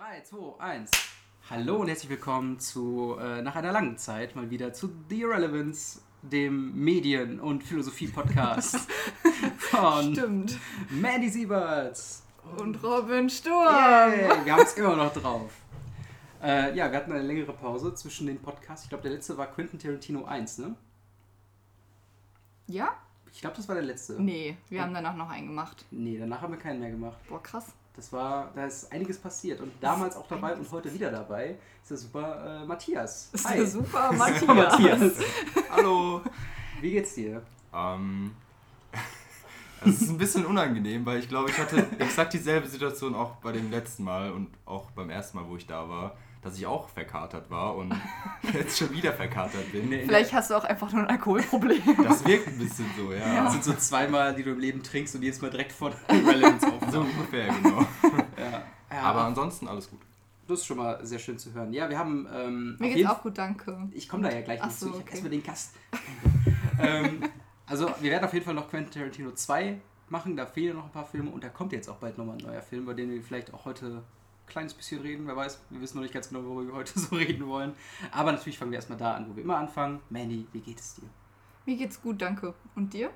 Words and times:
3, 0.00 0.22
2, 0.22 0.58
1. 0.58 0.90
Hallo 1.50 1.76
und 1.76 1.88
herzlich 1.88 2.08
willkommen 2.08 2.58
zu, 2.58 3.18
äh, 3.20 3.42
nach 3.42 3.54
einer 3.54 3.70
langen 3.70 3.98
Zeit 3.98 4.34
mal 4.34 4.48
wieder 4.48 4.72
zu 4.72 4.90
The 5.10 5.20
Irrelevance, 5.20 6.00
dem 6.22 6.74
Medien- 6.74 7.38
und 7.38 7.62
Philosophie-Podcast 7.62 8.78
von 9.58 10.14
Stimmt. 10.14 10.58
Mandy 10.88 11.28
Sieberts. 11.28 12.22
Und 12.56 12.82
Robin 12.82 13.28
Sturm. 13.28 13.74
Yay, 13.74 14.46
wir 14.46 14.52
haben 14.54 14.62
es 14.62 14.72
immer 14.72 14.96
noch 14.96 15.12
drauf. 15.12 15.52
Äh, 16.42 16.74
ja, 16.74 16.90
wir 16.90 16.96
hatten 16.96 17.12
eine 17.12 17.22
längere 17.22 17.52
Pause 17.52 17.94
zwischen 17.94 18.26
den 18.26 18.38
Podcasts. 18.38 18.84
Ich 18.84 18.88
glaube, 18.88 19.02
der 19.02 19.12
letzte 19.12 19.36
war 19.36 19.48
Quentin 19.48 19.78
Tarantino 19.78 20.24
1, 20.24 20.58
ne? 20.58 20.76
Ja? 22.68 22.96
Ich 23.34 23.42
glaube, 23.42 23.56
das 23.56 23.68
war 23.68 23.74
der 23.74 23.84
letzte. 23.84 24.14
Nee, 24.14 24.56
wir 24.70 24.80
haben 24.80 24.94
danach 24.94 25.14
noch 25.14 25.28
einen 25.28 25.48
gemacht. 25.48 25.84
Nee, 25.90 26.16
danach 26.18 26.40
haben 26.40 26.54
wir 26.54 26.58
keinen 26.58 26.80
mehr 26.80 26.90
gemacht. 26.90 27.18
Boah, 27.28 27.42
krass. 27.42 27.74
Das 27.96 28.12
war, 28.12 28.50
da 28.54 28.66
ist 28.66 28.90
einiges 28.92 29.18
passiert 29.18 29.60
und 29.60 29.72
damals 29.80 30.16
auch 30.16 30.26
dabei 30.28 30.54
und 30.54 30.70
heute 30.70 30.92
wieder 30.94 31.10
dabei 31.10 31.56
ist 31.82 31.90
der 31.90 31.96
super 31.96 32.62
äh, 32.62 32.66
Matthias. 32.66 33.30
Ist 33.32 33.48
Hi. 33.48 33.56
der 33.56 33.66
super 33.66 34.12
Matthias. 34.16 34.40
Super 34.40 34.54
Matthias. 34.54 35.12
Hallo. 35.70 36.22
Wie 36.80 36.90
geht's 36.92 37.14
dir? 37.14 37.42
Ähm, 37.74 38.34
es 39.84 40.02
ist 40.02 40.10
ein 40.10 40.18
bisschen 40.18 40.46
unangenehm, 40.46 41.04
weil 41.04 41.18
ich 41.18 41.28
glaube, 41.28 41.50
ich 41.50 41.58
hatte 41.58 41.84
exakt 41.98 42.32
dieselbe 42.32 42.68
Situation 42.68 43.14
auch 43.14 43.36
bei 43.36 43.52
dem 43.52 43.70
letzten 43.70 44.04
Mal 44.04 44.30
und 44.30 44.48
auch 44.66 44.90
beim 44.92 45.10
ersten 45.10 45.38
Mal, 45.38 45.48
wo 45.48 45.56
ich 45.56 45.66
da 45.66 45.88
war, 45.88 46.16
dass 46.42 46.56
ich 46.56 46.66
auch 46.66 46.88
verkatert 46.88 47.50
war 47.50 47.76
und 47.76 47.94
jetzt 48.54 48.78
schon 48.78 48.90
wieder 48.92 49.12
verkatert 49.12 49.70
bin. 49.72 49.88
Vielleicht 49.88 50.32
hast 50.32 50.50
du 50.50 50.54
auch 50.54 50.64
einfach 50.64 50.92
nur 50.92 51.02
ein 51.02 51.08
Alkoholproblem. 51.10 51.82
Das 52.02 52.24
wirkt 52.24 52.48
ein 52.48 52.58
bisschen 52.58 52.86
so, 52.96 53.12
ja. 53.12 53.44
Das 53.44 53.52
sind 53.52 53.64
so 53.64 53.74
zweimal, 53.74 54.34
die 54.34 54.42
du 54.42 54.52
im 54.52 54.58
Leben 54.58 54.82
trinkst 54.82 55.14
und 55.14 55.22
jedes 55.22 55.40
Mal 55.42 55.50
direkt 55.50 55.72
vor 55.72 55.90
der 55.90 56.16
Irrelevance 56.16 56.66
auf. 56.66 56.90
So 56.90 57.00
ungefähr, 57.00 57.48
genau. 57.52 57.86
Ja. 58.38 58.62
Ja, 58.90 59.02
Aber 59.02 59.24
ansonsten 59.24 59.68
alles 59.68 59.88
gut. 59.88 60.00
das 60.48 60.60
ist 60.60 60.66
schon 60.66 60.78
mal 60.78 61.04
sehr 61.04 61.18
schön 61.18 61.38
zu 61.38 61.52
hören. 61.52 61.72
Ja, 61.72 61.88
wir 61.88 61.98
haben. 61.98 62.26
Ähm, 62.34 62.76
Mir 62.78 62.94
geht's 62.94 63.08
auch 63.08 63.22
gut, 63.22 63.38
danke. 63.38 63.88
Ich 63.92 64.08
komme 64.08 64.28
da 64.28 64.34
ja 64.34 64.40
gleich 64.40 64.60
noch 64.60 64.70
so, 64.70 64.86
zu. 64.86 64.94
Ich 64.94 65.00
okay. 65.00 65.10
erstmal 65.10 65.30
den 65.30 65.42
Gast. 65.42 65.74
ähm, 66.80 67.22
also, 67.66 67.88
wir 68.00 68.10
werden 68.10 68.24
auf 68.24 68.32
jeden 68.32 68.44
Fall 68.44 68.54
noch 68.54 68.68
Quentin 68.68 68.90
Tarantino 68.90 69.30
2 69.30 69.78
machen. 70.08 70.36
Da 70.36 70.46
fehlen 70.46 70.76
noch 70.76 70.86
ein 70.86 70.90
paar 70.90 71.06
Filme 71.06 71.30
und 71.30 71.44
da 71.44 71.50
kommt 71.50 71.72
jetzt 71.72 71.88
auch 71.88 71.96
bald 71.96 72.18
nochmal 72.18 72.36
ein 72.36 72.44
neuer 72.44 72.62
Film, 72.62 72.82
über 72.82 72.94
den 72.94 73.10
wir 73.10 73.22
vielleicht 73.22 73.54
auch 73.54 73.64
heute 73.64 74.02
kleines 74.50 74.74
bisschen 74.74 75.00
reden. 75.00 75.26
Wer 75.26 75.36
weiß, 75.36 75.58
wir 75.70 75.80
wissen 75.80 75.96
noch 75.96 76.02
nicht 76.02 76.12
ganz 76.12 76.28
genau, 76.28 76.44
worüber 76.44 76.72
wir 76.72 76.74
heute 76.74 76.98
so 76.98 77.16
reden 77.16 77.46
wollen. 77.46 77.74
Aber 78.10 78.32
natürlich 78.32 78.58
fangen 78.58 78.70
wir 78.72 78.76
erstmal 78.76 78.98
da 78.98 79.14
an, 79.14 79.30
wo 79.30 79.36
wir 79.36 79.42
immer 79.42 79.56
anfangen. 79.56 80.00
Mandy, 80.10 80.46
wie 80.52 80.60
geht 80.60 80.78
es 80.78 80.96
dir? 80.96 81.08
Mir 81.64 81.76
geht's 81.76 82.00
gut, 82.02 82.20
danke. 82.20 82.54
Und 82.74 82.92
dir? 82.92 83.10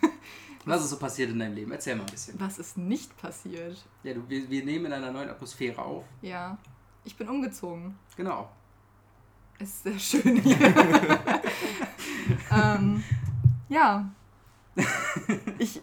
Was 0.64 0.82
ist 0.82 0.90
so 0.90 0.98
passiert 0.98 1.30
in 1.30 1.38
deinem 1.38 1.54
Leben? 1.54 1.70
Erzähl 1.72 1.94
mal 1.94 2.04
ein 2.04 2.10
bisschen. 2.10 2.40
Was 2.40 2.58
ist 2.58 2.78
nicht 2.78 3.16
passiert? 3.18 3.84
Ja, 4.02 4.14
du, 4.14 4.28
wir, 4.28 4.48
wir 4.48 4.64
nehmen 4.64 4.86
in 4.86 4.92
einer 4.94 5.12
neuen 5.12 5.28
Atmosphäre 5.28 5.82
auf. 5.82 6.04
Ja, 6.22 6.56
ich 7.04 7.16
bin 7.16 7.28
umgezogen. 7.28 7.98
Genau. 8.16 8.50
Es 9.58 9.68
ist 9.68 9.82
sehr 9.82 9.98
schön 9.98 10.36
hier. 10.40 10.58
ähm, 12.50 13.04
ja. 13.68 14.10
Ich, 15.58 15.80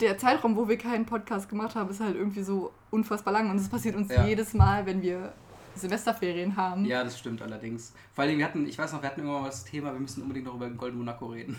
der 0.00 0.18
Zeitraum, 0.18 0.56
wo 0.56 0.68
wir 0.68 0.78
keinen 0.78 1.06
Podcast 1.06 1.48
gemacht 1.48 1.74
haben, 1.74 1.90
ist 1.90 2.00
halt 2.00 2.16
irgendwie 2.16 2.42
so 2.42 2.72
unfassbar 2.90 3.32
lang. 3.32 3.50
Und 3.50 3.56
es 3.56 3.68
passiert 3.68 3.94
uns 3.96 4.10
Ja. 4.10 4.26
jedes 4.26 4.54
Mal, 4.54 4.86
wenn 4.86 5.02
wir 5.02 5.32
Semesterferien 5.74 6.56
haben. 6.56 6.84
Ja, 6.84 7.02
das 7.04 7.18
stimmt 7.18 7.40
allerdings. 7.42 7.92
Vor 8.14 8.24
allem, 8.24 8.38
wir 8.38 8.44
hatten, 8.44 8.66
ich 8.66 8.78
weiß 8.78 8.92
noch, 8.92 9.02
wir 9.02 9.08
hatten 9.08 9.20
immer 9.20 9.40
mal 9.40 9.46
das 9.46 9.64
Thema, 9.64 9.92
wir 9.92 10.00
müssen 10.00 10.22
unbedingt 10.22 10.46
noch 10.46 10.54
über 10.54 10.66
den 10.66 10.76
Golden 10.76 10.98
Monaco 10.98 11.26
reden. 11.26 11.56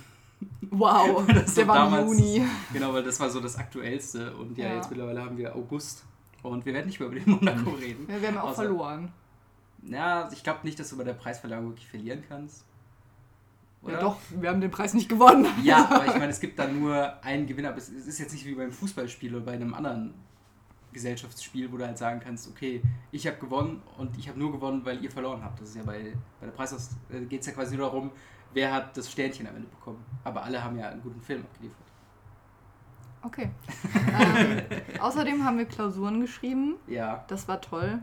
Wow, 0.69 1.25
Das 1.33 1.53
der 1.55 1.67
war 1.67 1.75
war 1.77 1.85
im 1.87 1.91
damals- 2.07 2.19
Juni. 2.19 2.45
Genau, 2.73 2.93
weil 2.93 3.03
das 3.03 3.19
war 3.19 3.29
so 3.29 3.39
das 3.39 3.55
Aktuellste. 3.57 4.35
Und 4.35 4.57
ja, 4.57 4.67
Ja. 4.69 4.75
jetzt 4.75 4.89
mittlerweile 4.89 5.23
haben 5.23 5.37
wir 5.37 5.55
August. 5.55 6.03
Und 6.41 6.65
wir 6.65 6.73
werden 6.73 6.87
nicht 6.87 6.99
mehr 6.99 7.09
über 7.09 7.19
den 7.19 7.29
Monaco 7.31 7.69
reden. 7.71 8.05
Ja, 8.09 8.21
wir 8.21 8.27
haben 8.27 8.37
auch 8.37 8.51
Außer- 8.51 8.55
verloren. 8.55 9.11
Ja, 9.83 10.29
ich 10.31 10.43
glaube 10.43 10.59
nicht, 10.63 10.79
dass 10.79 10.89
du 10.89 10.97
bei 10.97 11.03
der 11.03 11.13
Preisverleihung 11.13 11.69
wirklich 11.69 11.87
verlieren 11.89 12.23
kannst. 12.27 12.63
Ja, 13.87 13.99
doch, 13.99 14.17
wir 14.39 14.49
haben 14.49 14.61
den 14.61 14.71
Preis 14.71 14.93
nicht 14.93 15.09
gewonnen. 15.09 15.45
Ja, 15.63 15.89
aber 15.89 16.05
ich 16.05 16.13
meine, 16.17 16.29
es 16.29 16.39
gibt 16.39 16.57
dann 16.57 16.79
nur 16.79 17.23
einen 17.23 17.45
Gewinner. 17.45 17.69
Aber 17.69 17.77
es 17.77 17.89
ist 17.89 18.19
jetzt 18.19 18.31
nicht 18.31 18.45
wie 18.45 18.55
beim 18.55 18.71
Fußballspiel 18.71 19.35
oder 19.35 19.45
bei 19.45 19.53
einem 19.53 19.73
anderen 19.73 20.13
Gesellschaftsspiel, 20.93 21.71
wo 21.71 21.77
du 21.77 21.85
halt 21.85 21.97
sagen 21.97 22.21
kannst, 22.23 22.47
okay, 22.49 22.81
ich 23.11 23.27
habe 23.27 23.37
gewonnen 23.37 23.81
und 23.97 24.17
ich 24.17 24.29
habe 24.29 24.39
nur 24.39 24.51
gewonnen, 24.51 24.85
weil 24.85 25.03
ihr 25.03 25.11
verloren 25.11 25.43
habt. 25.43 25.59
Das 25.59 25.69
ist 25.69 25.75
ja 25.75 25.83
bei, 25.83 26.13
bei 26.39 26.45
der 26.45 26.53
Preis 26.53 26.95
geht 27.29 27.41
es 27.41 27.47
ja 27.47 27.53
quasi 27.53 27.75
nur 27.75 27.87
darum, 27.87 28.11
wer 28.53 28.71
hat 28.71 28.95
das 28.95 29.11
Sternchen 29.11 29.47
am 29.47 29.55
Ende 29.55 29.67
bekommen. 29.67 30.03
Aber 30.23 30.43
alle 30.43 30.63
haben 30.63 30.77
ja 30.77 30.89
einen 30.89 31.01
guten 31.01 31.21
Film 31.21 31.41
abgeliefert. 31.41 31.77
Okay. 33.23 33.49
ähm, 34.19 34.61
außerdem 34.99 35.43
haben 35.43 35.57
wir 35.57 35.65
Klausuren 35.65 36.19
geschrieben. 36.21 36.75
Ja. 36.87 37.23
Das 37.27 37.47
war 37.47 37.59
toll. 37.61 37.99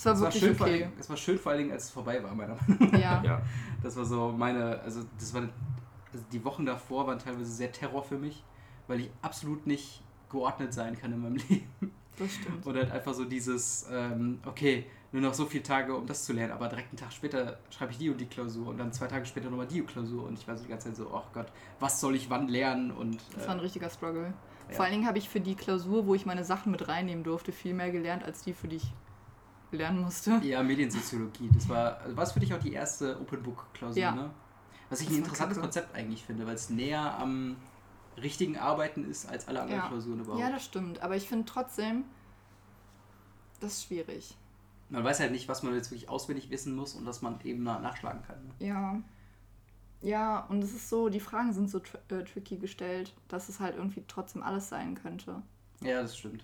Es 0.00 0.06
war 0.06 0.14
Es 0.14 0.20
war, 0.22 0.32
schön 0.32 0.54
vor 0.54 0.66
allen 0.66 0.74
okay. 0.74 0.84
Dingen, 0.84 0.96
es 0.98 1.10
war 1.10 1.16
schön 1.16 1.38
vor 1.38 1.52
allen 1.52 1.58
Dingen, 1.58 1.72
als 1.72 1.84
es 1.84 1.90
vorbei 1.90 2.22
war, 2.22 2.34
meiner 2.34 2.54
Meinung 2.54 2.90
nach. 2.90 2.98
Ja. 2.98 3.22
Ja. 3.24 3.42
Das 3.82 3.96
war 3.96 4.04
so 4.04 4.32
meine, 4.32 4.80
also 4.80 5.02
das 5.18 5.34
war, 5.34 5.42
also 6.12 6.24
die 6.32 6.42
Wochen 6.44 6.64
davor 6.64 7.06
waren 7.06 7.18
teilweise 7.18 7.50
sehr 7.50 7.70
Terror 7.70 8.02
für 8.02 8.16
mich, 8.16 8.42
weil 8.88 9.00
ich 9.00 9.10
absolut 9.20 9.66
nicht 9.66 10.02
geordnet 10.30 10.72
sein 10.72 10.98
kann 10.98 11.12
in 11.12 11.20
meinem 11.20 11.36
Leben. 11.48 11.92
das 12.18 12.32
stimmt. 12.34 12.64
Und 12.64 12.76
halt 12.76 12.90
einfach 12.90 13.12
so 13.12 13.24
dieses, 13.24 13.86
ähm, 13.92 14.38
okay, 14.46 14.86
nur 15.12 15.22
noch 15.22 15.34
so 15.34 15.44
viele 15.44 15.64
Tage, 15.64 15.94
um 15.94 16.06
das 16.06 16.24
zu 16.24 16.32
lernen, 16.32 16.52
aber 16.52 16.68
direkt 16.68 16.90
einen 16.90 16.98
Tag 16.98 17.12
später 17.12 17.58
schreibe 17.68 17.92
ich 17.92 17.98
die 17.98 18.08
und 18.08 18.18
die 18.18 18.26
Klausur 18.26 18.68
und 18.68 18.78
dann 18.78 18.92
zwei 18.92 19.06
Tage 19.06 19.26
später 19.26 19.50
nochmal 19.50 19.66
die 19.66 19.82
Klausur 19.82 20.26
und 20.26 20.38
ich 20.38 20.46
war 20.48 20.56
so 20.56 20.62
die 20.62 20.70
ganze 20.70 20.88
Zeit 20.88 20.96
so, 20.96 21.12
ach 21.12 21.30
Gott, 21.34 21.48
was 21.78 22.00
soll 22.00 22.14
ich 22.14 22.30
wann 22.30 22.48
lernen 22.48 22.90
und 22.90 23.18
Das 23.34 23.46
war 23.46 23.54
ein 23.54 23.58
äh, 23.58 23.62
richtiger 23.62 23.90
Struggle. 23.90 24.32
Ja. 24.68 24.76
Vor 24.76 24.84
allen 24.84 24.94
Dingen 24.94 25.06
habe 25.06 25.18
ich 25.18 25.28
für 25.28 25.40
die 25.40 25.56
Klausur, 25.56 26.06
wo 26.06 26.14
ich 26.14 26.24
meine 26.26 26.44
Sachen 26.44 26.70
mit 26.70 26.88
reinnehmen 26.88 27.24
durfte, 27.24 27.52
viel 27.52 27.74
mehr 27.74 27.90
gelernt, 27.90 28.24
als 28.24 28.42
die, 28.42 28.54
für 28.54 28.68
die 28.68 28.76
ich 28.76 28.92
lernen 29.72 30.00
musste. 30.02 30.40
ja, 30.42 30.62
Mediensoziologie. 30.62 31.48
Das 31.54 31.68
war, 31.68 31.98
also 32.00 32.16
war 32.16 32.26
für 32.26 32.40
dich 32.40 32.52
auch 32.54 32.58
die 32.60 32.72
erste 32.72 33.20
Open 33.20 33.42
Book 33.42 33.66
Klausur, 33.74 34.00
Ja. 34.00 34.12
ne? 34.12 34.30
Was 34.88 35.00
ich 35.00 35.06
Das 35.06 35.14
ein 35.14 35.18
interessantes 35.20 35.56
kacke. 35.58 35.66
Konzept 35.66 35.94
eigentlich 35.94 36.24
finde, 36.24 36.46
weil 36.46 36.54
es 36.56 36.68
näher 36.70 37.16
am 37.18 37.56
richtigen 38.20 38.58
Arbeiten 38.58 39.08
ist 39.08 39.28
als 39.28 39.46
alle 39.46 39.62
anderen 39.62 39.80
Ja. 39.82 39.88
Klausuren 39.88 40.20
überhaupt. 40.20 40.40
Ja, 40.42 40.50
das 40.50 40.64
stimmt. 40.64 41.00
Aber 41.02 41.14
ich 41.16 41.28
finde 41.28 41.44
trotzdem, 41.46 42.04
das 43.60 43.74
ist 43.74 43.84
schwierig. 43.84 44.36
Man 44.88 45.04
weiß 45.04 45.20
halt 45.20 45.30
nicht, 45.30 45.48
was 45.48 45.62
man 45.62 45.74
jetzt 45.74 45.90
wirklich 45.92 46.08
auswendig 46.08 46.50
wissen 46.50 46.74
muss 46.74 46.94
und 46.94 47.06
was 47.06 47.22
man 47.22 47.40
eben 47.44 47.62
na- 47.62 47.78
nachschlagen 47.78 48.22
kann. 48.22 48.44
Ne? 48.58 48.66
Ja. 48.66 49.00
Ja, 50.02 50.40
und 50.46 50.64
es 50.64 50.72
ist 50.72 50.88
so, 50.88 51.08
die 51.10 51.20
Fragen 51.20 51.52
sind 51.52 51.70
so 51.70 51.78
tr 51.78 51.98
äh, 52.08 52.24
tricky 52.24 52.56
gestellt, 52.56 53.14
dass 53.28 53.48
es 53.48 53.60
halt 53.60 53.76
irgendwie 53.76 54.02
trotzdem 54.08 54.42
alles 54.42 54.68
sein 54.70 54.94
könnte. 54.94 55.42
Ja, 55.82 56.02
das 56.02 56.16
stimmt. 56.16 56.42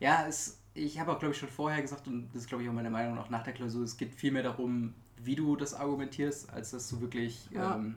Ja, 0.00 0.26
es, 0.26 0.58
ich 0.74 0.98
habe 0.98 1.12
auch, 1.12 1.18
glaube 1.18 1.32
ich, 1.32 1.38
schon 1.40 1.48
vorher 1.48 1.80
gesagt, 1.80 2.06
und 2.08 2.28
das 2.32 2.42
ist, 2.42 2.48
glaube 2.48 2.62
ich, 2.64 2.68
auch 2.68 2.72
meine 2.72 2.90
Meinung 2.90 3.16
auch 3.18 3.30
nach 3.30 3.42
der 3.42 3.52
Klausur, 3.52 3.84
es 3.84 3.96
geht 3.96 4.12
viel 4.12 4.32
mehr 4.32 4.42
darum, 4.42 4.94
wie 5.22 5.36
du 5.36 5.56
das 5.56 5.74
argumentierst, 5.74 6.52
als 6.52 6.72
dass 6.72 6.88
du 6.90 7.00
wirklich 7.00 7.48
Ja. 7.50 7.76
ähm, 7.76 7.96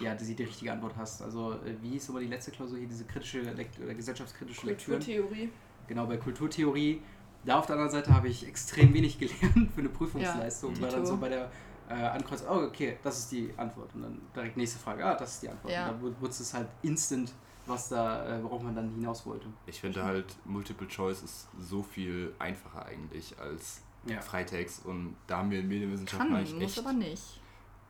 ja, 0.00 0.14
die, 0.14 0.34
die 0.34 0.44
richtige 0.44 0.72
Antwort 0.72 0.94
hast. 0.96 1.22
Also, 1.22 1.54
äh, 1.54 1.74
wie 1.82 1.90
hieß 1.90 2.10
aber 2.10 2.20
die 2.20 2.28
letzte 2.28 2.52
Klausur 2.52 2.78
hier, 2.78 2.86
diese 2.86 3.04
kritische 3.04 3.40
Lekt 3.40 3.80
oder 3.80 3.94
gesellschaftskritische 3.94 4.66
Lektüren? 4.66 5.00
Kulturtheorie. 5.00 5.50
Genau, 5.88 6.06
bei 6.06 6.16
Kulturtheorie. 6.18 7.02
Da 7.44 7.58
auf 7.58 7.66
der 7.66 7.76
anderen 7.76 7.90
Seite 7.90 8.14
habe 8.14 8.28
ich 8.28 8.46
extrem 8.46 8.92
wenig 8.94 9.18
gelernt 9.18 9.72
für 9.72 9.80
eine 9.80 9.88
Prüfungsleistung. 9.88 10.74
Ja, 10.76 10.82
war 10.82 10.90
dann 10.90 11.06
so 11.06 11.16
bei 11.16 11.28
der 11.30 11.50
äh, 11.88 11.94
Ankreuz, 11.94 12.44
oh, 12.48 12.66
okay, 12.66 12.98
das 13.02 13.18
ist 13.18 13.32
die 13.32 13.50
Antwort. 13.56 13.94
Und 13.94 14.02
dann 14.02 14.20
direkt 14.34 14.56
nächste 14.56 14.78
Frage, 14.78 15.04
ah, 15.04 15.14
das 15.14 15.34
ist 15.34 15.42
die 15.42 15.48
Antwort. 15.48 15.72
Ja. 15.72 15.88
Und 15.88 16.02
dann 16.02 16.20
wurde 16.20 16.30
es 16.30 16.54
halt 16.54 16.68
instant, 16.82 17.32
was 17.68 17.88
da, 17.88 18.38
äh, 18.38 18.42
worauf 18.42 18.62
man 18.62 18.74
dann 18.74 18.90
hinaus 18.90 19.24
wollte. 19.26 19.46
Ich 19.66 19.80
finde 19.80 20.02
halt, 20.04 20.26
Multiple 20.44 20.88
Choice 20.88 21.22
ist 21.22 21.48
so 21.58 21.82
viel 21.82 22.32
einfacher 22.38 22.86
eigentlich 22.86 23.38
als 23.38 23.82
Ja. 24.06 24.20
Freitext 24.20 24.86
und 24.86 25.16
da 25.26 25.38
haben 25.38 25.50
wir 25.50 25.60
in 25.60 25.68
Medienwissenschaften 25.68 26.28
Kann, 26.28 26.36
eigentlich 26.36 26.54
muss 26.54 26.76
echt. 26.76 26.78
aber 26.78 26.92
nicht. 26.92 27.40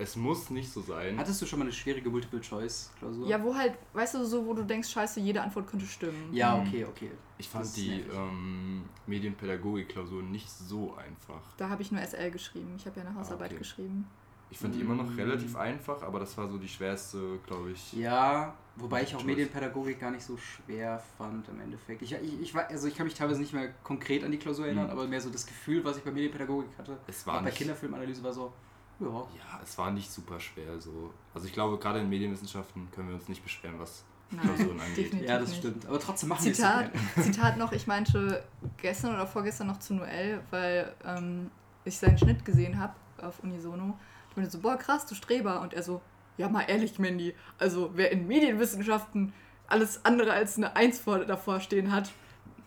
Es 0.01 0.15
muss 0.15 0.49
nicht 0.51 0.71
so 0.73 0.81
sein. 0.81 1.19
Hattest 1.19 1.43
du 1.43 1.47
schon 1.47 1.59
mal 1.59 1.65
eine 1.65 1.73
schwierige 1.73 2.09
Multiple-Choice-Klausur? 2.09 3.27
Ja, 3.27 3.43
wo 3.43 3.53
halt, 3.53 3.75
weißt 3.95 4.15
du, 4.15 4.25
so, 4.25 4.47
wo 4.47 4.55
du 4.55 4.63
denkst, 4.63 4.89
scheiße, 4.91 5.19
jede 5.19 5.43
Antwort 5.43 5.67
könnte 5.67 5.87
stimmen. 5.87 6.33
Ja, 6.33 6.55
Mhm. 6.57 6.69
okay, 6.69 6.85
okay. 6.85 7.11
Ich 7.37 7.49
fand 7.49 7.75
die 7.77 8.03
ähm, 8.15 8.85
Medienpädagogik-Klausur 9.09 10.23
nicht 10.23 10.49
so 10.51 10.95
einfach. 10.95 11.41
Da 11.57 11.69
habe 11.69 11.83
ich 11.83 11.91
nur 11.91 12.01
SL 12.01 12.31
geschrieben. 12.31 12.75
Ich 12.77 12.87
habe 12.87 13.01
ja 13.01 13.07
eine 13.07 13.15
Hausarbeit 13.17 13.51
okay. 13.51 13.59
geschrieben. 13.59 14.07
Ich 14.51 14.59
fand 14.59 14.75
die 14.75 14.81
immer 14.81 14.95
noch 14.95 15.11
Mm. 15.11 15.17
relativ 15.17 15.57
einfach, 15.57 16.03
aber 16.03 16.21
das 16.21 16.37
war 16.39 16.49
so 16.49 16.57
die 16.57 16.69
schwerste, 16.69 17.39
glaube 17.47 17.71
ich. 17.73 17.93
Ja, 17.93 18.55
wobei 18.77 19.03
ich 19.03 19.09
auch 19.15 19.19
Choice. 19.19 19.27
Medienpädagogik 19.27 20.01
gar 20.01 20.11
nicht 20.11 20.23
so 20.25 20.37
schwer 20.39 21.03
fand 21.19 21.47
im 21.49 21.61
Endeffekt. 21.61 22.01
Ich, 22.01 22.13
ich, 22.13 22.41
ich, 22.41 22.55
war- 22.55 22.67
also 22.69 22.89
ich 22.89 22.95
kann 22.97 23.07
mich 23.07 23.15
teilweise 23.15 23.41
nicht 23.41 23.53
mehr 23.53 23.69
konkret 23.85 24.25
an 24.25 24.31
die 24.31 24.39
Klausur 24.39 24.65
erinnern, 24.67 24.87
Mhm. 24.87 24.93
aber 24.93 25.07
mehr 25.07 25.21
so 25.21 25.29
das 25.29 25.47
Gefühl, 25.47 25.85
was 25.85 25.99
ich 25.99 26.03
bei 26.03 26.11
Medienpädagogik 26.11 26.71
hatte, 26.79 26.97
Es 27.07 27.27
war 27.27 27.41
bei 27.41 27.47
nicht, 27.47 27.59
Kinderfilmanalyse 27.59 28.23
war 28.25 28.33
so, 28.33 28.53
ja, 29.01 29.07
ja, 29.07 29.61
es 29.63 29.77
war 29.77 29.91
nicht 29.91 30.11
super 30.11 30.41
schwer 30.41 30.81
so. 30.81 31.13
Also 31.35 31.47
ich 31.47 31.53
glaube, 31.53 31.77
gerade 31.79 32.01
in 32.01 32.09
Medienwissenschaften 32.09 32.89
können 32.91 33.09
wir 33.09 33.15
uns 33.17 33.29
nicht 33.29 33.43
beschweren, 33.45 33.79
was 33.79 34.03
Nein, 34.31 34.47
Klausuren 34.47 34.81
angeht. 34.81 35.13
ja, 35.29 35.39
das 35.39 35.51
nicht. 35.51 35.59
stimmt. 35.59 35.87
Aber 35.87 36.01
trotzdem 36.01 36.31
machen 36.31 36.45
wir 36.47 36.53
es 36.53 36.57
Zitat. 36.57 36.91
Zitat 37.21 37.57
noch, 37.59 37.73
ich 37.73 37.87
meinte 37.87 38.43
gestern 38.79 39.15
oder 39.15 39.27
vorgestern 39.27 39.67
noch 39.69 39.79
zu 39.79 39.95
Noel, 39.95 40.41
weil 40.51 40.93
ähm, 41.05 41.51
ich 41.85 41.97
seinen 41.99 42.17
Schnitt 42.19 42.45
gesehen 42.45 42.79
habe 42.79 42.95
auf 43.23 43.43
Unisono. 43.43 43.99
Ich 44.39 44.43
meinte 44.43 44.57
so, 44.57 44.61
boah, 44.61 44.77
krass, 44.77 45.05
du 45.05 45.17
Streber. 45.17 45.61
Und 45.63 45.75
er 45.75 45.83
so, 45.83 46.01
ja, 46.37 46.49
mal 46.49 46.63
ehrlich, 46.63 47.01
Mandy, 47.01 47.35
also 47.59 47.91
wer 47.95 48.13
in 48.13 48.29
Medienwissenschaften 48.29 49.33
alles 49.67 50.05
andere 50.05 50.33
als 50.33 50.57
eine 50.57 50.77
Eins 50.77 51.01
vor, 51.01 51.25
davor 51.25 51.59
stehen 51.59 51.91
hat, 51.91 52.13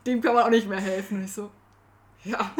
dem 0.05 0.19
kann 0.19 0.33
man 0.33 0.43
auch 0.43 0.49
nicht 0.49 0.67
mehr 0.67 0.81
helfen. 0.81 1.19
Und 1.19 1.23
ich 1.23 1.31
so, 1.31 1.49
ja, 2.25 2.51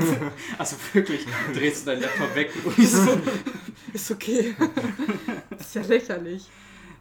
Also 0.58 0.76
wirklich, 0.92 1.24
drehst 1.54 1.86
du 1.86 1.92
deinen 1.92 2.02
Laptop 2.02 2.34
weg 2.34 2.50
und 2.64 2.76
so. 2.88 3.20
ist 3.92 4.10
okay. 4.10 4.56
ist 5.56 5.74
ja 5.76 5.82
lächerlich. 5.82 6.50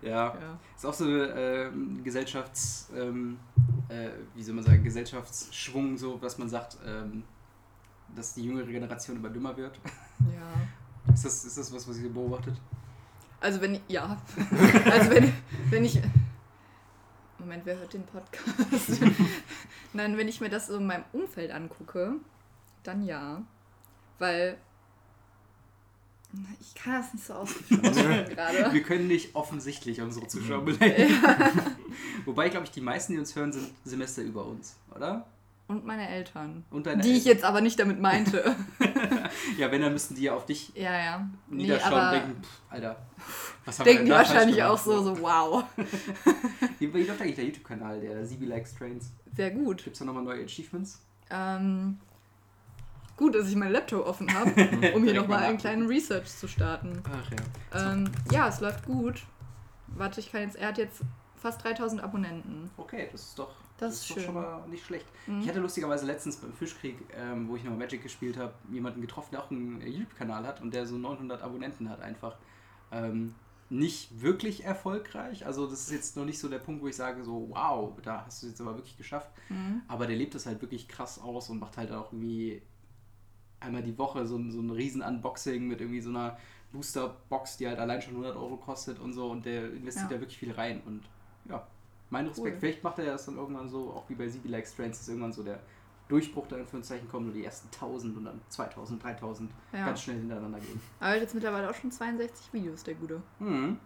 Ja. 0.04 0.12
Ja. 0.12 0.60
Ist 0.76 0.86
auch 0.86 0.94
so 0.94 1.06
eine 1.06 1.34
ähm, 1.36 2.04
Gesellschafts, 2.04 2.92
ähm, 2.96 3.40
äh, 3.90 4.10
wie 4.36 4.44
soll 4.44 4.54
man 4.54 4.64
sagen, 4.64 4.84
Gesellschaftsschwung, 4.84 5.98
so 5.98 6.22
was 6.22 6.38
man 6.38 6.48
sagt, 6.48 6.78
ähm, 6.86 7.24
dass 8.16 8.36
die 8.36 8.44
jüngere 8.44 8.68
Generation 8.68 9.18
immer 9.18 9.32
dümmer 9.32 9.58
wird. 9.58 9.80
ja. 10.20 10.68
Ist 11.14 11.26
das, 11.26 11.46
ist 11.46 11.58
das 11.58 11.74
was, 11.74 11.88
was 11.88 11.98
ihr 12.00 12.12
beobachtet? 12.12 12.60
Also 13.40 13.62
wenn 13.62 13.76
ich, 13.76 13.82
ja. 13.88 14.18
Also 14.86 15.12
wenn, 15.12 15.34
wenn 15.70 15.86
ich. 15.86 16.02
Moment, 17.38 17.66
wer 17.66 17.78
hört 17.78 17.94
den 17.94 18.04
Podcast? 18.04 19.02
Nein, 19.94 20.18
wenn 20.18 20.28
ich 20.28 20.42
mir 20.42 20.50
das 20.50 20.68
so 20.68 20.78
in 20.78 20.88
meinem 20.88 21.04
Umfeld 21.14 21.52
angucke, 21.52 22.14
dann 22.84 23.04
ja. 23.04 23.44
Weil. 24.20 24.58
Ich 26.60 26.76
kann 26.76 27.02
das 27.02 27.14
nicht 27.14 27.26
so 27.26 27.34
ausführen 27.34 28.26
gerade. 28.30 28.74
Wir 28.74 28.84
können 28.84 29.08
nicht 29.08 29.36
offensichtlich 29.36 30.02
unsere 30.02 30.28
Zuschauer 30.28 30.66
beleidigen. 30.66 31.16
Wobei, 32.26 32.50
glaube 32.50 32.66
ich, 32.66 32.72
die 32.72 32.82
meisten, 32.82 33.14
die 33.14 33.20
uns 33.20 33.36
hören, 33.36 33.54
sind 33.54 33.72
Semester 33.86 34.22
über 34.22 34.46
uns, 34.46 34.76
oder? 34.94 35.26
Und 35.68 35.86
meine 35.86 36.08
Eltern. 36.08 36.64
Und 36.70 36.86
deine 36.86 37.02
Die 37.02 37.10
ich 37.10 37.16
Eltern. 37.26 37.34
jetzt 37.34 37.44
aber 37.44 37.62
nicht 37.62 37.80
damit 37.80 38.00
meinte. 38.00 38.56
Ja, 39.58 39.72
wenn, 39.72 39.82
dann 39.82 39.94
müssten 39.94 40.16
die 40.16 40.24
ja 40.24 40.34
auf 40.34 40.46
dich 40.46 40.72
ja, 40.76 40.98
ja. 40.98 41.30
Nee, 41.48 41.64
niederschauen 41.64 41.94
und 41.94 42.00
aber 42.00 42.12
denken, 42.18 42.44
pff, 42.44 42.62
Alter, 42.70 43.06
was 43.66 43.80
haben 43.80 43.86
wir 43.86 43.94
denken 43.94 43.98
denn 43.98 44.06
die 44.06 44.10
da 44.10 44.18
falsch 44.18 44.30
wahrscheinlich 44.30 44.64
auch 44.64 44.78
so, 44.78 45.04
so 45.04 45.22
wow. 45.22 45.64
Wie 46.80 46.86
läuft 46.86 47.22
eigentlich 47.22 47.36
der 47.36 47.46
YouTube-Kanal, 47.46 48.00
der 48.00 48.26
Sibi 48.26 48.46
Likes 48.46 48.76
Trains? 48.76 49.12
Sehr 49.36 49.52
gut. 49.52 49.84
Gibt 49.84 49.96
es 49.96 50.00
da 50.00 50.06
nochmal 50.06 50.24
neue 50.24 50.44
Achievements? 50.44 51.02
Ähm, 51.30 52.00
gut, 53.18 53.36
dass 53.36 53.50
ich 53.50 53.56
meinen 53.56 53.72
Laptop 53.72 54.06
offen 54.06 54.34
habe, 54.34 54.50
um 54.96 55.04
hier 55.04 55.14
nochmal 55.14 55.42
mal 55.42 55.50
einen 55.50 55.58
kleinen 55.58 55.88
Research 55.88 56.28
zu 56.28 56.48
starten. 56.48 57.02
Ach 57.04 57.32
ja. 57.32 57.92
Ähm, 57.94 58.12
ja, 58.32 58.48
es 58.48 58.60
läuft 58.62 58.86
gut. 58.86 59.24
Warte, 59.88 60.20
ich 60.20 60.32
kann 60.32 60.42
jetzt, 60.42 60.56
er 60.56 60.70
hat 60.70 60.78
jetzt 60.78 61.02
fast 61.36 61.64
3000 61.64 62.04
Abonnenten. 62.04 62.70
Okay, 62.78 63.10
das 63.12 63.22
ist 63.22 63.40
doch, 63.40 63.54
Das 63.78 63.94
ist 63.96 64.02
ist 64.02 64.10
doch 64.10 64.16
schön. 64.16 64.24
schon 64.26 64.34
mal 64.36 64.68
nicht 64.70 64.86
schlecht. 64.86 65.06
Mhm. 65.28 65.42
Ich 65.42 65.50
hatte 65.50 65.60
lustigerweise 65.60 66.06
letztens 66.06 66.38
beim 66.38 66.54
Fischkrieg, 66.54 66.98
ähm, 67.14 67.48
wo 67.50 67.56
ich 67.56 67.64
noch 67.64 67.76
Magic 67.76 68.02
gespielt 68.04 68.38
habe, 68.38 68.54
jemanden 68.72 69.02
getroffen, 69.02 69.30
der 69.32 69.44
auch 69.44 69.52
einen 69.52 69.82
YouTube-Kanal 69.82 70.46
hat 70.48 70.62
und 70.62 70.74
der 70.74 70.86
so 70.86 70.98
900 70.98 71.42
Abonnenten 71.42 71.90
hat 71.90 72.00
einfach. 72.02 72.38
Ähm, 72.92 73.36
nicht 73.68 74.22
wirklich 74.22 74.64
erfolgreich, 74.64 75.44
also 75.48 75.66
das 75.68 75.82
ist 75.82 75.92
jetzt 75.92 76.16
noch 76.16 76.24
nicht 76.24 76.38
so 76.38 76.48
der 76.48 76.60
Punkt, 76.60 76.84
wo 76.84 76.88
ich 76.88 76.96
sage 76.96 77.24
so, 77.24 77.48
wow, 77.50 77.94
da 78.04 78.24
hast 78.24 78.44
du 78.44 78.46
es 78.46 78.52
jetzt 78.52 78.62
aber 78.62 78.76
wirklich 78.76 78.96
geschafft. 78.96 79.32
Mhm. 79.50 79.82
Aber 79.88 80.06
der 80.06 80.16
lebt 80.16 80.36
das 80.36 80.46
halt 80.46 80.62
wirklich 80.62 80.88
krass 80.88 81.20
aus 81.20 81.50
und 81.50 81.60
macht 81.60 81.76
halt 81.76 81.92
auch 81.92 82.14
irgendwie 82.14 82.62
einmal 83.60 83.82
die 83.82 83.98
Woche 83.98 84.28
so, 84.28 84.38
ein- 84.38 84.52
so 84.52 84.60
ein 84.62 84.70
riesen 84.70 85.02
Unboxing 85.02 85.68
mit 85.68 85.82
irgendwie 85.82 86.02
so 86.02 86.12
einer 86.12 86.38
Booster-Box, 86.74 87.58
die 87.58 87.68
halt 87.68 87.80
allein 87.80 88.02
schon 88.04 88.14
100 88.14 88.36
Euro 88.36 88.58
kostet 88.58 89.00
und 89.00 89.14
so 89.14 89.32
und 89.32 89.46
der 89.46 89.72
investiert 89.74 90.12
Ja. 90.12 90.18
da 90.18 90.22
wirklich 90.22 90.38
viel 90.38 90.52
rein 90.52 90.82
und 90.86 91.02
ja, 91.50 91.66
mein 92.10 92.28
Respekt. 92.28 92.54
Cool. 92.54 92.60
Vielleicht 92.60 92.84
macht 92.84 93.00
er 93.00 93.06
das 93.06 93.26
dann 93.26 93.38
irgendwann 93.38 93.70
so, 93.70 93.92
auch 93.92 94.10
wie 94.10 94.16
bei 94.16 94.28
CB 94.28 94.48
Like 94.50 94.68
Strands, 94.68 95.00
dass 95.00 95.08
irgendwann 95.08 95.34
so 95.34 95.44
der 95.44 95.60
Durchbruch 96.08 96.48
dann 96.48 96.60
in 96.60 96.66
Anführungszeichen 96.66 97.08
kommt, 97.10 97.26
nur 97.26 97.34
die 97.34 97.44
ersten 97.44 97.68
1000 97.74 98.18
und 98.18 98.26
dann 98.26 98.40
2000, 98.50 99.04
3000 99.04 99.52
Ja. 99.74 99.86
ganz 99.88 100.02
schnell 100.02 100.18
hintereinander 100.18 100.60
gehen. 100.60 100.80
Aber 101.00 101.10
er 101.10 101.16
hat 101.16 101.22
jetzt 101.22 101.34
mittlerweile 101.34 101.70
auch 101.70 101.74
schon 101.76 101.92
62 101.92 102.54
Videos, 102.54 102.84
der 102.84 102.94
Gute. 102.96 103.22
Mhm. 103.40 103.78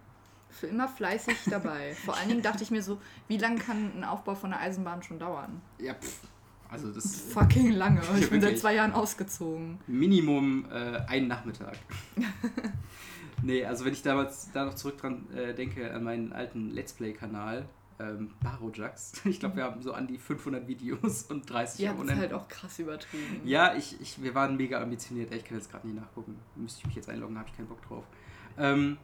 Für 0.50 0.66
immer 0.66 0.88
fleißig 0.88 1.36
dabei. 1.48 1.94
Vor 2.04 2.16
allen 2.16 2.28
Dingen 2.28 2.42
dachte 2.42 2.62
ich 2.62 2.70
mir 2.70 2.82
so, 2.82 2.98
wie 3.28 3.38
lange 3.38 3.58
kann 3.60 3.92
ein 3.96 4.04
Aufbau 4.04 4.34
von 4.34 4.52
einer 4.52 4.60
Eisenbahn 4.60 5.02
schon 5.02 5.18
dauern? 5.18 5.62
Ja, 5.78 5.94
pff. 5.94 6.20
Also 6.68 6.92
das 6.92 7.22
Fucking 7.32 7.72
lange. 7.72 8.00
Ich 8.18 8.30
bin 8.30 8.40
seit 8.40 8.58
zwei 8.58 8.74
Jahren 8.74 8.92
ausgezogen. 8.92 9.78
Minimum 9.86 10.66
äh, 10.70 10.98
einen 11.08 11.26
Nachmittag. 11.26 11.76
nee, 13.42 13.64
also 13.64 13.84
wenn 13.84 13.92
ich 13.92 14.02
damals 14.02 14.50
da 14.52 14.64
noch 14.66 14.74
zurück 14.74 14.98
dran 14.98 15.26
äh, 15.34 15.54
denke 15.54 15.92
an 15.92 16.04
meinen 16.04 16.32
alten 16.32 16.70
Let's 16.70 16.92
Play-Kanal, 16.92 17.64
ähm, 18.00 18.30
Barojax, 18.42 19.12
ich 19.26 19.38
glaube, 19.40 19.56
wir 19.56 19.64
haben 19.64 19.82
so 19.82 19.92
an 19.92 20.06
die 20.06 20.18
500 20.18 20.66
Videos 20.66 21.24
und 21.24 21.48
30 21.50 21.80
Ihr 21.80 21.88
habt 21.88 21.98
es 21.98 22.00
Abonnenten. 22.00 22.20
halt 22.22 22.32
auch 22.32 22.48
krass 22.48 22.78
übertrieben. 22.78 23.42
Ja, 23.44 23.74
ich, 23.74 24.00
ich, 24.00 24.22
wir 24.22 24.34
waren 24.34 24.56
mega 24.56 24.80
ambitioniert. 24.80 25.32
Ich 25.34 25.44
kann 25.44 25.56
jetzt 25.58 25.70
gerade 25.70 25.86
nicht 25.86 26.00
nachgucken. 26.00 26.36
Müsste 26.56 26.80
ich 26.80 26.86
mich 26.86 26.96
jetzt 26.96 27.08
einloggen, 27.10 27.38
habe 27.38 27.48
ich 27.48 27.56
keinen 27.56 27.68
Bock 27.68 27.82
drauf. 27.86 28.04
Ähm, 28.58 28.96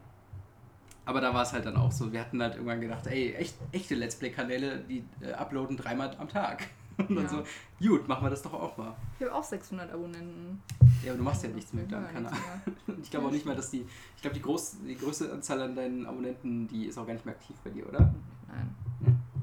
aber 1.05 1.21
da 1.21 1.33
war 1.33 1.43
es 1.43 1.53
halt 1.53 1.65
dann 1.67 1.77
auch 1.77 1.93
so. 1.93 2.13
Wir 2.13 2.21
hatten 2.21 2.43
halt 2.43 2.55
irgendwann 2.55 2.81
gedacht, 2.81 3.07
ey, 3.07 3.33
echt, 3.35 3.57
echte 3.73 3.95
Let's 3.95 4.17
Play-Kanäle, 4.17 4.81
die 4.89 5.05
äh, 5.21 5.33
uploaden 5.33 5.77
dreimal 5.77 6.17
am 6.19 6.29
Tag. 6.29 6.67
Und 6.99 7.15
dann 7.15 7.25
Ja. 7.25 7.29
so, 7.29 7.45
gut, 7.87 8.09
machen 8.09 8.25
wir 8.25 8.31
das 8.31 8.43
doch 8.43 8.55
auch 8.55 8.77
mal. 8.79 8.97
Ich 9.19 9.25
habe 9.27 9.35
auch 9.35 9.45
600 9.45 9.93
Abonnenten. 9.93 10.63
Ja, 11.05 11.11
aber 11.13 11.19
du 11.19 11.25
machst 11.25 11.43
ja 11.45 11.51
nichts 11.51 11.73
mehr 11.75 11.83
mit 11.85 11.93
Ja, 11.93 12.01
deinem 12.01 12.13
Kanal. 12.13 12.33
nichts. 12.65 12.83
Ich 13.03 13.11
glaube 13.11 13.25
Ja, 13.25 13.29
auch 13.29 13.35
nicht 13.35 13.45
mal, 13.47 13.55
dass 13.55 13.71
die. 13.71 13.87
Ich 14.17 14.23
glaube, 14.23 14.35
die, 14.35 14.41
groß, 14.43 14.79
die 14.87 14.97
größte 14.97 15.31
Anzahl 15.33 15.61
an 15.61 15.77
deinen 15.77 16.07
Abonnenten, 16.07 16.67
die 16.67 16.87
ist 16.87 16.97
auch 16.99 17.07
gar 17.07 17.13
nicht 17.13 17.27
mehr 17.27 17.35
aktiv 17.35 17.55
bei 17.63 17.71
dir, 17.71 17.87
oder? 17.89 18.01
Nein, 18.49 18.75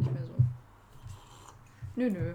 nicht 0.04 0.14
mehr 0.14 0.24
so. 0.24 0.36
Nö, 1.96 2.10
nö. 2.10 2.34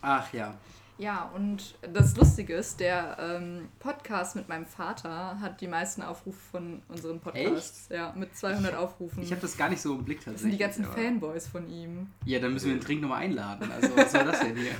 Ach 0.00 0.32
ja. 0.32 0.54
Ja, 1.00 1.30
und 1.34 1.76
das 1.94 2.16
Lustige 2.16 2.54
ist, 2.54 2.80
der 2.80 3.16
ähm, 3.20 3.68
Podcast 3.78 4.34
mit 4.34 4.48
meinem 4.48 4.66
Vater 4.66 5.38
hat 5.40 5.60
die 5.60 5.68
meisten 5.68 6.02
Aufrufe 6.02 6.40
von 6.50 6.82
unseren 6.88 7.20
Podcasts. 7.20 7.88
Ja, 7.88 8.12
mit 8.16 8.36
200 8.36 8.74
Aufrufen. 8.74 9.22
Ich 9.22 9.30
habe 9.30 9.40
das 9.40 9.56
gar 9.56 9.68
nicht 9.68 9.80
so 9.80 9.94
im 9.94 10.04
Blick 10.04 10.24
das 10.24 10.40
sind 10.40 10.50
die 10.50 10.58
ganzen 10.58 10.84
aber- 10.84 10.94
Fanboys 10.94 11.46
von 11.46 11.68
ihm. 11.68 12.08
Ja, 12.24 12.40
dann 12.40 12.52
müssen 12.52 12.66
wir 12.66 12.74
den 12.74 12.80
Trink 12.80 13.00
nochmal 13.02 13.22
einladen. 13.22 13.70
Also, 13.70 13.96
was 13.96 14.10
soll 14.10 14.24
das 14.24 14.40
denn 14.40 14.56
hier? 14.56 14.72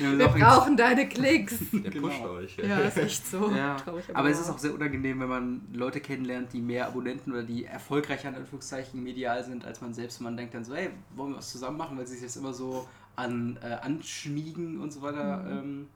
Wir 0.00 0.28
brauchen 0.28 0.76
deine 0.76 1.08
Klicks. 1.08 1.56
Der 1.72 1.90
Genau. 1.90 2.08
pusht 2.08 2.22
euch. 2.22 2.56
Ja, 2.58 2.78
ist 2.80 2.98
echt 2.98 3.26
so. 3.26 3.50
Ja, 3.50 3.76
Traurig, 3.76 4.04
aber 4.14 4.28
es 4.30 4.36
wahr. 4.36 4.44
ist 4.44 4.50
auch 4.50 4.58
sehr 4.58 4.72
unangenehm, 4.74 5.18
wenn 5.20 5.28
man 5.28 5.60
Leute 5.72 6.00
kennenlernt, 6.00 6.52
die 6.52 6.60
mehr 6.60 6.86
Abonnenten 6.86 7.32
oder 7.32 7.42
die 7.42 7.64
erfolgreicher 7.64 8.28
in 8.28 8.36
Anführungszeichen 8.36 9.02
medial 9.02 9.42
sind 9.44 9.64
als 9.64 9.80
man 9.80 9.94
selbst. 9.94 10.20
Und 10.20 10.24
man 10.24 10.36
denkt 10.36 10.54
dann 10.54 10.64
so, 10.64 10.74
hey, 10.74 10.90
wollen 11.16 11.30
wir 11.32 11.38
was 11.38 11.50
zusammen 11.50 11.78
machen, 11.78 11.96
weil 11.98 12.06
sie 12.06 12.14
sich 12.14 12.24
das 12.24 12.36
immer 12.36 12.52
so 12.52 12.86
an 13.18 13.58
äh, 13.62 13.74
Anschmiegen 13.82 14.80
und 14.80 14.92
so 14.92 15.02
weiter 15.02 15.38
Mhm. 15.38 15.50
ähm, 15.50 15.88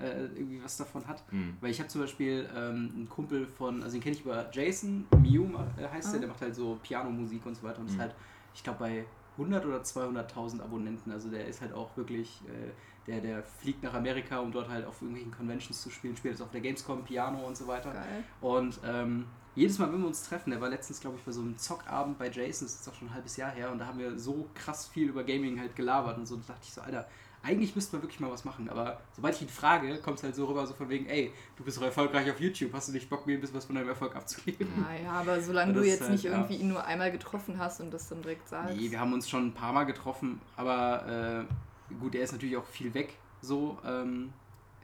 äh, 0.00 0.24
irgendwie 0.34 0.62
was 0.64 0.76
davon 0.78 1.06
hat. 1.06 1.22
Mhm. 1.32 1.56
Weil 1.60 1.70
ich 1.70 1.78
habe 1.78 1.88
zum 1.88 2.00
Beispiel 2.00 2.48
ähm, 2.56 2.90
einen 2.94 3.08
Kumpel 3.08 3.46
von, 3.46 3.82
also 3.82 3.94
den 3.96 4.02
kenne 4.02 4.16
ich 4.16 4.22
über 4.24 4.48
Jason, 4.50 5.06
Mew 5.20 5.44
äh, 5.76 5.86
heißt 5.88 6.12
der, 6.12 6.16
Ah. 6.16 6.20
der 6.20 6.28
macht 6.30 6.40
halt 6.40 6.54
so 6.54 6.78
Pianomusik 6.82 7.44
und 7.44 7.54
so 7.54 7.62
weiter 7.62 7.78
und 7.80 7.86
ist 7.88 7.96
Mhm. 7.96 8.00
halt, 8.00 8.14
ich 8.54 8.64
glaube, 8.64 8.78
bei 8.80 9.04
100 9.36 9.64
oder 9.66 9.82
200.000 9.82 10.60
Abonnenten. 10.62 11.10
Also 11.12 11.28
der 11.30 11.46
ist 11.46 11.60
halt 11.60 11.72
auch 11.74 11.94
wirklich, 11.96 12.40
äh, 12.48 12.70
der, 13.06 13.20
der 13.20 13.42
fliegt 13.42 13.82
nach 13.82 13.94
Amerika, 13.94 14.38
um 14.38 14.50
dort 14.52 14.68
halt 14.68 14.86
auf 14.86 15.00
irgendwelchen 15.02 15.32
Conventions 15.32 15.82
zu 15.82 15.90
spielen, 15.90 16.16
spielt 16.16 16.34
jetzt 16.34 16.42
auf 16.42 16.50
der 16.50 16.60
Gamescom 16.62 17.04
Piano 17.04 17.46
und 17.46 17.56
so 17.56 17.66
weiter. 17.66 17.92
Geil. 17.92 18.24
Und 18.40 18.80
ähm, 18.84 19.26
jedes 19.54 19.78
Mal, 19.78 19.92
wenn 19.92 20.00
wir 20.00 20.06
uns 20.06 20.22
treffen, 20.22 20.50
der 20.50 20.60
war 20.60 20.68
letztens, 20.68 21.00
glaube 21.00 21.16
ich, 21.18 21.24
bei 21.24 21.32
so 21.32 21.40
einem 21.40 21.56
Zockabend 21.58 22.18
bei 22.18 22.30
Jason, 22.30 22.66
das 22.66 22.76
ist 22.76 22.88
auch 22.88 22.94
schon 22.94 23.08
ein 23.08 23.14
halbes 23.14 23.36
Jahr 23.36 23.50
her, 23.50 23.70
und 23.70 23.78
da 23.78 23.86
haben 23.86 23.98
wir 23.98 24.18
so 24.18 24.48
krass 24.54 24.88
viel 24.88 25.08
über 25.08 25.24
Gaming 25.24 25.60
halt 25.60 25.76
gelabert 25.76 26.16
und 26.18 26.26
so, 26.26 26.36
da 26.36 26.42
dachte 26.48 26.62
ich 26.64 26.72
so, 26.72 26.80
Alter, 26.80 27.06
eigentlich 27.42 27.74
müssten 27.74 27.96
wir 27.96 28.02
wirklich 28.02 28.20
mal 28.20 28.30
was 28.30 28.44
machen, 28.44 28.68
aber 28.68 29.00
sobald 29.14 29.34
ich 29.34 29.42
ihn 29.42 29.48
frage, 29.48 29.98
kommt 29.98 30.18
es 30.18 30.22
halt 30.22 30.34
so 30.34 30.46
rüber, 30.46 30.66
so 30.66 30.74
von 30.74 30.88
wegen, 30.88 31.06
ey, 31.06 31.32
du 31.56 31.64
bist 31.64 31.76
doch 31.76 31.82
erfolgreich 31.82 32.30
auf 32.30 32.40
YouTube, 32.40 32.72
hast 32.72 32.88
du 32.88 32.92
nicht 32.92 33.10
Bock, 33.10 33.26
mir 33.26 33.36
ein 33.36 33.40
bisschen 33.40 33.56
was 33.56 33.64
von 33.64 33.74
deinem 33.74 33.88
Erfolg 33.88 34.14
abzugeben? 34.14 34.68
Ja, 34.80 35.04
ja, 35.04 35.12
aber 35.12 35.40
solange 35.40 35.72
du 35.72 35.82
jetzt 35.82 36.02
halt, 36.02 36.12
nicht 36.12 36.24
ja. 36.24 36.32
irgendwie 36.32 36.56
ihn 36.56 36.68
nur 36.68 36.84
einmal 36.84 37.10
getroffen 37.10 37.58
hast 37.58 37.80
und 37.80 37.92
das 37.92 38.08
dann 38.08 38.22
direkt 38.22 38.48
sagst. 38.48 38.76
Nee, 38.76 38.90
wir 38.90 39.00
haben 39.00 39.12
uns 39.12 39.28
schon 39.28 39.48
ein 39.48 39.54
paar 39.54 39.72
Mal 39.72 39.84
getroffen, 39.84 40.40
aber 40.56 41.46
äh, 41.90 41.94
gut, 41.94 42.14
er 42.14 42.22
ist 42.22 42.32
natürlich 42.32 42.56
auch 42.56 42.66
viel 42.66 42.94
weg, 42.94 43.16
so, 43.40 43.76
ähm, 43.84 44.32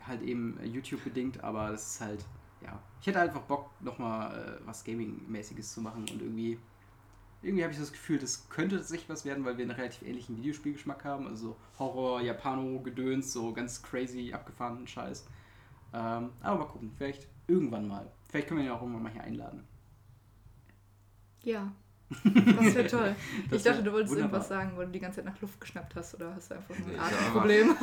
halt 0.04 0.22
eben 0.22 0.58
YouTube-bedingt, 0.64 1.44
aber 1.44 1.70
das 1.70 1.94
ist 1.94 2.00
halt, 2.00 2.24
ja. 2.68 2.82
Ich 3.00 3.06
hätte 3.06 3.20
einfach 3.20 3.42
Bock, 3.42 3.70
nochmal 3.80 4.58
äh, 4.60 4.66
was 4.66 4.84
Gaming-mäßiges 4.84 5.72
zu 5.72 5.80
machen 5.80 6.02
und 6.10 6.20
irgendwie, 6.20 6.58
irgendwie 7.42 7.62
habe 7.62 7.72
ich 7.72 7.78
das 7.78 7.92
Gefühl, 7.92 8.18
das 8.18 8.48
könnte 8.48 8.76
tatsächlich 8.76 9.08
was 9.08 9.24
werden, 9.24 9.44
weil 9.44 9.56
wir 9.56 9.64
einen 9.64 9.72
relativ 9.72 10.02
ähnlichen 10.02 10.36
Videospielgeschmack 10.36 11.04
haben, 11.04 11.26
also 11.26 11.56
Horror, 11.78 12.20
Japano, 12.20 12.80
Gedöns, 12.80 13.32
so 13.32 13.52
ganz 13.52 13.82
crazy 13.82 14.32
abgefahrenen 14.32 14.86
Scheiß. 14.86 15.26
Ähm, 15.94 16.30
aber 16.40 16.58
mal 16.58 16.66
gucken, 16.66 16.92
vielleicht 16.96 17.28
irgendwann 17.46 17.88
mal. 17.88 18.10
Vielleicht 18.28 18.48
können 18.48 18.60
wir 18.60 18.66
ihn 18.66 18.72
auch 18.72 18.82
irgendwann 18.82 19.04
mal 19.04 19.12
hier 19.12 19.22
einladen. 19.22 19.66
Ja. 21.42 21.72
Das 22.10 22.74
wäre 22.74 22.86
toll. 22.88 23.16
Das 23.50 23.58
ich 23.58 23.64
dachte, 23.64 23.82
du 23.82 23.92
wolltest 23.92 24.12
wunderbar. 24.14 24.40
irgendwas 24.40 24.48
sagen, 24.48 24.72
weil 24.76 24.86
du 24.86 24.92
die 24.92 25.00
ganze 25.00 25.16
Zeit 25.16 25.26
nach 25.26 25.40
Luft 25.40 25.60
geschnappt 25.60 25.94
hast 25.94 26.14
oder 26.14 26.34
hast 26.34 26.50
du 26.50 26.54
einfach 26.56 26.78
nur 26.78 26.88
ein 26.88 27.00
Atemproblem? 27.00 27.76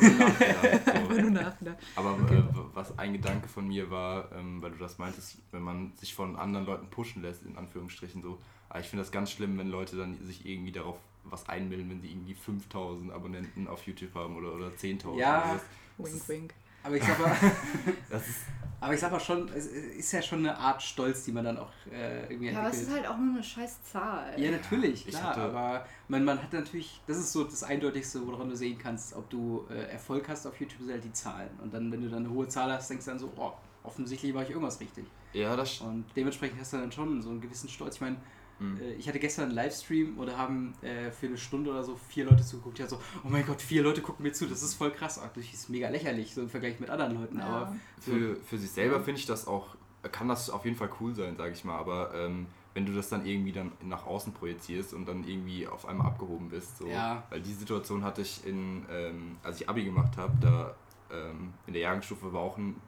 Einfach 0.00 1.16
nur 1.22 1.30
nachgedacht. 1.42 1.76
Aber 1.96 2.12
Okay. 2.14 2.38
äh, 2.38 2.42
was 2.74 2.98
ein 2.98 3.12
Gedanke 3.12 3.48
von 3.48 3.66
mir 3.68 3.90
war, 3.90 4.30
ähm, 4.32 4.60
weil 4.62 4.70
du 4.72 4.78
das 4.78 4.98
meintest, 4.98 5.38
wenn 5.52 5.62
man 5.62 5.92
sich 5.96 6.14
von 6.14 6.36
anderen 6.36 6.66
Leuten 6.66 6.86
pushen 6.88 7.22
lässt, 7.22 7.44
in 7.44 7.56
Anführungsstrichen 7.56 8.22
so. 8.22 8.38
Aber 8.68 8.80
ich 8.80 8.86
finde 8.88 9.02
das 9.02 9.12
ganz 9.12 9.30
schlimm, 9.30 9.56
wenn 9.58 9.68
Leute 9.68 9.96
dann 9.96 10.16
sich 10.26 10.44
irgendwie 10.46 10.72
darauf 10.72 10.98
was 11.24 11.48
einbilden, 11.48 11.88
wenn 11.90 12.00
sie 12.02 12.08
irgendwie 12.10 12.34
5000 12.34 13.12
Abonnenten 13.12 13.66
auf 13.68 13.86
YouTube 13.86 14.14
haben 14.14 14.36
oder, 14.36 14.52
oder 14.54 14.68
10.000. 14.68 15.18
Ja. 15.18 15.58
Wink, 15.96 16.14
ist- 16.14 16.28
wink. 16.28 16.54
Aber 16.84 16.96
ich 16.96 17.02
sag 17.02 17.18
mal, 17.18 17.34
Das 18.10 18.28
ist, 18.28 18.38
aber 18.80 18.92
ich 18.94 19.00
sag 19.00 19.10
mal 19.10 19.18
schon, 19.20 19.48
es 19.48 19.66
ist 19.66 20.12
ja 20.12 20.20
schon 20.20 20.40
eine 20.40 20.56
Art 20.58 20.82
Stolz, 20.82 21.24
die 21.24 21.32
man 21.32 21.44
dann 21.44 21.56
auch 21.56 21.70
äh, 21.90 22.24
irgendwie 22.30 22.50
Ja, 22.50 22.60
aber 22.60 22.68
es 22.70 22.82
ist 22.82 22.90
halt 22.92 23.06
auch 23.06 23.16
nur 23.16 23.34
eine 23.36 23.42
scheiß 23.42 23.82
Zahl. 23.84 24.38
Ja, 24.38 24.50
natürlich, 24.50 25.08
Ich 25.08 25.14
klar, 25.14 25.30
hatte- 25.30 25.40
aber 25.42 25.86
man, 26.08 26.22
man 26.24 26.42
hat 26.42 26.52
natürlich, 26.52 27.00
das 27.06 27.16
ist 27.16 27.32
so 27.32 27.44
das 27.44 27.62
Eindeutigste, 27.64 28.26
woran 28.26 28.50
du 28.50 28.56
sehen 28.56 28.78
kannst, 28.78 29.14
ob 29.14 29.28
du 29.30 29.66
äh, 29.70 29.90
Erfolg 29.92 30.28
hast 30.28 30.46
auf 30.46 30.60
YouTube, 30.60 30.80
sind 30.82 30.92
halt 30.92 31.04
die 31.04 31.12
Zahlen. 31.14 31.48
Und 31.62 31.72
dann, 31.72 31.90
wenn 31.90 32.02
du 32.02 32.10
dann 32.10 32.26
eine 32.26 32.34
hohe 32.34 32.46
Zahl 32.48 32.70
hast, 32.70 32.90
denkst 32.90 33.06
du 33.06 33.10
dann 33.12 33.18
so, 33.20 33.32
oh, 33.36 33.52
offensichtlich 33.84 34.34
war 34.34 34.42
ich 34.42 34.50
irgendwas 34.50 34.78
richtig. 34.80 35.06
ja, 35.32 35.56
das 35.56 35.80
Und 35.80 36.04
dementsprechend 36.14 36.60
hast 36.60 36.74
du 36.74 36.76
dann 36.76 36.92
schon 36.92 37.22
so 37.22 37.30
einen 37.30 37.40
gewissen 37.40 37.68
Stolz. 37.70 37.94
Ich 37.94 38.00
meine, 38.02 38.16
Mhm. 38.58 38.78
äh, 38.80 38.92
ich 38.94 39.08
hatte 39.08 39.18
gestern 39.18 39.46
einen 39.46 39.54
Livestream 39.54 40.18
oder 40.18 40.38
haben 40.38 40.74
äh, 40.82 41.10
für 41.10 41.26
eine 41.26 41.36
Stunde 41.38 41.70
oder 41.70 41.82
so 41.82 41.96
vier 41.96 42.24
Leute 42.24 42.44
zugeguckt. 42.44 42.78
Ja, 42.78 42.86
so, 42.86 42.96
oh 43.24 43.28
mein 43.28 43.44
Gott, 43.46 43.60
vier 43.60 43.82
Leute 43.82 44.00
gucken 44.00 44.22
mir 44.22 44.32
zu, 44.32 44.46
das 44.46 44.62
ist 44.62 44.74
voll 44.74 44.90
krass. 44.90 45.20
Ach, 45.22 45.30
das 45.34 45.44
ist 45.44 45.68
mega 45.70 45.88
lächerlich, 45.88 46.34
so 46.34 46.42
im 46.42 46.48
Vergleich 46.50 46.78
mit 46.80 46.90
anderen 46.90 47.14
Leuten. 47.20 47.38
Ja. 47.38 47.46
Aber 47.46 47.76
Für, 48.00 48.36
für 48.36 48.58
sich 48.58 48.70
selber 48.70 49.00
finde 49.00 49.20
ich 49.20 49.26
das 49.26 49.46
auch, 49.46 49.76
kann 50.12 50.28
das 50.28 50.50
auf 50.50 50.64
jeden 50.64 50.76
Fall 50.76 50.90
cool 51.00 51.14
sein, 51.14 51.36
sage 51.36 51.52
ich 51.52 51.64
mal, 51.64 51.78
aber 51.78 52.14
ähm, 52.14 52.46
wenn 52.74 52.86
du 52.86 52.92
das 52.92 53.08
dann 53.08 53.24
irgendwie 53.24 53.52
dann 53.52 53.72
nach 53.82 54.04
außen 54.06 54.32
projizierst 54.32 54.94
und 54.94 55.06
dann 55.06 55.24
irgendwie 55.26 55.66
auf 55.66 55.86
einmal 55.86 56.08
abgehoben 56.08 56.48
bist, 56.48 56.78
so, 56.78 56.86
Ja. 56.88 57.22
weil 57.30 57.40
die 57.40 57.52
Situation 57.52 58.02
hatte 58.04 58.20
ich 58.22 58.44
in, 58.46 58.84
ähm, 58.90 59.36
als 59.42 59.60
ich 59.60 59.68
Abi 59.68 59.84
gemacht 59.84 60.16
habe, 60.16 60.32
da 60.40 60.74
ähm, 61.12 61.54
in 61.66 61.72
der 61.72 61.82
Jahrgangsstufe 61.82 62.32
war 62.32 62.40
auch 62.42 62.58
ein 62.58 62.80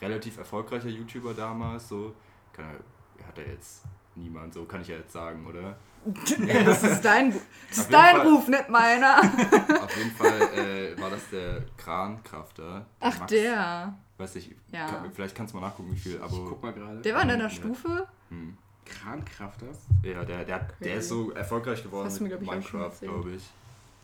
relativ 0.00 0.38
erfolgreicher 0.38 0.88
YouTuber 0.88 1.34
damals, 1.34 1.88
so, 1.88 2.14
kann 2.52 2.64
er, 2.66 3.26
hat 3.28 3.38
er 3.38 3.48
jetzt 3.52 3.84
niemand, 4.16 4.54
so 4.54 4.64
kann 4.64 4.80
ich 4.82 4.88
ja 4.88 4.96
jetzt 4.96 5.12
sagen, 5.12 5.46
oder? 5.46 5.76
das 6.64 6.82
ist 6.82 7.02
dein, 7.04 7.32
das 7.70 7.78
ist 7.78 7.92
dein 7.92 8.16
Fall. 8.16 8.26
Ruf, 8.28 8.46
nicht 8.48 8.68
meiner. 8.68 9.18
Auf 9.82 9.96
jeden 9.96 10.10
Fall 10.10 10.40
äh, 10.54 11.00
war 11.00 11.08
das 11.10 11.30
der 11.30 11.62
Krankrafter. 11.78 12.84
Ach, 13.00 13.18
Max, 13.20 13.30
der. 13.30 13.94
Weiß 14.18 14.36
ich, 14.36 14.54
Ja. 14.70 14.86
kann, 14.86 15.10
vielleicht 15.12 15.34
kannst 15.34 15.54
du 15.54 15.58
mal 15.58 15.66
nachgucken, 15.68 15.92
wie 15.92 15.96
viel 15.98 16.16
ich 16.16 16.22
Abo. 16.22 16.44
guck 16.48 16.62
mal 16.62 16.72
gerade. 16.74 17.00
Der 17.00 17.14
war 17.14 17.22
in 17.22 17.28
deiner 17.28 17.44
Ja. 17.44 17.50
Stufe? 17.50 18.06
Hm. 18.28 18.56
Krankrafter. 18.84 19.66
Ja, 20.02 20.24
der, 20.24 20.44
der, 20.44 20.68
der 20.80 20.96
ist 20.96 21.08
so 21.08 21.30
erfolgreich 21.32 21.82
geworden 21.82 22.12
mit 22.12 22.20
mir, 22.20 22.28
glaub 22.28 22.42
ich, 22.42 22.48
Minecraft, 22.50 23.00
glaube 23.00 23.30
ich. 23.32 23.50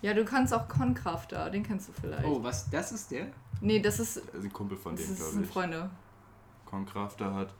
Ja, 0.01 0.15
du 0.15 0.25
kannst 0.25 0.55
auch 0.55 0.67
Concrafter, 0.67 1.51
den 1.51 1.63
kennst 1.63 1.89
du 1.91 1.93
vielleicht. 1.93 2.25
Oh, 2.25 2.43
was, 2.43 2.71
das 2.71 2.91
ist 2.93 3.11
der? 3.11 3.27
Nee, 3.61 3.81
das 3.81 4.01
ist, 4.01 4.17
Das 4.17 4.35
ist 4.37 4.45
ein 4.45 4.53
Kumpel 4.55 4.79
von 4.79 4.97
das 4.97 5.05
dem, 5.05 5.17
glaube 5.17 5.33
sind 5.33 5.45
ich. 5.45 5.51
Freunde. 5.51 5.91
Concrafter 6.65 7.35
hat. 7.35 7.53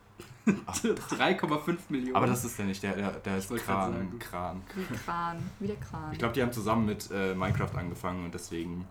3,5 0.47 1.77
Millionen. 1.89 2.17
Aber 2.17 2.27
das 2.27 2.45
ist 2.45 2.59
der 2.59 2.67
nicht, 2.67 2.83
der, 2.83 2.95
der, 2.97 3.11
der 3.13 3.37
ist 3.39 3.55
Kran. 3.57 4.19
Kran. 4.19 4.63
Wie 4.75 4.97
Kran, 4.97 5.51
wie 5.59 5.67
der 5.67 5.77
Kran. 5.77 6.13
Ich 6.13 6.19
glaube, 6.19 6.35
die 6.35 6.43
haben 6.43 6.53
zusammen 6.53 6.87
mit 6.87 7.11
äh, 7.13 7.35
Minecraft 7.35 7.77
angefangen 7.77 8.25
und 8.25 8.35
deswegen 8.35 8.87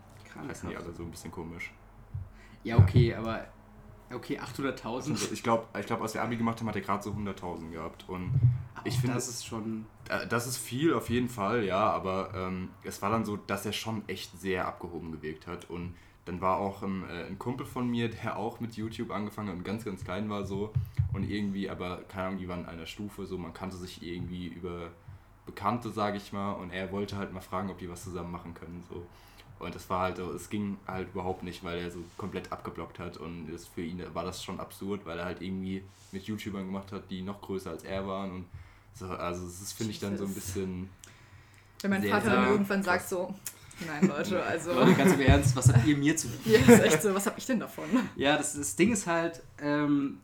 heißen 0.48 0.70
die 0.70 0.78
alle 0.78 0.94
so 0.94 1.04
ein 1.04 1.12
bisschen 1.12 1.32
komisch. 1.32 1.72
Ja, 2.64 2.78
okay, 2.78 3.14
aber. 3.16 3.46
Okay, 4.12 4.40
800.000. 4.40 5.12
Also 5.12 5.32
ich 5.32 5.44
glaube, 5.44 5.68
ich 5.80 5.86
glaub, 5.86 6.02
als 6.02 6.16
wir 6.16 6.24
Abi 6.24 6.36
gemacht 6.36 6.60
haben, 6.60 6.68
hat 6.68 6.76
er 6.76 6.82
gerade 6.82 7.04
so 7.04 7.12
100.000 7.12 7.70
gehabt. 7.70 8.06
Und 8.10 8.32
Ich 8.84 8.96
Auch 8.96 9.02
finde- 9.02 9.16
das 9.16 9.28
ist 9.30 9.46
schon. 9.46 9.86
Das 10.30 10.48
ist 10.48 10.58
viel 10.58 10.96
auf 10.96 11.12
jeden 11.12 11.30
Fall, 11.30 11.64
ja, 11.64 11.92
aber 11.92 12.32
ähm, 12.34 12.70
es 12.84 13.04
war 13.04 13.12
dann 13.12 13.24
so, 13.24 13.38
dass 13.38 13.68
er 13.68 13.74
schon 13.74 14.02
echt 14.10 14.40
sehr 14.42 14.68
abgehoben 14.68 15.12
gewirkt 15.12 15.46
hat. 15.46 15.70
Und 15.70 15.94
dann 16.30 16.42
war 16.42 16.58
auch 16.58 16.84
ähm, 16.84 17.06
äh, 17.10 17.26
ein 17.26 17.40
Kumpel 17.40 17.66
von 17.66 17.90
mir, 17.90 18.08
der 18.08 18.38
auch 18.38 18.60
mit 18.60 18.76
YouTube 18.76 19.10
angefangen 19.10 19.50
hat 19.50 19.56
und 19.56 19.64
ganz, 19.64 19.84
ganz 19.84 20.04
klein 20.04 20.30
war 20.30 20.46
so. 20.46 20.72
Und 21.12 21.28
irgendwie, 21.28 21.68
aber 21.70 22.04
keine 22.08 22.28
Ahnung, 22.28 22.40
die 22.40 22.48
waren 22.48 22.62
in 22.62 22.66
einer 22.68 22.86
Stufe, 22.86 23.26
so 23.26 23.36
man 23.40 23.52
kannte 23.52 23.78
sich 23.78 24.04
irgendwie 24.04 24.46
über 24.46 24.92
Bekannte, 25.48 25.90
sage 25.90 26.18
ich 26.18 26.32
mal. 26.32 26.52
Und 26.52 26.70
er 26.70 26.92
wollte 26.92 27.18
halt 27.18 27.34
mal 27.34 27.42
fragen, 27.42 27.72
ob 27.72 27.80
die 27.80 27.90
was 27.90 28.04
zusammen 28.04 28.32
machen 28.32 28.54
können. 28.54 28.84
So. 28.88 29.04
Und 29.58 29.74
das 29.74 29.90
war 29.90 30.02
halt 30.02 30.18
so, 30.18 30.32
es 30.32 30.52
ging 30.52 30.78
halt 30.86 31.10
überhaupt 31.10 31.42
nicht, 31.42 31.64
weil 31.64 31.80
er 31.80 31.90
so 31.90 32.00
komplett 32.16 32.52
abgeblockt 32.52 33.00
hat. 33.00 33.18
Und 33.18 33.48
das, 33.52 33.66
für 33.66 33.82
ihn 33.82 34.04
war 34.14 34.24
das 34.24 34.44
schon 34.44 34.60
absurd, 34.60 35.08
weil 35.08 35.18
er 35.18 35.26
halt 35.26 35.42
irgendwie 35.42 35.84
mit 36.12 36.24
YouTubern 36.26 36.64
gemacht 36.68 36.92
hat, 36.92 37.10
die 37.10 37.24
noch 37.24 37.42
größer 37.42 37.72
als 37.72 37.84
er 37.84 38.06
waren. 38.06 38.32
Und 38.32 38.46
so, 38.94 39.08
also 39.08 39.46
das 39.46 39.62
ist, 39.62 39.74
finde 39.74 39.94
ich, 39.94 40.00
dann 40.00 40.16
so 40.16 40.26
ein 40.26 40.34
bisschen. 40.36 40.92
Wenn 41.82 41.90
mein 41.90 42.04
Vater 42.04 42.30
dann 42.30 42.50
irgendwann 42.50 42.84
sagt 42.84 43.10
so, 43.10 43.34
nein 43.88 44.08
Leute, 44.08 44.44
also... 44.44 44.74
Leute, 44.74 44.94
ganz 44.94 45.14
im 45.14 45.22
Ernst, 45.22 45.56
was 45.56 45.74
habt 45.74 45.86
ihr 45.86 45.98
mir 45.98 46.16
zu 46.16 46.28
bieten? 46.28 46.52
Ja, 46.52 46.76
ist 46.76 46.84
echt 46.84 47.02
so, 47.02 47.14
was 47.14 47.26
hab 47.26 47.38
ich 47.38 47.46
denn 47.46 47.60
davon? 47.60 47.86
Ja, 48.16 48.38
das, 48.38 48.54
das 48.56 48.76
Ding 48.76 48.92
ist 48.92 49.08
halt, 49.08 49.42
ähm, 49.62 50.20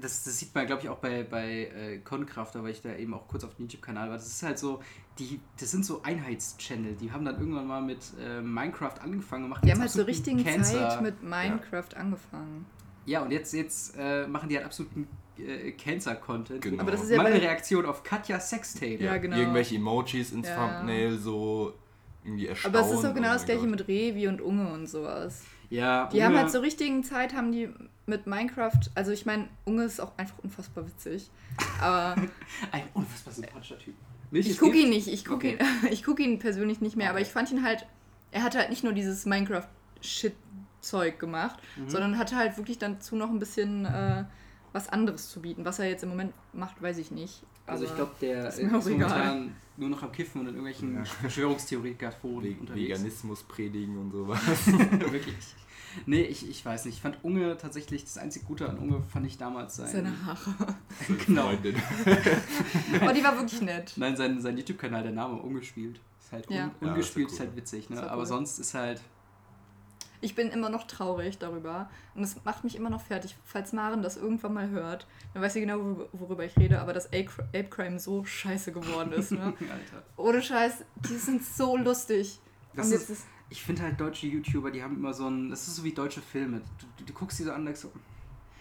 das, 0.00 0.24
das 0.24 0.38
sieht 0.38 0.54
man, 0.54 0.66
glaube 0.66 0.82
ich, 0.82 0.88
auch 0.88 0.98
bei, 0.98 1.24
bei 1.24 1.66
äh, 1.66 1.98
Concrafter, 1.98 2.62
weil 2.62 2.70
ich 2.70 2.82
da 2.82 2.94
eben 2.94 3.14
auch 3.14 3.26
kurz 3.26 3.44
auf 3.44 3.54
dem 3.56 3.64
YouTube-Kanal 3.64 4.08
war. 4.08 4.16
Das 4.16 4.26
ist 4.26 4.42
halt 4.42 4.58
so, 4.58 4.80
die, 5.18 5.40
das 5.58 5.70
sind 5.70 5.84
so 5.84 6.02
Einheitschannel. 6.02 6.94
Die 6.94 7.10
haben 7.10 7.24
dann 7.24 7.38
irgendwann 7.38 7.66
mal 7.66 7.82
mit 7.82 7.98
äh, 8.20 8.40
Minecraft 8.40 8.94
angefangen 9.02 9.44
und 9.44 9.50
machen 9.50 9.66
Die 9.66 9.72
haben 9.72 9.80
halt 9.80 9.90
zur 9.90 10.02
absoluten 10.02 10.38
richtigen 10.38 10.44
Cancer. 10.44 10.88
Zeit 10.90 11.02
mit 11.02 11.22
Minecraft 11.22 11.96
angefangen. 11.96 12.66
Ja, 13.06 13.22
und 13.22 13.32
jetzt, 13.32 13.52
jetzt 13.52 13.94
äh, 13.98 14.26
machen 14.26 14.48
die 14.48 14.56
halt 14.56 14.66
absoluten 14.66 15.08
äh, 15.38 15.72
Cancer-Content. 15.72 16.62
Genau. 16.62 16.82
Aber 16.82 16.92
das 16.92 17.02
ist 17.02 17.10
ja 17.10 17.22
Meine 17.22 17.40
Reaktion 17.40 17.84
auf 17.84 18.02
Katja 18.02 18.38
Sextape. 18.38 19.02
Ja, 19.02 19.16
genau. 19.16 19.36
Irgendwelche 19.36 19.76
Emojis 19.76 20.30
ins 20.32 20.48
Ja. 20.48 20.54
Thumbnail 20.54 21.18
so 21.18 21.74
irgendwie 22.24 22.46
erstaunt. 22.48 22.74
aber 22.76 22.86
es 22.86 22.92
ist 22.92 23.04
auch 23.04 23.10
oh 23.10 23.14
genau 23.14 23.28
das 23.32 23.42
mein 23.42 23.56
gleiche 23.56 23.66
mit 23.66 23.88
Revi 23.88 24.28
und 24.28 24.40
Unge 24.40 24.72
und 24.72 24.86
sowas. 24.88 25.42
Ja, 25.70 26.08
Die 26.12 26.22
haben 26.24 26.34
Unge- 26.34 26.38
halt 26.38 26.50
zur 26.50 26.62
richtigen 26.62 27.02
Zeit, 27.04 27.34
haben 27.34 27.52
die 27.52 27.68
mit 28.06 28.26
Minecraft, 28.26 28.72
also 28.96 29.12
ich 29.12 29.24
meine, 29.26 29.48
Unge 29.64 29.84
ist 29.84 30.00
auch 30.00 30.12
einfach 30.18 30.38
unfassbar 30.42 30.86
witzig. 30.86 31.30
Aber 31.80 32.20
Ein 32.72 32.82
unfassbar 32.94 33.32
sympathischer 33.34 33.78
Typ. 33.78 33.94
Milch 34.32 34.48
ich 34.48 34.58
gucke 34.58 34.76
ihn 34.76 34.90
nicht, 34.90 35.08
ich 35.08 35.24
gucke 35.24 35.48
Okay. 35.54 35.58
ihn, 35.84 35.88
ich 35.92 36.02
guck 36.04 36.18
ihn 36.20 36.38
persönlich 36.38 36.80
nicht 36.80 36.96
mehr, 36.96 37.08
aber 37.10 37.18
Okay. 37.18 37.26
ich 37.26 37.32
fand 37.32 37.50
ihn 37.50 37.64
halt, 37.64 37.86
er 38.32 38.42
hat 38.44 38.56
halt 38.56 38.70
nicht 38.70 38.84
nur 38.84 38.92
dieses 38.92 39.26
Minecraft-Shit-Zeug 39.26 41.18
gemacht, 41.18 41.58
Mhm. 41.76 41.90
sondern 41.90 42.18
hatte 42.18 42.36
halt 42.36 42.56
wirklich 42.56 42.78
dazu 42.78 43.16
noch 43.16 43.30
ein 43.30 43.38
bisschen 43.38 43.84
äh, 43.86 44.24
was 44.72 44.88
anderes 44.88 45.28
zu 45.30 45.40
bieten. 45.42 45.64
Was 45.64 45.78
er 45.78 45.88
jetzt 45.88 46.02
im 46.02 46.10
Moment 46.10 46.32
macht, 46.52 46.80
weiß 46.82 46.98
ich 46.98 47.10
nicht. 47.10 47.42
Also 47.66 47.84
ich 47.84 47.90
aber- 47.90 47.96
glaube, 47.96 48.12
der 48.20 48.48
ist 48.48 48.58
ist, 48.58 48.70
momentan 48.70 49.54
nur 49.80 49.88
noch 49.88 50.02
am 50.02 50.12
Kiffen 50.12 50.40
und 50.42 50.46
in 50.48 50.54
irgendwelchen 50.54 50.94
Ja. 50.94 51.04
Verschwörungstheoretiker-Foren 51.20 52.44
Ve- 52.44 52.56
unterwegs. 52.60 52.88
Veganismus 53.00 53.42
predigen 53.42 53.98
und 53.98 54.12
sowas. 54.12 54.40
Wirklich. 54.66 55.34
Nee, 56.06 56.22
ich, 56.22 56.48
ich 56.48 56.64
weiß 56.64 56.84
nicht. 56.84 56.94
Ich 56.96 57.00
fand 57.02 57.18
Unge 57.24 57.56
tatsächlich, 57.56 58.04
das 58.04 58.16
einzig 58.18 58.44
Gute 58.46 58.68
an 58.68 58.78
Unge 58.78 59.02
fand 59.12 59.26
ich 59.26 59.38
damals 59.38 59.74
sein. 59.76 59.88
seine 59.90 60.24
Haare. 60.24 60.76
genau. 61.26 61.48
Freundin. 61.48 61.74
Aber 63.00 63.12
die 63.12 63.24
war 63.24 63.36
wirklich 63.36 63.60
nett. 63.62 63.94
Nein, 63.96 64.16
sein, 64.16 64.40
sein 64.40 64.56
YouTube-Kanal, 64.56 65.02
der 65.02 65.12
Name 65.12 65.34
Ungespielt. 65.42 65.98
Ist 66.22 66.30
halt 66.32 66.48
un, 66.48 66.54
Ja. 66.56 66.70
Ja, 66.80 66.88
ungespielt, 66.88 67.26
ist 67.26 67.32
ist 67.34 67.38
ja 67.40 67.46
halt 67.46 67.56
witzig, 67.56 67.90
ne? 67.90 67.96
Ist 67.96 68.02
ja 68.02 68.08
Aber 68.08 68.22
cool. 68.22 68.26
sonst 68.28 68.58
ist 68.60 68.74
halt. 68.74 69.00
Ich 70.22 70.34
bin 70.34 70.48
immer 70.48 70.68
noch 70.68 70.86
traurig 70.86 71.38
darüber. 71.38 71.88
Und 72.14 72.22
es 72.22 72.44
macht 72.44 72.64
mich 72.64 72.76
immer 72.76 72.90
noch 72.90 73.00
fertig. 73.00 73.36
Falls 73.44 73.72
Maren 73.72 74.02
das 74.02 74.16
irgendwann 74.16 74.52
mal 74.54 74.68
hört, 74.68 75.06
dann 75.32 75.42
weiß 75.42 75.54
sie 75.54 75.60
genau, 75.60 76.06
worüber, 76.12 76.44
ich 76.44 76.56
rede. 76.58 76.80
Aber 76.80 76.92
dass 76.92 77.06
Ape 77.06 77.64
Crime 77.70 77.98
so 77.98 78.24
scheiße 78.24 78.72
geworden 78.72 79.12
ist. 79.12 79.32
Ne? 79.32 79.40
Alter. 79.60 80.02
Ohne 80.16 80.42
Scheiß, 80.42 80.84
die 81.08 81.16
sind 81.16 81.44
so 81.44 81.76
lustig. 81.76 82.38
Das 82.74 82.90
ist, 82.90 83.08
ist, 83.10 83.26
ich 83.48 83.62
finde 83.62 83.82
halt 83.82 84.00
deutsche 84.00 84.26
YouTuber, 84.26 84.70
die 84.70 84.82
haben 84.82 84.96
immer 84.96 85.12
so 85.14 85.28
ein. 85.28 85.50
Das 85.50 85.66
ist 85.66 85.76
so 85.76 85.84
wie 85.84 85.92
deutsche 85.92 86.20
Filme. 86.20 86.60
Du, 86.98 87.04
du, 87.04 87.12
guckst 87.12 87.38
die 87.38 87.44
so 87.44 87.50
an 87.52 87.60
und 87.60 87.64
denkst 87.66 87.80
so. 87.80 87.90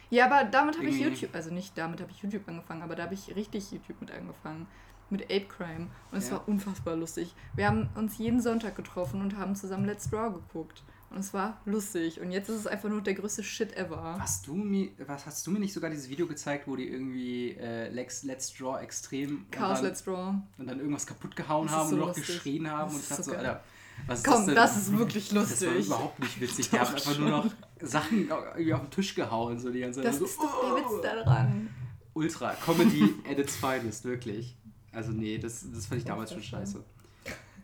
ja, 0.10 0.26
aber 0.26 0.46
damit 0.50 0.78
habe 0.78 0.88
ich 0.88 1.00
YouTube, 1.00 1.36
also 1.36 1.54
nicht 1.54 1.78
damit 1.78 2.02
habe 2.02 2.10
ich 2.12 2.24
YouTube 2.24 2.48
angefangen, 2.48 2.82
aber 2.82 2.96
da 2.96 3.04
habe 3.04 3.14
ich 3.14 3.36
richtig 3.36 3.72
YouTube 3.72 4.00
mit 4.02 4.12
angefangen. 4.12 4.66
Mit 5.12 5.24
Ape 5.24 5.46
Crime. 5.46 5.88
Und 6.12 6.20
es 6.20 6.30
Ja. 6.30 6.36
war 6.36 6.48
unfassbar 6.48 6.96
lustig. 6.96 7.34
Wir 7.56 7.66
haben 7.68 7.90
uns 7.96 8.18
jeden 8.20 8.42
Sonntag 8.42 8.76
getroffen 8.76 9.22
und 9.22 9.38
haben 9.38 9.56
zusammen 9.56 9.86
Let's 9.86 10.08
Draw 10.10 10.32
geguckt. 10.32 10.84
Und 11.12 11.20
es 11.20 11.34
war 11.34 11.60
lustig. 11.66 12.20
Und 12.22 12.32
jetzt 12.32 12.50
ist 12.50 12.56
es 12.58 12.68
einfach 12.68 12.88
nur 12.90 13.02
der 13.02 13.16
größte 13.16 13.44
Shit 13.44 13.76
ever. 13.76 14.18
Hast 14.20 14.46
du 14.46 14.54
mir, 14.54 14.90
was 15.08 15.26
hast 15.26 15.46
du 15.48 15.52
mir 15.52 15.60
nicht 15.60 15.74
sogar 15.74 15.90
dieses 15.90 16.08
Video 16.10 16.28
gezeigt, 16.28 16.68
wo 16.68 16.76
die 16.76 16.88
irgendwie 16.88 17.52
äh, 17.60 17.90
Let's, 17.90 18.24
Let's 18.24 18.54
Draw 18.54 18.80
extrem 18.82 19.50
Chaos 19.50 19.80
dann, 19.80 19.88
Let's 19.88 20.04
Draw. 20.04 20.36
und 20.58 20.68
dann 20.68 20.80
irgendwas 20.80 21.08
kaputt 21.08 21.36
gehauen 21.36 21.66
Das 21.66 21.74
ist 21.74 21.80
haben 21.80 21.90
so 21.90 21.96
und 21.96 22.00
noch 22.02 22.08
lustig. 22.10 22.28
geschrien 22.28 22.70
haben 22.70 22.86
Das 22.86 22.94
und 22.94 23.00
ich 23.00 23.04
ist 23.04 23.12
dachte 23.12 23.24
so 23.24 23.32
geil. 23.32 23.40
Alter, 23.46 23.64
was 24.08 24.20
ist 24.20 24.26
Komm, 24.26 24.36
das 24.36 24.46
denn? 24.46 24.56
das 24.56 24.78
ist 24.78 24.98
wirklich 24.98 25.30
Das 25.30 25.36
war 25.36 25.42
lustig. 25.74 25.86
überhaupt 25.88 26.20
nicht 26.20 26.42
witzig. 26.42 26.70
Die 26.70 26.80
haben 26.80 26.94
einfach 26.96 27.18
nur 27.20 27.30
noch. 27.30 27.46
Sachen 27.82 28.28
irgendwie 28.30 28.74
auf 28.74 28.82
den 28.82 28.92
Tisch 28.92 29.16
gehauen, 29.16 29.58
so 29.60 29.72
die 29.72 29.80
ganze 29.80 30.02
Zeit. 30.02 30.10
Das 30.12 30.20
so, 30.20 30.26
ist 30.26 30.38
doch 30.38 30.62
der 30.62 30.86
oh. 30.86 30.96
Witz 30.96 31.02
daran. 31.02 31.70
Ultra. 32.14 32.54
Comedy 32.54 33.16
at 33.30 33.40
its 33.40 33.56
finest, 33.56 34.04
wirklich. 34.06 34.58
Also 34.92 35.12
nee, 35.12 35.38
das, 35.38 35.66
das 35.74 35.86
fand 35.86 36.00
ich 36.02 36.06
damals 36.06 36.32
schon 36.34 36.44
scheiße. 36.44 36.84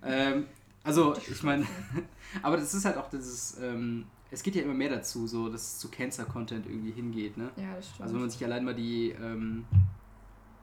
Ähm, 0.04 0.46
also, 0.86 1.15
ich 1.18 1.44
meine, 1.44 1.65
aber 2.42 2.58
das 2.58 2.74
ist 2.74 2.86
halt 2.86 2.98
auch 2.98 3.10
dieses, 3.10 3.58
ähm, 3.60 4.06
es 4.32 4.44
geht 4.44 4.56
ja 4.56 4.62
immer 4.62 4.74
mehr 4.74 4.89
dazu, 4.89 5.27
so 5.27 5.50
dass 5.50 5.62
es 5.62 5.80
zu 5.80 5.89
Cancer-Content 5.89 6.65
irgendwie 6.68 6.92
hingeht, 6.92 7.38
ne? 7.38 7.50
Ja, 7.58 7.75
das 7.75 7.88
stimmt. 7.88 8.01
Also 8.01 8.13
wenn 8.13 8.22
man 8.22 8.30
sich 8.30 8.44
allein 8.46 8.63
mal 8.63 8.75
die, 8.75 9.10
ähm, 9.12 9.65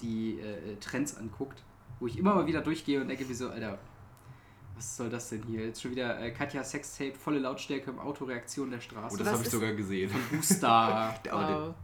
die 0.01 0.39
äh, 0.41 0.77
Trends 0.77 1.17
anguckt, 1.17 1.63
wo 2.01 2.07
ich 2.07 2.19
immer 2.19 2.35
mal 2.35 2.47
wieder 2.47 2.61
durchgehe 2.61 3.01
und 3.01 3.09
denke 3.09 3.25
mir 3.25 3.35
so, 3.35 3.51
Alter, 3.51 3.79
was 4.77 4.97
soll 4.97 5.11
das 5.11 5.29
denn 5.29 5.43
hier? 5.45 5.67
Jetzt 5.67 5.83
schon 5.83 5.91
wieder 5.91 6.19
äh, 6.21 6.31
Katja 6.31 6.65
Sextape, 6.65 7.15
volle 7.15 7.39
Lautstärke 7.39 7.91
im 7.91 7.99
Auto, 7.99 8.25
Reaktion 8.25 8.71
der 8.71 8.81
Straße. 8.81 9.15
Oh, 9.15 9.19
das 9.19 9.33
habe 9.33 9.43
ich 9.43 9.51
sogar 9.51 9.73
gesehen. 9.73 10.11
Booster. 10.31 10.69
Aber 11.31 11.67
wow. 11.67 11.75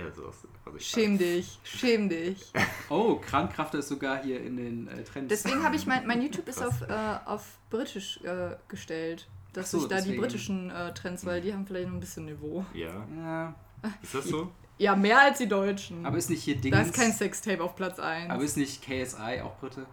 Der, 0.00 0.08
ist. 0.08 0.18
Also 0.18 0.78
Schäm 0.78 1.18
dich, 1.18 1.58
schäm 1.64 2.08
dich. 2.08 2.52
Oh, 2.88 3.16
Krankrafter 3.16 3.78
ist 3.78 3.88
sogar 3.88 4.22
hier 4.22 4.40
in 4.42 4.56
den 4.56 4.88
äh, 4.88 5.02
Trends. 5.02 5.28
Deswegen 5.28 5.62
habe 5.64 5.74
ich 5.76 5.86
mein, 5.86 6.06
mein 6.06 6.22
YouTube 6.22 6.48
ist 6.48 6.62
auf, 6.62 6.82
äh, 6.82 7.18
auf 7.24 7.58
Britisch 7.70 8.20
äh, 8.22 8.56
gestellt. 8.68 9.26
dass 9.52 9.70
so, 9.72 9.78
ich 9.78 9.84
da 9.88 9.96
die 9.96 10.02
deswegen. 10.02 10.20
britischen 10.22 10.70
äh, 10.70 10.94
Trends, 10.94 11.24
weil 11.26 11.40
die 11.40 11.52
haben 11.52 11.66
vielleicht 11.66 11.88
noch 11.88 11.94
ein 11.94 12.00
bisschen 12.00 12.26
Niveau. 12.26 12.64
Ja. 12.74 13.06
Ja, 13.16 13.54
Ist 14.02 14.14
das 14.14 14.24
so? 14.26 14.52
Ja, 14.78 14.94
mehr 14.94 15.20
als 15.20 15.38
die 15.38 15.48
Deutschen. 15.48 16.04
aber 16.04 16.16
ist 16.18 16.28
nicht 16.30 16.42
hier 16.42 16.56
Dings. 16.56 16.76
da 16.76 16.82
ist 16.82 16.94
kein 16.94 17.10
Sextape 17.12 17.62
auf 17.62 17.74
Platz 17.76 17.98
1. 17.98 18.30
aber 18.30 18.42
ist 18.44 18.56
nicht 18.56 18.82
KSI 18.82 19.40
auch 19.42 19.56
Brite? 19.56 19.86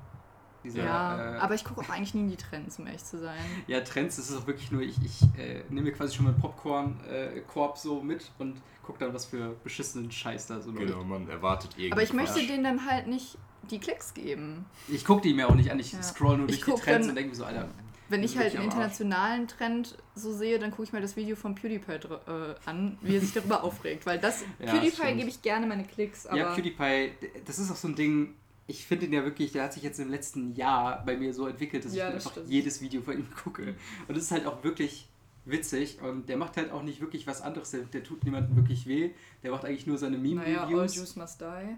Dieser, 0.64 0.84
ja, 0.86 1.36
äh, 1.36 1.40
aber 1.40 1.56
ich 1.56 1.64
gucke 1.66 1.82
auch 1.82 1.90
eigentlich 1.90 2.14
nie 2.14 2.22
in 2.22 2.30
die 2.30 2.38
Trends, 2.38 2.80
um 2.80 2.86
ehrlich 2.88 3.04
zu 3.04 3.18
sein. 3.20 3.40
Ja, 3.68 3.82
Trends, 3.82 4.16
das 4.18 4.30
ist 4.30 4.38
auch 4.38 4.48
wirklich 4.48 4.72
nur, 4.72 4.82
ich, 4.82 4.96
ich 5.04 5.22
äh, 5.38 5.64
nehme 5.70 5.84
mir 5.88 5.92
quasi 5.94 6.16
schon 6.16 6.26
meinen 6.26 6.40
Popcorn-Korb 6.40 7.78
so 7.78 8.02
mit 8.02 8.32
und 8.40 8.62
gucke 8.84 9.00
dann, 9.00 9.14
was 9.14 9.26
für 9.26 9.56
beschissenen 9.64 10.12
Scheiß 10.12 10.48
da 10.48 10.62
so 10.62 10.70
läuft. 10.72 10.88
Genau, 10.88 11.04
man 11.04 11.28
erwartet 11.30 11.72
irgendwie. 11.78 11.92
Aber 11.94 12.04
ich 12.04 12.14
möchte 12.14 12.46
denen 12.46 12.64
dann 12.64 12.86
halt 12.86 13.08
nicht 13.08 13.38
die 13.72 13.80
Klicks 13.80 14.14
geben. 14.14 14.66
Ich 14.90 15.06
gucke 15.06 15.22
die 15.22 15.34
mir 15.34 15.50
auch 15.50 15.56
nicht 15.56 15.72
an, 15.72 15.80
ich 15.80 15.94
Ja. 15.94 16.04
scroll 16.04 16.38
nur 16.38 16.50
Ich 16.50 16.60
durch 16.62 16.76
die 16.78 16.82
Trends 16.84 17.08
dann- 17.08 17.10
und 17.10 17.16
denke 17.16 17.30
mir 17.32 17.36
so, 17.36 17.46
Alter, 17.46 17.70
Wenn 18.10 18.22
ich 18.22 18.38
halt 18.38 18.54
einen 18.56 18.66
internationalen 18.66 19.48
Trend 19.48 19.98
so 20.14 20.32
sehe, 20.34 20.60
dann 20.60 20.70
gucke 20.72 20.84
ich 20.84 20.94
mir 20.94 21.00
das 21.02 21.16
Video 21.16 21.36
von 21.38 21.56
PewDiePie 21.56 22.00
dr- 22.00 22.22
äh, 22.28 22.56
an, 22.70 22.98
wie 23.02 23.16
er 23.16 23.22
sich 23.22 23.34
darüber 23.34 23.64
aufregt. 23.64 24.06
Weil 24.06 24.20
das, 24.20 24.44
Ja, 24.60 24.74
PewDiePie 24.74 25.16
gebe 25.16 25.30
ich 25.30 25.42
gerne 25.42 25.66
meine 25.66 25.86
Klicks, 25.86 26.28
aber 26.28 26.38
ja, 26.38 26.54
PewDiePie, 26.54 27.12
das 27.46 27.58
ist 27.60 27.72
auch 27.72 27.76
so 27.78 27.88
ein 27.88 27.96
Ding, 27.96 28.36
ich 28.68 28.86
finde 28.86 29.06
ihn 29.08 29.14
ja 29.14 29.24
wirklich, 29.24 29.54
der 29.54 29.64
hat 29.64 29.74
sich 29.74 29.82
jetzt 29.84 30.00
im 30.00 30.10
letzten 30.10 30.54
Jahr 30.56 31.04
bei 31.06 31.16
mir 31.18 31.34
so 31.34 31.48
entwickelt, 31.48 31.86
dass 31.86 31.96
Ja, 31.96 32.10
ich 32.10 32.16
das 32.16 32.26
einfach 32.26 32.32
stimmt. 32.34 32.50
jedes 32.50 32.82
Video 32.82 33.02
von 33.02 33.18
ihm 33.18 33.28
gucke. 33.44 33.74
Und 34.08 34.16
das 34.18 34.26
ist 34.26 34.32
halt 34.32 34.46
auch 34.46 34.64
wirklich 34.64 35.08
witzig 35.46 36.02
und 36.02 36.30
der 36.30 36.38
macht 36.38 36.58
halt 36.58 36.72
auch 36.72 36.84
nicht 36.84 37.02
wirklich 37.02 37.28
was 37.28 37.42
anderes, 37.42 37.72
der, 37.72 37.82
der 37.82 38.04
tut 38.04 38.24
niemandem 38.24 38.56
wirklich 38.56 38.88
weh, 38.88 39.12
der 39.44 39.52
macht 39.52 39.66
eigentlich 39.66 39.88
nur 39.88 39.98
seine 39.98 40.18
naja, 40.18 40.62
All 40.62 40.68
Meme-Reviews. 40.70 40.96
Juice 40.96 41.16
Must 41.18 41.42
Die. 41.42 41.78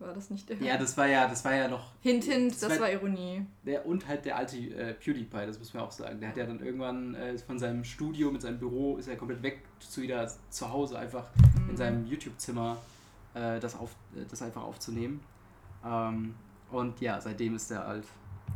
War 0.00 0.14
das 0.14 0.30
nicht 0.30 0.48
der? 0.48 0.58
ja, 0.58 0.76
das 0.76 0.96
war 0.96 1.06
ja, 1.08 1.26
das 1.26 1.44
war 1.44 1.54
ja 1.56 1.66
noch 1.66 1.90
Hint, 2.02 2.22
hint, 2.24 2.52
Das 2.52 2.60
das, 2.60 2.70
war- 2.74 2.80
war 2.82 2.92
Ironie. 2.92 3.44
Der 3.64 3.84
und 3.84 4.06
halt 4.06 4.24
der 4.24 4.36
alte 4.36 4.56
äh, 4.56 4.94
PewDiePie, 4.94 5.46
das 5.46 5.58
muss 5.58 5.74
man 5.74 5.82
auch 5.82 5.90
sagen. 5.90 6.20
Der 6.20 6.28
hat 6.28 6.36
ja 6.36 6.46
dann 6.46 6.60
irgendwann 6.60 7.14
äh, 7.16 7.36
von 7.38 7.58
seinem 7.58 7.82
Studio 7.82 8.30
mit 8.30 8.42
seinem 8.42 8.58
Büro 8.60 8.96
ist 8.96 9.08
er 9.08 9.16
komplett 9.16 9.42
weg 9.42 9.60
zu 9.80 10.00
wieder 10.02 10.30
zu 10.50 10.70
Hause 10.72 10.98
einfach 10.98 11.24
in 11.66 11.72
Mhm. 11.72 11.76
seinem 11.76 12.06
YouTube-Zimmer 12.06 12.76
äh, 13.34 13.58
das, 13.58 13.74
auf, 13.76 13.90
äh, 14.16 14.24
das 14.30 14.40
einfach 14.40 14.62
aufzunehmen. 14.62 15.20
Ähm, 15.84 16.34
und 16.70 17.00
ja, 17.00 17.20
seitdem 17.20 17.56
ist 17.56 17.68
der 17.70 17.84
halt. 17.86 18.04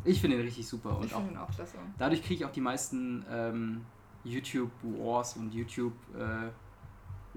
Ich 0.05 0.21
finde 0.21 0.37
ihn 0.37 0.43
richtig 0.43 0.67
super 0.69 0.97
und 0.97 1.07
Ich 1.07 1.13
finde 1.13 1.33
ihn 1.33 1.37
auch 1.39 1.51
klasse. 1.51 1.75
dadurch 1.99 2.23
kriege 2.23 2.35
ich 2.35 2.45
auch 2.45 2.53
die 2.53 2.61
meisten 2.61 3.25
ähm, 3.31 3.81
YouTube 4.25 4.71
Wars 4.83 5.37
und 5.37 5.53
YouTube 5.53 5.95
äh, 6.17 6.49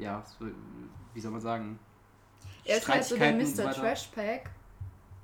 ja, 0.02 0.24
so, 0.40 0.46
wie 1.14 1.20
soll 1.20 1.32
man 1.32 1.42
sagen? 1.42 1.80
Er 2.66 2.78
ist 2.78 2.88
halt 2.88 3.04
so 3.04 3.16
der 3.18 3.32
Mr. 3.34 3.58
weiter. 3.60 3.74
Trash 3.74 4.08
Pack, 4.14 4.50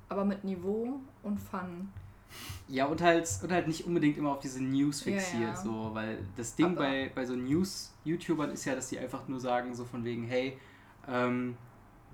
aber 0.08 0.24
mit 0.24 0.42
Niveau 0.44 1.00
und 1.22 1.38
Fun. 1.38 1.92
Ja, 2.68 2.86
und 2.86 3.02
halt, 3.02 3.28
und 3.42 3.52
halt 3.52 3.66
nicht 3.68 3.84
unbedingt 3.84 4.16
immer 4.16 4.30
auf 4.30 4.38
diese 4.40 4.62
News 4.62 5.04
Ja, 5.04 5.12
fixiert, 5.12 5.42
ja. 5.42 5.56
so, 5.56 5.90
weil 5.92 6.18
das 6.36 6.54
Ding 6.54 6.66
Aber- 6.66 6.76
bei, 6.76 7.12
bei 7.14 7.26
so 7.26 7.34
News-YouTubern 7.36 8.50
ist 8.50 8.64
ja, 8.64 8.74
dass 8.74 8.88
die 8.88 8.98
einfach 8.98 9.28
nur 9.28 9.38
sagen, 9.40 9.74
so 9.74 9.84
von 9.84 10.02
wegen, 10.04 10.24
hey, 10.24 10.56
ähm, 11.06 11.56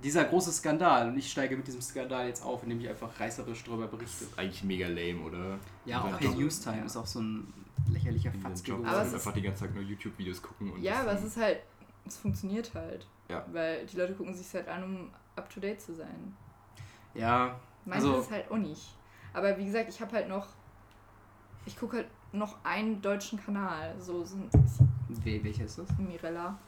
dieser 0.03 0.25
große 0.25 0.51
Skandal 0.53 1.09
und 1.09 1.19
ich 1.19 1.31
steige 1.31 1.57
mit 1.57 1.67
diesem 1.67 1.83
Skandal 1.83 2.27
jetzt 2.27 2.43
auf, 2.45 2.63
indem 2.65 2.81
ich 2.81 2.89
einfach 2.89 3.09
reißerisch 3.21 3.63
darüber 3.65 3.85
Das 3.87 3.93
berichte. 3.93 4.25
ist 4.25 4.39
eigentlich 4.39 4.65
mega 4.65 4.89
lame, 4.89 5.21
oder? 5.21 5.59
Ja, 5.85 6.01
auch 6.03 6.19
hey 6.21 6.27
Job- 6.29 6.37
Newstime 6.39 6.79
ja. 6.79 6.85
ist 6.85 6.97
auch 6.97 7.07
so 7.07 7.21
ein 7.21 7.53
lächerlicher 7.91 8.31
dieser 8.31 8.49
Fatzke 8.49 8.71
Job, 8.71 8.81
Aber 8.81 8.89
es 8.89 8.97
wir 8.97 9.05
ist- 9.07 9.15
einfach 9.15 9.33
die 9.35 9.43
ganze 9.43 9.65
Zeit 9.65 9.75
nur 9.75 9.83
YouTube-Videos 9.85 10.43
gucken 10.43 10.73
und 10.73 10.83
Ja, 10.83 10.93
das 10.95 11.01
aber 11.03 11.13
es 11.13 11.25
ist 11.25 11.37
halt, 11.37 11.61
es 12.07 12.17
funktioniert 12.19 12.73
halt. 12.75 13.07
Ja. 13.29 13.45
Weil 13.53 13.87
die 13.87 13.97
Leute 13.97 14.15
gucken 14.15 14.35
sich 14.35 14.53
halt 14.55 14.69
an, 14.69 14.83
um 14.85 15.11
up 15.37 15.49
to 15.51 15.61
date 15.61 15.81
zu 15.81 15.95
sein. 15.95 16.35
Ja, 17.15 17.59
Meins 17.85 18.05
Also- 18.05 18.19
ist 18.19 18.27
es 18.27 18.31
halt 18.33 18.51
auch 18.51 18.57
nicht. 18.59 18.95
Aber 19.33 19.57
wie 19.57 19.65
gesagt, 19.65 19.89
ich 19.89 20.01
habe 20.01 20.13
halt 20.17 20.29
noch, 20.29 20.47
ich 21.65 21.79
gucke 21.79 21.99
halt 21.99 22.09
noch 22.33 22.57
einen 22.65 23.01
deutschen 23.01 23.43
Kanal. 23.43 23.95
So 23.99 24.25
sind 24.25 24.53
we- 25.09 25.43
welcher 25.43 25.65
ist 25.65 25.79
das? 25.79 25.87
Mirella. 25.97 26.59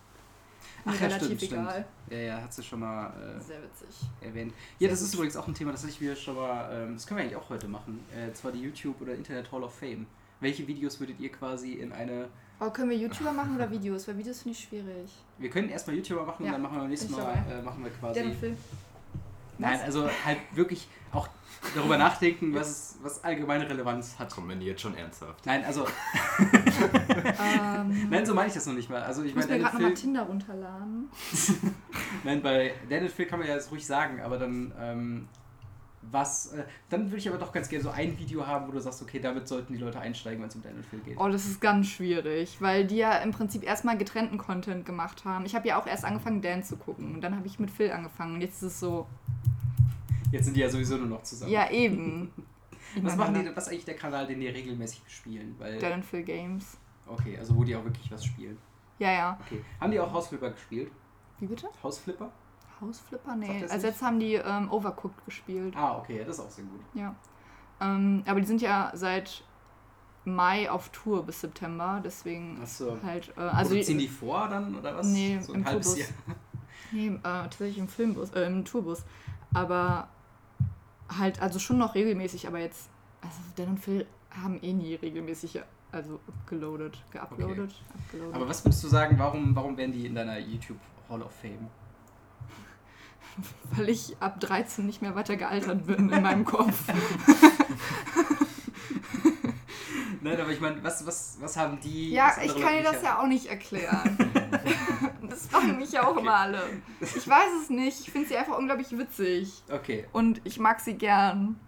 Ach 0.84 0.94
ja, 0.94 1.00
relativ 1.06 1.26
stimmt, 1.26 1.42
stimmt. 1.42 1.62
egal. 1.62 1.84
Ja, 2.10 2.16
ja, 2.18 2.40
hat 2.42 2.52
sie 2.54 2.62
schon 2.62 2.80
mal 2.80 3.08
äh, 3.08 3.40
Sehr 3.40 3.62
witzig. 3.62 3.88
erwähnt. 4.20 4.52
Sehr 4.78 4.88
Ja, 4.88 4.88
das 4.92 5.02
ist 5.02 5.08
gut. 5.10 5.14
übrigens 5.16 5.36
auch 5.36 5.48
ein 5.48 5.54
Thema, 5.54 5.72
das 5.72 5.84
ich 5.84 6.00
mir 6.00 6.14
schon 6.16 6.36
mal, 6.36 6.70
ähm, 6.72 6.94
das 6.94 7.06
können 7.06 7.18
wir 7.18 7.24
eigentlich 7.24 7.36
auch 7.36 7.48
heute 7.50 7.68
machen. 7.68 8.00
Äh, 8.14 8.32
zwar 8.32 8.52
die 8.52 8.60
YouTube 8.60 9.00
oder 9.00 9.14
Internet 9.14 9.50
Hall 9.52 9.62
of 9.62 9.74
Fame. 9.74 10.06
Welche 10.40 10.66
Videos 10.66 10.98
würdet 11.00 11.20
ihr 11.20 11.30
quasi 11.30 11.74
in 11.74 11.92
eine 11.92 12.28
Aber 12.58 12.72
können 12.72 12.90
wir 12.90 12.96
YouTuber 12.96 13.32
machen 13.32 13.54
oder 13.56 13.70
Videos? 13.70 14.08
Weil 14.08 14.18
Videos 14.18 14.42
finde 14.42 14.56
ich 14.58 14.64
schwierig. 14.64 15.10
Wir 15.38 15.50
können 15.50 15.68
erstmal 15.68 15.96
YouTuber 15.96 16.24
machen 16.24 16.44
Ja, 16.44 16.48
und 16.48 16.52
dann 16.54 16.62
machen 16.62 16.76
wir 16.76 16.80
beim 16.80 16.90
nächsten 16.90 17.12
Mal 17.12 17.44
äh, 17.50 17.62
machen 17.62 17.84
wir 17.84 17.90
quasi. 17.90 18.20
Film. 18.32 18.56
Nein, 19.58 19.74
Was? 19.74 19.82
also 19.82 20.08
halt 20.24 20.38
wirklich 20.54 20.88
auch 21.12 21.28
darüber 21.74 21.98
nachdenken, 21.98 22.54
was, 22.54 22.96
was 23.02 23.22
allgemeine 23.22 23.68
Relevanz 23.68 24.18
hat. 24.18 24.32
Komm, 24.34 24.48
wenn 24.48 24.60
die 24.60 24.66
jetzt 24.66 24.80
schon 24.80 24.96
ernsthaft. 24.96 25.44
Nein, 25.44 25.64
also, 25.64 25.86
Ähm, 26.40 28.08
nein, 28.10 28.26
so 28.26 28.34
meine 28.34 28.48
ich 28.48 28.54
das 28.54 28.66
noch 28.66 28.74
nicht 28.74 28.88
mal. 28.90 29.02
Also 29.02 29.22
ich 29.22 29.34
meine, 29.34 29.52
mir 29.52 29.58
gerade 29.58 29.76
nochmal 29.76 29.94
Tinder 29.94 30.22
runterladen. 30.22 31.10
nein, 32.24 32.42
bei 32.42 32.74
Daniel 32.88 33.10
Phil 33.10 33.26
kann 33.26 33.38
man 33.38 33.48
ja 33.48 33.54
das 33.54 33.70
ruhig 33.70 33.86
sagen, 33.86 34.20
aber 34.20 34.38
dann 34.38 34.72
ähm, 34.78 35.28
was, 36.02 36.52
äh, 36.52 36.64
dann 36.88 37.06
würde 37.06 37.18
ich 37.18 37.28
aber 37.28 37.38
doch 37.38 37.52
ganz 37.52 37.68
gerne 37.68 37.84
so 37.84 37.90
ein 37.90 38.18
Video 38.18 38.46
haben, 38.46 38.66
wo 38.66 38.72
du 38.72 38.80
sagst, 38.80 39.02
okay, 39.02 39.20
damit 39.20 39.46
sollten 39.46 39.72
die 39.74 39.78
Leute 39.78 40.00
einsteigen, 40.00 40.40
wenn 40.40 40.48
es 40.48 40.54
um 40.54 40.62
Daniel 40.62 40.82
Phil 40.82 41.00
geht. 41.00 41.18
Oh, 41.18 41.28
das 41.28 41.44
ist 41.46 41.60
ganz 41.60 41.88
schwierig, 41.88 42.56
weil 42.60 42.86
die 42.86 42.96
ja 42.96 43.18
im 43.18 43.32
Prinzip 43.32 43.62
erstmal 43.62 43.98
getrennten 43.98 44.38
Content 44.38 44.86
gemacht 44.86 45.24
haben. 45.24 45.44
Ich 45.44 45.54
habe 45.54 45.68
ja 45.68 45.80
auch 45.80 45.86
erst 45.86 46.04
angefangen, 46.04 46.40
Dan 46.40 46.62
zu 46.64 46.76
gucken 46.76 47.14
und 47.14 47.20
dann 47.20 47.36
habe 47.36 47.46
ich 47.46 47.58
mit 47.58 47.70
Phil 47.70 47.90
angefangen 47.90 48.34
und 48.36 48.40
jetzt 48.40 48.56
ist 48.62 48.72
es 48.72 48.80
so, 48.80 49.06
Jetzt 50.32 50.44
sind 50.44 50.56
die 50.56 50.60
ja 50.60 50.70
sowieso 50.70 50.96
nur 50.96 51.08
noch 51.08 51.22
zusammen. 51.22 51.50
ja 51.52 51.70
eben. 51.70 52.30
Was 53.02 53.16
machen 53.16 53.34
die, 53.34 53.54
was 53.54 53.66
ist 53.66 53.72
eigentlich 53.72 53.84
der 53.84 53.94
Kanal, 53.94 54.26
den 54.26 54.40
die 54.40 54.48
regelmäßig 54.48 55.02
spielen? 55.06 55.54
Weil, 55.58 55.78
Dan 55.78 55.92
und 55.92 56.04
Phil 56.04 56.24
Games. 56.24 56.76
okay, 57.06 57.38
also 57.38 57.54
wo 57.54 57.62
die 57.62 57.76
auch 57.76 57.84
wirklich 57.84 58.10
was 58.10 58.24
spielen. 58.24 58.58
Ja, 58.98 59.12
ja. 59.12 59.38
Okay. 59.46 59.60
Haben 59.80 59.92
die 59.92 60.00
auch 60.00 60.12
Hausflipper 60.12 60.50
gespielt? 60.50 60.90
Wie 61.38 61.46
bitte? 61.46 61.68
Hausflipper? 61.82 62.32
Hausflipper? 62.80 63.36
Nee. 63.36 63.64
Also 63.68 63.86
jetzt 63.86 64.02
haben 64.02 64.18
die 64.20 64.34
ähm, 64.34 64.70
Overcooked 64.70 65.24
gespielt. 65.24 65.74
Ah, 65.76 65.98
okay, 65.98 66.18
ja, 66.18 66.24
das 66.24 66.38
ist 66.38 66.44
auch 66.44 66.50
sehr 66.50 66.64
gut. 66.64 66.80
Ja. 66.94 67.14
Ähm, 67.80 68.22
aber 68.26 68.40
die 68.40 68.46
sind 68.46 68.60
ja 68.62 68.90
seit 68.94 69.42
Mai 70.24 70.70
auf 70.70 70.90
Tour 70.90 71.24
bis 71.24 71.40
September, 71.40 72.00
deswegen 72.04 72.58
Achso. 72.62 72.96
halt. 73.02 73.32
Äh, 73.36 73.40
Also 73.40 73.70
Produzieren 73.70 73.98
die 73.98 74.08
vor 74.08 74.48
dann 74.48 74.74
oder 74.76 74.96
was? 74.96 75.06
Nee, 75.06 75.38
so 75.40 75.52
ein 75.52 75.60
im 75.60 75.64
halbes 75.66 75.86
Tourbus. 75.94 75.98
Jahr. 76.26 76.36
Nee, 76.92 77.06
äh, 77.06 77.20
tatsächlich 77.22 77.78
im 77.78 77.86
Filmbus, 77.86 78.30
äh, 78.32 78.46
im 78.46 78.64
Tourbus. 78.64 79.04
Aber 79.54 80.08
halt, 81.08 81.40
also 81.40 81.60
schon 81.60 81.78
noch 81.78 81.94
regelmäßig, 81.94 82.48
aber 82.48 82.58
jetzt, 82.58 82.90
also 83.20 83.36
Dan 83.54 83.68
und 83.68 83.78
Phil 83.78 84.06
haben 84.30 84.58
eh 84.60 84.72
nie 84.72 84.94
regelmäßig, 84.96 85.60
also 85.92 86.18
geloadet, 86.46 87.00
geuploadet, 87.12 87.74
upgeloadet. 87.94 88.34
Aber 88.34 88.48
was 88.48 88.64
würdest 88.64 88.82
du 88.82 88.88
sagen, 88.88 89.16
warum, 89.20 89.54
warum 89.54 89.76
werden 89.76 89.92
die 89.92 90.06
in 90.06 90.16
deiner 90.16 90.38
YouTube 90.38 90.78
Hall 91.08 91.22
of 91.22 91.30
Fame? 91.32 91.68
Weil 93.72 93.88
ich 93.88 94.16
ab 94.20 94.40
13 94.40 94.86
nicht 94.86 95.02
mehr 95.02 95.14
weiter 95.14 95.36
gealtert 95.36 95.86
bin 95.86 96.10
in 96.10 96.22
meinem 96.22 96.44
Kopf. 96.44 96.74
Nein, 100.22 100.38
aber 100.38 100.50
ich 100.50 100.60
meine, 100.60 100.82
was, 100.84 101.06
was, 101.06 101.38
was 101.40 101.56
haben 101.56 101.80
die. 101.80 102.10
Ja, 102.12 102.32
ich 102.42 102.54
kann 102.60 102.74
dir 102.74 102.82
das 102.82 103.02
ja 103.02 103.18
auch 103.20 103.26
nicht 103.26 103.46
erklären. 103.46 104.18
das 105.28 105.46
fragen 105.46 105.78
mich 105.78 105.92
ja 105.92 106.06
auch 106.06 106.16
immer 106.16 106.36
alle. 106.36 106.62
Ich 107.00 107.26
weiß 107.26 107.62
es 107.62 107.70
nicht, 107.70 108.00
ich 108.00 108.10
finde 108.10 108.28
sie 108.28 108.36
einfach 108.36 108.58
unglaublich 108.58 108.96
witzig. 108.96 109.62
Okay. 109.70 110.06
Und 110.12 110.42
ich 110.44 110.58
mag 110.58 110.80
sie 110.80 110.94
gern. 110.94 111.58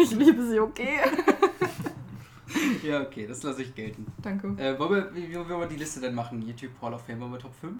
Ich 0.00 0.10
liebe 0.12 0.46
sie, 0.46 0.60
okay? 0.60 0.98
Ja, 2.82 3.02
okay, 3.02 3.26
das 3.26 3.42
lasse 3.42 3.62
ich 3.62 3.74
gelten. 3.74 4.06
Danke. 4.22 4.54
Äh, 4.56 4.78
wollen 4.78 4.90
wir, 4.90 5.14
wie, 5.14 5.28
wie 5.28 5.36
wollen 5.36 5.48
wir 5.48 5.66
die 5.66 5.76
Liste 5.76 6.00
denn 6.00 6.14
machen? 6.14 6.40
YouTube 6.40 6.72
Hall 6.80 6.94
of 6.94 7.04
Fame? 7.04 7.20
Wollen 7.20 7.32
wir 7.32 7.38
Top 7.38 7.54
5? 7.60 7.74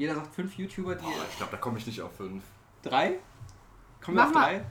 Jeder 0.00 0.14
sagt 0.14 0.34
5 0.34 0.56
YouTuber, 0.56 0.94
die. 0.94 1.02
Boah, 1.02 1.12
ich 1.30 1.36
glaube, 1.36 1.52
da 1.52 1.58
komme 1.58 1.76
ich 1.76 1.86
nicht 1.86 2.00
auf 2.00 2.16
fünf. 2.16 2.42
Drei? 2.82 3.18
Kommen 4.02 4.16
wir 4.16 4.22
Mach 4.22 4.28
auf 4.28 4.34
mal. 4.34 4.40
drei? 4.54 4.64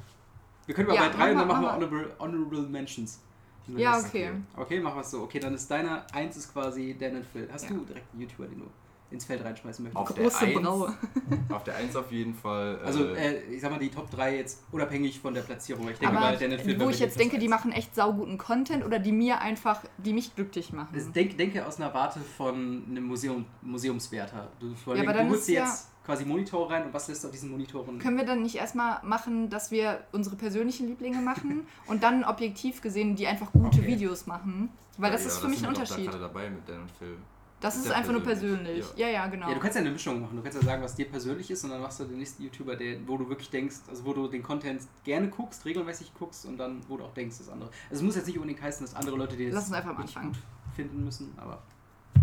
Wir 0.66 0.74
können 0.74 0.88
mal 0.88 0.96
Ja, 0.96 1.02
bei 1.08 1.10
drei 1.10 1.32
und 1.34 1.38
dann 1.38 1.48
machen 1.48 1.62
wir 1.62 1.74
Honorable, 1.74 2.16
Honorable 2.18 2.62
Mentions. 2.64 3.20
Ja, 3.68 4.00
okay. 4.00 4.32
Okay, 4.58 4.80
machen 4.80 4.96
wir 4.96 5.02
es 5.02 5.12
so. 5.12 5.22
Okay, 5.22 5.40
dann 5.40 5.54
ist 5.54 5.70
deiner 5.70 6.04
eins 6.16 6.36
ist 6.36 6.52
quasi 6.52 6.98
Dan 7.00 7.18
und 7.18 7.26
Phil. 7.28 7.48
Hast 7.52 7.66
Ja. 7.66 7.70
du 7.76 7.86
direkt 7.86 8.12
einen 8.12 8.22
YouTuber, 8.24 8.48
den 8.48 8.58
du 8.62 8.66
ins 9.12 9.26
Feld 9.26 9.44
reinschmeißen 9.44 9.84
möchtest? 9.84 10.00
Auf 10.02 10.14
der 10.14 10.24
Große 10.24 10.46
Eins. 10.46 10.62
Braue. 10.62 10.94
Auf 11.50 11.64
der 11.64 11.76
1 11.78 11.96
auf 11.96 12.12
jeden 12.12 12.34
Fall. 12.36 12.80
Also, 12.86 13.06
äh, 13.16 13.36
äh, 13.38 13.54
ich 13.56 13.62
sag 13.62 13.72
mal, 13.72 13.80
die 13.80 13.90
Top 13.90 14.10
3 14.12 14.38
jetzt 14.38 14.64
unabhängig 14.72 15.20
von 15.20 15.34
der 15.34 15.42
Platzierung. 15.42 15.86
weil 15.86 15.94
Ich 15.94 16.00
denke 16.00 16.16
Aber 16.16 16.26
mal, 16.28 16.38
Dan 16.38 16.52
und 16.52 16.62
Phil 16.62 16.80
wo 16.80 16.90
ich 16.90 17.00
jetzt 17.00 17.20
denke, 17.20 17.38
die 17.40 17.46
eins. 17.48 17.52
machen 17.52 17.72
echt 17.72 17.96
sauguten 17.96 18.38
Content 18.38 18.86
oder 18.86 19.00
die 19.00 19.12
mir 19.12 19.42
einfach, 19.42 19.82
die 19.98 20.14
mich 20.14 20.36
glücklich 20.36 20.72
machen. 20.74 21.12
Denk, 21.14 21.38
denke 21.38 21.66
aus 21.66 21.78
einer 21.80 21.94
Warte 21.94 22.20
von 22.20 22.84
einem 22.90 23.04
Museum, 23.06 23.46
Museumswärter. 23.62 24.50
Du, 24.60 24.76
vor 24.76 24.94
Ja, 24.96 25.00
allem, 25.02 25.10
aber 25.10 25.18
dann 25.18 25.28
du 25.28 25.32
holst 25.34 25.42
ist 25.44 25.50
dir 25.50 25.60
ja- 25.60 25.66
jetzt 25.66 25.88
quasi 26.06 26.26
Monitore 26.26 26.72
rein 26.72 26.86
und 26.86 26.94
was 26.94 27.08
lässt 27.08 27.24
du 27.24 27.28
auf 27.28 27.32
diesen 27.32 27.52
Monitoren? 27.52 28.00
Können 28.00 28.18
wir 28.18 28.26
dann 28.26 28.42
nicht 28.42 28.56
erstmal 28.56 29.00
machen, 29.04 29.50
dass 29.50 29.70
wir 29.72 30.02
unsere 30.12 30.36
persönlichen 30.36 30.88
Lieblinge 30.88 31.22
machen 31.22 31.68
und 31.88 32.04
dann 32.04 32.24
objektiv 32.24 32.82
gesehen, 32.82 33.16
die 33.16 33.28
einfach 33.28 33.52
gute 33.52 33.80
Okay. 33.80 33.88
Videos 33.88 34.26
machen? 34.28 34.70
Weil 34.98 35.12
das 35.12 35.22
ja, 35.24 35.28
ist 35.30 35.38
für 35.40 35.48
mich 35.48 35.62
ein 35.64 35.70
Unterschied. 35.70 36.08
Da 36.08 36.12
gerade 36.12 36.20
dabei 36.24 36.50
mit 36.50 36.68
Dan 36.68 36.82
und 36.82 36.92
Phil. 36.92 37.16
Das 37.62 37.76
ist 37.76 37.92
einfach 37.92 38.12
nur 38.14 38.22
persönlich, 38.24 38.80
persönlich. 38.80 38.98
Ja, 38.98 39.08
ja, 39.10 39.28
genau. 39.28 39.48
Ja, 39.50 39.54
du 39.54 39.60
kannst 39.60 39.76
ja 39.76 39.82
eine 39.82 39.92
Mischung 39.92 40.22
machen. 40.22 40.38
Du 40.38 40.42
kannst 40.42 40.58
ja 40.58 40.64
sagen, 40.64 40.82
was 40.82 40.96
dir 40.96 41.06
persönlich 41.10 41.52
ist 41.52 41.64
und 41.66 41.72
dann 41.72 41.82
machst 41.82 42.00
du 42.00 42.06
den 42.06 42.18
nächsten 42.18 42.44
YouTuber, 42.44 42.76
der, 42.78 43.06
wo 43.08 43.18
du 43.18 43.28
wirklich 43.28 43.50
denkst, 43.50 43.76
also 43.90 44.06
wo 44.06 44.14
du 44.14 44.28
den 44.30 44.42
Content 44.44 44.82
gerne 45.04 45.28
guckst, 45.30 45.66
regelmäßig 45.66 46.14
guckst 46.18 46.46
und 46.46 46.58
dann, 46.58 46.82
wo 46.88 46.96
du 46.98 47.04
auch 47.04 47.14
denkst, 47.14 47.38
das 47.40 47.50
andere. 47.50 47.70
Also 47.90 47.96
es 47.96 48.02
muss 48.02 48.16
jetzt 48.16 48.28
nicht 48.28 48.38
unbedingt 48.38 48.62
heißen, 48.62 48.86
dass 48.86 48.96
andere 48.96 49.18
Leute 49.18 49.36
dir 49.36 49.48
das 49.48 49.56
Lass 49.56 49.66
uns 49.66 49.74
einfach 49.74 49.98
anfangen. 49.98 50.28
gut 50.32 50.38
finden 50.76 51.04
müssen, 51.04 51.34
aber. 51.38 51.62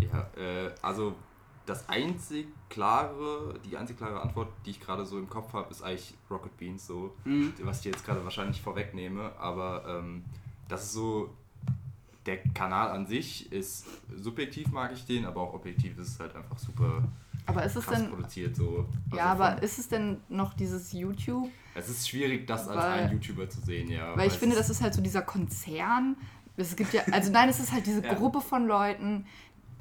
Ja, 0.01 0.27
äh, 0.41 0.71
also 0.83 1.15
das 1.67 1.89
einzig 1.89 2.47
klare, 2.69 3.59
die 3.65 3.77
einzig 3.77 3.97
klare 3.99 4.21
Antwort, 4.21 4.49
die 4.65 4.71
ich 4.71 4.81
gerade 4.81 5.05
so 5.05 5.19
im 5.19 5.29
Kopf 5.29 5.53
habe, 5.53 5.71
ist 5.71 5.83
eigentlich 5.83 6.15
Rocket 6.31 6.57
Beans, 6.57 6.87
so, 6.87 7.15
Mhm. 7.25 7.53
was 7.63 7.81
ich 7.81 7.87
jetzt 7.87 8.05
gerade 8.07 8.23
wahrscheinlich 8.25 8.63
vorwegnehme, 8.63 9.33
aber 9.39 9.85
ähm, 9.87 10.25
das 10.69 10.85
ist 10.85 10.93
so, 10.93 11.31
der 12.27 12.39
Kanal 12.53 12.91
an 12.91 13.07
sich 13.07 13.51
ist, 13.53 13.87
subjektiv 14.17 14.71
mag 14.73 14.93
ich 14.93 15.05
den, 15.07 15.25
aber 15.25 15.41
auch 15.41 15.55
objektiv 15.55 15.97
ist 15.99 16.09
es 16.09 16.21
halt 16.21 16.35
einfach 16.35 16.59
super 16.59 17.05
Aber 17.47 17.63
ist 17.65 17.77
es 17.77 17.87
denn. 17.87 18.09
produziert, 18.11 18.57
so. 18.57 18.87
Also 19.11 19.17
Ja, 19.17 19.27
aber 19.27 19.63
ist 19.63 19.79
es 19.79 19.89
denn 19.89 20.19
noch 20.29 20.55
dieses 20.55 20.93
YouTube? 20.93 21.49
Es 21.75 21.89
ist 21.89 22.09
schwierig, 22.09 22.47
das 22.47 22.67
als 22.69 22.79
Weil- 22.85 23.01
einen 23.05 23.13
YouTuber 23.13 23.49
zu 23.49 23.61
sehen, 23.61 23.89
ja. 23.91 24.17
Weil 24.17 24.29
ich 24.29 24.35
finde, 24.35 24.57
das 24.57 24.69
ist 24.71 24.83
halt 24.83 24.95
so 24.95 25.01
dieser 25.01 25.23
Konzern. 25.23 26.17
Es 26.59 26.75
gibt 26.75 26.95
ja, 26.95 27.03
also 27.13 27.31
nein, 27.31 27.49
es 27.51 27.61
ist 27.61 27.71
halt 27.73 27.87
diese 27.87 28.03
Ja. 28.05 28.15
Gruppe 28.15 28.41
von 28.41 28.67
Leuten. 28.67 29.27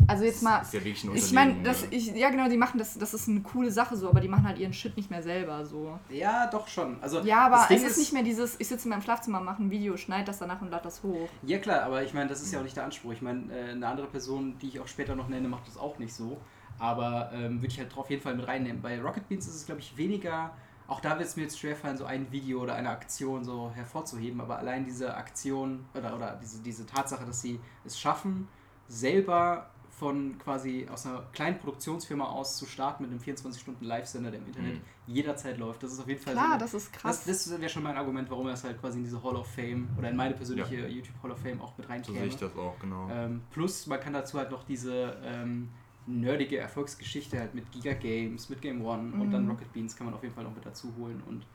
Also 0.08 0.24
jetzt 0.24 0.44
mal, 0.44 0.62
ist 0.62 0.74
ja 0.74 0.80
wirklich 0.80 1.04
ein 1.04 1.16
ich 1.16 1.32
meine, 1.32 1.64
das, 1.64 1.88
ich, 1.90 2.08
ja 2.08 2.30
genau, 2.30 2.48
die 2.48 2.58
machen 2.58 2.78
das, 2.78 2.98
das 2.98 3.14
ist 3.14 3.28
eine 3.28 3.42
coole 3.42 3.72
Sache 3.72 3.96
so, 3.96 4.10
aber 4.10 4.20
die 4.20 4.28
machen 4.28 4.48
halt 4.48 4.60
ihren 4.60 4.74
Shit 4.74 4.96
nicht 4.98 5.10
mehr 5.10 5.24
selber 5.24 5.66
so. 5.66 5.98
Ja, 6.10 6.48
doch 6.48 6.68
schon. 6.68 6.98
Also, 7.02 7.22
Ja, 7.22 7.46
aber 7.46 7.66
das 7.70 7.82
es 7.82 7.92
ist 7.92 7.98
nicht 7.98 8.14
mehr 8.14 8.24
dieses, 8.24 8.60
ich 8.60 8.68
sitze 8.68 8.86
in 8.86 8.92
meinem 8.92 9.02
Schlafzimmer, 9.02 9.40
mache 9.40 9.64
ein 9.64 9.72
Video, 9.72 9.98
schneide 9.98 10.26
das 10.26 10.38
danach 10.38 10.62
und 10.62 10.70
lade 10.70 10.84
das 10.84 11.02
hoch. 11.02 11.30
Ja 11.44 11.60
klar, 11.60 11.84
aber 11.84 12.04
ich 12.04 12.14
meine, 12.14 12.30
das 12.30 12.42
ist 12.42 12.52
ja 12.54 12.60
auch 12.60 12.64
nicht 12.64 12.76
der 12.76 12.84
Anspruch. 12.86 13.14
Ich 13.14 13.22
meine, 13.22 13.52
äh, 13.52 13.72
eine 13.72 13.88
andere 13.88 14.08
Person, 14.08 14.58
die 14.60 14.68
ich 14.68 14.80
auch 14.80 14.88
später 14.88 15.16
noch 15.16 15.28
nenne, 15.28 15.48
macht 15.48 15.68
das 15.68 15.78
auch 15.78 15.98
nicht 15.98 16.14
so. 16.14 16.38
Aber 16.78 17.32
ähm, 17.34 17.62
würde 17.62 17.68
ich 17.68 17.80
halt 17.80 17.96
auf 17.98 18.10
jeden 18.10 18.22
Fall 18.22 18.36
mit 18.36 18.48
reinnehmen. 18.48 18.82
Bei 18.82 19.02
Rocket 19.02 19.28
Beans 19.30 19.48
ist 19.48 19.56
es, 19.56 19.66
glaube 19.66 19.82
ich, 19.82 19.96
weniger. 19.98 20.52
Auch 20.88 21.00
da 21.00 21.18
wird 21.18 21.28
es 21.28 21.36
mir 21.36 21.44
jetzt 21.44 21.58
schwerfallen, 21.58 21.98
so 21.98 22.06
ein 22.06 22.32
Video 22.32 22.62
oder 22.62 22.76
eine 22.76 22.90
Aktion 22.90 23.44
so 23.44 23.72
hervorzuheben. 23.74 24.40
Aber 24.42 24.60
allein 24.60 24.86
diese 24.86 25.16
Aktion 25.16 25.86
oder, 25.96 26.16
oder 26.16 26.38
diese, 26.42 26.62
diese 26.62 26.86
Tatsache, 26.86 27.26
dass 27.26 27.42
sie 27.42 27.60
es 27.86 28.00
schaffen, 28.00 28.48
selber 28.88 29.70
von 30.00 30.38
quasi 30.40 30.88
aus 30.92 31.06
einer 31.06 31.24
kleinen 31.32 31.58
Produktionsfirma 31.58 32.26
aus 32.26 32.58
zu 32.58 32.66
starten 32.66 33.04
mit 33.04 33.12
einem 33.12 33.22
24-Stunden-Live-Sender, 33.22 34.30
der 34.32 34.42
im 34.42 34.48
Internet 34.48 34.76
Mhm. 34.76 34.82
jederzeit 35.08 35.58
läuft. 35.58 35.84
Das 35.84 35.94
ist 35.94 36.00
auf 36.02 36.08
jeden 36.08 36.20
Fall 36.22 36.34
Klar, 36.34 36.46
so 36.48 36.52
eine- 36.52 36.60
das 36.60 36.74
ist 36.74 36.92
krass. 36.94 37.24
das, 37.24 37.46
das 37.46 37.60
wäre 37.62 37.70
schon 37.70 37.84
mein 37.84 37.96
Argument, 37.96 38.30
warum 38.30 38.48
er 38.48 38.54
es 38.54 38.64
halt 38.66 38.80
quasi 38.82 38.98
in 38.98 39.06
diese 39.06 39.24
Hall 39.24 39.36
of 39.38 39.48
Fame 39.48 39.88
oder 39.98 40.10
in 40.10 40.18
meine 40.18 40.34
persönliche 40.34 40.88
YouTube 40.88 41.16
Hall 41.24 41.32
of 41.32 41.40
Fame 41.40 41.62
auch 41.62 41.78
mit 41.78 41.88
So 41.88 41.94
reinkäme. 41.94 42.18
sehe 42.20 42.28
ich 42.28 42.36
das 42.36 42.56
auch, 42.58 42.78
genau. 42.80 43.08
Ähm, 43.10 43.42
plus, 43.52 43.88
man 43.88 44.00
kann 44.02 44.12
dazu 44.14 44.38
halt 44.38 44.52
noch 44.52 44.64
diese 44.66 45.16
ähm, 45.24 45.70
nerdige 46.08 46.58
Erfolgsgeschichte 46.58 47.40
halt 47.40 47.56
mit 47.56 47.72
Giga 47.72 47.94
Games, 47.94 48.50
mit 48.50 48.62
Game 48.62 48.84
One 48.86 49.14
und 49.14 49.28
Mhm. 49.28 49.32
dann 49.32 49.50
Rocket 49.50 49.72
Beans 49.72 49.96
kann 49.96 50.06
man 50.08 50.14
auf 50.14 50.24
jeden 50.24 50.36
Fall 50.36 50.44
noch 50.44 50.54
mit 50.54 50.66
dazu 50.66 50.94
holen. 50.98 51.22
Und 51.28 51.46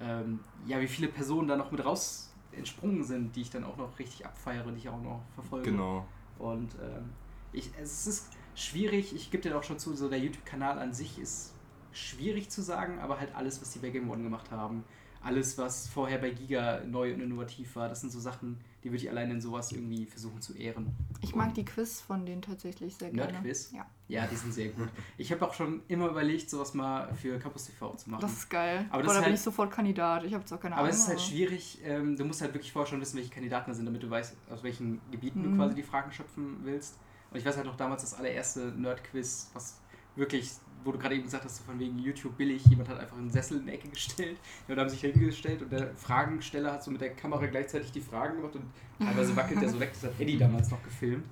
ähm, 0.00 0.40
ja, 0.66 0.80
wie 0.80 0.88
viele 0.88 1.08
Personen 1.08 1.46
da 1.48 1.56
noch 1.56 1.70
mit 1.70 1.84
raus 1.84 2.32
entsprungen 2.52 3.04
sind, 3.04 3.34
die 3.36 3.42
ich 3.42 3.50
dann 3.50 3.62
auch 3.64 3.76
noch 3.76 3.96
richtig 3.98 4.26
abfeiere, 4.26 4.70
die 4.72 4.78
ich 4.78 4.88
auch 4.88 5.00
noch 5.00 5.22
verfolge. 5.34 5.70
Genau. 5.70 6.04
Und 6.38 6.74
ähm, 6.82 7.10
ich, 7.54 7.70
es 7.80 8.06
ist 8.06 8.28
schwierig, 8.54 9.14
ich 9.14 9.30
gebe 9.30 9.42
dir 9.42 9.56
auch 9.58 9.62
schon 9.64 9.78
zu, 9.78 9.94
so 9.94 10.08
der 10.08 10.18
YouTube-Kanal 10.18 10.78
an 10.78 10.92
sich 10.92 11.18
ist 11.18 11.52
schwierig 11.92 12.50
zu 12.50 12.62
sagen, 12.62 12.98
aber 12.98 13.18
halt 13.20 13.34
alles, 13.34 13.60
was 13.60 13.70
die 13.72 13.78
bei 13.78 13.90
Game 13.90 14.10
One 14.10 14.22
gemacht 14.22 14.50
haben, 14.50 14.84
alles, 15.22 15.56
was 15.56 15.88
vorher 15.88 16.18
bei 16.18 16.30
Giga 16.30 16.82
neu 16.84 17.14
und 17.14 17.20
innovativ 17.20 17.76
war, 17.76 17.88
das 17.88 18.02
sind 18.02 18.10
so 18.12 18.20
Sachen, 18.20 18.60
die 18.82 18.90
würde 18.90 18.98
ich 19.02 19.08
alleine 19.08 19.32
in 19.32 19.40
sowas 19.40 19.72
irgendwie 19.72 20.04
versuchen 20.04 20.42
zu 20.42 20.52
ehren. 20.54 20.94
Ich 21.22 21.34
mag 21.34 21.54
die 21.54 21.64
Quiz 21.64 22.02
von 22.02 22.26
denen 22.26 22.42
tatsächlich 22.42 22.94
sehr 22.96 23.10
gerne. 23.10 23.32
Nerdquiz? 23.32 23.70
Ja, 23.72 23.86
Ja, 24.08 24.26
die 24.26 24.36
sind 24.36 24.52
sehr 24.52 24.68
gut. 24.68 24.88
Ich 25.16 25.32
habe 25.32 25.46
auch 25.48 25.54
schon 25.54 25.80
immer 25.88 26.08
überlegt, 26.08 26.50
sowas 26.50 26.74
mal 26.74 27.10
für 27.14 27.38
Campus 27.38 27.64
TV 27.66 27.94
zu 27.96 28.10
machen. 28.10 28.20
das 28.20 28.32
ist 28.34 28.50
geil. 28.50 28.84
Aber 28.90 28.94
Aber, 28.98 29.02
das 29.04 29.12
da 29.12 29.12
ist 29.12 29.18
bin 29.20 29.24
halt- 29.30 29.34
ich 29.36 29.40
sofort 29.40 29.70
Kandidat. 29.70 30.24
Ich 30.24 30.34
habe 30.34 30.44
auch 30.44 30.60
keine 30.60 30.74
aber 30.74 30.82
Ahnung. 30.82 30.90
es 30.94 30.98
ist 31.04 31.08
halt 31.08 31.20
schwierig, 31.22 31.78
ähm, 31.84 32.16
du 32.18 32.24
musst 32.26 32.42
halt 32.42 32.52
wirklich 32.52 32.72
vorher 32.72 32.90
schon 32.90 33.00
wissen, 33.00 33.16
welche 33.16 33.30
Kandidaten 33.30 33.70
da 33.70 33.74
sind, 33.74 33.86
damit 33.86 34.02
du 34.02 34.10
weißt, 34.10 34.34
aus 34.50 34.62
welchen 34.62 35.00
Gebieten 35.10 35.42
du 35.42 35.48
Mhm. 35.50 35.56
quasi 35.56 35.74
die 35.76 35.82
Fragen 35.82 36.12
schöpfen 36.12 36.58
willst. 36.64 36.98
Und 37.34 37.40
ich 37.40 37.44
weiß 37.44 37.56
halt 37.56 37.66
noch 37.66 37.76
damals 37.76 38.02
das 38.02 38.14
allererste 38.14 38.60
Nerd-Quiz, 38.76 39.50
was 39.54 39.80
wirklich, 40.14 40.52
wo 40.84 40.92
du 40.92 40.98
gerade 40.98 41.16
eben 41.16 41.24
gesagt 41.24 41.44
hast, 41.44 41.56
so 41.56 41.64
von 41.64 41.80
wegen 41.80 41.98
YouTube 41.98 42.36
billig, 42.36 42.64
jemand 42.66 42.88
hat 42.88 43.00
einfach 43.00 43.16
einen 43.16 43.28
Sessel 43.28 43.58
in 43.58 43.66
die 43.66 43.72
Ecke 43.72 43.88
gestellt, 43.88 44.38
die 44.66 44.70
Leute 44.70 44.82
haben 44.82 44.88
sich 44.88 45.00
hingestellt 45.00 45.60
und 45.62 45.72
der 45.72 45.92
Fragensteller 45.96 46.72
hat 46.74 46.84
so 46.84 46.92
mit 46.92 47.00
der 47.00 47.10
Kamera 47.10 47.44
gleichzeitig 47.46 47.90
die 47.90 48.00
Fragen 48.00 48.36
gemacht 48.36 48.54
und 48.54 48.64
teilweise 49.04 49.34
wackelt 49.34 49.60
der 49.60 49.68
so 49.68 49.80
weg, 49.80 49.90
das 49.92 50.04
hat 50.04 50.20
Eddie 50.20 50.38
damals 50.38 50.70
noch 50.70 50.80
gefilmt. 50.84 51.24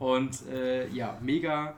Und 0.00 0.46
äh, 0.48 0.88
ja, 0.88 1.16
mega, 1.22 1.74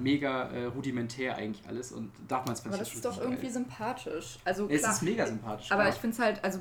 mega 0.00 0.44
äh, 0.50 0.64
rudimentär 0.66 1.34
eigentlich 1.36 1.66
alles 1.66 1.90
und 1.90 2.12
damals 2.28 2.60
fand 2.60 2.74
Aber 2.74 2.82
ich 2.84 2.88
das 2.88 2.96
ist 2.96 3.02
schon 3.02 3.12
doch 3.12 3.18
geil. 3.18 3.30
irgendwie 3.32 3.50
sympathisch. 3.50 4.38
Also 4.44 4.68
Es 4.68 4.80
klar, 4.82 4.92
ist 4.92 5.02
mega 5.02 5.26
sympathisch. 5.26 5.72
Aber 5.72 5.82
klar. 5.82 5.94
ich 5.94 6.00
finde 6.00 6.14
es 6.14 6.22
halt, 6.22 6.44
also 6.44 6.60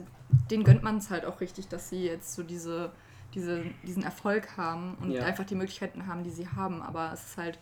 denen 0.50 0.64
gönnt 0.64 0.82
man 0.82 0.98
es 0.98 1.12
halt 1.12 1.26
auch 1.26 1.40
richtig, 1.40 1.68
dass 1.68 1.90
sie 1.90 2.04
jetzt 2.06 2.34
so 2.34 2.42
diese, 2.44 2.92
diese, 3.34 3.64
diesen 3.84 4.04
Erfolg 4.04 4.58
haben 4.58 4.96
und 5.02 5.12
Ja. 5.12 5.26
einfach 5.26 5.46
die 5.46 5.56
Möglichkeiten 5.56 6.08
haben, 6.08 6.24
die 6.24 6.30
sie 6.32 6.48
haben. 6.48 6.82
Aber 6.82 7.12
es 7.14 7.24
ist 7.26 7.38
halt, 7.38 7.60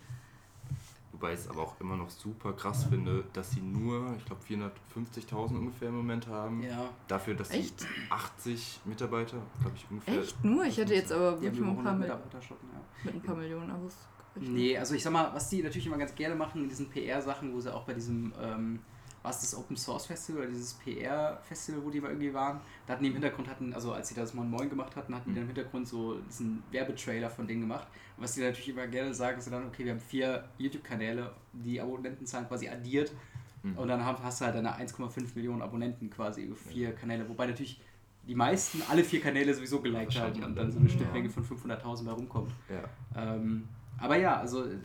Wobei 1.14 1.34
ich 1.34 1.40
es 1.40 1.50
aber 1.50 1.62
auch 1.64 1.80
immer 1.82 1.98
noch 1.98 2.12
super 2.12 2.54
krass 2.54 2.84
finde, 2.86 3.24
dass 3.34 3.50
sie 3.52 3.62
nur, 3.62 4.14
ich 4.18 4.26
glaube, 4.26 4.42
450.000 4.48 5.58
ungefähr 5.58 5.88
im 5.90 5.96
Moment 5.96 6.28
haben. 6.28 6.62
ja. 6.62 6.90
Dafür, 7.08 7.34
dass 7.34 7.50
Echt? 7.50 7.80
sie 7.80 7.88
80 8.10 8.82
Mitarbeiter, 8.86 9.38
glaube 9.62 9.76
ich, 9.76 9.86
ungefähr. 9.90 10.20
echt 10.20 10.44
nur. 10.44 10.66
Ich 10.66 10.78
hätte 10.78 10.94
jetzt 10.94 11.12
aber 11.12 11.42
wirklich 11.42 11.60
mit 11.60 11.70
ein 11.70 11.76
paar, 11.84 11.94
100 11.94 12.00
mit, 12.00 12.08
Mitarbeiter 12.08 12.42
schon, 12.42 12.58
ja. 12.72 12.80
mit 13.04 13.16
ein 13.16 13.22
paar 13.22 13.36
Millionen 13.36 13.72
Abos. 13.72 13.96
Nee, 14.36 14.78
also 14.78 14.94
ich 14.94 15.02
sag 15.02 15.12
mal, 15.12 15.34
was 15.34 15.50
die 15.50 15.64
natürlich 15.64 15.88
immer 15.88 15.98
ganz 15.98 16.14
gerne 16.14 16.36
machen 16.36 16.62
in 16.64 16.70
diesen 16.70 16.88
PR-Sachen, 16.90 17.52
wo 17.52 17.60
sie 17.60 17.74
auch 17.74 17.86
bei 17.86 17.94
diesem, 17.96 18.32
ähm, 18.40 18.80
was 19.28 19.42
das 19.42 19.56
Open 19.56 19.76
Source 19.76 20.06
Festival 20.06 20.42
oder 20.44 20.52
dieses 20.52 20.74
PR-Festival, 20.76 21.84
wo 21.84 21.90
die 21.90 22.00
mal 22.00 22.10
irgendwie 22.10 22.34
waren, 22.34 22.62
da 22.86 22.94
hatten 22.94 23.04
die 23.04 23.10
im 23.10 23.16
Hintergrund 23.16 23.48
hatten, 23.48 23.74
also 23.74 23.92
als 23.92 24.08
sie 24.10 24.16
das 24.16 24.34
Moin 24.34 24.50
Moin 24.50 24.70
gemacht 24.70 24.96
hatten, 24.96 25.14
hatten 25.14 25.30
die 25.30 25.36
dann 25.36 25.44
im 25.44 25.54
Hintergrund 25.54 25.88
so 25.88 26.20
diesen 26.30 26.64
Werbetrailer 26.72 27.30
von 27.30 27.48
denen 27.48 27.62
gemacht. 27.62 27.88
Und 28.16 28.24
was 28.24 28.34
die 28.34 28.42
natürlich 28.42 28.70
immer 28.70 28.88
gerne 28.88 29.14
sagen, 29.14 29.38
ist 29.40 29.52
dann, 29.52 29.66
okay, 29.68 29.86
wir 29.86 29.92
haben 29.92 30.00
vier 30.00 30.46
YouTube-Kanäle, 30.58 31.32
die 31.54 31.80
Abonnentenzahlen 31.82 32.48
quasi 32.48 32.70
addiert 32.70 33.12
Mhm. 33.64 33.78
und 33.78 33.88
dann 33.88 34.06
hast 34.06 34.42
du 34.42 34.46
halt 34.46 34.56
deine 34.56 34.76
1,5 34.76 35.36
Millionen 35.36 35.62
Abonnenten 35.62 36.10
quasi 36.10 36.44
über 36.44 36.56
vier 36.56 36.94
Kanäle, 36.94 37.28
wobei 37.28 37.48
natürlich 37.48 37.80
die 38.28 38.36
meisten 38.36 38.82
alle 38.90 39.04
vier 39.04 39.22
Kanäle 39.22 39.54
sowieso 39.54 39.82
geliked 39.82 40.20
haben 40.20 40.44
und 40.44 40.56
dann 40.56 40.72
so 40.72 40.80
eine 40.80 40.90
ja. 40.90 40.96
Schnittmenge 40.96 41.30
von 41.30 41.46
500.000 41.46 42.06
bei 42.06 42.12
rumkommt. 42.12 42.52
Ja. 42.70 43.34
Ähm, 43.36 43.68
aber 44.00 44.18
ja, 44.18 44.38
also 44.38 44.64
äh, 44.66 44.78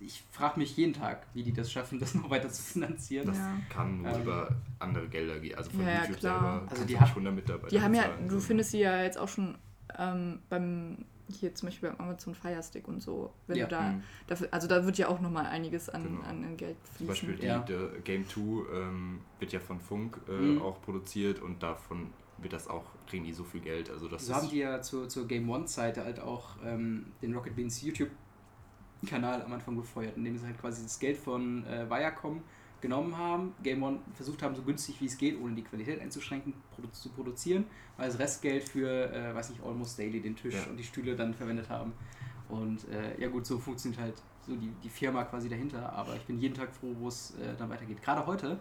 ich 0.00 0.22
frage 0.32 0.58
mich 0.60 0.76
jeden 0.76 0.92
Tag, 0.92 1.26
wie 1.32 1.42
die 1.42 1.52
das 1.52 1.72
schaffen, 1.72 1.98
das 2.00 2.14
noch 2.14 2.28
weiter 2.30 2.48
zu 2.50 2.62
finanzieren. 2.62 3.26
Das 3.26 3.38
Ja. 3.38 3.56
kann 3.70 4.02
nur 4.02 4.12
Ähm. 4.14 4.22
über 4.22 4.48
andere 4.78 5.08
Gelder 5.08 5.38
gehen. 5.40 5.56
Also 5.56 5.70
von 5.70 5.80
Ja, 5.80 5.88
ja, 5.92 6.00
YouTube 6.02 6.18
klar. 6.18 6.40
selber. 6.60 6.70
Also 6.70 6.84
die 6.84 6.96
haben- 6.96 7.04
nicht 7.04 7.14
100 7.16 7.34
Mitarbeiter 7.34 7.68
Die 7.68 7.80
haben 7.80 7.94
ja, 7.94 8.04
du 8.28 8.34
so. 8.34 8.40
findest 8.40 8.70
sie 8.72 8.80
ja 8.80 9.02
jetzt 9.02 9.18
auch 9.18 9.28
schon 9.28 9.56
ähm, 9.98 10.40
beim, 10.48 11.04
hier 11.30 11.54
zum 11.54 11.68
Beispiel 11.68 11.88
beim 11.90 11.98
Amazon 12.00 12.34
Fire 12.34 12.62
Stick 12.62 12.88
und 12.88 13.00
so. 13.00 13.32
Wenn 13.46 13.56
Ja. 13.56 13.64
du 13.66 13.70
da, 13.70 13.82
Mhm. 13.92 14.02
dafür, 14.26 14.48
also 14.50 14.66
da 14.66 14.84
wird 14.84 14.98
ja 14.98 15.08
auch 15.08 15.20
nochmal 15.20 15.46
einiges 15.46 15.88
an, 15.88 16.02
Genau. 16.02 16.20
an, 16.22 16.44
an 16.44 16.56
Geld 16.56 16.76
Zum 16.98 17.06
Beispiel 17.06 17.34
fließen. 17.36 17.40
die, 17.66 17.72
Ja. 17.72 17.78
der 17.90 18.00
Game 18.00 18.26
2 18.28 18.40
ähm, 18.76 19.20
wird 19.38 19.52
ja 19.52 19.60
von 19.60 19.80
Funk 19.80 20.18
äh, 20.28 20.32
Mhm. 20.32 20.62
auch 20.62 20.82
produziert 20.82 21.40
und 21.40 21.62
davon 21.62 22.08
wird 22.38 22.52
das 22.52 22.66
auch, 22.68 22.84
kriegen 23.06 23.24
die 23.24 23.32
so 23.32 23.44
viel 23.44 23.60
Geld. 23.60 23.88
Also 23.90 24.08
das 24.08 24.26
So 24.26 24.34
haben 24.34 24.48
die 24.50 24.58
ja 24.58 24.82
zur, 24.82 25.08
zur 25.08 25.26
Game 25.28 25.48
One-Seite 25.48 26.04
halt 26.04 26.18
auch 26.20 26.56
ähm, 26.64 27.06
den 27.22 27.32
Rocket 27.34 27.54
Beans 27.54 27.78
YouTube-Kanal 29.04 29.42
am 29.42 29.52
Anfang 29.52 29.76
befeuert, 29.76 30.16
indem 30.16 30.36
sie 30.38 30.46
halt 30.46 30.58
quasi 30.58 30.82
das 30.82 30.98
Geld 30.98 31.16
von 31.16 31.64
äh, 31.66 31.88
Viacom 31.88 32.42
genommen 32.80 33.16
haben, 33.16 33.54
Game 33.62 33.82
One 33.82 33.98
versucht 34.14 34.42
haben, 34.42 34.54
so 34.54 34.62
günstig 34.62 35.00
wie 35.00 35.06
es 35.06 35.16
geht, 35.16 35.40
ohne 35.40 35.54
die 35.54 35.62
Qualität 35.62 36.00
einzuschränken, 36.00 36.52
produ 36.74 36.88
zu 36.92 37.08
produzieren, 37.10 37.64
weil 37.96 38.08
das 38.08 38.18
Restgeld 38.18 38.68
für, 38.68 39.10
äh, 39.12 39.34
weiß 39.34 39.50
nicht, 39.50 39.62
Almost 39.64 39.98
Daily, 39.98 40.20
den 40.20 40.36
Tisch 40.36 40.54
Ja. 40.54 40.64
und 40.70 40.76
die 40.76 40.84
Stühle 40.84 41.16
dann 41.16 41.32
verwendet 41.32 41.70
haben. 41.70 41.92
Und 42.48 42.86
äh, 42.90 43.18
ja 43.20 43.28
gut, 43.28 43.46
so 43.46 43.58
funktioniert 43.58 44.00
halt 44.00 44.14
so 44.46 44.54
die, 44.54 44.68
die 44.82 44.90
Firma 44.90 45.24
quasi 45.24 45.48
dahinter, 45.48 45.90
aber 45.94 46.14
ich 46.16 46.24
bin 46.26 46.38
jeden 46.38 46.54
Tag 46.54 46.70
froh, 46.74 46.94
wo 46.98 47.08
es 47.08 47.30
äh, 47.36 47.54
dann 47.58 47.70
weitergeht. 47.70 48.02
Gerade 48.02 48.26
heute, 48.26 48.60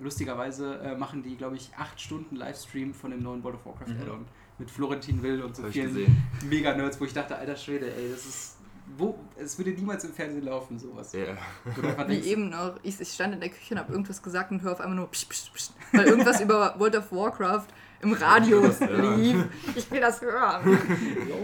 lustigerweise, 0.00 0.78
äh, 0.80 0.96
machen 0.96 1.22
die, 1.22 1.36
glaube 1.36 1.56
ich, 1.56 1.70
acht 1.76 2.00
Stunden 2.00 2.36
Livestream 2.36 2.94
von 2.94 3.10
dem 3.10 3.22
neuen 3.22 3.44
World 3.44 3.56
of 3.56 3.66
Warcraft 3.66 3.88
Mhm. 3.94 4.00
Add-on 4.00 4.24
mit 4.58 4.70
Florentin 4.70 5.22
Will 5.22 5.42
und 5.42 5.54
so 5.54 5.64
Hab 5.64 5.70
vielen. 5.72 6.24
Mega-Nerds, 6.48 6.98
wo 7.00 7.04
ich 7.04 7.12
dachte, 7.12 7.36
alter 7.36 7.54
Schwede, 7.54 7.94
ey, 7.94 8.10
das 8.10 8.24
ist. 8.24 8.57
Wo, 8.96 9.18
es 9.36 9.56
würde 9.58 9.70
niemals 9.70 10.04
im 10.04 10.12
Fernsehen 10.12 10.44
laufen, 10.44 10.78
sowas. 10.78 11.12
Ja. 11.12 11.36
Einfach 11.82 12.08
Wie 12.08 12.20
eben 12.20 12.50
noch, 12.50 12.78
ich, 12.82 13.00
ich 13.00 13.12
stand 13.12 13.34
in 13.34 13.40
der 13.40 13.50
Küche 13.50 13.74
und 13.74 13.80
habe 13.80 13.92
irgendwas 13.92 14.22
gesagt 14.22 14.50
und 14.50 14.62
höre 14.62 14.72
auf 14.72 14.80
einmal 14.80 14.96
nur 14.96 15.10
psch, 15.10 15.28
psch, 15.28 15.52
psch, 15.52 15.70
weil 15.92 16.06
irgendwas 16.06 16.40
über 16.40 16.74
World 16.78 16.96
of 16.96 17.12
Warcraft 17.12 17.66
im 18.00 18.12
Radio 18.12 18.64
Ja. 18.66 18.86
lief. 19.14 19.44
Ich 19.76 19.90
will 19.90 20.00
das 20.00 20.20
hören. 20.20 20.78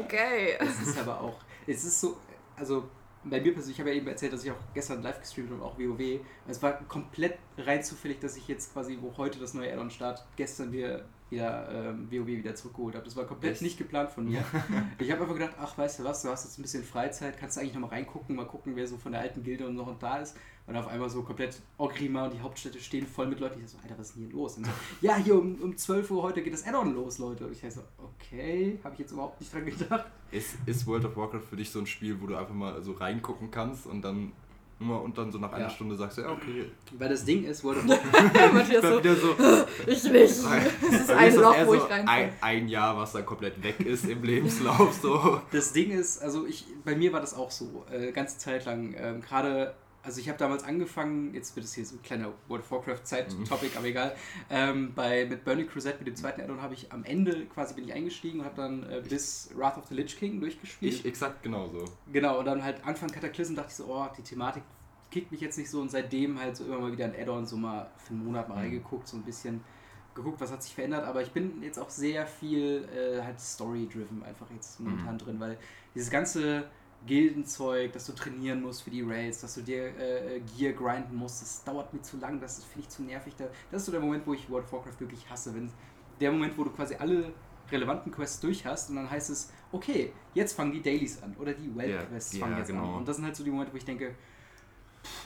Okay. 0.05 0.57
Es 0.59 0.89
ist 0.89 0.99
aber 0.99 1.21
auch, 1.21 1.41
es 1.67 1.85
ist 1.85 2.01
so, 2.01 2.17
also 2.57 2.89
bei 3.25 3.41
mir 3.41 3.53
persönlich, 3.55 3.77
ich 3.77 3.81
habe 3.81 3.91
ja 3.91 3.97
eben 3.97 4.07
erzählt, 4.07 4.33
dass 4.33 4.45
ich 4.45 4.51
auch 4.51 4.57
gestern 4.75 5.03
live 5.03 5.21
gestreamt 5.21 5.51
habe, 5.51 5.63
auch 5.65 5.79
WoW. 5.79 6.21
Es 6.47 6.63
war 6.63 6.73
komplett 6.89 7.39
rein 7.57 7.83
zufällig, 7.83 8.21
dass 8.21 8.37
ich 8.37 8.47
jetzt 8.49 8.73
quasi, 8.73 8.99
wo 9.01 9.17
heute 9.17 9.39
das 9.39 9.55
neue 9.55 9.73
Add-on 9.73 9.91
startet, 9.91 10.25
gestern 10.37 10.73
wir 10.73 11.05
wieder 11.35 11.69
ähm, 11.91 12.09
WoW 12.11 12.27
wieder 12.27 12.55
zurückgeholt 12.55 12.95
habe. 12.95 13.05
Das 13.05 13.17
war 13.17 13.25
komplett 13.25 13.53
Echt? 13.53 13.63
nicht 13.63 13.79
geplant 13.79 14.11
von 14.11 14.25
mir. 14.25 14.45
ich 14.99 15.11
habe 15.11 15.23
einfach 15.23 15.35
gedacht, 15.35 15.55
ach, 15.61 15.77
weißt 15.77 15.99
du 15.99 16.05
was, 16.05 16.23
du 16.23 16.29
hast 16.29 16.45
jetzt 16.45 16.59
ein 16.59 16.63
bisschen 16.63 16.85
Freizeit, 16.85 17.39
kannst 17.39 17.57
du 17.57 17.61
eigentlich 17.61 17.75
nochmal 17.75 17.91
reingucken, 17.91 18.37
mal 18.37 18.47
gucken, 18.47 18.77
wer 18.77 18.87
so 18.87 18.97
von 18.97 19.13
der 19.13 19.21
alten 19.21 19.43
Gilde 19.43 19.67
und 19.67 19.75
noch 19.75 19.87
und 19.87 20.03
da 20.03 20.19
ist. 20.19 20.37
Und 20.67 20.77
auf 20.77 20.89
einmal 20.89 21.11
so 21.11 21.23
komplett 21.23 21.61
Orgrima 21.77 22.25
und 22.25 22.33
die 22.33 22.41
Hauptstädte 22.41 22.81
stehen 22.81 23.07
voll 23.07 23.27
mit 23.27 23.39
Leuten. 23.39 23.61
Ich 23.63 23.71
so, 23.71 23.77
Alter, 23.83 23.99
was 23.99 24.09
ist 24.09 24.17
denn 24.17 24.25
hier 24.25 24.33
los? 24.33 24.57
Und 24.57 24.65
so, 24.65 24.73
ja, 25.03 25.17
hier 25.17 25.39
um, 25.39 25.57
um 25.57 25.77
12 25.77 26.11
Uhr 26.11 26.23
heute 26.23 26.43
geht 26.43 26.55
das 26.55 26.67
Add-on 26.67 26.95
los, 26.95 27.19
Leute. 27.19 27.47
Und 27.47 27.53
ich 27.53 27.61
so, 27.73 27.83
okay, 27.99 28.79
habe 28.83 28.95
ich 28.95 29.01
jetzt 29.01 29.13
überhaupt 29.13 29.39
nicht 29.41 29.53
dran 29.53 29.67
gedacht. 29.67 30.07
Ist, 30.31 30.57
ist 30.65 30.87
World 30.87 31.05
of 31.05 31.17
Warcraft 31.17 31.43
für 31.51 31.57
dich 31.57 31.71
so 31.71 31.81
ein 31.81 31.87
Spiel, 31.87 32.19
wo 32.19 32.27
du 32.27 32.37
einfach 32.37 32.55
mal 32.55 32.81
so 32.83 32.93
reingucken 32.93 33.51
kannst 33.51 33.87
und 33.87 34.01
dann 34.01 34.33
und 34.81 35.17
dann 35.17 35.31
so 35.33 35.39
nach 35.39 35.53
einer 35.53 35.65
Ja. 35.67 35.71
Stunde 35.71 35.97
sagst 35.97 36.19
du, 36.19 36.23
ja, 36.23 36.31
okay. 36.33 36.67
Weil 36.99 37.09
das 37.09 37.25
Ding 37.25 37.45
ist, 37.45 37.65
Warcraft 37.65 37.85
Matthias 38.53 38.83
Dann 38.83 38.93
so, 38.93 38.99
wieder 38.99 39.15
so, 39.17 39.35
ich 39.87 40.05
nicht. 40.05 40.15
Das 40.45 41.01
ist 41.01 41.11
ein 41.11 41.35
das 41.35 41.37
Loch, 41.37 41.57
wo 41.65 41.71
so 41.73 41.75
ich 41.77 41.91
reinkomme. 41.91 42.11
ein, 42.11 42.33
ein 42.41 42.69
Jahr, 42.69 42.97
was 42.97 43.13
dann 43.13 43.25
komplett 43.25 43.63
weg 43.63 43.81
ist 43.81 44.05
im 44.07 44.23
Lebenslauf. 44.23 44.93
So. 45.01 45.41
Das 45.53 45.73
Ding 45.73 45.91
ist, 45.91 46.23
also 46.23 46.47
ich, 46.47 46.67
bei 46.85 46.95
mir 46.97 47.13
war 47.13 47.21
das 47.21 47.35
auch 47.35 47.51
so, 47.51 47.85
äh, 47.93 48.11
ganze 48.13 48.39
Zeit 48.39 48.65
lang. 48.65 48.95
Ähm, 48.99 49.21
Gerade, 49.21 49.75
also 50.05 50.21
ich 50.21 50.29
habe 50.29 50.39
damals 50.39 50.63
angefangen, 50.65 51.35
jetzt 51.35 51.57
wird 51.57 51.65
es 51.65 51.75
hier 51.75 51.85
so 51.85 51.97
ein 51.97 52.03
kleiner 52.03 52.33
World 52.49 52.63
of 52.65 52.71
Warcraft 52.71 53.05
Zeit-Topic, 53.05 53.77
aber 53.77 53.87
egal. 53.87 54.15
Ähm, 54.51 54.93
bei, 54.95 55.25
mit 55.25 55.45
Burning 55.45 55.67
Crusade, 55.67 55.97
mit 55.99 56.07
dem 56.09 56.17
zweiten 56.17 56.41
Addon, 56.43 56.61
habe 56.61 56.75
ich 56.75 56.93
am 56.93 57.05
Ende 57.05 57.47
quasi 57.47 57.75
bin 57.75 57.85
ich 57.85 57.93
eingestiegen 57.95 58.41
und 58.41 58.47
habe 58.47 58.57
dann 58.57 58.83
äh, 58.91 59.03
bis 59.09 59.51
Wrath 59.57 59.79
of 59.79 59.87
the 59.89 59.95
Lich 59.95 60.17
King 60.19 60.41
durchgespielt. 60.41 60.93
Ich 60.95 61.05
exakt 61.05 61.43
genauso. 61.43 61.85
Genau, 62.13 62.39
und 62.39 62.45
dann 62.45 62.63
halt 62.63 62.85
Anfang 62.85 63.11
Cataclysm 63.11 63.55
dachte 63.55 63.69
ich 63.71 63.77
so, 63.77 63.87
oh, 63.87 64.07
die 64.17 64.23
Thematik 64.23 64.63
kickt 65.11 65.31
mich 65.33 65.41
jetzt 65.41 65.57
nicht 65.59 65.71
so 65.71 65.81
und 65.81 65.91
seitdem 65.91 66.39
halt 66.41 66.57
so 66.57 66.65
immer 66.65 66.79
mal 66.81 66.93
wieder 66.93 67.05
ein 67.05 67.15
Add-on 67.15 67.47
so 67.47 67.57
mal 67.57 67.91
für 67.97 68.15
einen 68.15 68.25
Monat 68.25 68.49
mal 68.49 68.57
Mhm. 68.57 68.61
reingeguckt, 68.63 69.07
so 69.09 69.17
ein 69.17 69.23
bisschen 69.23 69.63
geguckt, 70.15 70.41
was 70.41 70.53
hat 70.53 70.63
sich 70.63 70.75
verändert, 70.75 71.05
aber 71.05 71.23
ich 71.23 71.31
bin 71.33 71.63
jetzt 71.63 71.79
auch 71.79 71.91
sehr 71.91 72.27
viel 72.27 72.89
äh, 72.95 73.21
halt 73.23 73.41
Story-driven 73.41 74.23
einfach 74.23 74.47
jetzt 74.53 74.79
momentan 74.81 75.15
Mhm. 75.15 75.19
drin, 75.19 75.41
weil 75.41 75.59
dieses 75.95 76.11
ganze 76.11 76.65
Gildenzeug, 77.07 77.93
dass 77.93 78.07
du 78.07 78.13
trainieren 78.13 78.63
musst 78.63 78.83
für 78.83 78.91
die 78.91 79.03
Raids, 79.03 79.41
dass 79.41 79.55
du 79.55 79.63
dir 79.63 79.87
äh, 79.99 80.41
Gear 80.57 80.73
grinden 80.73 81.17
musst, 81.17 81.43
das 81.43 81.65
dauert 81.65 81.93
mir 81.93 82.03
zu 82.03 82.17
lang, 82.19 82.41
das 82.41 82.65
finde 82.65 82.81
ich 82.83 82.89
zu 82.89 83.03
nervig. 83.03 83.35
Da, 83.37 83.45
das 83.71 83.83
ist 83.83 83.87
so 83.87 83.93
der 83.93 84.01
Moment, 84.01 84.27
wo 84.27 84.35
ich 84.35 84.49
World 84.51 84.65
of 84.65 84.73
Warcraft 84.73 85.01
wirklich 85.01 85.29
hasse, 85.29 85.55
wenn 85.55 85.71
der 86.21 86.33
Moment, 86.33 86.57
wo 86.57 86.65
du 86.65 86.71
quasi 86.71 86.95
alle 86.97 87.33
relevanten 87.71 88.13
Quests 88.13 88.41
durch 88.41 88.65
hast 88.67 88.91
und 88.91 88.97
dann 88.97 89.11
heißt 89.11 89.31
es, 89.31 89.51
okay, 89.73 90.13
jetzt 90.35 90.53
fangen 90.55 90.73
die 90.73 90.83
Dailies 90.83 91.23
an 91.23 91.35
oder 91.39 91.53
die 91.55 91.75
Welt-Quests 91.75 92.35
Ja, 92.35 92.41
fangen 92.41 92.53
ja, 92.53 92.59
jetzt 92.59 92.71
an. 92.71 92.77
genau. 92.77 92.97
Und 92.99 93.09
das 93.09 93.17
sind 93.17 93.25
halt 93.25 93.35
so 93.37 93.43
die 93.45 93.51
Momente, 93.51 93.73
wo 93.73 93.77
ich 93.77 93.85
denke, 93.85 94.15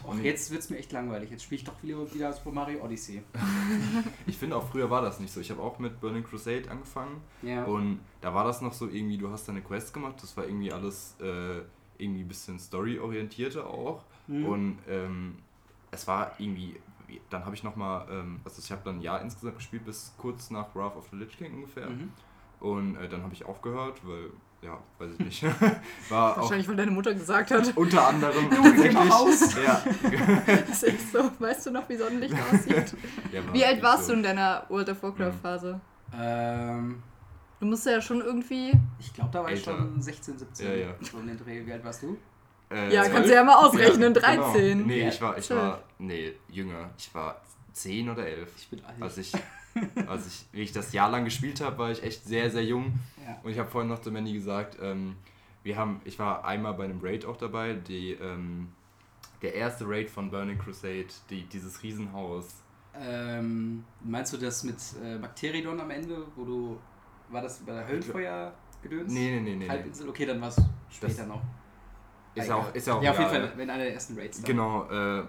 och, 0.05 0.19
jetzt 0.23 0.51
wird 0.51 0.63
es 0.63 0.71
mir 0.71 0.79
echt 0.79 0.93
langweilig, 0.93 1.31
jetzt 1.31 1.43
spiele 1.45 1.59
ich 1.61 1.65
doch 1.65 1.83
wieder, 1.83 2.13
wieder 2.15 2.33
Super 2.33 2.53
Mario 2.53 2.85
Odyssey. 2.85 3.23
Ich 4.27 4.37
finde 4.37 4.57
auch 4.57 4.69
früher 4.69 4.91
war 4.91 5.03
das 5.03 5.21
nicht 5.21 5.33
so. 5.33 5.41
Ich 5.41 5.51
habe 5.51 5.63
auch 5.63 5.79
mit 5.79 6.01
Burning 6.01 6.25
Crusade 6.25 6.71
angefangen 6.71 7.21
Ja. 7.43 7.65
und 7.65 8.01
da 8.21 8.35
war 8.35 8.45
das 8.45 8.61
noch 8.61 8.73
so 8.73 8.89
irgendwie, 8.89 9.19
du 9.19 9.31
hast 9.31 9.49
deine 9.49 9.63
Quest 9.63 9.93
gemacht, 9.95 10.17
das 10.23 10.37
war 10.37 10.45
irgendwie 10.45 10.73
alles 10.73 11.17
äh, 11.21 11.61
irgendwie 11.99 12.23
ein 12.23 12.29
bisschen 12.29 12.59
story-orientierter 12.59 13.67
auch. 13.67 14.05
Mhm. 14.27 14.45
Und 14.47 14.79
ähm, 14.89 15.37
es 15.91 16.07
war 16.07 16.33
irgendwie, 16.39 16.77
dann 17.31 17.45
habe 17.45 17.55
ich 17.55 17.63
nochmal, 17.65 18.07
ähm, 18.11 18.41
also 18.45 18.61
ich 18.63 18.71
habe 18.71 18.83
dann 18.85 18.97
ein 18.99 19.01
Jahr 19.01 19.21
insgesamt 19.23 19.57
gespielt, 19.57 19.85
bis 19.85 20.15
kurz 20.19 20.51
nach 20.51 20.75
Wrath 20.75 20.97
of 20.97 21.09
the 21.11 21.17
Lich 21.17 21.37
King 21.37 21.55
ungefähr. 21.55 21.89
Mhm. 21.89 22.13
Und 22.61 22.97
äh, 22.97 23.09
dann 23.09 23.23
habe 23.23 23.33
ich 23.35 23.45
aufgehört, 23.45 24.01
weil, 24.07 24.31
ja, 24.63 24.79
weiß 24.99 25.11
ich 25.13 25.19
nicht. 25.21 25.43
war 26.11 26.33
auch 26.33 26.43
Wahrscheinlich, 26.43 26.69
weil 26.69 26.77
deine 26.77 26.91
Mutter 26.91 27.15
gesagt 27.15 27.51
hat, 27.51 27.77
unter 27.77 28.09
anderem 28.09 28.51
Junge, 28.55 28.75
geh 28.83 28.91
mal 28.91 29.09
raus. 29.09 29.55
Ja. 29.65 29.83
das 30.69 30.83
ist 30.83 31.13
so. 31.13 31.31
Weißt 31.39 31.67
du 31.67 31.71
noch, 31.71 31.89
wie 31.89 31.97
Sonnenlicht 31.97 32.35
aussieht? 32.53 32.95
Ja, 33.33 33.47
war 33.47 33.55
Wie 33.55 33.65
alt 33.65 33.83
warst 33.83 34.07
so. 34.07 34.13
du 34.13 34.19
in 34.19 34.23
deiner 34.25 34.65
World 34.69 34.89
of 34.91 35.03
Warcraft-Phase? 35.03 35.81
Ähm, 36.19 37.03
Du 37.61 37.67
musst 37.67 37.85
ja 37.87 38.01
schon 38.01 38.21
irgendwie. 38.21 38.73
ich 39.01 39.13
glaube, 39.13 39.31
da 39.33 39.43
war 39.43 39.51
ich 39.51 39.67
Älter. 39.67 39.77
schon 39.79 40.01
16, 40.01 40.39
17. 40.39 40.67
Ja, 40.67 40.75
ja. 40.75 40.87
So 41.01 41.17
um 41.17 41.27
den 41.27 41.37
Dreh. 41.37 41.67
Wie 41.67 41.73
alt 41.73 41.85
warst 41.85 42.03
du? 42.05 42.17
Äh, 42.71 42.95
Ja, 42.95 43.03
zwölf? 43.03 43.15
kannst 43.15 43.31
du 43.31 43.35
ja 43.35 43.43
mal 43.45 43.57
ausrechnen, 43.57 44.15
Ja, 44.15 44.21
13. 44.21 44.79
Genau. 44.79 44.87
Nee, 44.87 45.03
Ja, 45.03 45.09
ich 45.09 45.21
war, 45.21 45.39
ich 45.39 45.51
war, 45.51 45.83
nee, 45.99 46.33
jünger. 46.49 46.91
Ich 46.97 47.13
war 47.15 47.41
10 47.73 48.11
oder 48.11 48.25
11. 48.27 48.53
Ich 48.57 48.69
bin 48.71 48.85
alt. 48.85 49.03
Als 49.03 49.19
ich, 49.19 49.33
als 50.07 50.27
ich, 50.27 50.47
wie 50.53 50.63
ich 50.63 50.73
das 50.73 50.93
Jahr 50.93 51.11
lang 51.11 51.25
gespielt 51.25 51.61
habe, 51.61 51.79
war 51.79 51.91
ich 51.91 52.03
echt 52.03 52.25
sehr, 52.25 52.51
sehr 52.51 52.65
jung. 52.65 52.99
ja. 53.27 53.39
Und 53.43 53.51
ich 53.51 53.59
habe 53.59 53.69
vorhin 53.69 53.89
noch 53.89 54.01
zu 54.01 54.11
Mandy 54.11 54.33
gesagt, 54.33 54.77
ähm, 54.81 55.17
wir 55.63 55.77
haben, 55.77 56.01
ich 56.05 56.19
war 56.19 56.45
einmal 56.45 56.75
bei 56.75 56.85
einem 56.85 57.01
Raid 57.03 57.25
auch 57.27 57.37
dabei, 57.37 57.75
die, 57.75 58.13
ähm, 58.13 58.69
der 59.43 59.55
erste 59.55 59.89
Raid 59.89 60.09
von 60.11 60.31
Burning 60.31 60.59
Crusade, 60.59 61.07
die, 61.31 61.43
dieses 61.45 61.83
Riesenhaus. 61.83 62.63
Ähm, 63.01 63.85
meinst 64.03 64.33
du 64.33 64.37
das 64.39 64.65
mit 64.65 64.77
äh, 65.05 65.19
Bakteridon 65.19 65.79
am 65.81 65.91
Ende, 65.91 66.25
wo 66.35 66.45
du. 66.45 66.79
War 67.31 67.43
das 67.43 67.59
bei 67.59 67.73
der 67.73 67.87
Höllenfeuer 67.87 68.53
gedöns? 68.83 69.13
Nee, 69.13 69.33
nee, 69.33 69.41
nee, 69.41 69.57
nee. 69.57 69.69
Halbinsel? 69.69 70.09
Okay, 70.09 70.25
dann 70.27 70.41
war 70.41 70.49
es 70.49 70.57
später 70.91 71.19
Das- 71.19 71.27
noch. 71.27 71.43
Ist 72.35 72.49
ja 72.49 72.55
auch, 72.55 72.73
ist 72.75 72.87
ja 72.87 72.95
auch 72.95 73.03
ja, 73.03 73.11
auf 73.11 73.19
jeden. 73.19 73.31
Fall, 73.31 73.53
wenn 73.57 73.69
einer 73.71 73.83
der 73.85 73.95
ersten 73.95 74.17
Raids 74.17 74.41
da 74.41 74.47
Genau, 74.47 74.85
äh, 74.85 75.25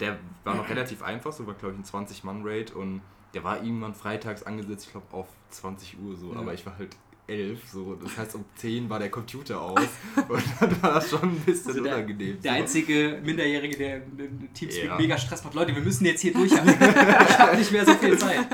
der 0.00 0.18
war 0.42 0.54
noch 0.56 0.68
relativ 0.68 1.00
einfach, 1.02 1.32
so 1.32 1.46
war 1.46 1.54
glaube 1.54 1.74
ich 1.74 1.80
ein 1.94 2.06
20-Mann-Raid 2.06 2.72
und 2.72 3.02
der 3.34 3.44
war 3.44 3.62
irgendwann 3.62 3.94
freitags 3.94 4.42
angesetzt, 4.42 4.86
ich 4.86 4.92
glaube 4.92 5.06
auf 5.12 5.26
20 5.50 5.96
Uhr 6.00 6.16
so, 6.16 6.32
Ja. 6.32 6.40
aber 6.40 6.54
ich 6.54 6.64
war 6.66 6.76
halt 6.78 6.96
11, 7.26 7.60
so, 7.72 7.94
das 7.94 8.16
heißt 8.18 8.34
um 8.34 8.44
10 8.56 8.90
war 8.90 8.98
der 8.98 9.08
Computer 9.10 9.60
aus 9.60 9.78
und 10.28 10.42
dann 10.60 10.82
war 10.82 10.94
das 10.94 11.10
schon 11.10 11.22
ein 11.22 11.36
bisschen 11.40 11.68
Also 11.68 11.82
der- 11.84 11.94
unangenehm. 11.96 12.40
Der 12.42 12.52
so. 12.52 12.58
einzige 12.58 13.20
Minderjährige, 13.24 13.76
der 13.76 13.96
im 13.98 14.52
Teamspeak 14.52 14.84
Ja. 14.86 14.96
mega 14.96 15.16
Stress 15.16 15.44
macht. 15.44 15.54
Leute, 15.54 15.72
wir 15.74 15.82
müssen 15.82 16.04
jetzt 16.06 16.20
hier 16.22 16.32
durch. 16.32 16.50
ich 16.52 16.58
habe 17.38 17.56
nicht 17.56 17.70
mehr 17.70 17.86
so 17.86 17.94
viel 17.94 18.18
Zeit. 18.18 18.46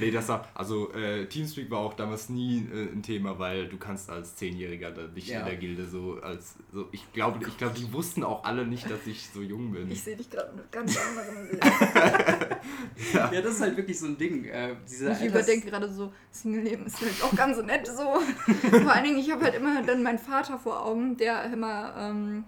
Nee, 0.00 0.10
das 0.10 0.28
war, 0.28 0.48
also 0.54 0.92
äh, 0.92 1.26
Teamspeak 1.26 1.70
war 1.70 1.78
auch 1.80 1.94
damals 1.94 2.28
nie 2.28 2.66
äh, 2.72 2.92
ein 2.92 3.02
Thema, 3.02 3.38
weil 3.38 3.68
du 3.68 3.76
kannst 3.76 4.08
als 4.10 4.34
Zehnjähriger 4.36 4.90
da 4.90 5.02
nicht 5.14 5.28
Ja. 5.28 5.40
in 5.40 5.46
der 5.46 5.56
Gilde 5.56 5.86
so 5.86 6.18
als 6.22 6.54
so 6.72 6.88
ich 6.92 7.12
glaube, 7.12 7.38
ich 7.46 7.56
glaube, 7.58 7.74
die 7.78 7.92
wussten 7.92 8.24
auch 8.24 8.44
alle 8.44 8.66
nicht, 8.66 8.90
dass 8.90 9.06
ich 9.06 9.28
so 9.32 9.40
jung 9.42 9.72
bin. 9.72 9.90
Ich 9.90 10.02
sehe 10.02 10.16
dich 10.16 10.30
gerade 10.30 10.52
mit 10.56 10.70
ganz 10.72 10.96
anderen 10.96 11.48
Sicht. 11.50 11.62
Ja, 13.14 13.40
das 13.40 13.54
ist 13.54 13.60
halt 13.60 13.76
wirklich 13.76 13.98
so 13.98 14.06
ein 14.06 14.18
Ding. 14.18 14.44
Äh, 14.44 14.76
diese 14.88 15.06
Ich 15.12 15.18
Alters- 15.18 15.28
überdenke 15.28 15.70
gerade 15.70 15.88
so, 15.92 16.12
Single-Leben 16.30 16.86
ist 16.86 17.00
halt 17.00 17.22
auch 17.22 17.34
ganz 17.34 17.58
nett 17.62 17.86
so. 17.86 17.92
Vor 18.82 18.92
allen 18.92 19.04
Dingen, 19.04 19.18
ich 19.18 19.30
habe 19.30 19.44
halt 19.44 19.54
immer 19.54 19.82
dann 19.82 20.02
meinen 20.02 20.18
Vater 20.18 20.58
vor 20.58 20.84
Augen, 20.84 21.16
der 21.16 21.44
immer, 21.52 21.94
ähm, 21.98 22.44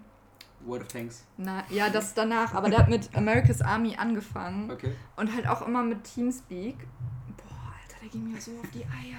World 0.65 0.83
of 0.83 0.87
Tanks. 0.87 1.25
na, 1.37 1.63
ja, 1.69 1.89
das 1.89 2.13
danach, 2.13 2.53
aber 2.53 2.69
der 2.69 2.79
hat 2.79 2.89
mit 2.89 3.09
America's 3.15 3.61
Army 3.61 3.95
angefangen 3.97 4.71
Okay. 4.71 4.91
und 5.17 5.33
halt 5.35 5.47
auch 5.47 5.67
immer 5.67 5.83
mit 5.83 6.03
Teamspeak. 6.03 6.75
Ging 8.13 8.31
mir 8.31 8.39
so 8.39 8.51
auf 8.51 8.69
die 8.73 8.83
Eier. 8.85 9.17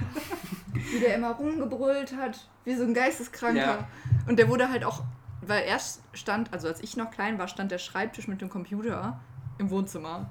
Wie 0.93 1.01
der 1.01 1.17
immer 1.17 1.33
rumgebrüllt 1.33 2.17
hat, 2.17 2.49
wie 2.65 2.75
so 2.75 2.85
ein 2.85 2.95
Geisteskranker. 2.95 3.59
Ja. 3.61 3.89
Und 4.27 4.39
der 4.39 4.49
wurde 4.49 4.69
halt 4.71 4.85
auch, 4.85 5.03
weil 5.43 5.65
er 5.65 5.79
stand, 6.13 6.53
also 6.53 6.69
als 6.69 6.81
ich 6.83 6.97
noch 6.97 7.11
klein 7.11 7.39
war, 7.39 7.49
stand 7.49 7.71
der 7.73 7.79
Schreibtisch 7.79 8.29
mit 8.29 8.41
dem 8.41 8.49
Computer 8.49 9.21
im 9.59 9.71
Wohnzimmer. 9.71 10.31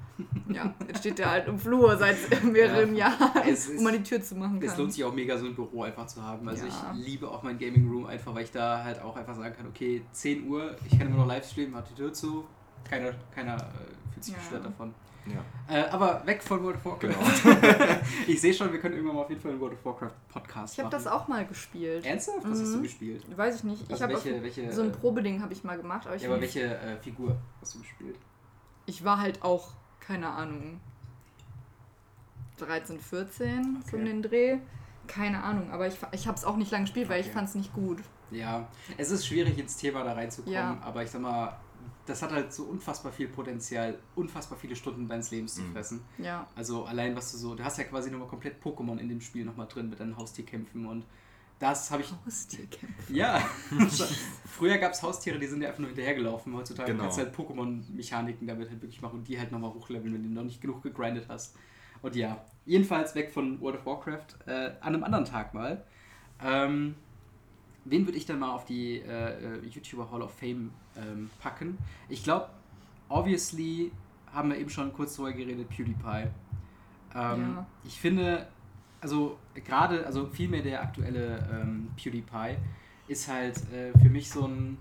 Ja, 0.49 0.73
jetzt 0.87 0.99
steht 0.99 1.17
der 1.19 1.29
halt 1.31 1.47
im 1.47 1.57
Flur 1.59 1.97
seit 1.97 2.15
mehreren 2.43 2.93
Jahren, 2.95 3.31
Es 3.47 3.67
ist- 3.67 3.77
um 3.77 3.83
mal 3.85 3.97
die 3.97 4.03
Tür 4.03 4.21
zu 4.21 4.35
machen 4.35 4.61
Es 4.61 4.71
kann. 4.71 4.79
lohnt 4.79 4.93
sich 4.93 5.03
auch 5.03 5.13
mega, 5.13 5.37
so 5.37 5.45
ein 5.45 5.55
Büro 5.55 5.83
einfach 5.83 6.07
zu 6.07 6.21
haben. 6.21 6.47
Also 6.47 6.65
Ja. 6.65 6.93
ich 6.97 7.05
liebe 7.05 7.29
auch 7.29 7.41
mein 7.43 7.57
Gaming 7.57 7.89
Room 7.89 8.05
einfach, 8.05 8.33
weil 8.35 8.43
ich 8.43 8.51
da 8.51 8.83
halt 8.83 9.01
auch 9.01 9.15
einfach 9.15 9.35
sagen 9.35 9.55
kann, 9.55 9.67
okay, 9.67 10.03
10 10.11 10.47
Uhr, 10.47 10.75
ich 10.89 10.97
kann 10.97 11.07
immer 11.07 11.17
noch 11.17 11.27
live 11.27 11.49
streamen, 11.49 11.75
hat 11.75 11.89
die 11.89 11.95
Tür 11.95 12.11
zu, 12.13 12.45
keiner, 12.89 13.11
keiner 13.33 13.55
äh, 13.55 14.11
fühlt 14.13 14.23
sich 14.23 14.33
Ja. 14.33 14.39
gestört 14.39 14.65
davon. 14.65 14.93
Ja. 15.25 15.73
Äh, 15.73 15.87
aber 15.89 16.25
weg 16.25 16.43
von 16.43 16.61
World 16.63 16.75
of 16.77 16.85
Warcraft. 16.85 17.09
Genau. 17.09 17.95
ich 18.27 18.41
sehe 18.41 18.53
schon, 18.53 18.71
wir 18.73 18.79
können 18.79 18.95
irgendwann 18.95 19.15
mal 19.15 19.21
auf 19.23 19.29
jeden 19.29 19.41
Fall 19.41 19.51
einen 19.51 19.59
World 19.61 19.73
of 19.73 19.85
Warcraft 19.85 20.11
Podcast 20.27 20.73
Ich 20.73 20.79
habe 20.79 20.89
machen. 20.93 21.03
das 21.03 21.11
auch 21.11 21.27
mal 21.29 21.45
gespielt. 21.45 22.05
Ernsthaft? 22.05 22.39
Was 22.43 22.59
hast 22.59 22.73
du 22.73 22.77
Mhm. 22.79 22.83
gespielt? 22.83 23.37
Weiß 23.37 23.55
ich 23.55 23.63
nicht. 23.63 23.83
Ich 23.83 23.89
Also 23.91 24.03
habe 24.03 24.13
welche, 24.13 24.43
welche, 24.43 24.71
so 24.73 24.81
ein 24.81 24.91
Probeding 24.91 25.41
habe 25.41 25.53
ich 25.53 25.63
mal 25.63 25.77
gemacht, 25.77 26.05
aber 26.07 26.15
ich, 26.17 26.23
Ja, 26.23 26.29
aber 26.29 26.41
welche 26.41 26.75
äh, 26.77 26.97
Figur 26.97 27.37
hast 27.61 27.75
du 27.75 27.79
gespielt? 27.79 28.17
ich 28.85 29.05
war 29.05 29.19
halt 29.21 29.41
auch, 29.43 29.69
keine 30.01 30.27
Ahnung, 30.29 30.81
13, 32.57 32.99
14 32.99 33.83
so 33.89 33.95
um 33.97 34.03
Okay. 34.03 34.05
den 34.11 34.21
Dreh. 34.21 34.57
Keine 35.07 35.43
Ahnung, 35.43 35.69
aber 35.71 35.87
ich, 35.87 35.95
ich 36.11 36.27
habe 36.27 36.37
es 36.37 36.45
auch 36.45 36.55
nicht 36.55 36.71
lange 36.71 36.85
gespielt, 36.85 37.09
weil 37.09 37.19
ich 37.21 37.29
fand 37.29 37.49
es 37.49 37.55
nicht 37.55 37.73
gut. 37.73 37.99
Ja, 38.31 38.67
es 38.97 39.11
ist 39.11 39.27
schwierig 39.27 39.57
ins 39.57 39.75
Thema 39.75 40.03
da 40.03 40.13
reinzukommen, 40.13 40.53
Ja. 40.53 40.77
aber 40.81 41.03
ich 41.03 41.11
sag 41.11 41.21
mal, 41.21 41.57
das 42.05 42.21
hat 42.21 42.31
halt 42.31 42.51
so 42.53 42.63
unfassbar 42.63 43.11
viel 43.11 43.27
Potenzial, 43.27 43.97
unfassbar 44.15 44.57
viele 44.57 44.75
Stunden 44.75 45.07
deines 45.07 45.31
Lebens 45.31 45.55
zu 45.55 45.61
Mhm. 45.61 45.71
fressen. 45.73 46.01
Ja. 46.17 46.47
Also 46.55 46.83
allein 46.85 47.15
was 47.15 47.31
du 47.31 47.37
so, 47.37 47.55
du 47.55 47.63
hast 47.63 47.77
ja 47.77 47.85
quasi 47.85 48.11
nochmal 48.11 48.27
komplett 48.27 48.61
Pokémon 48.63 48.97
in 48.97 49.07
dem 49.09 49.21
Spiel 49.21 49.45
nochmal 49.45 49.67
drin 49.67 49.89
mit 49.89 49.99
deinen 49.99 50.17
Haustierkämpfen 50.17 50.85
und 50.85 51.05
das 51.59 51.91
habe 51.91 52.01
ich, 52.01 52.13
Haustierkämpfe. 52.25 53.13
ja, 53.13 53.39
früher 54.45 54.77
gab 54.79 54.91
es 54.91 55.01
Haustiere, 55.01 55.39
die 55.39 55.47
sind 55.47 55.61
ja 55.61 55.67
einfach 55.69 55.79
nur 55.79 55.87
hinterhergelaufen, 55.89 56.53
heutzutage 56.55 56.91
Genau. 56.91 57.03
kannst 57.03 57.17
du 57.19 57.23
halt 57.23 57.35
Pokémon-Mechaniken 57.35 58.47
damit 58.47 58.69
halt 58.69 58.81
wirklich 58.81 59.01
machen 59.01 59.19
und 59.19 59.27
die 59.27 59.39
halt 59.39 59.51
nochmal 59.51 59.73
hochleveln, 59.73 60.13
wenn 60.13 60.23
du 60.23 60.29
noch 60.29 60.43
nicht 60.43 60.59
genug 60.61 60.81
gegrindet 60.83 61.27
hast. 61.29 61.55
Und 62.01 62.15
ja, 62.17 62.43
jedenfalls 62.65 63.15
weg 63.15 63.31
von 63.31 63.61
World 63.61 63.77
of 63.79 63.85
Warcraft, 63.85 64.25
äh, 64.45 64.71
an 64.81 64.93
einem 64.93 65.03
anderen 65.05 65.23
Tag 65.25 65.53
mal. 65.53 65.85
Ähm, 66.43 66.95
wen 67.85 68.05
würde 68.05 68.17
ich 68.17 68.25
dann 68.25 68.39
mal 68.39 68.51
auf 68.51 68.65
die 68.65 68.97
äh, 68.99 69.57
äh, 69.59 69.65
YouTuber 69.65 70.09
Hall 70.11 70.21
of 70.21 70.33
Fame 70.33 70.71
ähm, 70.97 71.29
packen? 71.41 71.77
Ich 72.09 72.23
glaube, 72.23 72.49
obviously 73.09 73.91
haben 74.33 74.49
wir 74.49 74.57
eben 74.57 74.69
schon 74.69 74.91
kurz 74.93 75.15
drüber 75.15 75.31
geredet, 75.33 75.69
PewDiePie. 75.69 76.27
Ähm, 77.15 77.55
Ja. 77.55 77.65
Ich 77.83 77.99
finde, 77.99 78.47
also 79.01 79.37
gerade, 79.65 80.05
also 80.05 80.27
vielmehr 80.27 80.61
der 80.61 80.81
aktuelle 80.81 81.47
ähm, 81.51 81.89
PewDiePie 81.95 82.57
ist 83.07 83.27
halt 83.27 83.57
äh, 83.71 83.91
für 83.99 84.09
mich 84.09 84.29
so 84.29 84.47
ein, 84.47 84.77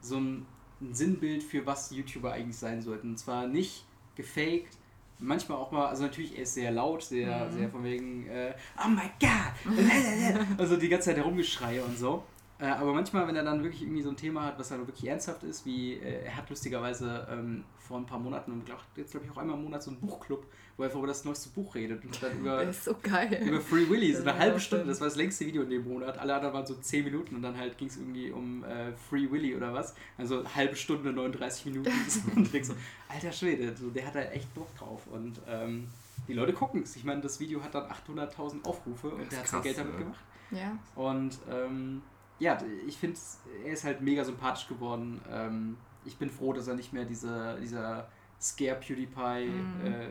so 0.00 0.18
ein 0.18 0.46
Sinnbild 0.92 1.42
für 1.42 1.64
was 1.66 1.90
YouTuber 1.90 2.32
eigentlich 2.32 2.56
sein 2.58 2.82
sollten. 2.82 3.10
Und 3.10 3.16
zwar 3.18 3.46
nicht 3.46 3.84
gefaked, 4.14 4.76
manchmal 5.18 5.58
auch 5.58 5.70
mal, 5.72 5.86
also 5.86 6.02
natürlich, 6.02 6.36
er 6.36 6.42
ist 6.42 6.54
sehr 6.54 6.70
laut, 6.70 7.02
sehr, 7.02 7.46
Mhm. 7.46 7.52
sehr 7.52 7.68
von 7.70 7.82
wegen, 7.84 8.26
äh, 8.28 8.52
oh 8.84 8.88
my 8.88 9.10
god, 9.20 10.58
also 10.58 10.76
die 10.76 10.88
ganze 10.88 11.06
Zeit 11.10 11.16
herumgeschreie 11.16 11.82
und 11.82 11.96
so. 11.96 12.22
Äh, 12.62 12.66
aber 12.66 12.94
manchmal, 12.94 13.26
wenn 13.26 13.34
er 13.34 13.42
dann 13.42 13.64
wirklich 13.64 13.82
irgendwie 13.82 14.02
so 14.02 14.10
ein 14.10 14.16
Thema 14.16 14.44
hat, 14.44 14.56
was 14.56 14.68
dann 14.68 14.86
wirklich 14.86 15.08
ernsthaft 15.08 15.42
ist, 15.42 15.66
wie 15.66 15.94
äh, 15.94 16.26
er 16.26 16.36
hat 16.36 16.48
lustigerweise 16.48 17.26
ähm, 17.28 17.64
vor 17.80 17.96
ein 17.96 18.06
paar 18.06 18.20
Monaten 18.20 18.52
und 18.52 18.62
jetzt 18.94 19.10
glaube 19.10 19.26
ich 19.26 19.32
auch 19.32 19.38
einmal 19.38 19.56
im 19.56 19.64
Monat 19.64 19.82
so 19.82 19.90
einen 19.90 19.98
Buchclub, 19.98 20.46
wo 20.76 20.84
er 20.84 20.94
über 20.94 21.08
das 21.08 21.24
neueste 21.24 21.48
Buch 21.48 21.74
redet 21.74 22.04
und 22.04 22.22
dann 22.22 22.38
über, 22.38 22.64
Das 22.64 22.76
ist 22.76 22.84
so 22.84 22.94
geil. 23.02 23.42
über 23.44 23.60
Free 23.60 23.90
Willy, 23.90 24.14
so 24.14 24.22
eine 24.22 24.38
halbe. 24.38 24.60
Stunde, 24.60 24.86
das 24.86 25.00
war 25.00 25.08
das 25.08 25.16
längste 25.16 25.44
Video 25.44 25.62
in 25.62 25.70
dem 25.70 25.88
Monat. 25.88 26.16
Alle 26.18 26.36
anderen 26.36 26.54
waren 26.54 26.64
so 26.64 26.76
10 26.76 27.04
Minuten 27.04 27.34
und 27.34 27.42
dann 27.42 27.58
halt 27.58 27.76
ging 27.78 27.88
es 27.88 27.96
irgendwie 27.96 28.30
um 28.30 28.62
äh, 28.62 28.92
Free 28.92 29.28
Willy 29.28 29.56
oder 29.56 29.74
was. 29.74 29.96
Also 30.16 30.44
halbe 30.54 30.76
Stunde, 30.76 31.12
39 31.12 31.66
Minuten. 31.66 31.90
und 32.36 32.42
ich 32.42 32.52
denk 32.52 32.64
so, 32.64 32.74
alter 33.08 33.32
Schwede, 33.32 33.76
so, 33.76 33.90
der 33.90 34.06
hat 34.06 34.14
da 34.14 34.20
echt 34.20 34.54
Bock 34.54 34.72
drauf. 34.76 35.08
Und 35.08 35.40
ähm, 35.48 35.88
die 36.28 36.34
Leute 36.34 36.52
gucken 36.52 36.84
es. 36.84 36.94
Ich 36.94 37.02
meine, 37.02 37.22
das 37.22 37.40
Video 37.40 37.60
hat 37.60 37.74
dann 37.74 37.90
800.000 37.90 38.64
Aufrufe 38.64 39.08
und 39.08 39.32
der 39.32 39.40
hat 39.40 39.48
sein 39.48 39.62
Geld 39.62 39.78
damit 39.78 39.94
ne? 39.94 39.98
gemacht. 39.98 40.24
Ja. 40.52 40.78
Und 40.94 41.38
ähm, 41.50 42.02
ja, 42.42 42.58
ich 42.86 42.96
finde, 42.96 43.18
er 43.64 43.72
ist 43.72 43.84
halt 43.84 44.00
mega 44.00 44.24
sympathisch 44.24 44.66
geworden. 44.68 45.20
Ähm, 45.30 45.76
ich 46.04 46.16
bin 46.16 46.28
froh, 46.28 46.52
dass 46.52 46.66
er 46.66 46.74
nicht 46.74 46.92
mehr 46.92 47.04
diese, 47.04 47.56
dieser 47.60 48.08
Scare 48.40 48.76
PewDiePie, 48.80 49.62
Mhm. 49.62 49.86
äh, 49.86 50.08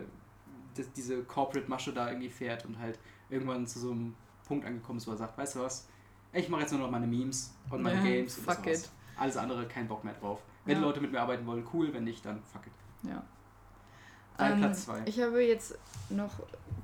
das, 0.75 0.89
diese 0.93 1.21
Corporate-Masche 1.23 1.91
da 1.91 2.07
irgendwie 2.07 2.29
fährt 2.29 2.65
und 2.65 2.79
halt 2.79 2.97
irgendwann 3.29 3.67
zu 3.67 3.79
so 3.79 3.91
einem 3.91 4.15
Punkt 4.47 4.65
angekommen 4.65 4.97
ist, 4.99 5.07
wo 5.07 5.11
er 5.11 5.17
sagt, 5.17 5.37
weißt 5.37 5.55
du 5.55 5.59
was, 5.59 5.89
ich 6.31 6.47
mache 6.47 6.61
jetzt 6.61 6.71
nur 6.71 6.79
noch 6.79 6.89
meine 6.89 7.07
Memes 7.07 7.53
und 7.69 7.81
meine 7.81 7.97
Ja, 7.97 8.03
Games 8.03 8.37
und 8.37 8.47
das 8.47 8.55
fuck 8.55 8.65
war's. 8.65 8.83
it. 8.85 8.89
Alles 9.17 9.35
andere, 9.37 9.67
kein 9.67 9.87
Bock 9.89 10.05
mehr 10.05 10.13
drauf. 10.13 10.41
Wenn 10.63 10.77
Ja. 10.77 10.81
Leute 10.83 11.01
mit 11.01 11.11
mir 11.11 11.19
arbeiten 11.19 11.45
wollen, 11.45 11.67
cool, 11.73 11.93
wenn 11.93 12.05
nicht, 12.05 12.25
dann 12.25 12.41
fuck 12.43 12.65
it. 12.67 13.09
Ja. 13.09 13.21
Ähm, 14.47 14.59
Platz 14.59 14.85
2. 14.85 15.01
Ich 15.05 15.19
habe 15.19 15.43
jetzt 15.43 15.75
noch 16.09 16.31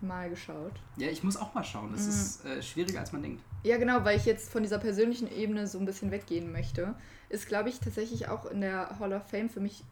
mal 0.02 0.30
geschaut. 0.30 0.74
Ja, 0.98 1.08
ich 1.10 1.24
muss 1.24 1.38
auch 1.38 1.54
mal 1.54 1.64
schauen. 1.64 1.92
Das 1.92 2.04
Mhm. 2.04 2.10
ist 2.10 2.46
äh, 2.46 2.62
schwieriger, 2.62 3.00
als 3.00 3.12
man 3.12 3.22
denkt. 3.24 3.42
Ja, 3.64 3.78
genau, 3.78 4.04
weil 4.06 4.18
ich 4.18 4.26
jetzt 4.26 4.50
von 4.52 4.64
dieser 4.64 4.78
persönlichen 4.78 5.30
Ebene 5.32 5.68
so 5.68 5.80
ein 5.80 5.86
bisschen 5.86 6.12
weggehen 6.12 6.52
möchte, 6.52 6.94
ist, 7.30 7.48
glaube 7.48 7.70
ich, 7.70 7.80
tatsächlich 7.80 8.28
auch 8.30 8.46
in 8.46 8.62
der 8.62 8.98
Hall 9.00 9.12
of 9.14 9.24
Fame 9.30 9.50
für 9.50 9.60
mich 9.60 9.84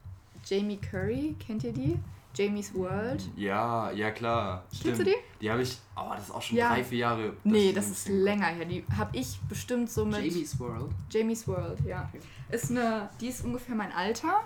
Jamie 0.45 0.77
Curry. 0.77 1.35
Kennt 1.45 1.63
ihr 1.63 1.73
die? 1.73 1.99
Jamie's 2.35 2.73
World. 2.75 3.23
Ja, 3.37 3.91
ja 3.91 4.11
klar. 4.11 4.65
Kennst 4.81 4.99
du 4.99 5.05
die? 5.05 5.15
Die 5.41 5.49
habe 5.49 5.61
ich, 5.61 5.77
oh, 5.95 6.11
das 6.15 6.25
ist 6.25 6.31
auch 6.31 6.41
schon 6.41 6.57
Ja. 6.57 6.69
drei, 6.73 6.83
vier 6.83 6.97
Jahre. 6.99 7.33
Nee, 7.45 7.71
das 7.73 7.89
ist 7.89 8.09
länger 8.09 8.47
her. 8.47 8.65
Die 8.65 8.83
habe 8.97 9.17
ich 9.17 9.39
bestimmt 9.49 9.89
so 9.89 10.05
mit. 10.05 10.17
Jamie's 10.23 10.59
World. 10.59 10.91
Jamie's 11.09 11.47
World, 11.47 11.79
ja. 11.85 12.09
Okay. 12.13 12.21
Ist 12.51 12.71
eine, 12.71 13.09
die 13.21 13.27
ist 13.29 13.43
ungefähr 13.43 13.73
mein 13.75 13.91
Alter. 13.93 14.41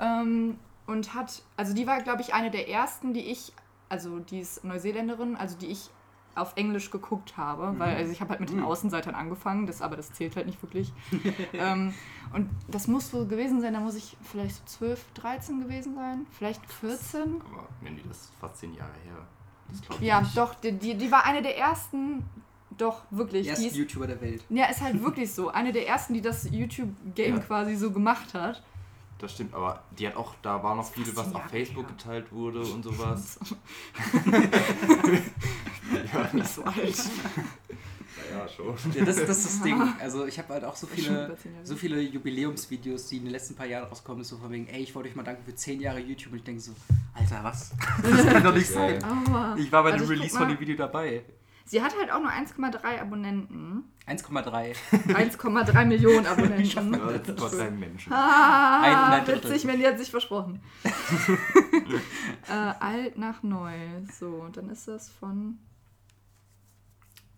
Ähm, 0.00 0.58
und 0.88 1.14
hat, 1.14 1.42
also 1.56 1.72
die 1.74 1.86
war, 1.86 2.00
glaube 2.02 2.22
ich, 2.22 2.34
eine 2.34 2.50
der 2.50 2.68
ersten, 2.68 3.12
die 3.14 3.20
ich, 3.20 3.52
also 3.88 4.18
die 4.18 4.40
ist 4.40 4.64
Neuseeländerin, 4.64 5.36
also 5.36 5.56
die 5.56 5.66
ich 5.68 5.90
auf 6.34 6.52
Englisch 6.56 6.90
geguckt 6.90 7.36
habe, 7.36 7.74
weil 7.78 7.96
also 7.96 8.12
ich 8.12 8.20
habe 8.20 8.30
halt 8.30 8.40
mit 8.40 8.50
den 8.50 8.58
Mhm. 8.58 8.64
Außenseitern 8.64 9.14
angefangen, 9.14 9.66
das, 9.66 9.82
aber 9.82 9.96
das 9.96 10.12
zählt 10.12 10.36
halt 10.36 10.46
nicht 10.46 10.62
wirklich. 10.62 10.92
ähm, 11.52 11.92
und 12.32 12.48
das 12.68 12.86
muss 12.86 13.12
wohl 13.12 13.26
gewesen 13.26 13.60
sein, 13.60 13.72
da 13.74 13.80
muss 13.80 13.96
ich 13.96 14.16
vielleicht 14.22 14.56
so 14.56 14.62
12, 14.78 15.04
13 15.14 15.60
gewesen 15.60 15.94
sein, 15.96 16.26
vielleicht 16.30 16.64
14. 16.72 17.40
Aber 17.52 17.66
wenn 17.80 17.96
die 17.96 18.02
das 18.08 18.18
ist 18.18 18.32
fast 18.40 18.56
zehn 18.58 18.72
Jahre 18.74 18.92
her. 19.04 19.26
Das 19.70 19.80
glaube 19.82 20.02
ich 20.02 20.08
Ja, 20.08 20.20
nicht. 20.20 20.36
doch, 20.36 20.54
die, 20.54 20.72
die, 20.72 20.94
die 20.96 21.10
war 21.10 21.24
eine 21.24 21.42
der 21.42 21.58
ersten, 21.58 22.24
doch, 22.76 23.02
wirklich. 23.10 23.42
Die 23.42 23.48
erste 23.48 23.66
ist, 23.66 23.76
YouTuber 23.76 24.06
der 24.06 24.20
Welt. 24.20 24.44
ja, 24.48 24.66
ist 24.66 24.80
halt 24.80 25.02
wirklich 25.02 25.32
so. 25.34 25.48
Eine 25.48 25.72
der 25.72 25.88
ersten, 25.88 26.14
die 26.14 26.20
das 26.22 26.48
YouTube-Game 26.50 27.36
Ja. 27.38 27.42
quasi 27.42 27.74
so 27.74 27.90
gemacht 27.90 28.32
hat. 28.34 28.62
Das 29.18 29.32
stimmt, 29.32 29.54
aber 29.54 29.82
die 29.98 30.06
hat 30.06 30.16
auch, 30.16 30.34
da 30.42 30.62
war 30.62 30.74
noch 30.76 30.92
Das 30.92 31.04
viel, 31.04 31.16
was 31.16 31.34
auf 31.34 31.42
Facebook 31.50 31.86
her. 31.86 31.94
geteilt 31.96 32.30
wurde 32.32 32.60
und 32.60 32.84
sowas. 32.84 33.38
Nicht 36.32 36.48
so 36.48 36.64
alt. 36.64 36.76
Naja, 38.30 38.48
schon. 38.48 38.74
Ja, 38.94 39.04
das, 39.04 39.16
das 39.16 39.28
ist 39.38 39.46
das 39.46 39.62
Ding. 39.62 39.80
Also 40.00 40.26
ich 40.26 40.38
habe 40.38 40.54
halt 40.54 40.64
auch 40.64 40.76
so 40.76 40.86
viele, 40.86 41.36
so 41.62 41.76
viele 41.76 42.00
Jubiläumsvideos, 42.00 43.06
die 43.08 43.18
in 43.18 43.24
den 43.24 43.32
letzten 43.32 43.54
paar 43.54 43.66
Jahren 43.66 43.88
rauskommen, 43.88 44.24
so 44.24 44.36
von 44.38 44.50
wegen, 44.52 44.66
ey, 44.68 44.82
ich 44.82 44.94
wollte 44.94 45.08
euch 45.08 45.16
mal 45.16 45.22
danken 45.22 45.44
für 45.44 45.54
10 45.54 45.80
Jahre 45.80 46.00
YouTube. 46.00 46.32
Und 46.32 46.38
ich 46.38 46.44
denke 46.44 46.60
so, 46.60 46.72
Alter, 47.14 47.42
was? 47.42 47.72
Das 48.02 48.26
kann 48.26 48.42
doch 48.42 48.54
nicht 48.54 48.68
sein. 48.68 48.98
Ich 49.56 49.70
war 49.72 49.82
bei 49.82 49.92
Also 49.92 50.04
dem 50.04 50.10
Release 50.10 50.36
von 50.36 50.48
dem 50.48 50.60
Video 50.60 50.76
dabei. 50.76 51.22
Sie 51.68 51.82
hat 51.82 51.94
halt 51.98 52.10
auch 52.10 52.20
nur 52.20 52.30
1,3 52.30 53.00
Abonnenten. 53.00 53.84
1,3. 54.08 54.74
1,3 55.08 55.84
Millionen 55.84 56.24
Ja, 56.24 56.32
Abonnenten. 56.32 56.92
das 56.92 57.26
sind 57.26 57.40
doch 57.40 57.50
drei 57.50 57.70
Menschen. 57.70 58.12
Ah, 58.12 58.80
Ein- 59.12 59.20
ein 59.20 59.26
witzig, 59.28 59.66
wenn 59.66 59.78
die 59.78 59.86
hat 59.86 59.98
sich 59.98 60.10
versprochen. 60.10 60.60
äh, 62.48 62.52
alt 62.52 63.18
nach 63.18 63.42
neu. 63.42 63.74
So, 64.18 64.26
und 64.28 64.56
dann 64.56 64.70
ist 64.70 64.88
das 64.88 65.10
von. 65.10 65.58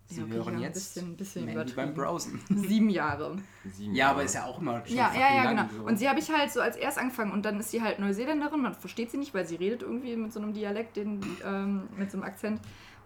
Sie 0.07 0.23
okay, 0.25 0.33
hören 0.33 0.59
ja, 0.59 0.67
jetzt 0.67 0.97
Ein 0.99 1.17
bisschen, 1.17 1.45
bisschen 1.45 1.55
Mandy 1.55 1.73
beim. 1.73 1.95
Browsen. 1.95 2.41
Sieben 2.49 2.91
Jahre. 2.91 3.37
Sieben 3.77 3.95
Ja, 3.95 4.07
aber 4.07 4.15
Jahre. 4.19 4.25
ist 4.27 4.35
ja 4.35 4.45
auch 4.45 4.61
immer 4.61 4.85
schon 4.85 4.97
Ja, 4.97 5.13
ja, 5.15 5.35
ja, 5.37 5.45
lang, 5.45 5.69
genau. 5.69 5.69
so. 5.83 5.87
Und 5.87 5.99
sie 6.01 6.09
habe 6.09 6.19
ich 6.19 6.29
halt 6.33 6.51
so 6.51 6.61
als 6.61 6.77
erst 6.77 6.99
angefangen 6.99 7.31
und 7.31 7.45
dann 7.45 7.61
ist 7.61 7.71
sie 7.71 7.81
halt 7.81 8.01
Neuseeländerin, 8.01 8.61
man 8.61 8.75
versteht 8.75 9.13
sie 9.13 9.19
nicht, 9.19 9.35
weil 9.35 9.47
sie 9.47 9.55
redet 9.55 9.83
irgendwie 9.83 10.17
mit 10.17 10.33
so 10.33 10.41
einem 10.41 10.53
Dialekt, 10.53 10.97
den, 10.97 11.21
ähm, 11.45 11.89
mit 11.97 12.11
so 12.11 12.17
einem 12.19 12.25
Akzent. 12.25 12.61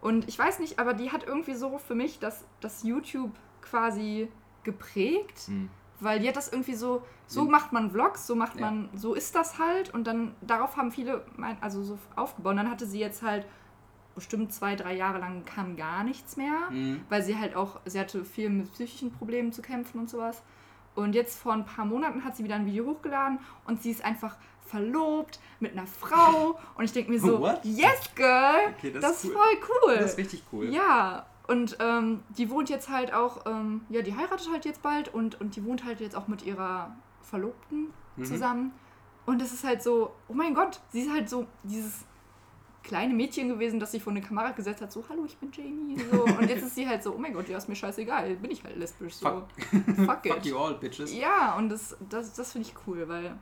Und 0.04 0.28
ich 0.28 0.38
weiß 0.38 0.58
nicht, 0.58 0.78
aber 0.78 0.92
die 0.92 1.10
hat 1.12 1.24
irgendwie 1.26 1.54
so 1.54 1.78
für 1.78 1.94
mich 1.94 2.18
das, 2.18 2.44
das 2.60 2.82
YouTube 2.82 3.30
quasi 3.62 4.28
geprägt, 4.62 5.46
Hm. 5.46 5.70
weil 6.00 6.18
die 6.20 6.28
hat 6.28 6.36
das 6.36 6.52
irgendwie 6.52 6.74
so, 6.74 7.02
so 7.26 7.44
Mhm. 7.44 7.50
macht 7.50 7.72
man 7.72 7.90
Vlogs, 7.90 8.26
so 8.26 8.34
macht 8.36 8.56
Ja. 8.56 8.66
man, 8.70 8.90
so 8.94 9.14
ist 9.14 9.34
das 9.34 9.58
halt 9.58 9.92
und 9.94 10.06
dann 10.06 10.34
darauf 10.42 10.76
haben 10.76 10.90
viele 10.92 11.24
mein, 11.36 11.56
also 11.62 11.82
so 11.82 11.98
aufgebaut. 12.16 12.50
Und 12.50 12.56
dann 12.58 12.70
hatte 12.70 12.86
sie 12.86 12.98
jetzt 13.00 13.22
halt 13.22 13.46
bestimmt 14.14 14.52
zwei, 14.52 14.76
drei 14.76 14.94
Jahre 14.94 15.18
lang 15.18 15.44
kam 15.46 15.74
gar 15.76 16.04
nichts 16.04 16.36
mehr 16.36 16.70
Mhm. 16.70 17.00
weil 17.08 17.22
sie 17.22 17.36
halt 17.38 17.56
auch, 17.56 17.80
sie 17.86 17.98
hatte 17.98 18.24
viel 18.24 18.50
mit 18.50 18.70
psychischen 18.72 19.10
Problemen 19.10 19.52
zu 19.52 19.62
kämpfen 19.62 19.98
und 20.00 20.10
sowas. 20.10 20.42
Und 20.94 21.14
jetzt 21.14 21.38
vor 21.40 21.52
ein 21.54 21.64
paar 21.64 21.84
Monaten 21.86 22.24
hat 22.24 22.36
sie 22.36 22.44
wieder 22.44 22.54
ein 22.56 22.66
Video 22.66 22.84
hochgeladen 22.86 23.38
und 23.66 23.82
sie 23.82 23.90
ist 23.90 24.04
einfach 24.04 24.36
verlobt 24.74 25.38
mit 25.60 25.72
einer 25.72 25.86
Frau. 25.86 26.58
Und 26.76 26.84
ich 26.84 26.92
denke 26.92 27.10
mir 27.12 27.20
so, 27.20 27.40
What? 27.40 27.60
yes, 27.64 28.10
girl, 28.14 28.72
Okay, 28.76 28.90
das 28.90 29.02
das, 29.02 29.24
ist 29.24 29.30
cool. 29.30 29.32
voll 29.34 29.68
cool. 29.86 29.96
Das 29.96 30.12
ist 30.12 30.18
richtig 30.18 30.42
cool. 30.52 30.68
Ja, 30.72 31.26
und 31.46 31.76
ähm, 31.80 32.22
die 32.30 32.50
wohnt 32.50 32.70
jetzt 32.70 32.88
halt 32.88 33.12
auch, 33.12 33.46
ähm, 33.46 33.82
ja, 33.88 34.02
die 34.02 34.16
heiratet 34.16 34.48
halt 34.50 34.64
jetzt 34.64 34.82
bald 34.82 35.12
und, 35.12 35.40
und 35.40 35.54
die 35.56 35.64
wohnt 35.64 35.84
halt 35.84 36.00
jetzt 36.00 36.16
auch 36.16 36.26
mit 36.28 36.42
ihrer 36.44 36.94
Verlobten 37.22 37.92
Mhm. 38.16 38.24
zusammen. 38.24 38.72
Und 39.26 39.42
es 39.42 39.52
ist 39.52 39.64
halt 39.64 39.82
so, 39.82 40.12
oh 40.28 40.34
mein 40.34 40.54
Gott, 40.54 40.80
sie 40.90 41.00
ist 41.00 41.10
halt 41.12 41.28
so 41.28 41.46
dieses 41.64 42.04
kleine 42.84 43.12
Mädchen 43.14 43.48
gewesen, 43.48 43.80
das 43.80 43.90
sich 43.92 44.02
vor 44.02 44.12
eine 44.12 44.20
Kamera 44.20 44.50
gesetzt 44.52 44.82
hat, 44.82 44.92
so, 44.92 45.02
hallo, 45.08 45.24
ich 45.24 45.36
bin 45.38 45.50
Jamie. 45.50 45.96
So. 46.12 46.22
Und 46.38 46.48
jetzt 46.48 46.62
ist 46.64 46.74
sie 46.76 46.86
halt 46.86 47.02
so, 47.02 47.14
oh 47.14 47.18
mein 47.18 47.32
Gott, 47.32 47.48
ja, 47.48 47.56
ist 47.56 47.68
mir 47.68 47.74
scheißegal, 47.74 48.36
bin 48.36 48.50
ich 48.52 48.62
halt 48.62 48.76
lesbisch. 48.76 49.14
So. 49.14 49.26
Fuck. 49.26 49.46
Fuck 50.06 50.26
it. 50.26 50.32
Fuck 50.34 50.44
you 50.44 50.56
all, 50.58 50.74
bitches. 50.74 51.12
Ja, 51.14 51.56
und 51.56 51.70
das, 51.70 51.96
das, 52.08 52.34
das 52.34 52.52
finde 52.52 52.68
ich 52.68 52.74
cool, 52.86 53.08
weil, 53.08 53.36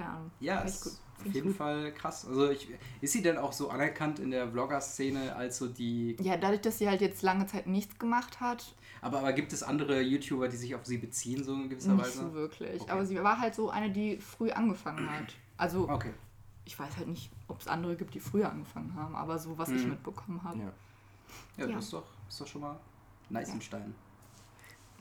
keine 0.00 0.10
Ahnung. 0.16 0.30
Ja, 0.40 0.60
ist 0.60 0.82
gut. 0.84 0.92
auf 1.16 1.22
Find 1.22 1.34
jeden 1.34 1.48
gut. 1.48 1.56
Fall 1.56 1.92
krass. 1.92 2.26
Also 2.26 2.50
ich, 2.50 2.68
ist 3.00 3.12
sie 3.12 3.22
denn 3.22 3.36
auch 3.38 3.52
so 3.52 3.70
anerkannt 3.70 4.18
in 4.18 4.30
der 4.30 4.50
Vlogger-Szene 4.50 5.34
als 5.36 5.58
so 5.58 5.68
die... 5.68 6.16
Ja, 6.20 6.36
dadurch, 6.36 6.62
dass 6.62 6.78
sie 6.78 6.88
halt 6.88 7.00
jetzt 7.00 7.22
lange 7.22 7.46
Zeit 7.46 7.66
nichts 7.66 7.98
gemacht 7.98 8.40
hat, 8.40 8.74
Aber, 9.02 9.18
aber 9.20 9.32
gibt 9.32 9.52
es 9.52 9.62
andere 9.62 10.00
YouTuber, 10.00 10.48
die 10.48 10.56
sich 10.56 10.74
auf 10.74 10.84
sie 10.86 10.98
beziehen, 10.98 11.42
so 11.44 11.54
in 11.54 11.68
gewisser 11.68 11.92
nicht 11.94 12.04
Weise? 12.04 12.18
so 12.20 12.32
wirklich. 12.34 12.80
Okay. 12.82 12.90
Aber 12.90 13.04
sie 13.06 13.22
war 13.22 13.38
halt 13.40 13.54
so 13.54 13.70
eine, 13.70 13.90
die 13.90 14.18
früh 14.18 14.50
angefangen 14.50 15.10
hat. 15.10 15.34
Also, 15.56 15.88
Okay. 15.88 16.12
ich 16.64 16.78
weiß 16.78 16.96
halt 16.96 17.08
nicht, 17.08 17.30
ob 17.48 17.60
es 17.60 17.66
andere 17.68 17.96
gibt, 17.96 18.14
die 18.14 18.20
früher 18.20 18.50
angefangen 18.50 18.94
haben, 18.94 19.14
aber 19.14 19.38
so, 19.38 19.56
was 19.58 19.68
ich 19.70 19.82
Mhm. 19.84 19.90
mitbekommen 19.90 20.42
habe. 20.42 20.58
Ja. 20.58 20.72
Ja, 21.58 21.66
Ja. 21.66 21.74
das 21.76 21.84
ist 21.84 21.92
doch, 21.92 22.04
ist 22.28 22.40
doch 22.40 22.46
schon 22.46 22.60
mal 22.62 22.76
nice 23.28 23.48
Ja. 23.48 23.54
im 23.54 23.60
Stein. 23.60 23.94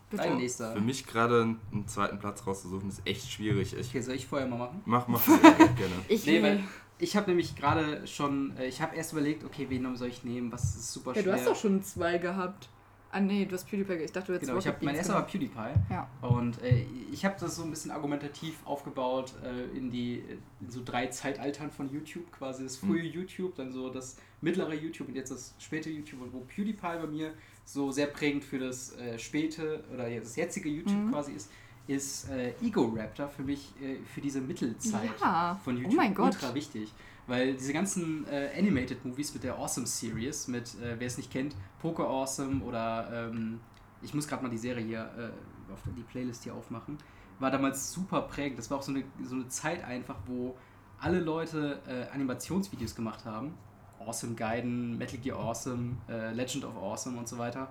Bitte. 0.09 0.23
Dein 0.23 0.37
nächster. 0.37 0.73
Für 0.73 0.81
mich 0.81 1.05
gerade 1.05 1.41
einen- 1.71 1.87
zweiten 1.87 2.17
Platz 2.19 2.45
rauszusuchen, 2.47 2.89
ist 2.89 3.01
echt 3.05 3.29
schwierig. 3.31 3.73
Ich 3.77 3.89
Okay, 3.89 4.01
soll 4.01 4.15
ich 4.15 4.25
vorher 4.27 4.47
mal 4.47 4.57
machen? 4.57 4.81
mach, 4.85 5.07
mach 5.07 5.23
gerne. 5.27 5.93
Ich 6.07 6.25
Nee, 6.25 6.41
weil 6.41 6.63
ich 6.97 7.15
habe 7.15 7.27
nämlich 7.29 7.55
gerade 7.55 8.05
schon, 8.07 8.55
äh, 8.57 8.67
ich 8.67 8.81
habe 8.81 8.95
erst 8.95 9.11
überlegt, 9.13 9.43
okay, 9.43 9.67
wen 9.69 9.95
soll 9.95 10.07
ich 10.09 10.23
nehmen, 10.23 10.51
was 10.51 10.75
ist 10.75 10.91
super 10.91 11.13
ja, 11.13 11.21
schwer. 11.21 11.33
du 11.33 11.39
hast 11.39 11.47
doch 11.47 11.55
schon 11.55 11.83
zwei 11.83 12.17
gehabt. 12.17 12.69
Ah, 13.11 13.19
nee, 13.19 13.45
du 13.45 13.55
hast 13.55 13.67
PewDiePie. 13.67 14.03
Ich 14.03 14.11
dachte, 14.11 14.27
du 14.27 14.33
hättest 14.35 14.49
Genau, 14.49 14.59
ich 14.59 14.65
Rocket 14.67 14.75
habe 14.75 14.85
mein 14.85 14.93
Beans 14.95 15.07
erster 15.07 15.13
war. 15.21 15.27
PewDiePie 15.27 15.79
Ja. 15.89 16.07
und 16.21 16.61
äh, 16.61 16.85
ich 17.11 17.25
habe 17.25 17.35
das 17.39 17.55
so 17.55 17.63
ein 17.63 17.71
bisschen 17.71 17.89
argumentativ 17.91 18.55
aufgebaut 18.65 19.33
äh, 19.43 19.75
in 19.77 19.89
die 19.89 20.23
in 20.61 20.69
so 20.69 20.81
drei 20.85 21.07
Zeitaltern 21.07 21.71
von 21.71 21.91
YouTube, 21.91 22.31
quasi 22.31 22.63
das 22.63 22.77
frühe 22.77 23.01
YouTube, 23.03 23.55
dann 23.55 23.71
so 23.71 23.89
das 23.89 24.17
mittlere 24.41 24.73
YouTube 24.75 25.07
und 25.07 25.15
jetzt 25.15 25.31
das 25.31 25.55
späte 25.57 25.89
YouTube 25.89 26.21
und 26.21 26.33
wo 26.33 26.41
PewDiePie 26.41 26.77
bei 27.01 27.07
mir 27.07 27.33
so 27.65 27.91
sehr 27.91 28.07
prägend 28.07 28.43
für 28.43 28.59
das 28.59 28.95
äh, 28.97 29.17
späte 29.17 29.83
oder 29.93 30.07
das 30.09 30.35
jetzige 30.35 30.69
YouTube 30.69 30.95
Mhm. 30.95 31.11
quasi 31.11 31.31
ist, 31.33 31.49
ist 31.87 32.29
äh, 32.29 32.53
Ego 32.61 32.93
Raptor 32.95 33.27
für 33.29 33.41
mich 33.41 33.73
äh, 33.81 33.95
für 34.13 34.21
diese 34.21 34.39
Mittelzeit 34.41 35.09
Ja. 35.19 35.59
von 35.63 35.75
Oh 35.75 35.79
YouTube 35.79 35.95
mein 35.97 36.13
Gott. 36.13 36.35
ultra 36.35 36.53
wichtig. 36.53 36.93
Weil 37.29 37.53
diese 37.53 37.73
ganzen 37.73 38.27
äh, 38.27 38.49
Animated 38.57 39.05
Movies 39.05 39.35
mit 39.35 39.43
der 39.43 39.55
Awesome 39.55 39.85
Series, 39.85 40.47
mit, 40.47 40.73
äh, 40.81 40.95
wer 40.97 41.05
es 41.05 41.15
nicht 41.15 41.31
kennt, 41.31 41.55
Poker 41.79 42.07
Awesome 42.07 42.63
oder 42.63 43.29
ähm, 43.29 43.59
ich 44.01 44.15
muss 44.15 44.27
gerade 44.27 44.41
mal 44.41 44.49
die 44.49 44.57
Serie 44.57 44.83
hier 44.83 45.11
äh, 45.15 45.71
auf 45.71 45.79
die 45.95 46.01
Playlist 46.01 46.43
hier 46.43 46.55
aufmachen, 46.55 46.97
war 47.37 47.51
damals 47.51 47.91
super 47.91 48.23
prägend. 48.23 48.57
Das 48.57 48.71
war 48.71 48.79
auch 48.79 48.81
so 48.81 48.91
eine, 48.91 49.03
so 49.23 49.35
eine 49.35 49.47
Zeit 49.47 49.83
einfach, 49.83 50.15
wo 50.25 50.57
alle 50.99 51.19
Leute 51.19 51.79
äh, 51.87 52.11
Animationsvideos 52.15 52.95
gemacht 52.95 53.23
haben. 53.25 53.53
Awesome 53.99 54.33
Gaiden, 54.33 54.97
Metal 54.97 55.19
Gear 55.19 55.37
Awesome, 55.37 55.97
äh, 56.09 56.33
Legend 56.33 56.65
of 56.65 56.75
Awesome 56.77 57.15
und 57.15 57.27
so 57.27 57.37
weiter. 57.37 57.67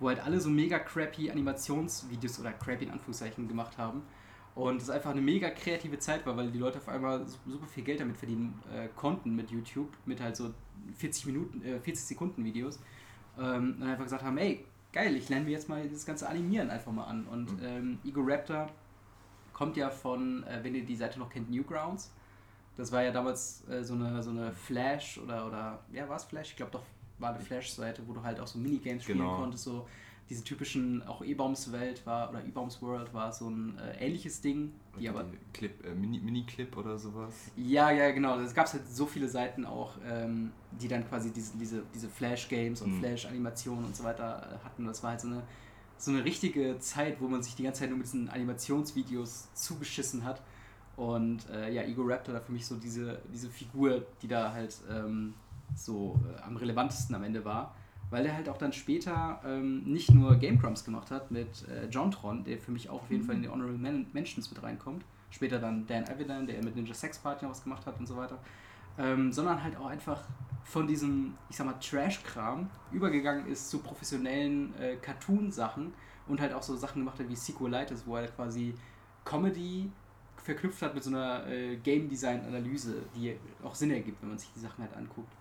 Wo 0.00 0.08
halt 0.08 0.24
alle 0.24 0.40
so 0.40 0.48
mega 0.48 0.78
crappy 0.78 1.30
Animationsvideos 1.30 2.40
oder 2.40 2.52
crappy 2.52 2.86
in 2.86 2.90
Anführungszeichen 2.90 3.46
gemacht 3.46 3.76
haben. 3.76 4.04
Und 4.54 4.82
es 4.82 4.90
einfach 4.90 5.10
eine 5.12 5.22
mega 5.22 5.48
kreative 5.50 5.98
Zeit 5.98 6.26
war, 6.26 6.36
weil 6.36 6.50
die 6.50 6.58
Leute 6.58 6.78
auf 6.78 6.88
einmal 6.88 7.26
su- 7.26 7.38
super 7.46 7.66
viel 7.66 7.84
Geld 7.84 8.00
damit 8.00 8.18
verdienen 8.18 8.60
äh, 8.70 8.88
konnten 8.94 9.34
mit 9.34 9.50
YouTube, 9.50 9.88
mit 10.04 10.20
halt 10.20 10.36
so 10.36 10.52
40 10.98 11.24
Minuten, 11.26 11.62
äh, 11.64 11.78
40 11.80 12.04
Sekunden 12.04 12.44
Videos. 12.44 12.78
Ähm, 13.38 13.76
und 13.80 13.82
einfach 13.88 14.04
gesagt 14.04 14.22
haben, 14.22 14.36
ey, 14.36 14.64
geil, 14.92 15.16
ich 15.16 15.30
lerne 15.30 15.46
mir 15.46 15.52
jetzt 15.52 15.70
mal 15.70 15.88
das 15.88 16.04
ganze 16.04 16.28
Animieren 16.28 16.68
einfach 16.68 16.92
mal 16.92 17.04
an. 17.04 17.24
Und 17.28 17.48
ähm, 17.62 17.98
Ego 18.04 18.20
Raptor 18.26 18.68
kommt 19.54 19.76
ja 19.78 19.88
von, 19.88 20.44
äh, 20.44 20.60
wenn 20.62 20.74
ihr 20.74 20.84
die 20.84 20.96
Seite 20.96 21.18
noch 21.18 21.30
kennt, 21.30 21.50
Newgrounds. 21.50 22.12
Das 22.76 22.92
war 22.92 23.02
ja 23.02 23.10
damals 23.10 23.66
äh, 23.70 23.82
so, 23.82 23.94
eine, 23.94 24.22
so 24.22 24.30
eine 24.30 24.52
Flash 24.52 25.18
oder, 25.18 25.46
oder 25.46 25.78
ja, 25.92 26.06
war 26.08 26.16
es 26.16 26.24
Flash? 26.24 26.50
Ich 26.50 26.56
glaube 26.56 26.72
doch, 26.72 26.82
war 27.18 27.30
eine 27.34 27.40
Flash-Seite, 27.42 28.02
wo 28.06 28.12
du 28.12 28.22
halt 28.22 28.38
auch 28.40 28.46
so 28.46 28.58
Minigames 28.58 29.02
spielen 29.04 29.18
Genau. 29.18 29.36
konntest, 29.36 29.64
so 29.64 29.86
diese 30.32 30.44
typischen, 30.44 31.02
auch 31.06 31.22
E-Bombs 31.22 31.72
Welt 31.72 32.06
war, 32.06 32.30
oder 32.30 32.42
E-Bombs 32.42 32.80
World 32.80 33.12
war 33.12 33.30
so 33.32 33.50
ein 33.50 33.78
äh, 33.78 34.06
ähnliches 34.06 34.40
Ding, 34.40 34.72
die 34.98 35.06
aber 35.06 35.26
Clip, 35.52 35.84
äh, 35.84 35.94
Mini, 35.94 36.20
Mini-Clip 36.20 36.74
oder 36.74 36.98
sowas. 36.98 37.34
ja, 37.54 37.90
ja, 37.90 38.10
genau. 38.12 38.40
Es 38.40 38.54
gab 38.54 38.72
halt 38.72 38.88
so 38.88 39.04
viele 39.04 39.28
Seiten 39.28 39.66
auch, 39.66 39.98
ähm, 40.08 40.52
die 40.80 40.88
dann 40.88 41.06
quasi 41.06 41.30
diese, 41.32 41.54
diese, 41.58 41.82
diese 41.94 42.08
Flash-Games 42.08 42.80
und 42.80 42.94
Mhm. 42.94 42.98
Flash-Animationen 43.00 43.84
und 43.84 43.94
so 43.94 44.04
weiter 44.04 44.58
äh, 44.58 44.64
hatten. 44.64 44.86
Das 44.86 45.02
war 45.02 45.10
halt 45.10 45.20
so 45.20 45.28
eine, 45.28 45.42
so 45.98 46.10
eine 46.10 46.24
richtige 46.24 46.78
Zeit, 46.78 47.20
wo 47.20 47.28
man 47.28 47.42
sich 47.42 47.54
die 47.54 47.64
ganze 47.64 47.80
Zeit 47.80 47.90
nur 47.90 47.98
mit 47.98 48.06
diesen 48.06 48.30
Animationsvideos 48.30 49.52
zugeschissen 49.52 50.24
hat. 50.24 50.40
Und 50.96 51.46
äh, 51.50 51.70
ja, 51.74 51.82
Ego 51.82 52.04
Raptor 52.06 52.32
da 52.32 52.40
für 52.40 52.52
mich 52.52 52.66
so 52.66 52.76
diese, 52.76 53.20
diese 53.32 53.50
Figur, 53.50 54.06
die 54.22 54.28
da 54.28 54.52
halt 54.52 54.74
ähm, 54.90 55.34
so 55.76 56.18
äh, 56.26 56.40
am 56.40 56.56
relevantesten 56.56 57.14
am 57.14 57.22
Ende 57.22 57.44
war. 57.44 57.74
Weil 58.12 58.24
der 58.24 58.34
halt 58.34 58.50
auch 58.50 58.58
dann 58.58 58.74
später 58.74 59.40
ähm, 59.42 59.84
nicht 59.84 60.10
nur 60.10 60.36
Game 60.36 60.58
Grumps 60.58 60.84
gemacht 60.84 61.10
hat 61.10 61.30
mit 61.30 61.66
äh, 61.66 61.86
Jontron, 61.86 62.44
der 62.44 62.58
für 62.58 62.70
mich 62.70 62.90
auch 62.90 63.00
auf 63.02 63.10
jeden 63.10 63.24
Fall 63.24 63.36
in 63.36 63.42
die 63.42 63.48
Honorable 63.48 63.78
Men 63.78 64.06
Mentions 64.12 64.50
mit 64.50 64.62
reinkommt. 64.62 65.02
Später 65.30 65.58
dann 65.58 65.86
Dan 65.86 66.04
Avidan, 66.04 66.46
der 66.46 66.62
mit 66.62 66.76
Ninja 66.76 66.92
Sex 66.92 67.18
Party 67.18 67.46
noch 67.46 67.52
was 67.52 67.64
gemacht 67.64 67.86
hat 67.86 67.98
und 67.98 68.06
so 68.06 68.14
weiter. 68.14 68.36
Ähm, 68.98 69.32
sondern 69.32 69.64
halt 69.64 69.78
auch 69.78 69.86
einfach 69.86 70.20
von 70.62 70.86
diesem, 70.86 71.38
ich 71.48 71.56
sag 71.56 71.64
mal, 71.64 71.78
Trash-Kram 71.80 72.68
übergegangen 72.92 73.46
ist 73.46 73.70
zu 73.70 73.78
professionellen 73.78 74.78
äh, 74.78 74.96
Cartoon-Sachen 74.96 75.94
und 76.28 76.38
halt 76.38 76.52
auch 76.52 76.62
so 76.62 76.76
Sachen 76.76 77.00
gemacht 77.00 77.18
hat 77.18 77.30
wie 77.30 77.34
Sequelitis, 77.34 78.02
wo 78.06 78.16
er 78.16 78.28
quasi 78.28 78.74
Comedy 79.24 79.90
verknüpft 80.36 80.82
hat 80.82 80.94
mit 80.94 81.02
so 81.02 81.08
einer 81.08 81.46
äh, 81.46 81.76
Game-Design-Analyse, 81.76 82.94
die 83.16 83.34
auch 83.64 83.74
Sinn 83.74 83.90
ergibt, 83.90 84.20
wenn 84.20 84.28
man 84.28 84.38
sich 84.38 84.50
die 84.54 84.60
Sachen 84.60 84.84
halt 84.84 84.94
anguckt. 84.94 85.32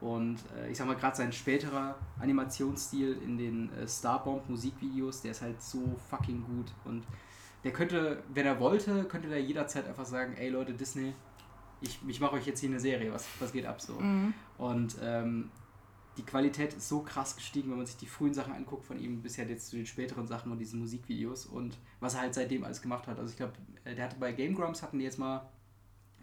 Und 0.00 0.38
äh, 0.56 0.70
ich 0.70 0.76
sag 0.76 0.86
mal, 0.86 0.96
gerade 0.96 1.16
sein 1.16 1.32
späterer 1.32 1.96
Animationsstil 2.20 3.18
in 3.24 3.38
den 3.38 3.72
äh, 3.72 3.88
Starbomb-Musikvideos, 3.88 5.22
der 5.22 5.30
ist 5.30 5.42
halt 5.42 5.62
so 5.62 5.96
fucking 6.10 6.44
gut. 6.44 6.72
Und 6.84 7.04
der 7.64 7.72
könnte, 7.72 8.22
wenn 8.32 8.46
er 8.46 8.60
wollte, 8.60 9.04
könnte 9.04 9.28
der 9.28 9.42
jederzeit 9.42 9.86
einfach 9.86 10.04
sagen, 10.04 10.34
ey 10.36 10.50
Leute, 10.50 10.74
Disney, 10.74 11.14
ich, 11.80 11.98
ich 12.06 12.20
mache 12.20 12.34
euch 12.34 12.46
jetzt 12.46 12.60
hier 12.60 12.68
eine 12.68 12.80
Serie, 12.80 13.12
was, 13.12 13.26
was 13.40 13.52
geht 13.52 13.66
ab 13.66 13.80
so. 13.80 13.94
Mhm. 13.94 14.34
Und 14.58 14.96
ähm, 15.02 15.50
die 16.16 16.24
Qualität 16.24 16.74
ist 16.74 16.88
so 16.88 17.00
krass 17.00 17.36
gestiegen, 17.36 17.70
wenn 17.70 17.78
man 17.78 17.86
sich 17.86 17.96
die 17.96 18.06
frühen 18.06 18.32
Sachen 18.32 18.54
anguckt 18.54 18.84
von 18.84 18.98
ihm 18.98 19.22
bis 19.22 19.36
halt 19.38 19.50
jetzt 19.50 19.68
zu 19.68 19.76
den 19.76 19.86
späteren 19.86 20.26
Sachen 20.26 20.50
und 20.50 20.58
diesen 20.58 20.80
Musikvideos 20.80 21.46
und 21.46 21.76
was 22.00 22.14
er 22.14 22.22
halt 22.22 22.34
seitdem 22.34 22.64
alles 22.64 22.80
gemacht 22.80 23.06
hat. 23.06 23.18
Also 23.18 23.30
ich 23.30 23.36
glaube, 23.36 23.52
der 23.84 24.04
hatte 24.04 24.16
bei 24.18 24.32
Game 24.32 24.54
Grumps 24.54 24.82
hatten 24.82 24.98
die 24.98 25.04
jetzt 25.04 25.18
mal 25.18 25.48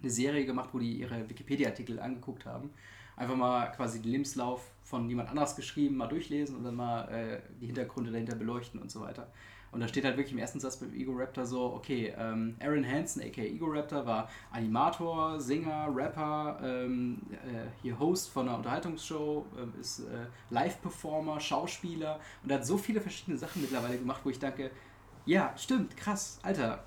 eine 0.02 0.10
Serie 0.10 0.46
gemacht, 0.46 0.70
wo 0.74 0.80
die 0.80 1.00
ihre 1.00 1.30
Wikipedia-Artikel 1.30 2.00
angeguckt 2.00 2.46
haben. 2.46 2.72
Einfach 3.16 3.36
mal 3.36 3.72
quasi 3.72 4.02
den 4.02 4.12
Lebenslauf 4.12 4.72
von 4.84 5.08
jemand 5.10 5.30
anders 5.30 5.56
geschrieben, 5.56 5.98
mal 5.98 6.08
durchlesen 6.08 6.56
und 6.56 6.64
dann 6.64 6.76
mal 6.76 7.08
äh, 7.10 7.40
die 7.60 7.68
Hintergründe 7.68 8.12
dahinter 8.12 8.36
beleuchten 8.36 8.82
und 8.82 8.92
so 8.92 9.02
weiter. 9.02 9.28
Und 9.74 9.80
da 9.80 9.88
steht 9.88 10.06
halt 10.06 10.18
wirklich 10.18 10.34
im 10.34 10.38
ersten 10.38 10.60
Satz 10.60 10.78
beim 10.78 10.94
Ego 10.94 11.14
Raptor 11.14 11.48
so, 11.48 11.74
okay, 11.74 12.14
ähm, 12.16 12.56
Aaron 12.62 12.88
Hansen, 12.88 13.24
aka 13.24 13.42
Ego 13.42 13.66
Raptor, 13.66 14.06
war 14.06 14.30
Animator, 14.52 15.40
Sänger, 15.40 15.88
Rapper, 15.92 16.60
ähm, 16.64 17.20
äh, 17.32 17.68
hier 17.82 17.98
Host 17.98 18.30
von 18.30 18.48
einer 18.48 18.58
Unterhaltungsshow, 18.58 19.48
ähm, 19.58 19.74
ist 19.82 20.02
äh, 20.02 20.28
Live-Performer, 20.52 21.40
Schauspieler 21.40 22.20
und 22.44 22.52
hat 22.52 22.68
so 22.68 22.78
viele 22.78 23.02
verschiedene 23.02 23.36
Sachen 23.36 23.64
mittlerweile 23.64 23.98
gemacht, 23.98 24.22
wo 24.24 24.30
ich 24.30 24.38
denke, 24.38 24.70
ja, 25.26 25.52
stimmt, 25.58 25.98
krass, 25.98 26.40
Alter, 26.44 26.84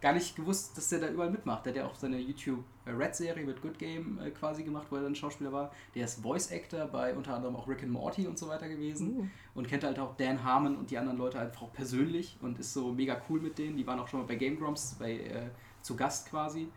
gar 0.00 0.12
nicht 0.12 0.36
gewusst, 0.36 0.76
dass 0.76 0.88
der 0.88 1.00
da 1.00 1.08
überall 1.08 1.30
mitmacht. 1.30 1.64
Der 1.66 1.72
hat 1.72 1.76
ja 1.78 1.86
auch 1.86 1.94
seine 1.94 2.18
YouTube 2.18 2.64
äh, 2.84 2.90
Red-Serie 2.90 3.44
mit 3.44 3.60
Good 3.60 3.78
Game 3.78 4.18
äh, 4.20 4.30
quasi 4.30 4.62
gemacht, 4.62 4.86
wo 4.90 4.96
er 4.96 5.02
dann 5.02 5.14
Schauspieler 5.14 5.52
war. 5.52 5.72
Der 5.94 6.04
ist 6.04 6.22
Voice-Actor 6.22 6.86
bei 6.86 7.14
unter 7.14 7.34
anderem 7.34 7.56
auch 7.56 7.66
Rick 7.68 7.82
and 7.82 7.92
Morty 7.92 8.26
und 8.26 8.38
so 8.38 8.48
weiter 8.48 8.68
gewesen 8.68 9.08
Uh. 9.08 9.26
und 9.54 9.68
kennt 9.68 9.84
halt 9.84 9.98
auch 9.98 10.16
Dan 10.16 10.42
Harmon 10.44 10.76
und 10.76 10.90
die 10.90 10.98
anderen 10.98 11.18
Leute 11.18 11.38
einfach 11.38 11.62
auch 11.62 11.72
persönlich 11.72 12.36
und 12.40 12.58
ist 12.58 12.72
so 12.72 12.92
mega 12.92 13.20
cool 13.28 13.40
mit 13.40 13.58
denen. 13.58 13.76
Die 13.76 13.86
waren 13.86 13.98
auch 13.98 14.08
schon 14.08 14.20
mal 14.20 14.26
bei 14.26 14.36
Game 14.36 14.58
Grumps 14.58 14.96
bei, 14.98 15.12
äh, 15.12 15.50
zu 15.82 15.96
Gast 15.96 16.30
quasi. 16.30 16.68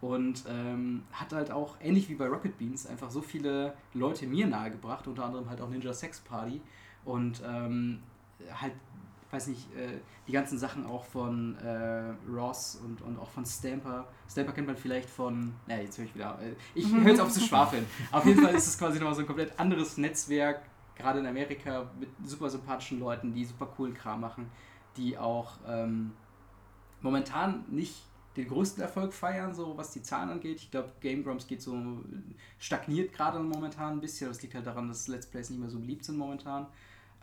Und 0.00 0.44
ähm, 0.48 1.04
hat 1.12 1.32
halt 1.32 1.50
auch, 1.50 1.76
ähnlich 1.80 2.08
wie 2.10 2.14
bei 2.14 2.26
Rocket 2.26 2.58
Beans, 2.58 2.86
einfach 2.86 3.10
so 3.10 3.22
viele 3.22 3.74
Leute 3.94 4.26
mir 4.26 4.46
nahegebracht, 4.46 5.06
unter 5.06 5.24
anderem 5.24 5.48
halt 5.48 5.62
auch 5.62 5.70
Ninja 5.70 5.94
Sex 5.94 6.20
Party. 6.20 6.60
Und 7.06 7.42
ähm, 7.46 8.00
halt, 8.52 8.72
weiß 9.34 9.48
nicht, 9.48 9.74
äh, 9.76 10.00
die 10.26 10.32
ganzen 10.32 10.58
Sachen 10.58 10.86
auch 10.86 11.04
von 11.04 11.56
äh, 11.58 12.14
Ross 12.30 12.80
und, 12.82 13.02
und 13.02 13.18
auch 13.18 13.30
von 13.30 13.44
Stamper. 13.44 14.06
Stamper 14.30 14.52
kennt 14.52 14.66
man 14.66 14.76
vielleicht 14.76 15.10
von, 15.10 15.54
naja, 15.66 15.82
jetzt 15.82 15.98
höre 15.98 16.04
ich 16.04 16.14
wieder, 16.14 16.38
äh, 16.40 16.54
ich 16.74 16.90
höre 16.92 17.08
jetzt 17.08 17.20
auf 17.20 17.30
zu 17.30 17.40
schwafeln. 17.46 17.84
Auf 18.12 18.24
jeden 18.24 18.42
Fall 18.42 18.54
ist 18.54 18.66
es 18.66 18.78
quasi 18.78 18.98
nochmal 18.98 19.14
so 19.14 19.20
ein 19.20 19.26
komplett 19.26 19.58
anderes 19.58 19.98
Netzwerk, 19.98 20.62
gerade 20.94 21.18
in 21.18 21.26
Amerika, 21.26 21.90
mit 21.98 22.08
super 22.24 22.48
sympathischen 22.48 23.00
Leuten, 23.00 23.34
die 23.34 23.44
super 23.44 23.66
coolen 23.66 23.94
Kram 23.94 24.20
machen, 24.20 24.50
die 24.96 25.18
auch 25.18 25.52
ähm, 25.66 26.12
momentan 27.00 27.64
nicht 27.68 27.94
den 28.36 28.48
größten 28.48 28.82
Erfolg 28.82 29.12
feiern, 29.12 29.54
so 29.54 29.76
was 29.76 29.92
die 29.92 30.02
Zahlen 30.02 30.30
angeht. 30.30 30.56
Ich 30.56 30.70
glaube, 30.70 30.92
Game 31.00 31.22
Grumps 31.22 31.46
geht 31.46 31.62
so, 31.62 31.76
stagniert 32.58 33.12
gerade 33.12 33.38
momentan 33.38 33.94
ein 33.94 34.00
bisschen. 34.00 34.28
Das 34.28 34.42
liegt 34.42 34.54
halt 34.54 34.66
daran, 34.66 34.88
dass 34.88 35.06
Let's 35.06 35.26
Plays 35.26 35.50
nicht 35.50 35.60
mehr 35.60 35.70
so 35.70 35.78
beliebt 35.78 36.04
sind 36.04 36.16
momentan. 36.16 36.66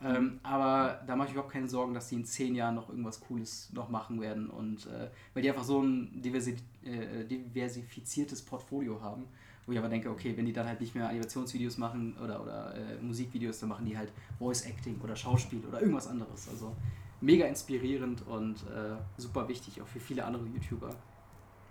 Ähm, 0.03 0.39
aber 0.41 1.01
da 1.05 1.15
mache 1.15 1.27
ich 1.27 1.33
überhaupt 1.33 1.53
keine 1.53 1.69
Sorgen, 1.69 1.93
dass 1.93 2.09
die 2.09 2.15
in 2.15 2.25
zehn 2.25 2.55
Jahren 2.55 2.75
noch 2.75 2.89
irgendwas 2.89 3.19
Cooles 3.19 3.69
noch 3.73 3.89
machen 3.89 4.19
werden. 4.19 4.49
Und 4.49 4.87
äh, 4.87 5.09
weil 5.33 5.43
die 5.43 5.49
einfach 5.49 5.63
so 5.63 5.81
ein 5.81 6.21
diversi 6.21 6.57
äh, 6.83 7.23
diversifiziertes 7.25 8.41
Portfolio 8.41 8.99
haben, 9.01 9.25
wo 9.65 9.71
ich 9.73 9.77
aber 9.77 9.89
denke, 9.89 10.09
okay, 10.09 10.35
wenn 10.35 10.45
die 10.45 10.53
dann 10.53 10.65
halt 10.67 10.81
nicht 10.81 10.95
mehr 10.95 11.07
Animationsvideos 11.07 11.77
machen 11.77 12.17
oder, 12.23 12.41
oder 12.41 12.73
äh, 12.75 13.01
Musikvideos, 13.01 13.59
dann 13.59 13.69
machen 13.69 13.85
die 13.85 13.95
halt 13.97 14.11
Voice 14.39 14.65
Acting 14.65 14.99
oder 15.01 15.15
Schauspiel 15.15 15.61
oder 15.67 15.79
irgendwas 15.81 16.07
anderes. 16.07 16.49
Also 16.49 16.75
mega 17.21 17.45
inspirierend 17.45 18.25
und 18.27 18.55
äh, 18.63 18.95
super 19.17 19.47
wichtig, 19.47 19.79
auch 19.81 19.87
für 19.87 19.99
viele 19.99 20.25
andere 20.25 20.45
YouTuber. 20.47 20.89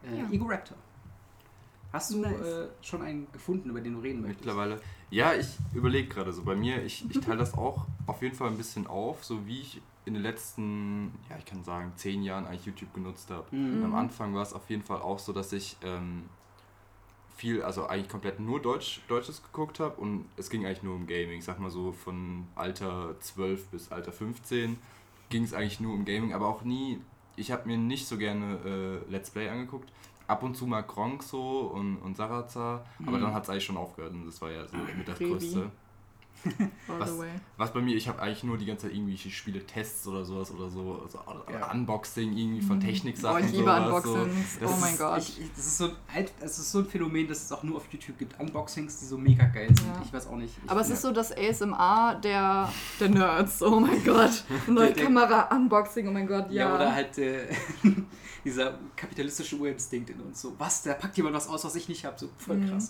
Äh, 0.04 0.18
Ja. 0.20 0.30
Ego 0.30 0.46
Raptor. 0.46 0.76
Hast 1.93 2.12
du 2.12 2.18
Nice. 2.18 2.41
äh, 2.41 2.68
schon 2.82 3.03
einen 3.03 3.26
gefunden, 3.32 3.70
über 3.70 3.80
den 3.80 3.95
du 3.95 4.01
reden 4.01 4.22
möchtest? 4.22 4.45
Mittlerweile. 4.45 4.80
Ja, 5.11 5.34
ich 5.34 5.59
überlege 5.74 6.09
gerade 6.09 6.32
so 6.32 6.43
bei 6.43 6.55
mir, 6.55 6.82
ich, 6.84 7.05
ich 7.11 7.20
teile 7.24 7.38
das 7.38 7.55
auch 7.55 7.86
auf 8.07 8.22
jeden 8.22 8.36
Fall 8.36 8.49
ein 8.49 8.57
bisschen 8.57 8.86
auf, 8.86 9.24
so 9.24 9.47
wie 9.47 9.61
ich 9.61 9.80
in 10.05 10.14
den 10.14 10.22
letzten, 10.22 11.12
ja, 11.28 11.36
ich 11.38 11.45
kann 11.45 11.62
sagen, 11.64 11.93
zehn 11.97 12.22
Jahren 12.22 12.47
eigentlich 12.47 12.66
YouTube 12.66 12.95
genutzt 12.95 13.30
habe. 13.30 13.45
Mhm. 13.55 13.84
Am 13.84 13.95
Anfang 13.95 14.34
war 14.34 14.43
es 14.43 14.53
auf 14.53 14.68
jeden 14.70 14.82
Fall 14.82 15.01
auch 15.03 15.18
so, 15.18 15.32
dass 15.32 15.53
ich 15.53 15.76
ähm, 15.82 16.24
viel, 17.36 17.62
also 17.62 17.86
eigentlich 17.86 18.09
komplett 18.09 18.38
nur 18.41 18.61
Deutsch, 18.61 19.01
Deutsches 19.09 19.43
geguckt 19.43 19.80
habe 19.80 20.01
und 20.01 20.26
es 20.36 20.49
ging 20.51 20.64
eigentlich 20.64 20.82
nur 20.82 20.95
um 20.95 21.07
Gaming. 21.07 21.38
Ich 21.38 21.45
sag 21.45 21.59
mal 21.59 21.70
so 21.70 21.93
von 21.93 22.47
Alter 22.55 23.18
12 23.20 23.66
bis 23.68 23.91
Alter 23.93 24.12
15 24.12 24.78
ging 25.28 25.45
es 25.45 25.55
eigentlich 25.55 25.80
nur 25.80 25.95
um 25.95 26.05
Gaming, 26.05 26.32
aber 26.34 26.49
auch 26.49 26.62
nie, 26.62 27.01
ich 27.36 27.51
habe 27.53 27.66
mir 27.68 27.78
nicht 27.78 28.07
so 28.07 28.18
gerne 28.18 29.03
äh, 29.07 29.11
Let's 29.11 29.30
Play 29.30 29.49
angeguckt. 29.49 29.91
Ab 30.30 30.42
und 30.44 30.56
zu 30.56 30.66
mal 30.66 30.82
Kronk 30.82 31.22
so 31.22 31.72
und, 31.74 31.96
und 31.98 32.16
Sarazar, 32.16 32.84
aber 33.06 33.18
Mhm. 33.18 33.22
dann 33.22 33.34
hat 33.34 33.42
es 33.44 33.50
eigentlich 33.50 33.64
schon 33.64 33.76
aufgehört 33.76 34.12
und 34.12 34.26
das 34.26 34.40
war 34.40 34.50
ja 34.50 34.66
so 34.66 34.76
mit 34.96 35.06
das. 35.08 35.18
Größte. 35.18 35.70
All 36.88 36.98
Was- 36.98 37.10
the 37.12 37.18
way. 37.18 37.28
Was 37.58 37.72
bei 37.74 37.80
mir, 37.82 37.94
ich 37.96 38.08
habe 38.08 38.22
eigentlich 38.22 38.44
nur 38.44 38.56
die 38.56 38.64
ganze 38.64 38.86
Zeit 38.86 38.94
irgendwelche 38.96 39.28
Spiele-Tests 39.30 40.06
oder 40.06 40.24
sowas 40.24 40.50
oder 40.50 40.70
so, 40.70 41.06
so 41.06 41.18
oder 41.20 41.44
Ja. 41.52 41.70
Unboxing 41.70 42.34
irgendwie 42.34 42.62
von 42.62 42.76
Mhm. 42.78 42.80
Techniksachen. 42.80 43.38
Boah, 43.40 43.44
ich 43.46 43.52
liebe 43.52 43.64
sowas, 43.64 44.04
Unboxings. 44.06 44.58
Das 44.58 44.70
oh 44.72 44.76
mein 44.80 44.96
Gott. 44.96 45.18
Ich, 45.18 45.40
ich, 45.42 45.50
das, 45.54 45.66
ist 45.66 45.76
so 45.78 45.84
ein, 45.84 45.96
alt- 46.14 46.32
es 46.40 46.58
ist 46.58 46.72
so 46.72 46.78
ein 46.78 46.86
Phänomen, 46.86 47.28
das 47.28 47.42
es 47.44 47.52
auch 47.52 47.62
nur 47.62 47.76
auf 47.76 47.84
YouTube 47.92 48.18
gibt. 48.18 48.40
Unboxings, 48.40 49.00
die 49.00 49.04
so 49.04 49.18
mega 49.18 49.44
geil 49.44 49.68
sind. 49.68 49.86
Ja. 49.86 50.00
Ich 50.02 50.10
weiß 50.12 50.28
auch 50.28 50.36
nicht. 50.36 50.54
Ich 50.64 50.70
Aber 50.70 50.80
es 50.80 50.86
bin 50.86 50.96
ist 50.96 51.02
so 51.02 51.12
das 51.12 51.30
ASMR 51.36 52.18
der, 52.24 52.72
der 52.98 53.08
Nerds. 53.10 53.62
Oh 53.62 53.78
mein 53.78 54.02
Gott. 54.04 54.44
Neue 54.66 54.94
der- 54.94 55.04
Kamera-Unboxing, 55.04 56.08
oh 56.08 56.12
mein 56.12 56.26
Gott, 56.26 56.50
Ja, 56.50 56.68
ja. 56.70 56.74
oder 56.74 56.94
halt 56.94 57.18
äh, 57.18 57.48
dieser 58.46 58.78
kapitalistische 58.96 59.56
Urinstinkt 59.56 60.08
in 60.08 60.20
uns. 60.20 60.40
So, 60.40 60.54
was, 60.58 60.82
da 60.84 60.94
packt 60.94 61.16
jemand 61.18 61.36
was 61.36 61.48
aus, 61.48 61.64
was 61.64 61.74
ich 61.76 61.88
nicht 61.90 62.06
habe. 62.06 62.18
So 62.18 62.30
voll 62.38 62.56
Mhm. 62.56 62.80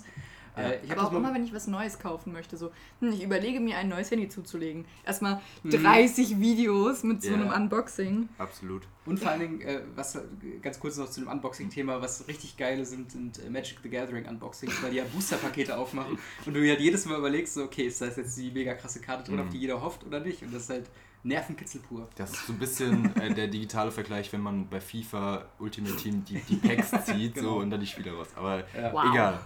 Ja. 0.62 0.68
Äh, 0.70 0.80
ich 0.84 0.90
Aber 0.92 1.02
das 1.02 1.10
auch 1.10 1.16
immer, 1.16 1.34
wenn 1.34 1.44
ich 1.44 1.52
was 1.54 1.66
Neues 1.66 1.98
kaufen 1.98 2.32
möchte, 2.32 2.56
so, 2.56 2.70
hm, 3.00 3.12
ich 3.12 3.22
überlege 3.22 3.60
mir 3.60 3.76
ein 3.78 3.88
neues 3.88 4.10
Handy 4.10 4.28
zuzulegen. 4.28 4.84
Erstmal 5.04 5.40
Mhm. 5.62 5.70
30 5.70 6.38
Videos 6.40 7.02
mit 7.02 7.22
so 7.22 7.30
Ja. 7.30 7.34
einem 7.36 7.50
Unboxing. 7.50 8.28
Absolut. 8.38 8.82
Und 9.06 9.18
vor 9.18 9.30
allen 9.30 9.40
Dingen, 9.40 9.60
äh, 9.62 9.80
was 9.96 10.18
ganz 10.62 10.78
kurz 10.78 10.96
noch 10.96 11.08
zu 11.10 11.20
dem 11.20 11.28
Unboxing-Thema, 11.28 12.00
was 12.02 12.28
richtig 12.28 12.56
geile 12.56 12.84
sind, 12.84 13.10
sind 13.10 13.38
äh, 13.44 13.50
Magic 13.50 13.78
the 13.82 13.88
Gathering 13.88 14.26
Unboxings, 14.26 14.82
weil 14.82 14.90
die 14.90 14.98
ja 14.98 15.04
Booster-Pakete 15.12 15.76
aufmachen 15.76 16.18
und 16.46 16.54
du 16.54 16.60
ja 16.64 16.74
jedes 16.74 17.06
Mal 17.06 17.18
überlegst, 17.18 17.54
so, 17.54 17.64
okay, 17.64 17.84
ist 17.86 18.00
da 18.00 18.06
jetzt 18.06 18.36
die 18.38 18.50
mega 18.50 18.74
krasse 18.74 19.00
Karte 19.00 19.24
drin, 19.24 19.36
Mhm. 19.36 19.40
auf 19.42 19.48
die 19.48 19.58
jeder 19.58 19.80
hofft 19.82 20.04
oder 20.04 20.20
nicht? 20.20 20.42
Und 20.42 20.54
das 20.54 20.64
ist 20.64 20.70
halt 20.70 20.90
Nervenkitzel 21.22 21.80
pur. 21.82 22.08
Das 22.16 22.30
ist 22.30 22.46
so 22.46 22.52
ein 22.54 22.58
bisschen 22.58 23.14
äh, 23.16 23.34
der 23.34 23.48
digitale 23.48 23.90
Vergleich, 23.90 24.32
wenn 24.32 24.40
man 24.40 24.68
bei 24.68 24.80
FIFA 24.80 25.44
Ultimate 25.58 25.96
Team 25.96 26.24
die, 26.24 26.40
die 26.48 26.56
Packs 26.56 26.90
zieht 27.04 27.34
Genau. 27.34 27.54
so, 27.54 27.56
und 27.60 27.70
dann 27.70 27.80
die 27.80 27.86
Spiele 27.86 28.12
raus. 28.12 28.28
Aber 28.36 28.58
Ja. 28.74 28.92
Wow. 28.92 29.04
egal. 29.12 29.40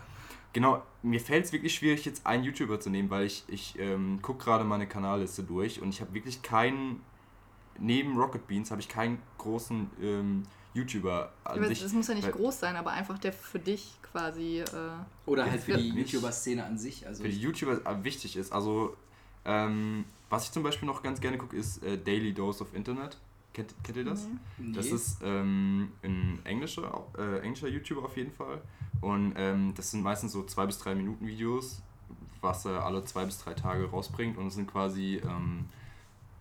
Genau, 0.55 0.83
mir 1.03 1.21
fällt 1.21 1.45
es 1.45 1.53
wirklich 1.53 1.75
schwierig, 1.75 2.05
jetzt 2.07 2.25
einen 2.27 2.45
YouTuber 2.45 2.81
zu 2.81 2.89
nehmen, 2.89 3.11
weil 3.11 3.27
ich, 3.27 3.45
ich 3.49 3.79
ähm, 3.79 4.21
gucke 4.23 4.45
gerade 4.45 4.65
meine 4.65 4.87
Kanalliste 4.87 5.43
durch 5.43 5.83
und 5.83 5.91
ich 5.91 6.01
habe 6.01 6.15
wirklich 6.15 6.41
keinen, 6.43 7.03
neben 7.79 8.17
Rocket 8.17 8.47
Beans 8.47 8.71
habe 8.71 8.81
ich 8.81 8.89
keinen 8.89 9.19
großen 9.39 9.91
ähm, 10.01 10.45
YouTuber 10.73 11.33
an 11.45 11.57
Aber 11.59 11.67
sich. 11.69 11.83
das 11.83 11.93
muss 11.93 12.09
ja 12.09 12.15
nicht 12.15 12.25
weil- 12.25 12.33
groß 12.33 12.61
sein, 12.61 12.77
aber 12.77 12.93
einfach 12.93 13.19
der 13.19 13.33
für 13.33 13.59
dich 13.59 13.95
quasi. 14.03 14.61
Äh, 14.61 14.65
Oder 15.27 15.51
halt 15.51 15.61
für 15.61 15.77
die 15.77 15.89
YouTuber-Szene 15.91 16.65
an 16.65 16.79
sich. 16.79 17.07
Also 17.07 17.25
für 17.25 17.29
die 17.29 17.41
YouTuber 17.41 17.85
äh, 17.85 18.05
wichtig 18.05 18.37
ist. 18.37 18.53
Also, 18.53 18.97
ähm, 19.45 20.05
was 20.31 20.45
ich 20.45 20.53
zum 20.53 20.63
Beispiel 20.63 20.87
noch 20.87 21.03
ganz 21.03 21.21
gerne 21.21 21.37
gucke, 21.37 21.57
ist 21.57 21.83
äh, 21.83 21.99
Daily 21.99 22.33
Dose 22.33 22.63
of 22.63 22.75
Internet. 22.75 23.19
Kennt, 23.53 23.75
kennt 23.85 23.99
ihr 23.99 24.05
das? 24.05 24.25
nee. 24.27 24.67
nee. 24.69 24.73
Das 24.77 24.87
ist 24.87 25.19
ähm, 25.23 25.93
ein 26.03 26.41
englischer, 26.45 27.07
äh, 27.19 27.41
englischer 27.41 27.69
YouTuber 27.69 28.05
auf 28.05 28.17
jeden 28.17 28.33
Fall. 28.33 28.61
Und 29.01 29.35
ähm, 29.37 29.73
das 29.77 29.91
sind 29.91 30.03
meistens 30.03 30.33
so 30.33 30.45
zwei 30.45 30.67
bis 30.67 30.79
drei 30.79 30.95
Minuten 30.95 31.27
Videos, 31.27 31.83
was 32.41 32.65
er 32.65 32.85
alle 32.85 33.05
zwei 33.05 33.25
bis 33.25 33.39
drei 33.39 33.55
Tage 33.55 33.91
rausbringt. 33.91 34.39
Und 34.39 34.47
es 34.47 34.55
sind 34.55 34.71
quasi 34.71 35.21
ähm, 35.25 35.67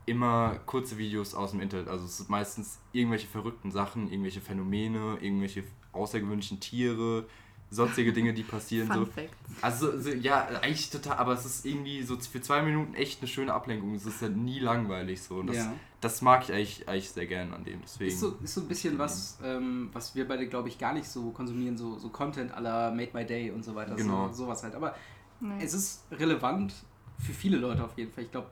immer 0.05 0.55
kurze 0.65 0.97
Videos 0.97 1.33
aus 1.33 1.51
dem 1.51 1.61
Internet. 1.61 1.87
Also 1.87 2.05
es 2.05 2.17
sind 2.17 2.29
meistens 2.29 2.79
irgendwelche 2.91 3.27
verrückten 3.27 3.71
Sachen, 3.71 4.09
irgendwelche 4.09 4.41
Phänomene, 4.41 5.17
irgendwelche 5.21 5.63
außergewöhnlichen 5.93 6.59
Tiere, 6.59 7.25
sonstige 7.73 8.13
Dinge, 8.13 8.33
die 8.33 8.43
passieren. 8.43 8.87
Fun 8.87 9.05
so. 9.15 9.21
Also, 9.61 9.99
so, 9.99 10.09
ja, 10.09 10.47
eigentlich 10.61 10.89
total, 10.89 11.17
aber 11.17 11.33
es 11.33 11.45
ist 11.45 11.65
irgendwie 11.65 12.03
so 12.03 12.17
für 12.17 12.41
zwei 12.41 12.61
Minuten 12.61 12.93
echt 12.93 13.21
eine 13.21 13.27
schöne 13.27 13.53
Ablenkung. 13.53 13.95
Es 13.95 14.05
ist 14.05 14.21
ja 14.21 14.29
nie 14.29 14.59
langweilig 14.59 15.21
so. 15.21 15.35
Und 15.35 15.47
das, 15.47 15.57
ja. 15.57 15.73
das 16.01 16.21
mag 16.21 16.43
ich 16.43 16.53
eigentlich, 16.53 16.89
eigentlich 16.89 17.09
sehr 17.09 17.25
gern 17.27 17.53
an 17.53 17.63
dem. 17.63 17.81
Deswegen. 17.81 18.11
Ist 18.11 18.19
so, 18.19 18.37
ist 18.43 18.53
so 18.53 18.61
ein 18.61 18.67
bisschen 18.67 18.97
was, 18.97 19.37
ähm, 19.43 19.89
was 19.93 20.15
wir 20.15 20.27
beide, 20.27 20.47
glaube 20.47 20.69
ich, 20.69 20.77
gar 20.77 20.93
nicht 20.93 21.07
so 21.07 21.31
konsumieren, 21.31 21.77
so, 21.77 21.97
so 21.97 22.09
Content 22.09 22.51
la 22.59 22.91
Made 22.91 23.11
My 23.13 23.25
Day 23.25 23.51
und 23.51 23.63
so 23.63 23.75
weiter. 23.75 23.95
Genau. 23.95 24.29
So, 24.29 24.45
sowas 24.45 24.63
halt. 24.63 24.75
Aber 24.75 24.95
Nee. 25.43 25.63
es 25.63 25.73
ist 25.73 26.03
relevant 26.11 26.73
für 27.19 27.33
viele 27.33 27.57
Leute 27.57 27.83
auf 27.83 27.97
jeden 27.97 28.11
Fall. 28.11 28.23
Ich 28.23 28.31
glaube, 28.31 28.47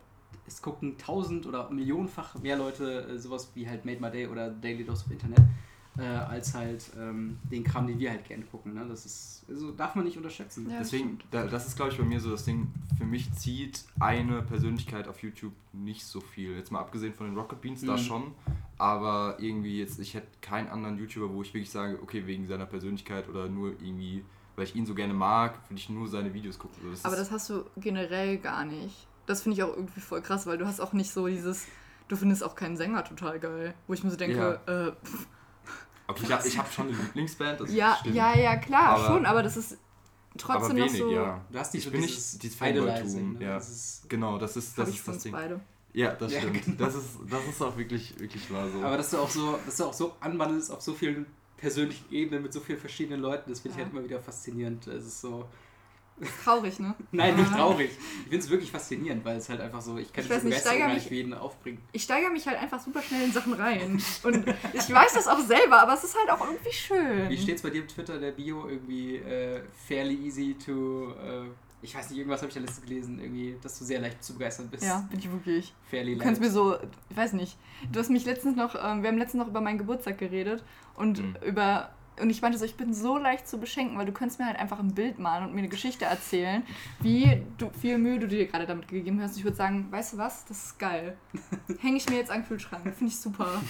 es 0.45 0.61
gucken 0.61 0.97
tausend 0.97 1.45
oder 1.45 1.69
millionenfach 1.69 2.35
mehr 2.35 2.57
Leute 2.57 3.07
äh, 3.07 3.17
sowas 3.17 3.51
wie 3.55 3.67
halt 3.67 3.85
Made 3.85 3.99
My 4.01 4.11
Day 4.11 4.27
oder 4.27 4.49
Daily 4.49 4.83
Dose 4.83 5.05
of 5.05 5.11
Internet, 5.11 5.41
äh, 5.97 6.03
als 6.03 6.53
halt 6.53 6.89
ähm, 6.97 7.37
den 7.51 7.63
Kram, 7.63 7.85
den 7.87 7.99
wir 7.99 8.11
halt 8.11 8.25
gerne 8.25 8.43
gucken. 8.45 8.73
Ne? 8.73 8.85
Das 8.87 9.05
ist, 9.05 9.43
also 9.49 9.71
darf 9.71 9.95
man 9.95 10.05
nicht 10.05 10.17
unterschätzen. 10.17 10.69
Ja, 10.69 10.79
Deswegen, 10.79 11.19
da, 11.31 11.45
das 11.45 11.67
ist 11.67 11.75
glaube 11.75 11.91
ich 11.91 11.97
bei 11.97 12.03
mir 12.05 12.19
so 12.21 12.31
das 12.31 12.45
Ding, 12.45 12.71
für 12.97 13.05
mich 13.05 13.31
zieht 13.33 13.83
eine 13.99 14.41
Persönlichkeit 14.41 15.07
auf 15.07 15.21
YouTube 15.21 15.53
nicht 15.73 16.05
so 16.05 16.21
viel. 16.21 16.55
Jetzt 16.55 16.71
mal 16.71 16.79
abgesehen 16.79 17.13
von 17.13 17.27
den 17.27 17.37
Rocket 17.37 17.59
Beans, 17.61 17.81
da 17.81 17.93
Mhm. 17.93 17.97
schon. 17.97 18.31
Aber 18.77 19.35
irgendwie 19.39 19.79
jetzt, 19.79 19.99
ich 19.99 20.13
hätte 20.13 20.27
keinen 20.41 20.69
anderen 20.69 20.97
YouTuber, 20.97 21.33
wo 21.33 21.41
ich 21.41 21.53
wirklich 21.53 21.69
sage, 21.69 21.99
okay, 22.01 22.25
wegen 22.25 22.47
seiner 22.47 22.65
Persönlichkeit 22.65 23.27
oder 23.29 23.47
nur 23.47 23.69
irgendwie, 23.81 24.23
weil 24.55 24.63
ich 24.65 24.75
ihn 24.75 24.85
so 24.85 24.95
gerne 24.95 25.13
mag, 25.13 25.55
würde 25.69 25.79
ich 25.79 25.89
nur 25.89 26.07
seine 26.07 26.33
Videos 26.33 26.57
gucken. 26.57 26.89
Das 26.89 27.05
Aber 27.05 27.15
das 27.15 27.31
hast 27.31 27.49
du 27.49 27.65
generell 27.77 28.37
gar 28.37 28.65
nicht. 28.65 29.07
Das 29.27 29.43
finde 29.43 29.57
ich 29.57 29.63
auch 29.63 29.75
irgendwie 29.75 29.99
voll 30.01 30.21
krass, 30.21 30.47
weil 30.47 30.57
du 30.57 30.65
hast 30.65 30.79
auch 30.79 30.93
nicht 30.93 31.11
so 31.11 31.27
dieses. 31.27 31.67
Du 32.07 32.15
findest 32.15 32.43
auch 32.43 32.55
keinen 32.55 32.75
Sänger 32.75 33.03
total 33.03 33.39
geil. 33.39 33.73
Wo 33.87 33.93
ich 33.93 34.03
mir 34.03 34.09
so 34.09 34.17
denke, 34.17 34.59
äh, 34.65 35.05
pff, 35.05 35.27
okay, 36.11 36.23
ich 36.23 36.31
habe 36.31 36.47
ich 36.47 36.57
hab 36.57 36.71
schon 36.73 36.87
eine 36.87 36.97
Lieblingsband, 36.97 37.59
das 37.61 37.73
ja, 37.73 37.97
stimmt. 37.99 38.15
ja, 38.15 38.37
ja, 38.37 38.55
klar, 38.57 38.89
Aber- 38.95 39.05
schon, 39.07 39.25
aber 39.25 39.43
das 39.43 39.57
ist 39.57 39.73
aber 39.73 39.79
trotzdem 40.37 40.77
wenig, 40.77 40.91
noch 40.93 40.99
so. 40.99 41.11
ja. 41.11 41.41
Du 41.51 41.59
hast 41.59 41.73
nicht 41.73 41.81
Ich 41.81 41.85
so 41.85 41.91
bin 41.91 42.01
dieses 42.01 42.33
nicht 42.33 42.43
dieses 42.43 42.61
Idolizing, 42.61 43.33
ne? 43.33 43.43
ja. 43.45 43.53
Das 43.55 43.69
ist, 43.69 44.09
Genau, 44.09 44.37
das 44.37 44.55
ist 44.57 44.77
das, 44.77 44.89
ist 44.89 45.07
das 45.07 45.23
Ding. 45.23 45.31
beide. 45.33 45.59
Ja, 45.93 46.13
das 46.13 46.31
Ja, 46.31 46.39
stimmt. 46.39 46.63
genau. 46.63 46.77
Das, 46.77 46.95
ist, 46.95 47.07
das 47.29 47.45
ist 47.49 47.61
auch 47.61 47.75
wirklich, 47.77 48.17
wirklich 48.19 48.49
wahr 48.53 48.69
so. 48.69 48.81
aber 48.81 48.95
dass 48.97 49.09
du 49.09 49.17
auch 49.17 49.29
so, 49.29 49.59
dass 49.65 49.75
du 49.75 49.85
auch 49.85 49.93
so 49.93 50.13
anwandelst 50.21 50.71
auf 50.71 50.81
so 50.81 50.93
vielen 50.93 51.25
persönlichen 51.57 52.05
Ebenen 52.13 52.43
mit 52.43 52.53
so 52.53 52.59
vielen 52.61 52.79
verschiedenen 52.79 53.19
Leuten, 53.21 53.49
das 53.49 53.59
finde 53.59 53.73
ich 53.75 53.79
Ja. 53.79 53.85
halt 53.85 53.93
immer 53.93 54.03
wieder 54.05 54.19
faszinierend. 54.21 54.87
Es 54.87 55.05
ist 55.05 55.19
so. 55.21 55.45
Traurig, 56.43 56.79
ne? 56.79 56.93
Nein, 57.11 57.35
nicht 57.35 57.51
traurig. 57.51 57.89
Ich 57.91 58.23
finde 58.29 58.37
es 58.37 58.49
wirklich 58.49 58.71
faszinierend, 58.71 59.25
weil 59.25 59.37
es 59.37 59.49
halt 59.49 59.61
einfach 59.61 59.81
so, 59.81 59.97
ich 59.97 60.11
kann 60.13 60.23
Ich 60.23 60.29
weiß 60.29 60.43
nicht, 60.43 60.63
gar 60.63 60.93
nicht 60.93 61.07
für 61.07 61.15
jeden 61.15 61.33
aufbringen. 61.33 61.79
Ich 61.91 62.03
steigere 62.03 62.31
mich 62.31 62.47
halt 62.47 62.59
einfach 62.59 62.79
super 62.79 63.01
schnell 63.01 63.23
in 63.23 63.31
Sachen 63.31 63.53
rein. 63.53 64.01
Und 64.23 64.45
ich 64.73 64.93
weiß 64.93 65.13
das 65.13 65.27
auch 65.27 65.39
selber, 65.39 65.81
aber 65.81 65.93
es 65.93 66.03
ist 66.03 66.15
halt 66.17 66.29
auch 66.29 66.45
irgendwie 66.45 66.71
schön. 66.73 67.29
Wie 67.29 67.37
steht's 67.37 67.61
bei 67.61 67.69
dir 67.69 67.81
im 67.81 67.87
Twitter, 67.87 68.19
der 68.19 68.31
Bio, 68.31 68.67
irgendwie 68.67 69.17
äh, 69.17 69.61
fairly 69.87 70.15
easy 70.15 70.55
to, 70.63 71.11
äh, 71.13 71.45
ich 71.83 71.95
weiß 71.95 72.09
nicht, 72.11 72.19
irgendwas 72.19 72.41
habe 72.41 72.49
ich 72.49 72.53
da 72.53 72.59
letztens 72.59 72.81
gelesen, 72.85 73.19
irgendwie, 73.19 73.55
dass 73.61 73.79
du 73.79 73.85
sehr 73.85 73.99
leicht 73.99 74.23
zu 74.23 74.33
begeistern 74.33 74.69
bist. 74.69 74.83
Ja, 74.83 75.07
bin 75.09 75.19
ich 75.19 75.31
wirklich. 75.31 75.73
Fairly 75.89 76.15
Du 76.15 76.23
kannst 76.23 76.39
mir 76.39 76.51
so, 76.51 76.77
ich 77.09 77.17
weiß 77.17 77.33
nicht, 77.33 77.57
du 77.91 77.99
hast 77.99 78.09
mich 78.09 78.25
letztens 78.25 78.55
noch, 78.55 78.75
ähm, 78.75 79.01
wir 79.01 79.09
haben 79.09 79.17
letztens 79.17 79.41
noch 79.41 79.47
über 79.47 79.61
meinen 79.61 79.79
Geburtstag 79.79 80.17
geredet 80.19 80.63
und 80.95 81.19
Mhm. 81.19 81.35
über, 81.45 81.89
und 82.21 82.29
ich 82.29 82.41
meinte 82.41 82.57
so, 82.57 82.65
ich 82.65 82.75
bin 82.75 82.93
so 82.93 83.17
leicht 83.17 83.47
zu 83.47 83.57
beschenken, 83.57 83.97
weil 83.97 84.05
du 84.05 84.11
könntest 84.11 84.39
mir 84.39 84.45
halt 84.45 84.57
einfach 84.57 84.79
ein 84.79 84.93
Bild 84.93 85.19
malen 85.19 85.45
und 85.45 85.53
mir 85.53 85.59
eine 85.59 85.69
Geschichte 85.69 86.05
erzählen, 86.05 86.63
wie 86.99 87.43
du, 87.57 87.69
viel 87.69 87.97
Mühe 87.97 88.19
du 88.19 88.27
dir 88.27 88.45
gerade 88.47 88.65
damit 88.65 88.87
gegeben 88.87 89.21
hast. 89.21 89.37
Ich 89.37 89.43
würde 89.43 89.57
sagen, 89.57 89.91
weißt 89.91 90.13
du 90.13 90.17
was, 90.17 90.45
das 90.45 90.65
ist 90.65 90.79
geil. 90.79 91.17
Hänge 91.79 91.97
ich 91.97 92.09
mir 92.09 92.17
jetzt 92.17 92.31
an 92.31 92.41
den 92.41 92.47
Kühlschrank, 92.47 92.83
finde 92.95 93.11
ich 93.11 93.19
super. 93.19 93.61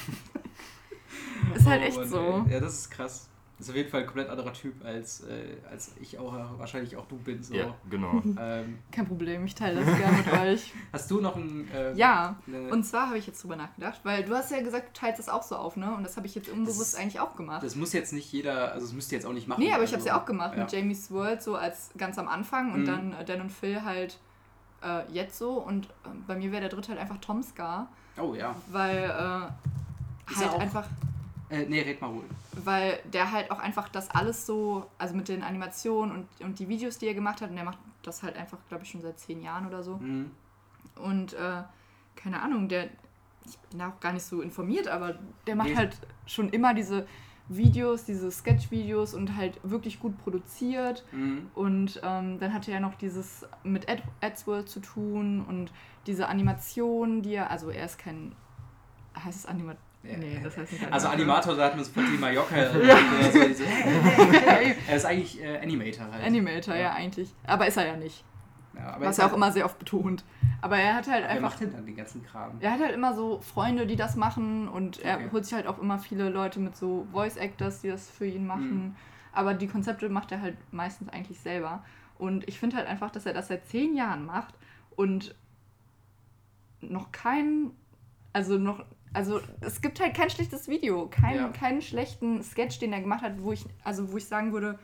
ist 1.55 1.65
halt 1.65 1.81
Oh 1.81 1.85
echt 1.85 2.09
so. 2.09 2.45
Ja, 2.49 2.59
das 2.59 2.79
ist 2.79 2.91
krass. 2.91 3.30
Das 3.61 3.67
ist 3.67 3.73
auf 3.73 3.77
jeden 3.77 3.89
Fall 3.91 3.99
ein 4.01 4.05
komplett 4.07 4.27
anderer 4.29 4.53
Typ, 4.53 4.83
als, 4.83 5.21
äh, 5.21 5.55
als 5.69 5.91
ich 6.01 6.17
auch, 6.17 6.33
wahrscheinlich 6.57 6.97
auch 6.97 7.05
du 7.05 7.15
bin. 7.17 7.43
So. 7.43 7.53
ja, 7.53 7.75
genau. 7.89 8.21
Ähm, 8.39 8.79
Kein 8.91 9.05
Problem, 9.07 9.45
ich 9.45 9.53
teile 9.53 9.85
das 9.85 9.97
gerne 9.97 10.17
mit 10.17 10.33
euch. 10.41 10.73
hast 10.91 11.11
du 11.11 11.21
noch 11.21 11.35
ein... 11.35 11.69
Äh, 11.71 11.93
Ja, 11.93 12.37
eine- 12.47 12.69
und 12.69 12.83
zwar 12.83 13.07
habe 13.09 13.19
ich 13.19 13.27
jetzt 13.27 13.43
drüber 13.43 13.55
nachgedacht, 13.55 13.99
weil 14.03 14.23
du 14.23 14.33
hast 14.35 14.49
ja 14.51 14.61
gesagt, 14.61 14.89
du 14.89 14.99
teilst 14.99 15.19
das 15.19 15.29
auch 15.29 15.43
so 15.43 15.55
auf, 15.55 15.77
ne? 15.77 15.93
Und 15.95 16.03
das 16.03 16.17
habe 16.17 16.25
ich 16.25 16.33
jetzt 16.33 16.49
unbewusst 16.49 16.81
ist- 16.93 16.95
eigentlich 16.99 17.19
auch 17.19 17.35
gemacht. 17.35 17.61
das 17.63 17.75
muss 17.75 17.93
jetzt 17.93 18.13
nicht 18.13 18.31
jeder, 18.33 18.71
also 18.71 18.87
das 18.87 18.93
müsst 18.95 19.11
ihr 19.11 19.19
jetzt 19.19 19.25
auch 19.27 19.33
nicht 19.33 19.47
machen. 19.47 19.61
Nee, 19.61 19.71
aber 19.73 19.83
ich 19.83 19.89
habe 19.91 19.97
also, 19.97 20.05
es 20.09 20.13
ja 20.15 20.19
auch 20.19 20.25
gemacht 20.25 20.53
ja. 20.57 20.63
mit 20.63 20.71
Jamie's 20.71 21.11
World, 21.11 21.43
so 21.43 21.55
als 21.55 21.91
ganz 21.97 22.17
am 22.17 22.27
Anfang 22.27 22.73
und 22.73 22.81
Mhm. 22.81 22.85
dann 22.87 23.13
äh, 23.13 23.23
Dan 23.25 23.41
und 23.41 23.51
Phil 23.51 23.83
halt 23.85 24.17
äh, 24.83 25.01
jetzt 25.13 25.37
so. 25.37 25.51
Und 25.59 25.85
äh, 25.85 25.89
bei 26.25 26.35
mir 26.35 26.51
wäre 26.51 26.61
der 26.61 26.69
dritte 26.69 26.89
halt 26.89 26.99
einfach 26.99 27.17
Tom 27.21 27.43
Scar, 27.43 27.87
Oh 28.19 28.33
ja. 28.33 28.55
weil 28.71 28.97
äh, 29.03 29.07
halt 30.35 30.49
auch- 30.49 30.59
einfach, 30.59 30.87
Äh, 31.51 31.65
nee, 31.67 31.81
red 31.81 31.99
mal 32.01 32.07
ruhig. 32.07 32.23
weil 32.63 32.99
der 33.13 33.31
halt 33.31 33.51
auch 33.51 33.59
einfach 33.59 33.89
das 33.89 34.09
alles 34.09 34.45
so, 34.45 34.87
also 34.97 35.15
mit 35.15 35.27
den 35.27 35.43
Animationen 35.43 36.15
und, 36.15 36.45
und 36.45 36.59
die 36.59 36.67
Videos, 36.69 36.97
die 36.97 37.07
er 37.07 37.13
gemacht 37.13 37.41
hat, 37.41 37.49
und 37.49 37.55
der 37.57 37.65
macht 37.65 37.77
das 38.03 38.23
halt 38.23 38.35
einfach, 38.37 38.57
glaube 38.69 38.83
ich, 38.83 38.89
schon 38.89 39.01
seit 39.01 39.19
zehn 39.19 39.41
Jahren 39.41 39.67
oder 39.67 39.83
so. 39.83 39.97
Mhm. 39.97 40.31
Und 40.95 41.33
äh, 41.33 41.63
keine 42.15 42.41
Ahnung, 42.41 42.67
der, 42.69 42.85
ich 43.45 43.57
bin 43.69 43.79
da 43.79 43.89
auch 43.89 43.99
gar 43.99 44.13
nicht 44.13 44.23
so 44.23 44.41
informiert, 44.41 44.87
aber 44.87 45.15
der 45.45 45.55
macht 45.55 45.69
Nee. 45.69 45.75
halt 45.75 45.97
schon 46.25 46.49
immer 46.49 46.73
diese 46.73 47.05
Videos, 47.49 48.05
diese 48.05 48.31
Sketch-Videos 48.31 49.13
und 49.13 49.35
halt 49.35 49.59
wirklich 49.63 49.99
gut 49.99 50.17
produziert. 50.23 51.03
Mhm. 51.11 51.49
Und 51.53 51.99
ähm, 52.03 52.39
dann 52.39 52.53
hatte 52.53 52.71
er 52.71 52.79
noch 52.79 52.95
dieses 52.95 53.45
mit 53.63 53.89
Ad 53.89 54.03
AdWorld 54.21 54.69
zu 54.69 54.79
tun 54.79 55.43
und 55.45 55.73
diese 56.07 56.29
Animation, 56.29 57.21
die 57.21 57.33
er, 57.35 57.51
also 57.51 57.69
er 57.69 57.85
ist 57.85 57.97
kein, 57.99 58.33
heißt 59.21 59.39
es 59.39 59.45
Animat? 59.45 59.77
Ja. 60.03 60.17
Nee, 60.17 60.39
das 60.43 60.57
heißt 60.57 60.71
nicht 60.71 60.91
Also 60.91 61.07
Animator, 61.09 61.55
da 61.55 61.65
hat 61.65 61.75
man 61.75 61.85
sofort 61.85 62.07
die 62.11 62.17
Mallorca 62.17 62.55
Ja. 62.57 62.71
so. 62.71 62.79
Er 64.87 64.95
ist 64.95 65.05
eigentlich 65.05 65.41
äh, 65.43 65.57
Animator 65.59 66.11
halt. 66.11 66.23
Animator, 66.25 66.73
ja. 66.75 66.81
Ja. 66.81 66.93
eigentlich. 66.93 67.33
Aber 67.45 67.67
ist 67.67 67.77
er 67.77 67.85
ja 67.87 67.95
nicht. 67.95 68.23
Ja, 68.75 68.95
was 68.99 69.11
ist 69.11 69.19
er 69.19 69.25
auch 69.25 69.29
halt- 69.29 69.37
immer 69.37 69.51
sehr 69.51 69.65
oft 69.65 69.77
betont. 69.77 70.23
Aber 70.61 70.77
er 70.77 70.95
hat 70.95 71.07
halt 71.07 71.25
einfach 71.25 71.41
macht 71.51 71.59
denn 71.61 71.71
dann 71.73 71.85
den 71.85 71.95
ganzen 71.95 72.23
Kram? 72.23 72.51
Er 72.61 72.71
hat 72.71 72.79
halt 72.79 72.93
immer 72.93 73.13
so 73.15 73.39
Freunde, 73.41 73.85
die 73.87 73.95
das 73.95 74.15
machen 74.15 74.67
und 74.67 74.99
er 74.99 75.17
Okay. 75.17 75.29
holt 75.31 75.45
sich 75.45 75.53
halt 75.53 75.67
auch 75.67 75.79
immer 75.79 75.99
viele 75.99 76.29
Leute 76.29 76.59
mit 76.59 76.75
so 76.75 77.05
Voice 77.11 77.37
Actors, 77.37 77.81
die 77.81 77.89
das 77.89 78.09
für 78.09 78.25
ihn 78.25 78.45
machen. 78.47 78.85
Mhm. 78.85 78.95
Aber 79.33 79.53
die 79.53 79.67
Konzepte 79.67 80.09
macht 80.09 80.31
er 80.31 80.41
halt 80.41 80.57
meistens 80.71 81.09
eigentlich 81.09 81.39
selber. 81.39 81.83
Und 82.17 82.47
ich 82.47 82.59
finde 82.59 82.77
halt 82.77 82.87
einfach, 82.87 83.11
dass 83.11 83.25
er 83.25 83.33
das 83.33 83.47
seit 83.49 83.65
zehn 83.67 83.95
Jahren 83.95 84.25
macht 84.25 84.53
und 84.95 85.35
noch 86.81 87.11
kein, 87.11 87.71
also 88.33 88.57
noch, 88.57 88.83
also 89.13 89.41
es 89.61 89.81
gibt 89.81 89.99
halt 89.99 90.15
kein 90.15 90.29
schlechtes 90.29 90.67
Video, 90.67 91.07
kein, 91.07 91.35
Ja. 91.35 91.47
keinen 91.49 91.81
schlechten 91.81 92.41
Sketch, 92.43 92.79
den 92.79 92.93
er 92.93 93.01
gemacht 93.01 93.21
hat, 93.23 93.41
wo 93.41 93.51
ich, 93.51 93.65
also 93.83 94.11
wo 94.11 94.17
ich 94.17 94.25
sagen 94.25 94.53
würde, 94.53 94.79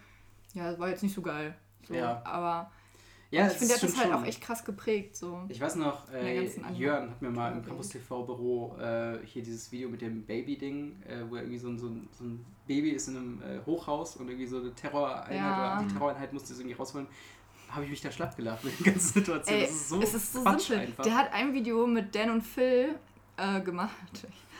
ja, 0.53 0.69
das 0.71 0.79
war 0.79 0.89
jetzt 0.89 1.03
nicht 1.03 1.15
so 1.15 1.21
geil. 1.21 1.55
So, 1.87 1.93
Ja. 1.93 2.21
Aber 2.25 2.71
Ja, 3.29 3.45
ich 3.47 3.53
finde, 3.53 3.67
der 3.73 3.75
hat 3.75 3.83
das 3.83 3.97
halt 3.97 4.13
auch 4.13 4.23
echt 4.25 4.41
krass 4.41 4.63
geprägt. 4.63 5.15
So. 5.17 5.43
Ich 5.49 5.59
weiß 5.59 5.75
noch, 5.75 6.09
äh, 6.13 6.45
Jörn 6.73 7.09
hat 7.09 7.21
mir 7.21 7.29
mal 7.29 7.51
im 7.51 7.63
Campus 7.65 7.89
TV 7.89 8.23
Büro 8.23 8.77
äh, 8.79 9.17
hier 9.25 9.43
dieses 9.43 9.69
Video 9.71 9.89
mit 9.89 10.01
dem 10.01 10.25
Baby-Ding, 10.25 11.01
äh, 11.05 11.29
wo 11.29 11.35
irgendwie 11.35 11.57
so 11.57 11.67
ein, 11.67 11.77
so, 11.77 11.87
ein, 11.87 12.07
so 12.17 12.23
ein 12.23 12.45
Baby 12.67 12.91
ist 12.91 13.09
in 13.09 13.17
einem 13.17 13.41
äh, 13.41 13.59
Hochhaus 13.65 14.15
und 14.15 14.29
irgendwie 14.29 14.47
so 14.47 14.59
eine 14.61 14.73
Terroreinheit 14.73 15.35
Ja. 15.35 15.57
oder 15.57 15.71
Antiterroreinheit 15.73 16.31
musste 16.33 16.53
es 16.53 16.59
irgendwie 16.59 16.75
rausholen. 16.77 17.07
Habe 17.69 17.83
ich 17.83 17.89
mich 17.89 17.99
da 18.01 18.09
schlapp 18.11 18.37
gelacht 18.37 18.63
mit 18.63 18.79
der 18.79 18.93
ganzen 18.93 19.13
Situation. 19.13 19.57
Ey, 19.57 19.61
das 19.63 19.71
ist 19.71 19.89
so, 19.89 20.01
es 20.01 20.13
ist 20.13 20.31
so 20.33 20.41
Quatsch 20.43 20.61
simpel. 20.67 20.85
einfach. 20.87 21.03
Der 21.03 21.15
hat 21.17 21.33
ein 21.33 21.53
Video 21.53 21.85
mit 21.85 22.15
Dan 22.15 22.29
und 22.31 22.41
Phil 22.43 22.95
äh, 23.37 23.61
gemacht. 23.61 23.91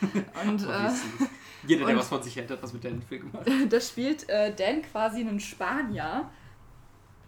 Und 0.00 0.62
äh, 0.62 0.66
Obviously. 0.66 1.28
Jeder, 1.66 1.86
der 1.86 1.96
was 1.96 2.08
von 2.08 2.22
sich 2.22 2.36
hält, 2.36 2.50
hat 2.50 2.62
was 2.62 2.72
mit 2.72 2.84
Dan 2.84 3.02
Film 3.02 3.30
gemacht. 3.32 3.46
da 3.68 3.80
spielt 3.80 4.28
äh, 4.28 4.54
Dan 4.54 4.82
quasi 4.82 5.20
einen 5.20 5.40
Spanier. 5.40 6.30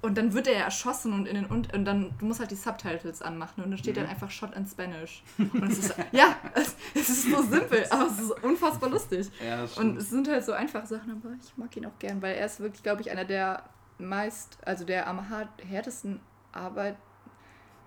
Und 0.02 0.16
dann 0.16 0.32
wird 0.32 0.46
er 0.46 0.54
ja 0.54 0.64
erschossen 0.64 1.12
und 1.12 1.26
in 1.26 1.34
den 1.34 1.44
und, 1.44 1.74
und 1.74 1.84
dann 1.84 2.14
du 2.18 2.24
musst 2.24 2.40
halt 2.40 2.50
die 2.50 2.54
Subtitles 2.56 3.20
anmachen 3.20 3.62
und 3.62 3.70
dann 3.70 3.78
steht 3.78 3.96
Mhm. 3.96 4.00
dann 4.00 4.08
einfach 4.10 4.30
Shot 4.30 4.54
in 4.56 4.66
Spanish. 4.66 5.22
Und 5.36 5.64
es 5.64 5.78
ist 5.78 5.94
ja, 6.12 6.36
es, 6.54 6.74
es 6.94 7.08
ist 7.10 7.30
so 7.30 7.42
simpel, 7.42 7.84
aber 7.90 8.06
es 8.06 8.18
ist 8.18 8.30
unfassbar 8.42 8.88
lustig. 8.88 9.30
Ja, 9.46 9.66
Und 9.76 9.98
es 9.98 10.08
sind 10.08 10.26
halt 10.26 10.42
so 10.42 10.52
einfache 10.52 10.86
Sachen, 10.86 11.10
aber 11.10 11.34
ich 11.38 11.54
mag 11.58 11.76
ihn 11.76 11.84
auch 11.84 11.98
gern, 11.98 12.22
weil 12.22 12.34
er 12.36 12.46
ist 12.46 12.60
wirklich, 12.60 12.82
glaube 12.82 13.02
ich, 13.02 13.10
einer 13.10 13.26
der 13.26 13.64
meist, 13.98 14.56
also 14.64 14.86
der 14.86 15.06
am 15.06 15.20
härtesten 15.68 16.20
Arbeit, 16.52 16.96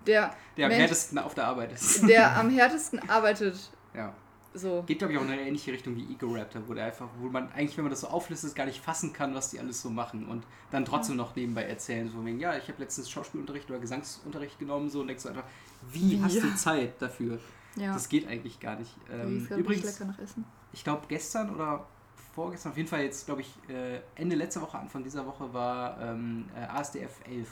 der, 0.06 0.34
der 0.56 0.66
am 0.66 0.70
Mensch- 0.70 0.80
härtesten 0.82 1.18
auf 1.18 1.34
der 1.34 1.46
Arbeit 1.46 1.72
ist. 1.72 2.08
der 2.08 2.36
am 2.38 2.50
härtesten 2.50 3.08
arbeitet. 3.08 3.56
Ja. 3.94 4.12
So. 4.56 4.84
Geht, 4.86 4.98
glaube 4.98 5.12
ich, 5.12 5.18
auch 5.18 5.24
in 5.24 5.30
eine 5.30 5.42
ähnliche 5.42 5.72
Richtung 5.72 5.96
wie 5.96 6.12
Ego 6.12 6.32
Raptor, 6.32 6.62
wo 6.68 6.74
der 6.74 6.84
einfach, 6.84 7.08
wo 7.18 7.26
man 7.28 7.50
eigentlich, 7.52 7.76
wenn 7.76 7.82
man 7.84 7.90
das 7.90 8.02
so 8.02 8.06
auflistet, 8.06 8.54
gar 8.54 8.66
nicht 8.66 8.80
fassen 8.80 9.12
kann, 9.12 9.34
was 9.34 9.50
die 9.50 9.58
alles 9.58 9.82
so 9.82 9.90
machen 9.90 10.26
und 10.28 10.44
dann 10.70 10.84
trotzdem 10.84 11.16
noch 11.16 11.34
nebenbei 11.34 11.64
erzählen, 11.64 12.08
so 12.08 12.24
wegen, 12.24 12.38
ja, 12.38 12.56
ich 12.56 12.68
habe 12.68 12.80
letztens 12.80 13.10
Schauspielunterricht 13.10 13.68
oder 13.68 13.80
Gesangsunterricht 13.80 14.60
genommen, 14.60 14.88
so 14.90 15.00
und 15.00 15.08
denkst 15.08 15.24
du 15.24 15.30
einfach, 15.30 15.42
wie, 15.90 16.20
hast 16.22 16.40
du 16.40 16.54
Zeit 16.54 17.02
dafür? 17.02 17.40
Ja. 17.74 17.92
Das 17.94 18.08
geht 18.08 18.28
eigentlich 18.28 18.60
gar 18.60 18.76
nicht. 18.78 18.94
Ähm, 19.12 19.48
ich, 19.50 19.56
übrigens, 19.56 19.86
lecker 19.98 20.04
nach 20.12 20.18
Essen. 20.20 20.44
ich 20.72 20.84
glaube, 20.84 21.02
gestern 21.08 21.52
oder 21.52 21.84
vorgestern, 22.32 22.70
auf 22.70 22.76
jeden 22.78 22.88
Fall 22.88 23.02
jetzt, 23.02 23.26
glaube 23.26 23.40
ich, 23.40 23.52
äh, 23.68 23.98
Ende 24.14 24.36
letzter 24.36 24.62
Woche, 24.62 24.78
Anfang 24.78 25.02
dieser 25.02 25.26
Woche 25.26 25.52
war 25.52 26.00
ähm, 26.00 26.44
äh, 26.56 26.60
ASDF 26.66 27.10
11. 27.28 27.48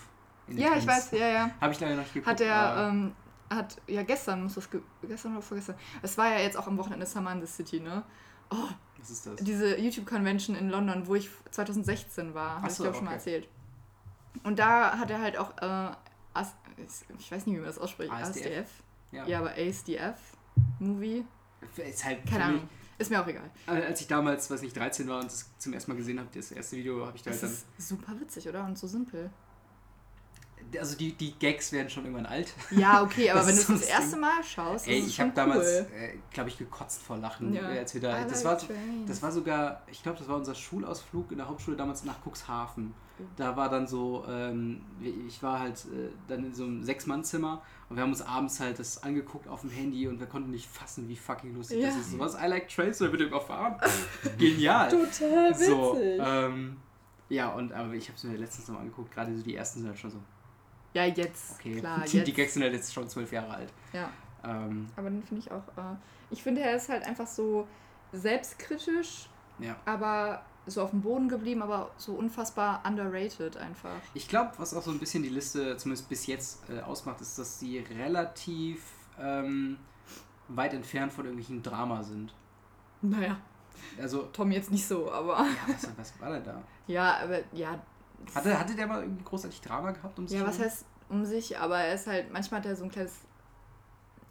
Ja, 0.49 0.76
ich 0.76 0.86
weiß, 0.86 1.12
ja, 1.12 1.28
ja. 1.28 1.51
Habe 1.61 1.72
ich 1.72 1.80
leider 1.80 1.95
noch 1.97 2.03
nicht 2.03 2.14
geguckt. 2.14 2.30
Hat 2.30 2.40
er, 2.40 2.88
ähm, 2.88 3.12
hat, 3.51 3.76
ja, 3.86 4.03
gestern 4.03 4.43
muss 4.43 4.55
das, 4.55 4.70
ge 4.70 4.80
gestern 5.03 5.32
oder 5.32 5.43
vorgestern. 5.43 5.76
Es 6.03 6.16
war 6.18 6.28
ja 6.30 6.38
jetzt 6.38 6.57
auch 6.57 6.66
am 6.66 6.76
Wochenende 6.78 7.07
Summer 7.07 7.32
in 7.32 7.40
the 7.40 7.47
City, 7.47 7.80
ne? 7.80 8.03
Oh, 8.51 8.68
was 8.99 9.11
ist 9.11 9.26
das? 9.26 9.36
diese 9.36 9.78
YouTube-Convention 9.78 10.57
in 10.57 10.68
London, 10.68 11.07
wo 11.07 11.14
ich 11.14 11.30
2016 11.51 12.34
war, 12.34 12.57
habe 12.57 12.64
Ach 12.64 12.68
ich 12.68 12.74
so, 12.74 12.82
glaube 12.82 12.97
schon 12.97 13.05
mal 13.05 13.11
okay. 13.12 13.18
erzählt. 13.18 13.49
Und 14.45 14.59
da 14.59 14.99
hat 14.99 15.11
er 15.11 15.20
halt 15.20 15.36
auch, 15.36 15.57
äh, 15.61 15.95
As 16.34 16.55
ich 17.18 17.30
weiß 17.30 17.47
nicht, 17.47 17.57
wie 17.57 17.61
man 17.61 17.66
das 17.66 17.78
ausspricht, 17.78 18.11
ASDF? 18.11 18.47
ASDF. 18.47 18.70
Ja. 19.11 19.26
Ja, 19.26 19.38
aber 19.40 19.53
ASDF, 19.53 20.18
Movie, 20.78 21.24
Ist 21.76 22.05
halt 22.05 22.26
keine 22.26 22.45
Ahnung. 22.45 22.68
Ist 22.99 23.11
mir 23.11 23.20
auch 23.20 23.26
egal. 23.26 23.51
Als 23.66 24.01
ich 24.01 24.07
damals, 24.07 24.51
weiß 24.51 24.62
nicht, 24.62 24.76
13 24.76 25.09
war 25.09 25.20
und 25.20 25.26
das 25.26 25.51
zum 25.59 25.72
ersten 25.72 25.90
Mal 25.90 25.97
gesehen 25.97 26.18
habe, 26.18 26.28
das 26.32 26.53
erste 26.53 26.76
Video, 26.76 27.05
habe 27.05 27.16
ich 27.16 27.22
da 27.22 27.30
Das 27.30 27.43
halt 27.43 27.53
ist 27.53 27.88
super 27.88 28.18
witzig, 28.20 28.49
oder? 28.49 28.64
Und 28.64 28.78
so 28.78 28.86
simpel. 28.86 29.30
Also 30.78 30.96
die, 30.96 31.12
die 31.12 31.32
Gags 31.38 31.72
werden 31.72 31.88
schon 31.90 32.04
irgendwann 32.04 32.26
alt. 32.26 32.52
Ja, 32.70 33.02
okay, 33.02 33.30
aber 33.30 33.40
wenn 33.46 33.54
du 33.54 33.60
es 33.60 33.66
das 33.66 33.82
erste 33.82 34.16
Mal 34.16 34.42
schaust, 34.44 34.86
Ey, 34.88 34.98
ist 34.98 35.04
es 35.06 35.10
ich 35.12 35.20
habe 35.20 35.32
damals, 35.34 35.66
cool. 35.66 35.86
äh, 35.96 36.18
glaube 36.32 36.48
ich, 36.50 36.58
gekotzt 36.58 37.02
vor 37.02 37.16
Lachen, 37.18 37.52
Ja. 37.54 37.70
äh, 37.72 37.78
als 37.80 37.94
wir 37.94 38.00
da. 38.00 38.20
I 38.20 38.24
Das 38.28 38.42
like 38.42 38.52
war, 38.52 38.58
trains. 38.58 39.08
das 39.08 39.22
war 39.22 39.32
sogar, 39.32 39.82
ich 39.90 40.02
glaube, 40.02 40.18
das 40.18 40.28
war 40.28 40.36
unser 40.36 40.54
Schulausflug 40.54 41.30
in 41.32 41.38
der 41.38 41.48
Hauptschule 41.48 41.76
damals 41.76 42.04
nach 42.04 42.16
Cuxhaven. 42.26 42.94
Da 43.36 43.56
war 43.56 43.68
dann 43.68 43.86
so, 43.86 44.24
ähm, 44.28 44.80
ich 45.28 45.40
war 45.42 45.60
halt 45.60 45.76
äh, 45.84 46.08
dann 46.26 46.44
in 46.46 46.54
so 46.54 46.64
einem 46.64 46.82
Sechs-Mann-Zimmer 46.82 47.62
und 47.88 47.96
wir 47.96 48.02
haben 48.02 48.10
uns 48.10 48.22
abends 48.22 48.58
halt 48.58 48.78
das 48.80 49.02
angeguckt 49.02 49.46
auf 49.46 49.60
dem 49.60 49.70
Handy 49.70 50.08
und 50.08 50.18
wir 50.18 50.26
konnten 50.26 50.50
nicht 50.50 50.66
fassen, 50.68 51.08
wie 51.08 51.14
fucking 51.16 51.54
lustig 51.54 51.78
Ja. 51.80 51.88
das 51.88 51.98
ist. 51.98 52.10
So 52.12 52.18
was, 52.18 52.34
I 52.34 52.46
like 52.46 52.68
trains, 52.68 53.00
oder 53.00 53.12
wird 53.12 53.22
überfahren? 53.22 53.76
Genial. 54.38 54.88
Total 54.88 55.50
witzig. 55.50 55.66
So, 55.68 55.96
ähm, 56.00 56.78
ja, 57.28 57.50
und 57.52 57.72
aber 57.72 57.92
ich 57.94 58.08
habe 58.08 58.16
es 58.16 58.24
mir 58.24 58.36
letztens 58.36 58.66
noch 58.68 58.74
mal 58.74 58.80
angeguckt, 58.80 59.12
gerade 59.12 59.36
so 59.36 59.42
die 59.42 59.54
ersten 59.54 59.80
sind 59.80 59.88
halt 59.88 59.98
schon 59.98 60.10
so, 60.10 60.18
ja, 60.95 61.05
jetzt, 61.05 61.55
okay, 61.59 61.80
klar, 61.80 62.01
die, 62.07 62.16
jetzt. 62.18 62.26
die 62.26 62.32
Gags 62.32 62.55
sind 62.55 62.62
halt 62.62 62.74
jetzt 62.74 62.93
schon 62.93 63.09
zwölf 63.09 63.32
Jahre 63.32 63.55
alt. 63.55 63.72
Ja, 63.93 64.11
Ähm, 64.45 64.88
aber 64.97 65.11
den 65.11 65.22
finde 65.22 65.43
ich 65.43 65.51
auch, 65.51 65.66
äh, 65.76 65.97
ich 66.30 66.43
finde, 66.43 66.62
er 66.62 66.76
ist 66.76 66.88
halt 66.88 67.05
einfach 67.05 67.26
so 67.26 67.66
selbstkritisch, 68.12 69.28
ja. 69.59 69.76
aber 69.84 70.45
so 70.66 70.82
auf 70.82 70.90
dem 70.90 71.03
Boden 71.03 71.28
geblieben, 71.28 71.62
aber 71.62 71.90
so 71.97 72.12
unfassbar 72.14 72.82
underrated 72.86 73.57
einfach. 73.57 74.01
Ich 74.14 74.28
glaube, 74.28 74.53
was 74.59 74.74
auch 74.74 74.82
so 74.82 74.90
ein 74.90 74.99
bisschen 74.99 75.22
die 75.22 75.28
Liste, 75.28 75.76
zumindest 75.76 76.09
bis 76.09 76.26
jetzt, 76.26 76.68
äh, 76.70 76.80
ausmacht, 76.80 77.20
ist, 77.20 77.38
dass 77.38 77.59
sie 77.59 77.78
relativ 77.78 78.82
ähm, 79.20 79.78
weit 80.49 80.74
entfernt 80.74 81.12
von 81.12 81.24
irgendwelchen 81.24 81.62
Drama 81.62 82.03
sind. 82.03 82.34
Naja, 83.01 83.36
Also, 84.01 84.28
Tom 84.32 84.53
jetzt 84.53 84.70
nicht 84.70 84.86
so, 84.86 85.11
aber 85.11 85.38
ja, 85.38 85.74
was, 85.74 85.88
was 85.97 86.20
war 86.20 86.30
denn 86.30 86.45
da? 86.45 86.62
ja, 86.86 87.18
aber 87.22 87.40
ja. 87.53 87.80
Hatte, 88.34 88.58
hatte 88.58 88.74
der 88.74 88.86
mal 88.86 89.02
irgendwie 89.02 89.24
großartig 89.24 89.60
Drama 89.60 89.90
gehabt? 89.92 90.18
Um 90.18 90.26
sich 90.28 90.38
Ja, 90.38 90.46
was 90.46 90.58
heißt 90.58 90.84
um 91.08 91.24
sich, 91.24 91.58
aber 91.58 91.78
er 91.78 91.94
ist 91.94 92.06
halt, 92.06 92.32
manchmal 92.32 92.60
hat 92.60 92.66
er 92.66 92.76
so 92.76 92.84
ein 92.84 92.90
kleines 92.90 93.20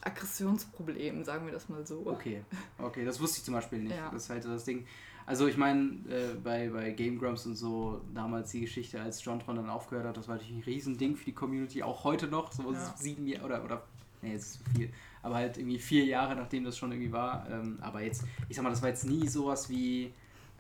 Aggressionsproblem, 0.04 1.24
sagen 1.24 1.46
wir 1.46 1.54
das 1.54 1.70
mal 1.70 1.86
so. 1.86 2.02
Okay, 2.06 2.44
okay, 2.80 3.06
das 3.06 3.20
wusste 3.20 3.40
ich 3.40 3.44
zum 3.44 3.54
Beispiel 3.54 3.80
nicht. 3.80 3.96
Ja. 3.96 4.10
Das 4.12 4.24
ist 4.24 4.30
halt 4.30 4.46
das 4.46 4.64
Ding. 4.66 4.86
Also 5.28 5.48
ich 5.48 5.58
meine, 5.58 5.92
äh, 6.10 6.34
bei, 6.44 6.70
bei 6.70 6.92
Game 6.92 7.20
Grumps 7.20 7.46
und 7.46 7.56
so, 7.56 8.02
damals 8.14 8.52
die 8.52 8.62
Geschichte, 8.62 9.00
als 9.00 9.24
Jontron 9.24 9.56
dann 9.58 9.70
aufgehört 9.70 10.08
hat, 10.08 10.18
das 10.18 10.28
war 10.28 10.36
natürlich 10.36 10.56
ein 10.56 10.64
Riesending 10.64 11.16
für 11.16 11.26
die 11.26 11.34
Community, 11.34 11.84
auch 11.84 12.04
heute 12.04 12.28
noch, 12.28 12.52
so 12.52 12.74
Ja. 12.74 12.94
sieben 12.98 13.28
Jahre, 13.28 13.46
oder, 13.46 13.64
oder, 13.64 13.84
nee, 14.24 14.34
jetzt 14.34 14.46
ist 14.46 14.54
zu 14.54 14.64
viel, 14.72 14.92
aber 15.22 15.36
halt 15.36 15.58
irgendwie 15.58 15.78
vier 15.78 16.06
Jahre, 16.06 16.36
nachdem 16.36 16.64
das 16.64 16.78
schon 16.78 16.92
irgendwie 16.92 17.12
war. 17.12 17.48
Ähm, 17.50 17.78
aber 17.82 18.02
jetzt, 18.02 18.24
ich 18.50 18.56
sag 18.56 18.64
mal, 18.64 18.72
das 18.72 18.82
war 18.82 18.90
jetzt 18.90 19.06
nie 19.06 19.28
sowas 19.28 19.70
wie, 19.70 20.12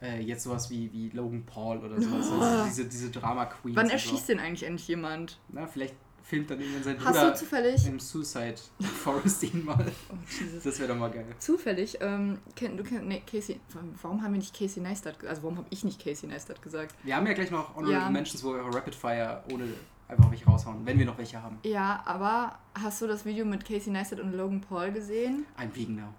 äh, 0.02 0.20
jetzt 0.22 0.44
sowas 0.44 0.70
wie, 0.70 0.92
wie 0.92 1.10
Logan 1.10 1.46
Paul 1.46 1.78
oder 1.80 2.02
sowas, 2.02 2.30
also 2.32 2.66
diese, 2.66 2.86
diese 2.86 3.10
Drama 3.12 3.46
Queens. 3.46 3.76
Wann 3.78 3.90
erschießt 3.90 4.30
denn 4.30 4.40
eigentlich 4.40 4.64
endlich 4.64 4.88
jemand? 4.88 5.32
So. 5.32 5.38
Na, 5.50 5.68
vielleicht 5.68 5.96
filmt 6.24 6.50
dann 6.50 6.60
irgendwann 6.60 6.84
sein 6.84 6.98
Hast 7.04 7.16
du 7.16 7.22
Bruder 7.22 7.36
zufällig. 7.36 7.88
im 7.88 8.00
Suicide 8.00 8.56
Forest 8.80 9.44
ihn 9.44 9.66
mal. 9.66 9.86
Oh, 10.10 10.16
Jesus. 10.30 10.64
Das 10.64 10.80
wäre 10.80 10.90
doch 10.94 11.00
mal 11.00 11.12
geil. 11.12 11.26
Zufällig, 11.40 11.98
ähm, 12.00 12.38
kenn, 12.56 12.78
du 12.78 12.84
kennst, 12.84 13.04
nee, 13.06 13.22
Casey, 13.30 13.60
warum 14.02 14.22
haben 14.22 14.34
wir 14.34 14.40
nicht 14.40 14.58
Casey 14.58 14.82
Neistat, 14.82 15.24
also 15.26 15.44
warum 15.44 15.58
habe 15.58 15.68
ich 15.70 15.84
nicht 15.84 16.04
Casey 16.04 16.30
Neistat 16.30 16.62
gesagt? 16.62 16.96
Wir 17.04 17.16
haben 17.16 17.28
ja 17.28 17.34
gleich 17.34 17.52
noch 17.52 17.76
Honorable 17.76 18.00
Ja. 18.00 18.10
Mentions, 18.10 18.44
wo 18.44 18.54
wir 18.54 18.62
Rapid 18.62 18.96
Fire 18.96 19.44
ohne 19.52 19.66
einfach 20.08 20.30
welche 20.30 20.46
raushauen, 20.46 20.86
wenn 20.86 21.00
wir 21.00 21.06
noch 21.06 21.18
welche 21.18 21.42
haben. 21.42 21.58
Ja, 21.64 22.02
aber 22.06 22.58
hast 22.76 23.02
du 23.02 23.08
das 23.08 23.26
Video 23.26 23.46
mit 23.46 23.66
Casey 23.66 23.92
Neistat 23.92 24.20
und 24.20 24.34
Logan 24.34 24.62
Paul 24.62 24.92
gesehen? 24.92 25.46
I'm 25.60 25.76
vegan 25.76 25.96
now. 25.96 26.14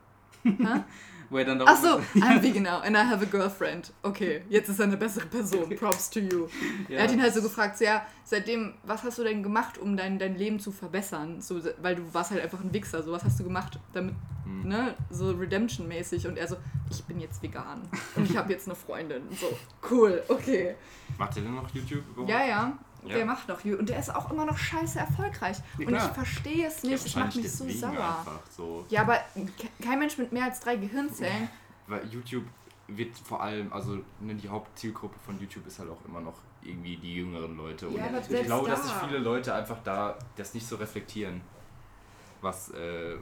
Wo 1.33 1.39
er 1.39 1.47
dann 1.47 1.59
doch 1.59 1.67
Ach 1.67 1.77
so, 1.77 1.99
I'm 2.21 2.43
vegan 2.43 2.63
now 2.65 2.81
and 2.83 2.95
I 2.95 3.01
have 3.01 3.23
a 3.23 3.27
girlfriend. 3.27 3.91
Okay, 4.03 4.43
jetzt 4.51 4.69
ist 4.69 4.79
er 4.79 4.85
eine 4.85 4.99
bessere 4.99 5.25
Person. 5.27 5.75
Props 5.77 6.11
to 6.11 6.21
you. 6.21 6.47
ja. 6.89 6.99
Er 6.99 7.05
hat 7.05 7.13
ihn 7.13 7.23
halt 7.23 7.33
so 7.33 7.41
gefragt, 7.41 7.79
so, 7.79 7.85
ja, 7.85 8.07
seitdem, 8.23 8.75
was 8.85 9.03
hast 9.03 9.19
du 9.19 9.25
denn 9.25 9.43
gemacht, 9.43 9.79
um 9.79 9.97
dein, 9.97 10.19
dein 10.19 10.37
Leben 10.37 10.61
zu 10.61 10.71
verbessern? 10.71 11.41
So, 11.41 11.59
weil 11.81 11.97
du 11.97 12.03
warst 12.13 12.33
halt 12.33 12.43
einfach 12.43 12.61
ein 12.63 12.73
Wichser. 12.75 13.03
So, 13.03 13.13
was 13.13 13.25
hast 13.25 13.41
du 13.41 13.45
gemacht, 13.45 13.79
damit, 13.95 14.15
Hm. 14.45 14.69
ne, 14.69 14.95
so 15.09 15.31
Redemption-mäßig. 15.31 16.27
Und 16.27 16.37
er 16.37 16.49
so, 16.49 16.57
ich 16.91 17.03
bin 17.05 17.19
jetzt 17.21 17.43
vegan. 17.43 17.81
Und 18.15 18.29
ich 18.29 18.37
habe 18.37 18.53
jetzt 18.53 18.67
eine 18.69 18.75
Freundin. 18.75 19.23
So, 19.41 19.57
cool, 19.91 20.23
okay. 20.29 20.75
Macht 21.17 21.37
ihr 21.37 21.43
denn 21.45 21.55
noch 21.55 21.73
YouTube 21.75 22.03
überhaupt? 22.11 22.31
Ja, 22.31 22.45
ja. 22.47 22.79
Ja. 23.05 23.17
Der 23.17 23.27
macht 23.27 23.49
noch, 23.49 23.65
und 23.65 23.89
der 23.89 23.99
ist 23.99 24.15
auch 24.15 24.31
immer 24.31 24.45
noch 24.47 24.57
scheiße 24.57 24.99
erfolgreich. 25.01 25.57
Ja, 25.79 25.87
und 25.89 25.95
ich 25.97 26.03
verstehe 26.03 26.67
es 26.69 26.83
nicht, 26.85 26.95
es 26.95 27.05
macht 27.17 27.25
wahrscheinlich 27.35 27.61
mich 27.61 27.81
so 27.81 27.87
sauer. 27.87 28.25
So. 28.57 28.87
Ja, 28.91 29.03
aber 29.03 29.15
ke- 29.35 29.69
kein 29.85 29.99
Mensch 29.99 30.19
mit 30.19 30.31
mehr 30.33 30.45
als 30.45 30.61
drei 30.61 30.77
Gehirnzellen. 30.77 31.49
Weil 31.89 32.07
YouTube 32.09 32.45
wird 32.87 33.17
vor 33.19 33.43
allem, 33.43 33.73
also 33.73 33.99
ne, 34.21 34.35
die 34.37 34.49
Hauptzielgruppe 34.49 35.17
von 35.25 35.39
YouTube 35.41 35.67
ist 35.67 35.79
halt 35.81 35.91
auch 35.91 36.05
immer 36.07 36.21
noch 36.21 36.35
irgendwie 36.63 36.97
die 36.97 37.17
jüngeren 37.17 37.57
Leute. 37.57 37.89
Und 37.89 37.97
Ja, 37.97 38.07
aber 38.07 38.19
ich 38.21 38.45
glaube, 38.47 38.69
dass 38.69 38.83
da. 38.83 38.87
sich 38.89 38.95
viele 39.09 39.19
Leute 39.19 39.53
einfach 39.53 39.79
da 39.83 40.17
das 40.37 40.55
nicht 40.55 40.67
so 40.67 40.77
reflektieren, 40.77 41.41
was, 42.41 42.71
äh, 42.71 43.17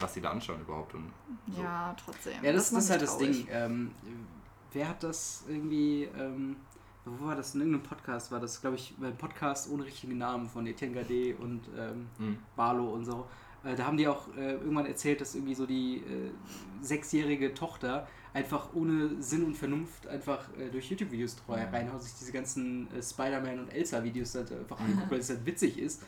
was 0.00 0.14
sie 0.14 0.20
da 0.22 0.30
anschauen 0.30 0.60
überhaupt. 0.62 0.94
Und 0.94 1.12
so. 1.54 1.62
Ja, 1.62 1.94
trotzdem. 2.02 2.42
Ja, 2.42 2.52
das, 2.52 2.70
das, 2.70 2.84
ist 2.84 2.90
halt 2.90 3.00
mich 3.02 3.10
das 3.10 3.18
traurig. 3.18 3.36
Ding. 3.44 3.48
Ähm, 3.50 3.90
wer 4.72 4.88
hat 4.88 5.02
das 5.02 5.44
irgendwie, 5.48 6.04
ähm, 6.18 6.56
wo 7.06 7.26
war 7.26 7.36
das? 7.36 7.54
In 7.54 7.60
irgendeinem 7.60 7.84
Podcast 7.84 8.30
war 8.32 8.40
das, 8.40 8.60
glaube 8.60 8.76
ich, 8.76 8.94
ein 9.00 9.16
Podcast 9.16 9.70
ohne 9.70 9.84
richtigen 9.84 10.18
Namen 10.18 10.48
von 10.48 10.66
Etienne 10.66 10.94
Gade 10.94 11.36
und 11.36 11.62
ähm, 11.78 12.06
Hm. 12.18 12.38
Barlow 12.56 12.92
und 12.92 13.04
so. 13.04 13.26
Äh, 13.64 13.74
da 13.76 13.86
haben 13.86 13.96
die 13.96 14.06
auch 14.08 14.28
äh, 14.36 14.52
irgendwann 14.54 14.86
erzählt, 14.86 15.20
dass 15.20 15.34
irgendwie 15.34 15.54
so 15.54 15.66
die 15.66 15.98
äh, 15.98 16.30
sechsjährige 16.82 17.54
Tochter 17.54 18.06
einfach 18.34 18.68
ohne 18.74 19.20
Sinn 19.22 19.44
und 19.44 19.56
Vernunft 19.56 20.06
einfach 20.08 20.46
äh, 20.58 20.68
durch 20.70 20.90
YouTube-Videos 20.90 21.36
treu 21.36 21.56
Ja. 21.58 21.68
reinhaut, 21.70 22.02
sich 22.02 22.12
diese 22.18 22.32
ganzen 22.32 22.88
äh, 22.94 23.02
Spider-Man 23.02 23.60
und 23.60 23.72
Elsa-Videos 23.72 24.34
halt 24.34 24.52
einfach 24.52 24.78
anguckt, 24.80 25.10
weil 25.10 25.20
es 25.20 25.30
halt 25.30 25.44
witzig 25.46 25.78
ist 25.78 26.02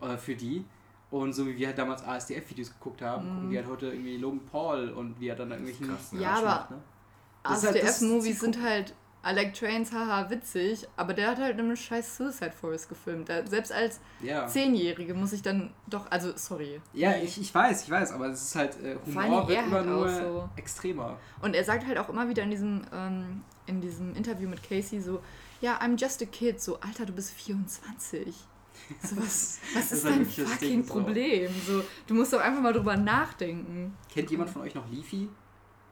äh, 0.00 0.16
für 0.16 0.34
die. 0.34 0.64
Und 1.10 1.32
so 1.32 1.46
wie 1.46 1.56
wir 1.56 1.66
halt 1.68 1.78
damals 1.78 2.04
ASDF-Videos 2.04 2.72
geguckt 2.74 3.02
haben, 3.02 3.24
Mhm. 3.26 3.34
gucken 3.34 3.50
die 3.50 3.56
halt 3.56 3.66
heute 3.68 3.86
irgendwie 3.86 4.16
Logan 4.16 4.40
Paul 4.50 4.90
und 4.90 5.18
wie 5.18 5.28
er 5.28 5.36
dann 5.36 5.50
irgendwelchen 5.50 5.88
Krass, 5.88 6.12
ne? 6.12 6.20
Ja, 6.22 6.34
aber- 6.34 6.44
macht, 6.46 6.70
ne? 6.72 6.76
Halt 7.42 7.56
ASDF-Movies 7.64 8.38
Zielgruppe. 8.38 8.58
sind 8.58 8.62
halt 8.62 8.94
Alec 9.22 9.52
Trains, 9.52 9.92
haha, 9.92 10.30
witzig, 10.30 10.88
aber 10.96 11.12
der 11.12 11.28
hat 11.32 11.38
halt 11.38 11.58
in 11.58 11.66
einem 11.66 11.76
scheiß 11.76 12.16
Suicide 12.16 12.52
Forest 12.52 12.88
gefilmt. 12.88 13.28
Da, 13.28 13.46
selbst 13.46 13.70
als 13.70 14.00
Ja. 14.22 14.46
Zehnjährige 14.46 15.12
muss 15.12 15.32
ich 15.34 15.42
dann 15.42 15.74
doch, 15.88 16.10
also 16.10 16.32
sorry. 16.36 16.80
Ja, 16.94 17.14
ich, 17.16 17.38
ich 17.38 17.54
weiß, 17.54 17.84
ich 17.84 17.90
weiß, 17.90 18.12
aber 18.12 18.28
es 18.28 18.40
ist 18.42 18.56
halt, 18.56 18.82
äh, 18.82 18.96
Vor 19.12 19.20
allem 19.20 19.30
Humor 19.32 19.48
wird 19.48 19.58
er 19.58 19.64
immer 19.66 19.76
halt 19.76 19.86
nur 19.86 20.08
so. 20.08 20.48
extremer. 20.56 21.18
Und 21.42 21.54
er 21.54 21.64
sagt 21.64 21.86
halt 21.86 21.98
auch 21.98 22.08
immer 22.08 22.28
wieder 22.30 22.42
in 22.44 22.50
diesem, 22.50 22.82
ähm, 22.94 23.42
in 23.66 23.80
diesem 23.82 24.14
Interview 24.14 24.48
mit 24.48 24.62
Casey 24.62 25.00
so, 25.00 25.20
ja, 25.60 25.78
I'm 25.80 26.00
just 26.00 26.22
a 26.22 26.24
kid, 26.26 26.60
so, 26.62 26.80
Alter, 26.80 27.04
du 27.04 27.12
bist 27.12 27.32
24. 27.32 28.34
So, 29.02 29.16
was, 29.18 29.58
was 29.74 29.90
Das 29.90 29.92
ist 29.92 30.04
halt 30.06 30.16
dein 30.16 30.46
fucking. 30.46 30.86
Problem? 30.86 31.50
So, 31.66 31.82
du 32.06 32.14
musst 32.14 32.32
doch 32.32 32.40
einfach 32.40 32.62
mal 32.62 32.72
drüber 32.72 32.96
nachdenken. 32.96 33.94
Kennt 34.08 34.30
jemand 34.30 34.48
von 34.48 34.62
euch 34.62 34.74
noch 34.74 34.88
Leafy? 34.90 35.28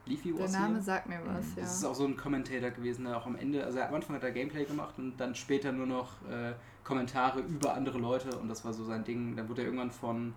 Leafy 0.09 0.33
Der 0.33 0.49
Name 0.49 0.75
hier? 0.75 0.83
sagt 0.83 1.09
mir 1.09 1.21
was, 1.25 1.47
ja. 1.57 1.63
Das 1.63 1.75
ist 1.77 1.85
auch 1.85 1.95
so 1.95 2.05
ein 2.05 2.17
Commentator 2.17 2.71
gewesen, 2.71 3.05
der 3.05 3.17
auch 3.17 3.27
am 3.27 3.37
Ende, 3.37 3.65
also 3.65 3.81
am 3.81 3.95
Anfang 3.95 4.17
hat 4.17 4.23
er 4.25 4.31
Gameplay 4.33 4.65
gemacht 4.65 4.95
und 4.99 5.17
dann 5.19 5.35
später 5.35 5.71
nur 5.73 5.87
noch 5.87 6.13
äh, 6.31 6.53
Kommentare 6.85 7.41
über 7.41 7.75
andere 7.75 7.99
Leute 7.99 8.37
und 8.39 8.49
das 8.49 8.65
war 8.65 8.73
so 8.73 8.85
sein 8.85 9.05
Ding. 9.05 9.37
Dann 9.37 9.49
wurde 9.49 9.63
er 9.63 9.67
irgendwann 9.67 9.91
von 9.91 10.35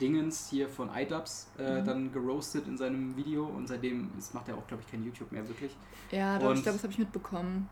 Dingens 0.00 0.48
hier 0.50 0.68
von 0.68 0.90
iDubbbz 0.94 1.48
äh, 1.58 1.80
Mhm. 1.80 1.84
dann 1.84 2.12
geroastet 2.12 2.66
in 2.66 2.76
seinem 2.76 3.16
Video 3.16 3.44
und 3.46 3.68
seitdem 3.68 4.10
ist, 4.18 4.34
macht 4.34 4.48
er 4.48 4.56
auch, 4.56 4.66
glaube 4.66 4.82
ich, 4.84 4.90
kein 4.90 5.04
YouTube 5.04 5.30
mehr 5.30 5.46
wirklich. 5.46 5.76
Ja, 6.10 6.38
doch, 6.38 6.50
ich 6.50 6.56
Und- 6.56 6.62
glaube, 6.64 6.76
das 6.76 6.82
habe 6.82 6.92
ich 6.92 6.98
mitbekommen. 6.98 7.68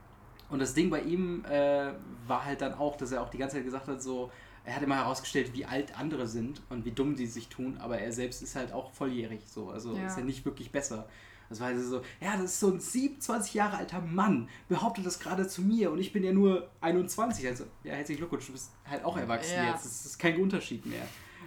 Und 0.48 0.60
das 0.60 0.74
Ding 0.74 0.90
bei 0.90 1.00
ihm 1.02 1.44
äh, 1.44 1.92
war 2.26 2.44
halt 2.44 2.60
dann 2.60 2.74
auch, 2.74 2.96
dass 2.96 3.12
er 3.12 3.22
auch 3.22 3.30
die 3.30 3.38
ganze 3.38 3.56
Zeit 3.56 3.64
gesagt 3.64 3.86
hat, 3.88 4.02
so, 4.02 4.30
er 4.64 4.76
hat 4.76 4.82
immer 4.82 4.96
herausgestellt, 4.96 5.52
wie 5.54 5.64
alt 5.64 5.98
andere 5.98 6.26
sind 6.26 6.60
und 6.70 6.84
wie 6.84 6.90
dumm 6.90 7.14
die 7.16 7.26
sich 7.26 7.48
tun, 7.48 7.78
aber 7.80 7.98
er 7.98 8.12
selbst 8.12 8.42
ist 8.42 8.56
halt 8.56 8.72
auch 8.72 8.92
volljährig 8.92 9.42
so, 9.46 9.70
also 9.70 9.96
Ja. 9.96 10.06
ist 10.06 10.18
ja 10.18 10.24
nicht 10.24 10.44
wirklich 10.44 10.70
besser. 10.72 11.08
Das 11.50 11.58
war 11.60 11.66
also 11.66 11.98
so, 11.98 12.02
ja, 12.20 12.36
das 12.36 12.44
ist 12.52 12.60
so 12.60 12.68
ein 12.72 12.78
27 12.80 13.54
Jahre 13.54 13.76
alter 13.78 14.00
Mann, 14.00 14.48
behauptet 14.68 15.04
das 15.04 15.18
gerade 15.18 15.46
zu 15.48 15.62
mir 15.62 15.90
und 15.90 15.98
ich 15.98 16.12
bin 16.12 16.22
ja 16.22 16.32
nur 16.32 16.70
21. 16.80 17.46
Also, 17.46 17.64
ja, 17.84 17.92
herzlichen 17.94 18.20
Glückwunsch, 18.20 18.46
du 18.46 18.52
bist 18.52 18.70
halt 18.88 19.04
auch 19.04 19.16
erwachsen 19.18 19.56
Ja. 19.56 19.72
jetzt. 19.72 19.84
Das 19.84 20.06
ist 20.06 20.18
kein 20.18 20.40
Unterschied 20.40 20.86
mehr. 20.86 21.02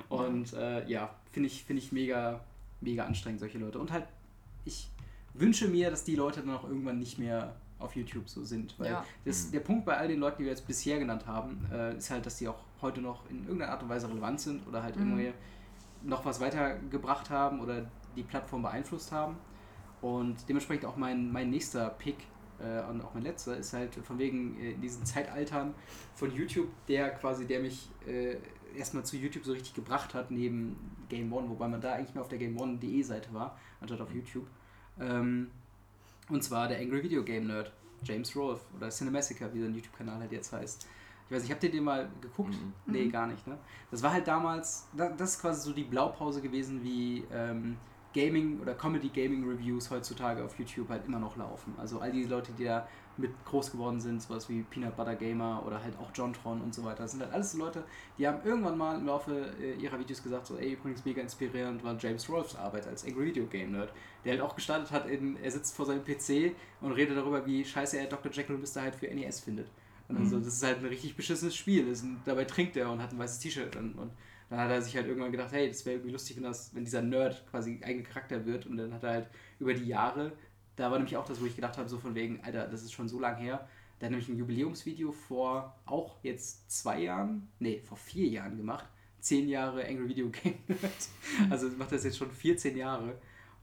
Und 0.10 0.52
äh, 0.54 0.86
ja, 0.90 1.16
finde 1.32 1.48
ich, 1.48 1.64
finde 1.64 1.82
ich 1.82 1.92
mega, 1.94 2.42
mega 2.82 3.06
anstrengend, 3.06 3.40
solche 3.40 3.58
Leute. 3.58 3.80
Und 3.80 3.92
halt, 3.94 4.06
ich 4.66 4.90
wünsche 5.34 5.68
mir, 5.70 5.90
dass 5.90 6.04
die 6.04 6.16
Leute 6.16 6.42
dann 6.42 6.54
auch 6.54 6.66
irgendwann 6.68 7.00
nicht 7.00 7.18
mehr 7.18 7.56
auf 7.80 7.96
YouTube 7.96 8.28
so 8.30 8.44
sind. 8.44 8.76
Weil 8.78 8.92
Ja. 8.92 9.06
das, 9.24 9.52
der 9.52 9.62
Punkt 9.62 9.86
bei 9.86 9.98
all 9.98 10.10
den 10.10 10.20
Leuten, 10.20 10.38
die 10.40 10.44
wir 10.44 10.52
jetzt 10.52 10.68
bisher 10.68 11.00
genannt 11.00 11.26
haben, 11.28 11.66
äh, 11.72 11.96
ist 11.98 12.10
halt, 12.12 12.26
dass 12.26 12.38
die 12.38 12.48
auch 12.50 12.60
heute 12.82 13.00
noch 13.02 13.30
in 13.30 13.44
irgendeiner 13.44 13.72
Art 13.72 13.84
und 13.84 13.90
Weise 13.90 14.10
relevant 14.10 14.42
sind 14.42 14.68
oder 14.68 14.84
halt 14.84 14.98
Mhm. 14.98 15.18
irgendwie 15.18 15.34
noch 16.04 16.26
was 16.26 16.42
weitergebracht 16.42 17.30
haben 17.30 17.62
oder 17.62 17.86
die 18.18 18.24
Plattform 18.24 18.62
beeinflusst 18.64 19.12
haben. 19.14 19.38
Und 20.04 20.36
dementsprechend 20.50 20.86
auch 20.86 20.98
mein, 20.98 21.32
mein 21.32 21.50
nächster 21.50 21.90
Pick 21.92 22.18
äh, 22.60 22.84
und 22.90 23.02
auch 23.02 23.14
mein 23.14 23.24
letzter 23.24 23.56
ist 23.56 23.72
halt 23.72 23.96
von 23.96 24.20
wegen 24.20 24.60
äh, 24.60 24.72
in 24.72 24.82
diesen 24.82 25.06
Zeitaltern 25.06 25.74
von 26.14 26.30
YouTube, 26.36 26.68
der 26.90 27.12
quasi, 27.12 27.48
der 27.48 27.62
mich 27.62 27.90
äh, 28.06 28.36
erstmal 28.78 29.06
zu 29.06 29.16
YouTube 29.16 29.46
so 29.46 29.54
richtig 29.54 29.74
gebracht 29.74 30.14
hat, 30.14 30.30
neben 30.30 30.76
Game 31.08 31.32
One, 31.32 31.50
wobei 31.50 31.68
man 31.70 31.80
da 31.80 31.94
eigentlich 31.94 32.14
mehr 32.16 32.22
auf 32.22 32.28
der 32.28 32.38
Game 32.38 32.60
One.de 32.60 33.02
Seite 33.02 33.34
war, 33.34 33.58
anstatt 33.80 34.02
auf 34.02 34.14
YouTube. 34.14 34.46
Ähm, 35.00 35.50
und 36.30 36.44
zwar 36.44 36.68
der 36.68 36.80
Angry 36.80 37.02
Video 37.04 37.24
Game 37.24 37.48
Nerd, 37.48 37.72
James 38.04 38.36
Rolfe 38.36 38.64
oder 38.76 38.90
Cinemassacre, 38.90 39.54
wie 39.54 39.62
sein 39.62 39.74
YouTube-Kanal 39.74 40.20
halt 40.20 40.32
jetzt 40.34 40.52
heißt. 40.52 40.86
Ich 41.28 41.32
weiß 41.36 41.44
nicht, 41.44 41.52
habt 41.54 41.64
ihr 41.64 41.72
den 41.72 41.86
mal 41.86 42.10
geguckt? 42.20 42.54
Mhm. 42.54 42.74
Nee, 42.94 43.06
Mhm. 43.06 43.12
gar 43.12 43.28
nicht, 43.28 43.48
ne? 43.48 43.58
Das 43.90 44.04
war 44.04 44.12
halt 44.12 44.28
damals, 44.28 44.88
da- 44.96 45.10
das 45.10 45.36
ist 45.36 45.42
quasi 45.42 45.62
so 45.62 45.74
die 45.74 45.86
Blaupause 45.86 46.42
gewesen, 46.42 46.84
wie 46.84 47.24
ähm, 47.32 47.78
Gaming 48.14 48.60
oder 48.62 48.74
Comedy-Gaming-Reviews 48.76 49.90
heutzutage 49.90 50.44
auf 50.44 50.58
YouTube 50.60 50.90
halt 50.90 51.06
immer 51.06 51.20
noch 51.20 51.36
laufen. 51.38 51.74
Also 51.78 52.00
all 52.00 52.12
die 52.12 52.24
Leute, 52.26 52.52
die 52.58 52.66
da 52.66 52.88
mit 53.18 53.32
groß 53.46 53.72
geworden 53.72 54.00
sind, 54.00 54.22
sowas 54.22 54.50
wie 54.50 54.64
Peanut 54.64 54.96
Butter 54.96 55.16
Gamer 55.16 55.64
oder 55.66 55.84
halt 55.84 55.98
auch 56.00 56.10
Jontron 56.16 56.62
und 56.62 56.74
so 56.74 56.84
weiter. 56.84 57.04
Das 57.04 57.12
sind 57.12 57.22
halt 57.22 57.32
alles 57.32 57.52
so 57.52 57.60
Leute, 57.60 57.84
die 58.18 58.28
haben 58.28 58.40
irgendwann 58.44 58.78
mal 58.78 58.98
im 58.98 59.06
Laufe 59.06 59.54
äh, 59.62 59.74
ihrer 59.76 60.00
Videos 60.00 60.24
gesagt, 60.24 60.48
so 60.48 60.58
ey, 60.58 60.74
übrigens 60.74 61.06
mega 61.06 61.22
inspirierend 61.22 61.84
war 61.84 61.96
James 62.00 62.28
Rolfes 62.30 62.56
Arbeit 62.56 62.88
als 62.88 63.06
Angry 63.06 63.26
Video 63.28 63.46
Game 63.46 63.72
Nerd, 63.72 63.94
der 64.26 64.34
halt 64.34 64.42
auch 64.42 64.56
gestartet 64.56 64.92
hat 64.92 65.08
in, 65.08 65.38
er 65.38 65.52
sitzt 65.52 65.76
vor 65.76 65.86
seinem 65.86 66.04
PC 66.04 66.56
und 66.82 66.94
redet 66.94 67.18
darüber, 67.18 67.46
wie 67.46 67.64
scheiße 67.64 67.98
er 68.00 68.08
Dr. 68.08 68.32
Jekyll 68.32 68.56
und 68.56 68.62
Mr. 68.62 68.84
Hyde 68.84 68.98
für 68.98 69.08
NES 69.08 69.42
findet. 69.42 69.68
Und 70.08 70.16
dann 70.16 70.24
Mhm. 70.26 70.30
so, 70.30 70.38
das 70.40 70.48
ist 70.56 70.64
halt 70.64 70.80
ein 70.80 70.86
richtig 70.86 71.16
beschissenes 71.16 71.56
Spiel. 71.56 71.88
Ist 71.88 72.04
ein, 72.04 72.20
dabei 72.26 72.46
trinkt 72.46 72.76
er 72.78 72.92
und 72.92 73.02
hat 73.02 73.12
ein 73.14 73.20
weißes 73.20 73.40
T-Shirt 73.40 73.78
an. 73.78 73.94
Und 73.94 74.12
dann 74.54 74.66
hat 74.66 74.72
er 74.72 74.82
sich 74.84 74.96
halt 74.96 75.08
irgendwann 75.08 75.32
gedacht, 75.32 75.52
hey, 75.52 75.68
das 75.68 75.84
wäre 75.84 75.96
irgendwie 75.96 76.12
lustig, 76.12 76.38
wenn, 76.38 76.44
das, 76.44 76.76
wenn 76.76 76.86
dieser 76.86 77.02
Nerd 77.02 77.44
quasi 77.50 77.82
eigener 77.84 78.08
Charakter 78.08 78.46
wird. 78.46 78.68
Und 78.68 78.78
dann 78.78 78.94
hat 78.94 79.04
er 79.04 79.10
halt 79.10 79.28
über 79.58 79.74
die 79.74 79.86
Jahre, 79.86 80.32
da 80.76 80.92
war 80.92 81.00
nämlich 81.00 81.18
auch 81.18 81.26
das, 81.26 81.42
wo 81.42 81.46
ich 81.46 81.56
gedacht 81.56 81.78
habe, 81.80 81.90
so 81.90 81.98
von 81.98 82.14
wegen, 82.14 82.40
Alter, 82.44 82.68
das 82.68 82.84
ist 82.84 82.92
schon 82.92 83.10
so 83.10 83.20
lang 83.20 83.38
her. 83.38 83.68
Der 84.00 84.08
hat 84.08 84.12
nämlich 84.12 84.30
ein 84.30 84.38
Jubiläumsvideo 84.38 85.12
vor 85.12 85.76
auch 85.86 86.18
jetzt 86.22 86.70
zwei 86.70 87.02
Jahren, 87.02 87.48
nee, 87.58 87.82
vor 87.82 87.98
vier 87.98 88.28
Jahren 88.28 88.56
gemacht. 88.56 88.86
Zehn 89.20 89.48
Jahre 89.48 89.88
Angry 89.88 90.10
Video 90.10 90.30
Game 90.30 90.60
Nerd. 90.68 90.82
Also 91.50 91.70
macht 91.70 91.92
das 91.92 92.04
jetzt 92.04 92.18
schon 92.18 92.30
14 92.30 92.78
Jahre. 92.78 93.18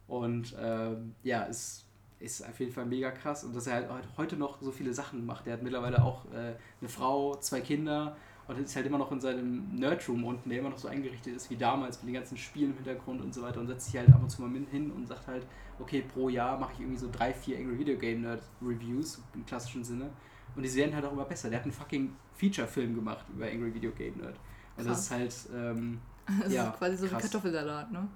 Und 0.09 0.57
ähm, 0.59 1.15
ja, 1.23 1.47
es 1.47 1.85
ist 2.19 2.45
auf 2.45 2.59
jeden 2.59 2.73
Fall 2.73 2.87
mega 2.87 3.13
krass. 3.13 3.45
Und 3.45 3.55
dass 3.55 3.69
er 3.69 3.89
halt 3.89 4.09
heute 4.17 4.37
noch 4.37 4.61
so 4.61 4.73
viele 4.73 4.93
Sachen 4.93 5.25
macht. 5.25 5.47
Der 5.47 5.53
hat 5.53 5.63
mittlerweile 5.63 6.03
auch 6.03 6.25
äh, 6.33 6.57
eine 6.81 6.89
Frau, 6.89 7.37
zwei 7.37 7.61
Kinder 7.61 8.17
und 8.51 8.59
ist 8.65 8.75
halt 8.77 8.87
immer 8.87 8.99
noch 8.99 9.13
in 9.13 9.21
seinem 9.21 9.75
Nerdroom 9.75 10.25
unten, 10.25 10.51
der 10.51 10.59
immer 10.59 10.71
noch 10.71 10.79
so 10.79 10.89
eingerichtet 10.89 11.37
ist 11.37 11.51
wie 11.51 11.57
damals 11.57 11.99
mit 12.03 12.09
den 12.09 12.15
ganzen 12.15 12.37
Spielen 12.37 12.71
im 12.71 12.77
Hintergrund 12.77 13.21
und 13.23 13.33
so 13.33 13.43
weiter 13.43 13.61
und 13.61 13.69
setzt 13.69 13.87
sich 13.87 13.97
halt 13.97 14.09
ab 14.13 14.21
und 14.23 14.29
zu 14.31 14.43
mal 14.43 14.51
hin 14.71 14.91
und 14.91 15.07
sagt 15.07 15.27
halt, 15.27 15.47
okay, 15.79 16.03
pro 16.13 16.29
Jahr 16.29 16.59
mache 16.59 16.73
ich 16.75 16.81
irgendwie 16.81 16.99
so 16.99 17.09
drei, 17.11 17.33
vier 17.33 17.59
Angry 17.59 17.79
Video 17.79 17.97
Game 17.97 18.23
Nerd 18.23 18.43
Reviews 18.61 19.23
im 19.35 19.47
klassischen 19.47 19.85
Sinne. 19.85 20.11
Und 20.57 20.65
die 20.65 20.75
werden 20.75 20.95
halt 20.95 21.05
auch 21.05 21.13
immer 21.13 21.25
besser. 21.25 21.49
Der 21.49 21.61
hat 21.61 21.65
einen 21.65 21.73
fucking 21.73 22.13
Feature-Film 22.35 22.95
gemacht 22.95 23.25
über 23.35 23.47
Angry 23.47 23.73
Video 23.73 23.93
Game 23.93 24.17
Nerd. 24.19 24.35
Und 24.77 24.89
das 24.89 25.01
ist 25.01 25.11
halt, 25.11 25.35
ähm, 25.55 26.01
Das 26.43 26.53
Ja, 26.53 26.71
ist 26.71 26.79
quasi 26.79 26.97
so 26.97 27.07
krass. 27.07 27.19
wie 27.19 27.23
Kartoffelsalat, 27.23 27.93
ne? 27.93 28.09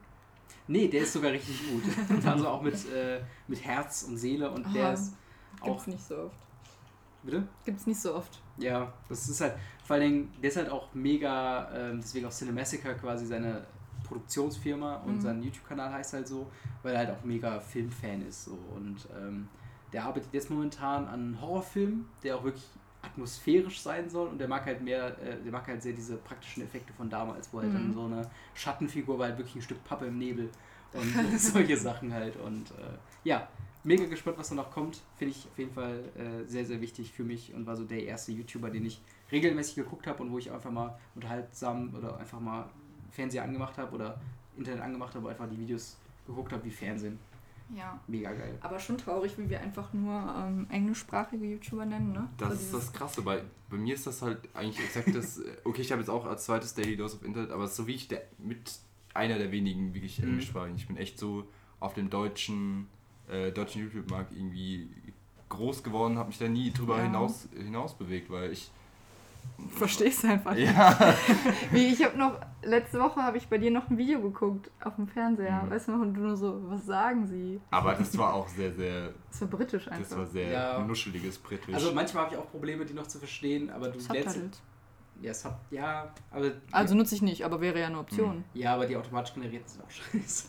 nee, 0.66 0.89
der 0.89 1.03
ist 1.03 1.12
sogar 1.12 1.32
richtig 1.32 1.61
gut. 1.70 1.82
Und 2.11 2.26
also 2.26 2.49
auch 2.49 2.62
mit, 2.62 2.74
äh, 2.93 3.20
mit 3.49 3.64
Herz 3.64 4.05
und 4.05 4.16
Seele 4.16 4.51
und 4.51 4.64
der 4.74 4.87
Aha. 4.87 4.93
ist 4.95 5.14
auch. 5.61 5.87
Nicht 5.87 6.03
so 6.03 6.16
oft. 6.16 6.37
Bitte? 7.25 7.43
Gibt's 7.64 7.87
nicht 7.87 8.01
so 8.01 8.14
oft. 8.14 8.41
Ja, 8.59 8.93
das 9.09 9.29
ist 9.29 9.41
halt, 9.41 9.55
vor 9.85 9.95
allen 9.97 10.05
Dingen, 10.12 10.33
der 10.43 10.51
ist 10.51 10.57
halt 10.57 10.68
auch 10.70 10.93
mega, 10.95 11.68
ähm, 11.75 12.01
deswegen 12.01 12.27
auch 12.27 12.31
Cinemassacre 12.33 12.95
quasi 12.95 13.27
seine 13.27 13.64
Produktionsfirma 14.05 14.97
und 14.97 15.16
Mhm. 15.16 15.20
sein 15.20 15.43
YouTube-Kanal 15.43 15.93
heißt 15.93 16.12
halt 16.12 16.29
so, 16.29 16.51
weil 16.83 16.93
er 16.93 16.99
halt 17.01 17.11
auch 17.11 17.25
mega 17.25 17.59
Filmfan 17.61 18.22
ist. 18.27 18.45
So. 18.45 18.59
Und 18.75 18.97
ähm, 19.18 19.49
der 19.93 20.05
arbeitet 20.05 20.33
jetzt 20.33 20.51
momentan 20.51 21.07
an 21.07 21.14
einem 21.14 21.41
Horrorfilm, 21.41 22.05
der 22.22 22.37
auch 22.37 22.45
wirklich 22.45 22.64
atmosphärisch 23.03 23.81
sein 23.81 24.09
soll 24.09 24.29
und 24.29 24.39
der 24.39 24.49
mag 24.49 24.64
halt 24.64 24.83
mehr, 24.83 25.09
äh, 25.22 25.37
der 25.43 25.53
mag 25.53 25.66
halt 25.66 25.83
sehr 25.83 25.93
diese 25.93 26.16
praktischen 26.16 26.62
Effekte 26.62 26.93
von 26.95 27.09
damals, 27.11 27.53
wo 27.53 27.61
halt 27.61 27.75
dann 27.75 27.89
Mhm. 27.89 27.95
so 27.95 28.05
eine 28.07 28.31
Schattenfigur 28.55 29.18
war 29.18 29.27
halt 29.29 29.39
wirklich 29.39 29.57
ein 29.57 29.62
Stück 29.62 29.83
Pappe 29.85 30.07
im 30.07 30.18
Nebel 30.18 30.49
und 30.93 31.14
solche 31.39 31.77
Sachen 31.77 32.12
halt. 32.12 32.37
Und 32.37 32.70
äh, 32.72 32.99
ja, 33.25 33.49
mega 33.85 34.05
gespannt, 34.07 34.39
was 34.39 34.49
da 34.49 34.55
noch 34.55 34.70
kommt. 34.70 35.01
Finde 35.16 35.32
ich 35.35 35.47
auf 35.51 35.59
jeden 35.59 35.72
Fall 35.72 36.05
äh, 36.16 36.49
sehr, 36.49 36.64
sehr 36.64 36.80
wichtig 36.80 37.12
für 37.12 37.22
mich 37.24 37.53
und 37.55 37.66
war 37.66 37.76
so 37.76 37.85
der 37.85 38.05
erste 38.05 38.32
YouTuber, 38.32 38.70
den 38.70 38.85
ich 38.87 39.01
regelmäßig 39.30 39.76
geguckt 39.76 40.07
habe 40.07 40.22
und 40.22 40.32
wo 40.32 40.39
ich 40.39 40.51
einfach 40.51 40.70
mal 40.70 40.99
unterhaltsam 41.14 41.95
oder 41.95 42.18
einfach 42.18 42.41
mal 42.41 42.68
Fernseher 43.12 43.45
angemacht 43.45 43.78
habe 43.78 43.95
oder 43.95 44.20
Internet 44.57 44.82
angemacht 44.82 45.14
habe, 45.14 45.28
einfach 45.30 45.49
die 45.49 45.59
Videos 45.59 45.97
geguckt 46.26 46.53
habe 46.53 46.64
wie 46.64 46.70
Fernsehen. 46.70 47.18
Ja. 47.74 47.99
Mega 48.07 48.30
geil. 48.32 48.59
Aber 48.61 48.78
schon 48.78 48.99
traurig, 48.99 49.39
wie 49.39 49.49
wir 49.49 49.59
einfach 49.61 49.93
nur 49.95 50.12
ähm, 50.39 50.66
englischsprachige 50.70 51.45
YouTuber 51.47 51.87
nennen, 51.87 52.12
ne? 52.12 52.28
Das 52.37 52.51
So 52.51 52.55
ist 52.57 52.74
das 52.74 52.93
Krasse. 52.93 53.22
Bei, 53.22 53.43
bei 53.70 53.76
mir 53.78 53.95
ist 53.95 54.07
das 54.07 54.20
halt 54.20 54.39
eigentlich 54.55 54.85
exakt 54.85 55.14
das. 55.14 55.39
äh, 55.41 55.57
Okay, 55.64 55.80
ich 55.80 55.91
habe 55.91 56.01
jetzt 56.03 56.11
auch 56.11 56.26
als 56.26 56.45
zweites 56.45 56.74
Daily 56.74 56.97
Dose 56.97 57.16
of 57.16 57.24
Internet, 57.24 57.51
aber 57.51 57.66
so 57.66 57.87
wie 57.87 57.95
ich 57.95 58.07
der, 58.09 58.22
mit 58.39 58.78
einer 59.14 59.39
der 59.39 59.51
wenigen 59.51 59.95
wirklich 59.95 60.18
Mhm. 60.18 60.28
englischsprachigen. 60.28 60.76
Ich 60.76 60.87
bin 60.87 60.97
echt 60.99 61.18
so 61.18 61.49
auf 61.80 61.95
dem 61.95 62.11
deutschen, 62.11 62.87
äh, 63.31 63.51
deutschen 63.53 63.83
YouTube-Markt 63.83 64.33
irgendwie 64.33 64.89
groß 65.49 65.83
geworden, 65.83 66.18
habe 66.18 66.29
mich 66.29 66.39
da 66.39 66.49
nie 66.49 66.72
drüber 66.72 66.97
Ja. 66.99 67.05
hinaus, 67.05 67.49
hinaus 67.57 67.95
bewegt, 67.95 68.31
weil 68.31 68.51
ich. 68.53 68.70
Verstehst 69.70 70.25
du 70.25 70.29
einfach. 70.29 70.55
nicht. 70.55 70.64
Ja, 70.66 71.14
Wie, 71.70 71.87
ich 71.87 72.03
habe 72.03 72.16
noch, 72.18 72.41
letzte 72.62 72.99
Woche 72.99 73.22
habe 73.22 73.37
ich 73.37 73.47
bei 73.47 73.59
dir 73.59 73.70
noch 73.70 73.89
ein 73.89 73.99
Video 73.99 74.20
geguckt 74.20 74.70
auf 74.83 74.97
dem 74.97 75.07
Fernseher, 75.07 75.62
Mhm. 75.64 75.70
weißt 75.70 75.89
du 75.89 75.93
noch, 75.93 76.01
und 76.01 76.14
du 76.14 76.20
nur 76.22 76.37
so, 76.37 76.61
was 76.70 76.87
sagen 76.87 77.27
sie? 77.27 77.61
aber 77.70 77.95
das 77.95 78.16
war 78.18 78.33
auch 78.35 78.49
sehr, 78.49 78.72
sehr. 78.72 79.12
Das 79.31 79.43
war 79.43 79.49
britisch 79.49 79.87
einfach. 79.89 80.09
Das 80.09 80.16
war 80.18 80.27
sehr 80.27 80.51
Ja. 80.51 80.79
nuscheliges 80.81 81.39
Britisch. 81.39 81.75
Also 81.75 81.93
manchmal 81.93 82.25
habe 82.25 82.35
ich 82.35 82.41
auch 82.41 82.51
Probleme, 82.51 82.85
die 82.85 82.95
noch 82.95 83.07
zu 83.07 83.18
verstehen, 83.18 83.70
aber 83.70 83.89
du 83.89 83.99
lernst. 83.99 84.07
Subtitles. 84.35 84.62
Ja, 85.22 85.32
Sub, 85.32 85.56
ja, 85.70 86.12
aber. 86.30 86.50
Also 86.72 86.94
nutze 86.94 87.14
ich 87.14 87.22
nicht, 87.22 87.44
aber 87.44 87.60
wäre 87.60 87.80
ja 87.80 87.86
eine 87.86 87.98
Option. 87.98 88.44
ja, 88.52 88.74
aber 88.74 88.84
die 88.86 88.96
automatisch 88.96 89.32
generierten 89.34 89.66
sind 89.68 89.82
auch 89.84 89.90
scheiße. 89.90 90.48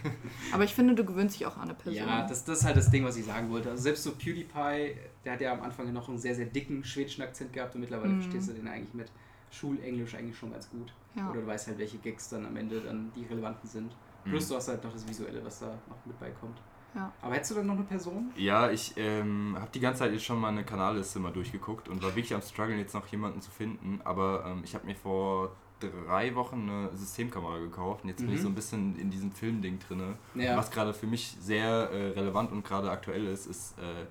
Aber 0.52 0.64
ich 0.64 0.74
finde, 0.74 0.94
du 0.94 1.04
gewöhnst 1.04 1.34
dich 1.38 1.44
auch 1.46 1.56
an 1.56 1.64
eine 1.64 1.74
Person. 1.74 1.94
Ja, 2.08 2.26
das, 2.26 2.44
das 2.44 2.60
ist 2.60 2.64
halt 2.64 2.76
das 2.76 2.90
Ding, 2.90 3.04
was 3.04 3.16
ich 3.16 3.24
sagen 3.24 3.50
wollte. 3.50 3.68
Also 3.70 3.82
selbst 3.82 4.04
so 4.04 4.12
PewDiePie, 4.12 4.96
der 5.24 5.32
hat 5.32 5.40
ja 5.40 5.52
am 5.52 5.60
Anfang 5.62 5.92
noch 5.92 6.08
einen 6.08 6.18
sehr, 6.18 6.34
sehr 6.34 6.46
dicken 6.46 6.84
schwedischen 6.84 7.22
Akzent 7.22 7.52
gehabt 7.52 7.74
und 7.74 7.80
mittlerweile 7.82 8.14
Mhm. 8.14 8.22
verstehst 8.22 8.48
du 8.48 8.52
den 8.54 8.68
eigentlich 8.68 8.94
mit 8.94 9.10
Schulenglisch 9.50 10.14
eigentlich 10.14 10.38
schon 10.38 10.52
ganz 10.52 10.70
gut. 10.70 10.92
Ja. 11.14 11.30
Oder 11.30 11.40
du 11.42 11.46
weißt 11.46 11.66
halt, 11.68 11.78
welche 11.78 11.98
Gags 11.98 12.28
dann 12.28 12.46
am 12.46 12.56
Ende 12.56 12.80
dann 12.80 13.12
die 13.14 13.24
relevanten 13.26 13.68
sind. 13.68 13.94
Plus 14.24 14.48
du 14.48 14.56
hast 14.56 14.68
halt 14.68 14.82
noch 14.82 14.92
das 14.92 15.06
Visuelle, 15.06 15.44
was 15.44 15.60
da 15.60 15.66
noch 15.88 16.04
mit 16.06 16.18
beikommt. 16.18 16.58
Ja. 16.96 17.12
Aber 17.22 17.34
hättest 17.34 17.50
du 17.52 17.54
dann 17.56 17.66
noch 17.66 17.74
eine 17.74 17.84
Person? 17.84 18.30
Ja, 18.36 18.70
ich 18.70 18.94
ähm, 18.96 19.54
habe 19.58 19.70
die 19.72 19.80
ganze 19.80 20.00
Zeit 20.00 20.12
jetzt 20.12 20.24
schon 20.24 20.40
meine 20.40 20.64
Kanalliste 20.64 21.18
mal 21.20 21.30
durchgeguckt 21.32 21.88
und 21.88 22.02
war 22.02 22.10
wirklich 22.16 22.34
am 22.34 22.42
struggeln, 22.42 22.78
jetzt 22.78 22.94
noch 22.94 23.06
jemanden 23.08 23.40
zu 23.42 23.50
finden. 23.50 24.00
Aber 24.04 24.44
ähm, 24.46 24.62
ich 24.64 24.74
habe 24.74 24.86
mir 24.86 24.96
vor 24.96 25.50
drei 25.78 26.34
Wochen 26.34 26.68
eine 26.70 26.96
Systemkamera 26.96 27.58
gekauft 27.58 28.02
und 28.02 28.08
jetzt 28.08 28.20
bin 28.20 28.30
ich 28.30 28.38
Mhm. 28.38 28.42
so 28.44 28.48
ein 28.48 28.54
bisschen 28.54 28.98
in 28.98 29.10
diesem 29.10 29.30
Filmding 29.30 29.78
drinne. 29.78 30.16
Ja. 30.34 30.56
Was 30.56 30.70
gerade 30.70 30.94
für 30.94 31.06
mich 31.06 31.36
sehr 31.40 31.68
äh, 31.90 32.10
relevant 32.18 32.50
und 32.50 32.64
gerade 32.64 32.90
aktuell 32.90 33.26
ist, 33.26 33.46
ist 33.46 33.74
äh, 33.78 34.06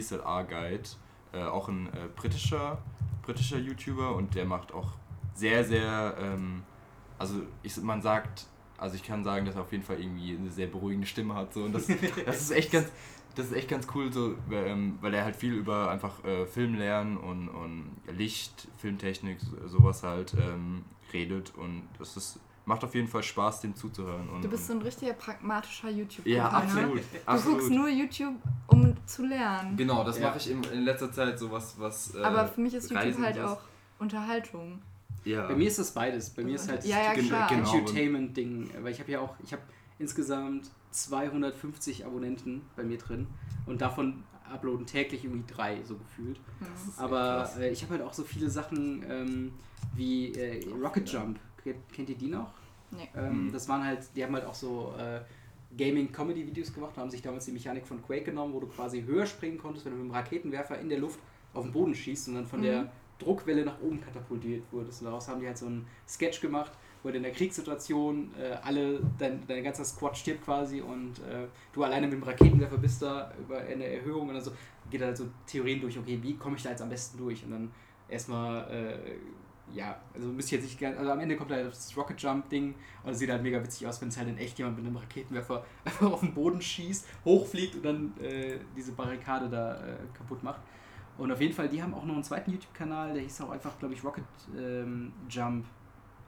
DSLR 0.00 0.44
Guide. 0.44 0.88
Äh, 1.32 1.42
auch 1.44 1.68
ein 1.68 1.86
äh, 1.88 2.08
britischer, 2.14 2.78
britischer 3.22 3.58
YouTuber 3.58 4.14
und 4.14 4.34
der 4.36 4.44
macht 4.44 4.72
auch 4.72 4.92
sehr, 5.34 5.64
sehr, 5.64 6.14
ähm, 6.20 6.62
also 7.18 7.42
ich, 7.64 7.76
man 7.82 8.02
sagt, 8.02 8.46
also 8.80 8.96
ich 8.96 9.02
kann 9.04 9.22
sagen, 9.24 9.44
dass 9.46 9.54
er 9.54 9.62
auf 9.62 9.72
jeden 9.72 9.84
Fall 9.84 10.00
irgendwie 10.00 10.36
eine 10.36 10.50
sehr 10.50 10.66
beruhigende 10.66 11.06
Stimme 11.06 11.34
hat. 11.34 11.52
So, 11.54 11.62
und 11.64 11.72
das, 11.74 11.86
das 12.26 12.40
ist 12.40 12.50
echt 12.50 12.72
ganz, 12.72 12.88
das 13.36 13.46
ist 13.46 13.52
echt 13.52 13.68
ganz 13.68 13.86
cool, 13.94 14.12
so, 14.12 14.34
ähm, 14.50 14.98
weil 15.00 15.14
er 15.14 15.24
halt 15.24 15.36
viel 15.36 15.52
über 15.54 15.90
einfach 15.90 16.24
äh, 16.24 16.46
Film 16.46 16.74
lernen 16.74 17.16
und, 17.16 17.48
und 17.48 17.90
Licht, 18.16 18.66
Filmtechnik, 18.78 19.38
so- 19.40 19.68
sowas 19.68 20.02
halt 20.02 20.34
ähm, 20.34 20.84
redet 21.12 21.52
und 21.56 21.82
das 21.98 22.16
ist, 22.16 22.40
macht 22.66 22.82
auf 22.84 22.94
jeden 22.94 23.08
Fall 23.08 23.22
Spaß, 23.22 23.60
dem 23.62 23.74
zuzuhören. 23.76 24.28
Und, 24.28 24.42
Du 24.44 24.48
bist 24.48 24.66
so 24.66 24.72
ein 24.74 24.82
richtiger 24.82 25.12
pragmatischer 25.12 25.90
YouTube. 25.90 26.26
ja, 26.26 26.44
Ne? 26.44 26.52
absolut. 26.56 26.98
Du 26.98 27.02
absolut. 27.26 27.58
guckst 27.58 27.70
nur 27.72 27.88
YouTube, 27.88 28.34
um 28.68 28.94
zu 29.06 29.26
lernen. 29.26 29.76
Genau, 29.76 30.04
das 30.04 30.18
Ja. 30.18 30.28
mache 30.28 30.38
ich 30.38 30.50
in, 30.50 30.62
in 30.64 30.82
letzter 30.82 31.10
Zeit 31.12 31.38
sowas, 31.38 31.74
was. 31.78 32.14
Äh, 32.14 32.22
Aber 32.22 32.46
für 32.48 32.60
mich 32.60 32.74
ist 32.74 32.90
YouTube 32.90 33.04
Reisen 33.04 33.24
halt 33.24 33.36
und 33.36 33.42
was- 33.44 33.52
auch 33.52 33.60
Unterhaltung. 33.98 34.82
Ja. 35.24 35.46
Bei 35.46 35.54
mir 35.54 35.68
ist 35.68 35.78
das 35.78 35.92
beides. 35.92 36.30
Bei 36.30 36.42
mir 36.42 36.54
ist 36.54 36.68
halt 36.68 36.84
Ja, 36.84 36.98
ja, 37.02 37.14
das. 37.14 37.24
Genau. 37.48 37.74
Entertainment-Ding. 37.74 38.70
Weil 38.82 38.92
ich 38.92 39.00
habe 39.00 39.12
ja 39.12 39.20
auch, 39.20 39.34
ich 39.44 39.52
habe 39.52 39.62
insgesamt 39.98 40.70
250 40.92 42.04
Abonnenten 42.06 42.62
bei 42.76 42.82
mir 42.82 42.98
drin 42.98 43.26
und 43.66 43.80
davon 43.80 44.24
uploaden 44.50 44.86
täglich 44.86 45.24
irgendwie 45.24 45.44
drei, 45.52 45.78
so 45.84 45.96
gefühlt. 45.96 46.40
Echt 46.60 46.98
Aber 46.98 47.48
äh, 47.58 47.70
ich 47.70 47.82
habe 47.82 47.92
halt 47.94 48.02
auch 48.02 48.12
so 48.12 48.24
viele 48.24 48.50
Sachen 48.50 49.04
ähm, 49.08 49.52
wie 49.94 50.32
äh, 50.32 50.66
Rocket 50.72 51.08
Jump. 51.08 51.38
Kennt, 51.92 52.08
ihr 52.08 52.16
die 52.16 52.28
noch? 52.28 52.52
Nee. 52.90 53.08
Ähm, 53.14 53.46
Mhm. 53.46 53.52
Das 53.52 53.68
waren 53.68 53.84
halt, 53.84 54.00
die 54.16 54.24
haben 54.24 54.34
halt 54.34 54.44
auch 54.46 54.54
so 54.54 54.92
äh, 54.98 55.20
Gaming-Comedy-Videos 55.76 56.72
gemacht, 56.72 56.96
haben 56.96 57.10
sich 57.10 57.22
damals 57.22 57.44
die 57.44 57.52
Mechanik 57.52 57.86
von 57.86 58.02
Quake 58.02 58.24
genommen, 58.24 58.52
wo 58.54 58.60
du 58.60 58.66
quasi 58.66 59.02
höher 59.02 59.26
springen 59.26 59.58
konntest, 59.58 59.84
wenn 59.86 59.92
du 59.92 59.98
mit 59.98 60.08
dem 60.08 60.12
Raketenwerfer 60.12 60.78
in 60.80 60.88
der 60.88 60.98
Luft 60.98 61.20
auf 61.54 61.62
den 61.64 61.72
Boden 61.72 61.94
schießt 61.94 62.28
und 62.28 62.34
dann 62.36 62.46
von 62.46 62.60
Mhm. 62.60 62.64
der 62.64 62.92
Druckwelle 63.20 63.64
nach 63.64 63.80
oben 63.80 64.00
katapultiert 64.00 64.62
wurdest. 64.72 65.00
Und 65.02 65.06
daraus 65.06 65.28
haben 65.28 65.40
die 65.40 65.46
halt 65.46 65.58
so 65.58 65.66
einen 65.66 65.86
Sketch 66.08 66.40
gemacht, 66.40 66.72
wo 67.02 67.10
du 67.10 67.16
in 67.16 67.22
der 67.22 67.32
Kriegssituation 67.32 68.30
äh, 68.38 68.56
alle, 68.62 69.00
dein, 69.18 69.46
dein 69.46 69.62
ganzer 69.64 69.84
Squad 69.84 70.16
stirbt 70.16 70.44
quasi 70.44 70.80
und 70.80 71.18
äh, 71.20 71.46
du 71.72 71.82
alleine 71.82 72.06
mit 72.06 72.14
dem 72.16 72.22
Raketenwerfer 72.22 72.78
bist 72.78 73.02
da 73.02 73.32
über 73.38 73.58
eine 73.58 73.84
Erhöhung 73.84 74.28
und 74.28 74.34
dann 74.34 74.42
so 74.44 74.52
geht 74.90 75.00
halt 75.02 75.16
so 75.16 75.26
Theorien 75.46 75.80
durch, 75.80 75.98
okay, 75.98 76.18
wie 76.20 76.36
komme 76.36 76.56
ich 76.56 76.62
da 76.62 76.70
jetzt 76.70 76.82
am 76.82 76.88
besten 76.88 77.16
durch? 77.18 77.44
Und 77.44 77.52
dann 77.52 77.70
erstmal, 78.08 78.68
äh, 78.70 79.74
ja, 79.74 80.00
also 80.14 80.28
müsste 80.28 80.56
ich 80.56 80.62
jetzt 80.62 80.70
nicht, 80.70 80.80
ganz- 80.80 80.98
also 80.98 81.10
am 81.12 81.20
Ende 81.20 81.36
kommt 81.36 81.52
halt 81.52 81.68
das 81.68 81.96
Rocket 81.96 82.20
Jump 82.20 82.48
Ding 82.50 82.74
und 83.04 83.14
sieht 83.14 83.30
halt 83.30 83.42
mega 83.42 83.62
witzig 83.62 83.86
aus, 83.86 84.00
wenn 84.00 84.08
es 84.08 84.16
halt 84.18 84.28
in 84.28 84.36
echt 84.38 84.58
jemand 84.58 84.76
mit 84.76 84.86
einem 84.86 84.96
Raketenwerfer 84.96 85.64
einfach 85.84 86.12
auf 86.12 86.20
den 86.20 86.34
Boden 86.34 86.60
schießt, 86.60 87.06
hochfliegt 87.24 87.76
und 87.76 87.84
dann 87.84 88.12
äh, 88.20 88.58
diese 88.76 88.92
Barrikade 88.92 89.48
da 89.48 89.76
äh, 89.76 89.96
kaputt 90.12 90.42
macht. 90.42 90.60
Und 91.20 91.30
auf 91.30 91.40
jeden 91.42 91.52
Fall, 91.52 91.68
die 91.68 91.82
haben 91.82 91.92
auch 91.92 92.06
noch 92.06 92.14
einen 92.14 92.24
zweiten 92.24 92.50
YouTube-Kanal, 92.50 93.12
der 93.12 93.22
hieß 93.22 93.42
auch 93.42 93.50
einfach, 93.50 93.78
glaube 93.78 93.92
ich, 93.92 94.02
Rocket 94.02 94.24
ähm, 94.56 95.12
Jump 95.28 95.66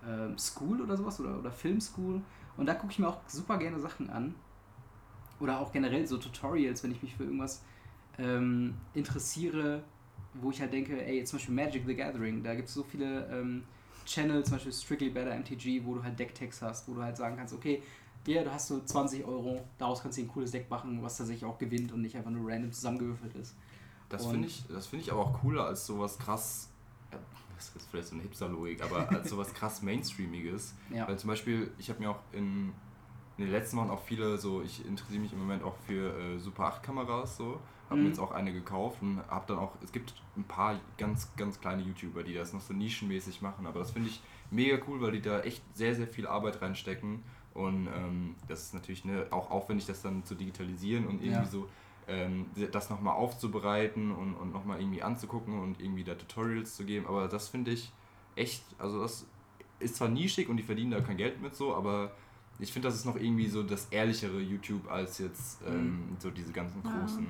ähm, 0.07 0.37
School 0.37 0.83
oder 0.83 0.99
sowas 0.99 1.19
oder, 1.19 1.39
oder 1.39 1.51
Film 1.51 1.81
School. 1.81 2.21
Und 2.59 2.67
da 2.67 2.75
gucke 2.75 2.93
ich 2.93 2.99
mir 2.99 3.09
auch 3.09 3.19
super 3.27 3.57
gerne 3.57 3.81
Sachen 3.81 4.11
an. 4.11 4.35
Oder 5.41 5.61
auch 5.61 5.73
generell 5.73 6.07
so 6.07 6.19
Tutorials, 6.19 6.85
wenn 6.85 6.93
ich 6.93 7.03
mich 7.03 7.17
für 7.17 7.25
irgendwas 7.25 7.65
ähm, 8.19 8.75
interessiere, 8.93 9.83
wo 10.35 10.51
ich 10.51 10.61
halt 10.61 10.75
denke, 10.75 11.03
ey, 11.03 11.25
zum 11.25 11.39
Beispiel 11.39 11.55
Magic 11.55 11.85
the 11.87 11.97
Gathering, 11.97 12.43
da 12.43 12.55
gibt 12.55 12.69
es 12.69 12.75
so 12.75 12.83
viele 12.83 13.27
ähm, 13.33 13.65
Channels, 14.05 14.49
zum 14.51 14.57
Beispiel 14.57 14.73
Strictly 14.75 15.09
Better 15.09 15.35
MTG, 15.35 15.87
wo 15.87 15.95
du 15.95 16.03
halt 16.03 16.19
Decktext 16.19 16.61
hast, 16.61 16.87
wo 16.87 16.93
du 16.93 17.03
halt 17.03 17.17
sagen 17.17 17.39
kannst, 17.39 17.55
okay, 17.55 17.83
hier, 18.27 18.45
da 18.45 18.53
hast 18.53 18.69
du 18.69 18.79
20 18.79 19.25
Euro, 19.25 19.65
daraus 19.79 20.03
kannst 20.03 20.19
du 20.19 20.23
ein 20.23 20.29
cooles 20.29 20.51
Deck 20.51 20.69
machen, 20.69 21.03
was 21.03 21.17
tatsächlich 21.17 21.47
auch 21.47 21.57
gewinnt 21.57 21.93
und 21.93 22.03
nicht 22.03 22.15
einfach 22.15 22.31
nur 22.31 22.47
random 22.47 22.73
zusammengewürfelt 22.73 23.35
ist. 23.37 23.57
Das 24.13 24.27
finde 24.27 24.49
ich, 24.49 24.65
das 24.69 24.87
finde 24.87 25.05
ich 25.05 25.13
aber 25.13 25.21
auch 25.23 25.33
cooler 25.41 25.65
als 25.67 25.87
sowas 25.87 26.19
krass. 26.19 26.71
ja, 27.13 27.19
Das 27.57 27.75
ist 27.77 27.89
vielleicht 27.91 28.09
so 28.09 28.15
eine 28.15 28.23
Hipster-Logik, 28.23 28.83
aber 28.83 29.09
als 29.11 29.31
sowas 29.31 29.53
krass 29.55 29.83
Mainstreamiges. 29.83 30.75
Ja. 30.91 31.09
Weil 31.09 31.19
zum 31.19 31.29
Beispiel, 31.29 31.73
ich 31.79 31.89
habe 31.91 32.01
mir 32.01 32.11
auch 32.11 32.21
in, 32.33 32.73
in 33.39 33.45
den 33.45 33.51
letzten 33.51 33.77
Wochen 33.79 33.91
auch 33.91 34.03
viele 34.03 34.39
so, 34.39 34.63
ich 34.63 34.85
interessiere 34.87 35.21
mich 35.21 35.33
im 35.33 35.39
Moment 35.39 35.63
auch 35.63 35.77
für 35.87 36.17
äh, 36.19 36.39
Super 36.39 36.65
8 36.67 36.83
Kameras 36.83 37.37
so. 37.37 37.61
Habe 37.89 37.97
Mhm. 37.97 38.03
mir 38.05 38.09
jetzt 38.09 38.21
auch 38.21 38.31
eine 38.33 38.53
gekauft 38.53 39.03
und 39.03 39.19
habe 39.29 39.45
dann 39.49 39.59
auch, 39.59 39.73
es 39.83 39.93
gibt 39.93 40.15
ein 40.37 40.45
paar 40.45 40.79
ganz, 40.97 41.29
ganz 41.37 41.61
kleine 41.61 41.83
YouTuber, 41.83 42.23
die 42.23 42.33
das 42.35 42.53
noch 42.55 42.61
so 42.63 42.73
nischenmäßig 42.73 43.43
machen, 43.43 43.67
aber 43.67 43.81
das 43.81 43.91
finde 43.91 44.09
ich 44.09 44.23
mega 44.51 44.79
cool, 44.89 45.01
weil 45.03 45.13
die 45.13 45.21
da 45.21 45.41
echt 45.41 45.63
sehr, 45.77 45.95
sehr 45.95 46.07
viel 46.07 46.27
Arbeit 46.27 46.63
reinstecken 46.63 47.23
und 47.53 47.89
ähm, 47.95 48.37
das 48.49 48.63
ist 48.63 48.75
natürlich 48.75 49.05
ne, 49.05 49.27
auch 49.31 49.51
aufwendig, 49.51 49.85
das 49.87 50.01
dann 50.01 50.25
zu 50.25 50.35
digitalisieren 50.35 51.07
und 51.07 51.17
irgendwie 51.23 51.45
Ja. 51.45 51.45
so 51.45 51.69
ähm, 52.09 52.51
das 52.73 52.91
nochmal 52.91 53.15
aufzubereiten 53.15 54.11
und, 54.13 54.35
und 54.35 54.53
nochmal 54.53 54.81
irgendwie 54.81 55.03
anzugucken 55.03 55.61
und 55.61 55.81
irgendwie 55.81 56.05
da 56.05 56.15
Tutorials 56.15 56.75
zu 56.77 56.85
geben, 56.85 57.07
aber 57.07 57.29
das 57.29 57.49
finde 57.49 57.71
ich 57.73 57.93
echt, 58.35 58.63
also 58.79 59.01
das 59.01 59.27
ist 59.79 59.97
zwar 59.97 60.09
nischig 60.09 60.49
und 60.49 60.57
die 60.57 60.63
verdienen 60.63 60.91
da 60.91 61.01
kein 61.01 61.17
Geld 61.17 61.41
mit 61.41 61.55
so, 61.55 61.75
aber 61.75 62.13
ich 62.59 62.73
finde, 62.73 62.89
das 62.89 62.97
ist 62.97 63.05
noch 63.05 63.17
irgendwie 63.17 63.49
so 63.49 63.63
das 63.63 63.87
ehrlichere 63.87 64.41
YouTube 64.41 64.91
als 64.91 65.19
jetzt 65.19 65.63
ähm, 65.63 66.17
so 66.21 66.31
diese 66.31 66.53
ganzen 66.53 66.83
Ja. 66.85 66.91
großen. 66.91 67.27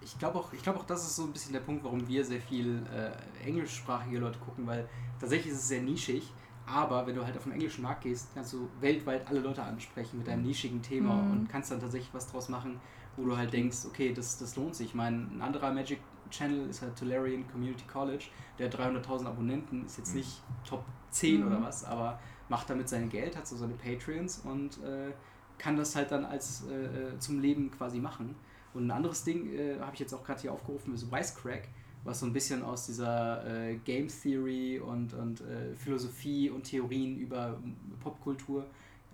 Ich 0.00 0.18
glaube 0.18 0.38
auch, 0.38 0.52
ich 0.52 0.62
glaube 0.62 0.78
auch, 0.78 0.84
das 0.86 1.02
ist 1.04 1.16
so 1.16 1.24
ein 1.24 1.32
bisschen 1.32 1.52
der 1.52 1.60
Punkt, 1.60 1.82
warum 1.84 2.06
wir 2.06 2.24
sehr 2.24 2.40
viel 2.40 2.82
äh, 2.94 3.46
englischsprachige 3.46 4.18
Leute 4.18 4.38
gucken, 4.38 4.66
weil 4.66 4.88
tatsächlich 5.20 5.52
ist 5.52 5.58
es 5.60 5.68
sehr 5.68 5.82
nischig. 5.82 6.22
Aber 6.66 7.06
wenn 7.06 7.14
du 7.16 7.24
halt 7.24 7.36
auf 7.36 7.44
den 7.44 7.52
englischen 7.52 7.82
Markt 7.82 8.02
gehst, 8.02 8.28
kannst 8.34 8.52
du 8.52 8.68
weltweit 8.80 9.26
alle 9.26 9.40
Leute 9.40 9.62
ansprechen 9.62 10.18
mit 10.18 10.28
deinem 10.28 10.42
nischigen 10.42 10.82
Thema 10.82 11.22
Mhm. 11.22 11.30
und 11.32 11.48
kannst 11.48 11.70
dann 11.70 11.80
tatsächlich 11.80 12.12
was 12.12 12.30
draus 12.30 12.48
machen, 12.48 12.78
wo 13.18 13.24
du 13.26 13.36
halt 13.36 13.52
denkst, 13.52 13.78
okay, 13.86 14.12
das, 14.14 14.38
das 14.38 14.56
lohnt 14.56 14.74
sich. 14.74 14.88
Ich 14.88 14.94
meine, 14.94 15.28
ein 15.34 15.42
anderer 15.42 15.72
Magic 15.72 15.98
Channel 16.30 16.68
ist 16.70 16.82
halt 16.82 16.96
Tolarian 16.96 17.46
Community 17.50 17.84
College, 17.86 18.26
der 18.58 18.66
hat 18.70 18.78
300.000 18.78 19.26
Abonnenten, 19.26 19.84
ist 19.86 19.98
jetzt 19.98 20.10
Mhm. 20.12 20.18
nicht 20.20 20.42
Top 20.66 20.84
10 21.10 21.40
Mhm. 21.40 21.46
oder 21.48 21.62
was, 21.62 21.84
aber 21.84 22.18
macht 22.48 22.70
damit 22.70 22.88
sein 22.88 23.08
Geld, 23.10 23.36
hat 23.36 23.46
so 23.46 23.56
seine 23.56 23.74
Patreons 23.74 24.38
und 24.44 24.78
äh, 24.82 25.12
kann 25.58 25.76
das 25.76 25.96
halt 25.96 26.10
dann 26.12 26.24
als 26.24 26.64
äh, 26.70 26.84
äh, 27.14 27.18
zum 27.18 27.40
Leben 27.40 27.70
quasi 27.70 27.98
machen. 27.98 28.34
Und 28.74 28.86
ein 28.86 28.90
anderes 28.90 29.24
Ding 29.24 29.52
äh, 29.52 29.78
habe 29.80 29.94
ich 29.94 30.00
jetzt 30.00 30.14
auch 30.14 30.22
gerade 30.24 30.40
hier 30.40 30.52
aufgerufen, 30.52 30.94
ist 30.94 31.10
Wisecrack, 31.10 31.68
was 32.04 32.20
so 32.20 32.26
ein 32.26 32.32
bisschen 32.32 32.62
aus 32.62 32.86
dieser 32.86 33.44
äh, 33.46 33.76
Game 33.84 34.08
Theory 34.08 34.78
und, 34.78 35.14
und 35.14 35.40
äh, 35.40 35.74
Philosophie 35.76 36.48
und 36.50 36.62
Theorien 36.64 37.18
über 37.18 37.58
Popkultur 38.00 38.66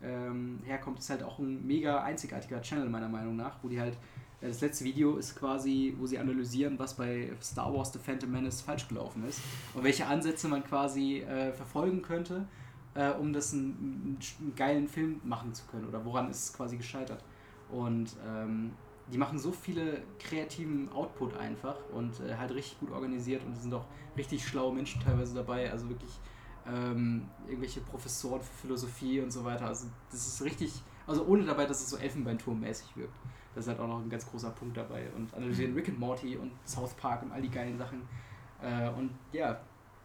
ähm, 0.02 0.60
herkommt. 0.64 0.98
Ist 0.98 1.10
halt 1.10 1.22
auch 1.22 1.38
ein 1.38 1.66
mega 1.66 2.02
einzigartiger 2.02 2.60
Channel 2.62 2.88
meiner 2.88 3.08
Meinung 3.08 3.36
nach, 3.36 3.56
wo 3.62 3.68
die 3.68 3.80
halt, 3.80 3.94
äh, 4.40 4.48
das 4.48 4.60
letzte 4.60 4.84
Video 4.84 5.16
ist 5.16 5.36
quasi, 5.36 5.94
wo 5.98 6.06
sie 6.06 6.18
analysieren, 6.18 6.78
was 6.78 6.94
bei 6.94 7.32
Star 7.42 7.72
Wars 7.72 7.92
The 7.92 7.98
Phantom 7.98 8.30
Menace 8.30 8.60
falsch 8.60 8.88
gelaufen 8.88 9.24
ist 9.26 9.40
und 9.74 9.84
welche 9.84 10.06
Ansätze 10.06 10.48
man 10.48 10.64
quasi 10.64 11.20
äh, 11.20 11.52
verfolgen 11.52 12.02
könnte, 12.02 12.46
äh, 12.94 13.10
um 13.10 13.32
das 13.32 13.52
einen, 13.52 14.18
einen 14.40 14.54
geilen 14.54 14.88
Film 14.88 15.20
machen 15.24 15.52
zu 15.54 15.64
können 15.66 15.86
oder 15.86 16.04
woran 16.04 16.30
ist 16.30 16.44
es 16.44 16.52
quasi 16.52 16.76
gescheitert. 16.76 17.24
Und 17.70 18.16
ähm, 18.26 18.72
die 19.12 19.18
machen 19.18 19.38
so 19.38 19.52
viele 19.52 20.02
kreativen 20.18 20.90
Output 20.92 21.36
einfach 21.36 21.76
und 21.92 22.20
äh, 22.20 22.36
halt 22.36 22.54
richtig 22.54 22.80
gut 22.80 22.90
organisiert 22.90 23.42
und 23.44 23.56
sind 23.56 23.74
auch 23.74 23.86
richtig 24.16 24.46
schlaue 24.46 24.72
Menschen 24.72 25.00
teilweise 25.02 25.34
dabei, 25.34 25.70
also 25.70 25.88
wirklich 25.88 26.10
ähm, 26.66 27.28
irgendwelche 27.46 27.80
Professoren 27.80 28.40
für 28.40 28.52
Philosophie 28.62 29.20
und 29.20 29.30
so 29.30 29.44
weiter. 29.44 29.66
Also 29.66 29.86
das 30.10 30.26
ist 30.26 30.42
richtig, 30.42 30.82
also 31.06 31.24
ohne 31.26 31.44
dabei, 31.44 31.66
dass 31.66 31.80
es 31.82 31.90
so 31.90 31.96
Elfenbeinturm-mäßig 31.98 32.96
wirkt. 32.96 33.14
Das 33.54 33.64
ist 33.64 33.68
halt 33.68 33.80
auch 33.80 33.86
noch 33.88 34.00
ein 34.00 34.08
ganz 34.10 34.26
großer 34.26 34.50
Punkt 34.50 34.76
dabei. 34.76 35.08
Und 35.16 35.32
analysieren 35.34 35.74
Rick 35.74 35.88
and 35.90 35.98
Morty 35.98 36.36
und 36.36 36.50
South 36.66 36.94
Park 36.94 37.22
und 37.22 37.32
all 37.32 37.42
die 37.42 37.50
geilen 37.50 37.78
Sachen. 37.78 38.02
Äh, 38.62 38.88
und 38.90 39.10
ja, 39.32 39.60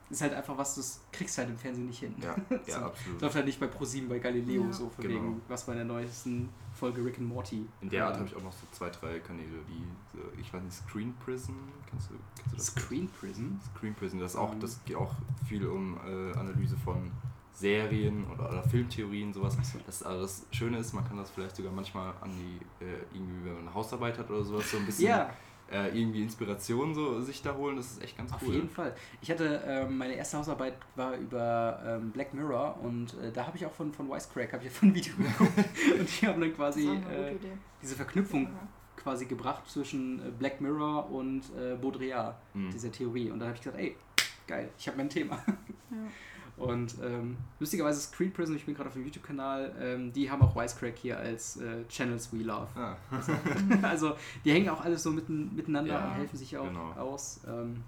ist 0.09 0.21
halt 0.21 0.33
einfach 0.33 0.57
was, 0.57 0.75
das 0.75 1.01
kriegst 1.11 1.37
halt 1.37 1.49
im 1.49 1.57
Fernsehen 1.57 1.85
nicht 1.87 1.99
hin. 1.99 2.15
Ja, 2.21 2.35
So. 2.49 2.71
ja, 2.71 2.85
absolut. 2.87 3.21
Läuft 3.21 3.35
halt 3.35 3.45
nicht 3.45 3.59
bei 3.59 3.67
ProSieben, 3.67 4.09
bei 4.09 4.19
Galileo, 4.19 4.63
Ja. 4.65 4.73
so 4.73 4.89
von 4.89 5.03
Genau. 5.03 5.15
wegen, 5.15 5.41
was 5.47 5.65
bei 5.65 5.75
der 5.75 5.85
neuesten 5.85 6.49
Folge 6.79 7.03
Rick 7.03 7.17
and 7.19 7.27
Morty. 7.27 7.65
In 7.81 7.89
der 7.89 8.05
Art 8.05 8.15
äh, 8.15 8.19
habe 8.19 8.29
ich 8.29 8.35
auch 8.35 8.43
noch 8.43 8.53
so 8.53 8.65
zwei, 8.71 8.89
drei 8.89 9.19
Kanäle, 9.19 9.59
die, 9.67 9.83
so, 10.17 10.23
ich 10.39 10.51
weiß 10.53 10.63
nicht, 10.63 10.75
Screen 10.75 11.13
Prison, 11.23 11.55
kennst 11.89 12.09
du, 12.09 12.15
kennst 12.35 12.51
du 12.51 12.55
das? 12.55 12.65
Screen 12.67 13.09
Prison? 13.09 13.59
Screen 13.75 13.93
Prison, 13.93 14.19
das, 14.19 14.35
auch, 14.35 14.53
Ähm. 14.53 14.59
das 14.59 14.83
geht 14.85 14.95
auch 14.95 15.13
viel 15.47 15.67
um 15.67 15.97
äh, 15.97 16.37
Analyse 16.37 16.77
von 16.77 17.11
Serien 17.53 18.25
oder, 18.33 18.49
oder 18.49 18.63
Filmtheorien, 18.63 19.33
sowas. 19.33 19.57
Das, 19.85 20.03
also 20.03 20.21
das 20.21 20.45
Schöne 20.51 20.77
ist, 20.77 20.93
man 20.93 21.05
kann 21.05 21.17
das 21.17 21.29
vielleicht 21.29 21.57
sogar 21.57 21.73
manchmal 21.73 22.13
an 22.21 22.31
die, 22.31 22.85
äh, 22.85 22.87
irgendwie, 23.13 23.45
wenn 23.45 23.53
man 23.55 23.61
eine 23.67 23.73
Hausarbeit 23.73 24.17
hat 24.17 24.29
oder 24.29 24.43
sowas, 24.43 24.71
so 24.71 24.77
ein 24.77 24.85
bisschen 24.85 25.07
Ja, 25.07 25.29
äh, 25.71 25.87
irgendwie 25.97 26.21
Inspiration 26.23 26.93
so 26.93 27.21
sich 27.21 27.41
da 27.41 27.55
holen. 27.55 27.75
Das 27.77 27.91
ist 27.91 28.03
echt 28.03 28.17
ganz 28.17 28.33
Auf 28.33 28.41
cool. 28.43 28.55
jeden 28.55 28.69
Fall. 28.69 28.93
Ich 29.21 29.29
hatte, 29.31 29.61
ähm, 29.65 29.97
meine 29.97 30.13
erste 30.15 30.37
Hausarbeit 30.37 30.73
war 30.95 31.15
über 31.17 31.81
ähm, 31.85 32.11
Black 32.11 32.33
Mirror 32.33 32.79
und 32.81 33.13
äh, 33.21 33.31
da 33.31 33.45
habe 33.47 33.57
ich 33.57 33.65
auch 33.65 33.71
von, 33.71 33.91
von 33.93 34.09
Wisecrack 34.09 34.53
habe 34.53 34.65
ich 34.65 34.71
von 34.71 34.89
ein 34.89 34.95
Video 34.95 35.13
geguckt 35.17 35.51
und 35.99 36.21
die 36.21 36.27
haben 36.27 36.41
dann 36.41 36.53
quasi 36.55 36.87
äh, 36.87 37.35
diese 37.81 37.95
Verknüpfung 37.95 38.49
quasi 38.95 39.25
gebracht 39.25 39.63
zwischen 39.69 40.19
äh, 40.19 40.31
Black 40.31 40.59
Mirror 40.61 41.09
und 41.11 41.43
äh, 41.57 41.75
Baudrillard, 41.75 42.35
Mhm. 42.53 42.71
dieser 42.71 42.91
Theorie. 42.91 43.29
Und 43.31 43.39
dann 43.39 43.47
habe 43.49 43.55
ich 43.57 43.63
gesagt, 43.63 43.79
ey, 43.79 43.95
geil, 44.47 44.69
ich 44.77 44.87
habe 44.87 44.97
mein 44.97 45.09
Thema. 45.09 45.41
Ja. 45.45 45.97
Und 46.59 46.95
ähm, 47.03 47.37
lustigerweise 47.59 48.01
Screen 48.01 48.33
Prison, 48.33 48.55
ich 48.55 48.65
bin 48.65 48.75
gerade 48.75 48.89
auf 48.89 48.93
dem 48.93 49.05
YouTube-Kanal, 49.05 49.73
ähm, 49.81 50.13
die 50.13 50.29
haben 50.29 50.41
auch 50.41 50.55
Wisecrack 50.55 50.97
hier 50.97 51.17
als 51.17 51.57
äh, 51.57 51.85
Channels 51.87 52.33
We 52.33 52.43
Love. 52.43 52.67
Ah. 52.75 52.97
also 53.81 54.13
die 54.43 54.51
hängen 54.51 54.69
auch 54.69 54.81
alles 54.81 55.03
so 55.03 55.11
mitten, 55.11 55.55
miteinander 55.55 55.93
Ja, 55.93 56.07
und 56.07 56.13
helfen 56.15 56.37
sich 56.37 56.57
auch 56.57 56.67
genau. 56.67 56.91
aus. 56.97 57.39
Ähm, 57.47 57.83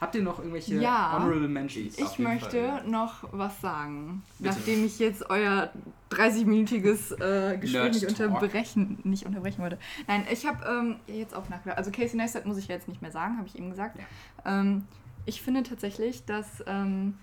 habt 0.00 0.14
ihr 0.16 0.22
noch 0.22 0.38
irgendwelche 0.38 0.74
Ja. 0.80 1.12
Honorable 1.18 1.48
Mentions? 1.48 1.98
Ich 1.98 2.18
möchte 2.18 2.50
Fall, 2.50 2.82
ja. 2.82 2.82
noch 2.82 3.28
was 3.32 3.60
sagen, 3.60 4.22
Bitte. 4.38 4.54
nachdem 4.54 4.84
ich 4.84 4.98
jetzt 4.98 5.30
euer 5.30 5.70
30-minütiges 6.10 7.12
äh, 7.20 7.58
Gespräch 7.58 7.92
nicht 7.92 8.08
unterbrechen, 8.08 8.98
nicht 9.04 9.26
unterbrechen 9.26 9.62
wollte. 9.62 9.78
Nein, 10.06 10.26
ich 10.30 10.46
habe 10.46 10.64
ähm, 10.66 10.96
jetzt 11.06 11.34
auch 11.34 11.48
nachgedacht. 11.48 11.78
Also 11.78 11.90
Casey 11.90 12.16
Neistat 12.16 12.46
muss 12.46 12.58
ich 12.58 12.68
ja 12.68 12.74
jetzt 12.74 12.88
nicht 12.88 13.02
mehr 13.02 13.12
sagen, 13.12 13.36
habe 13.36 13.46
ich 13.46 13.56
eben 13.56 13.70
gesagt. 13.70 13.98
Ähm, 14.44 14.84
ich 15.26 15.42
finde 15.42 15.62
tatsächlich, 15.62 16.24
dass 16.24 16.62
ähm, 16.66 17.14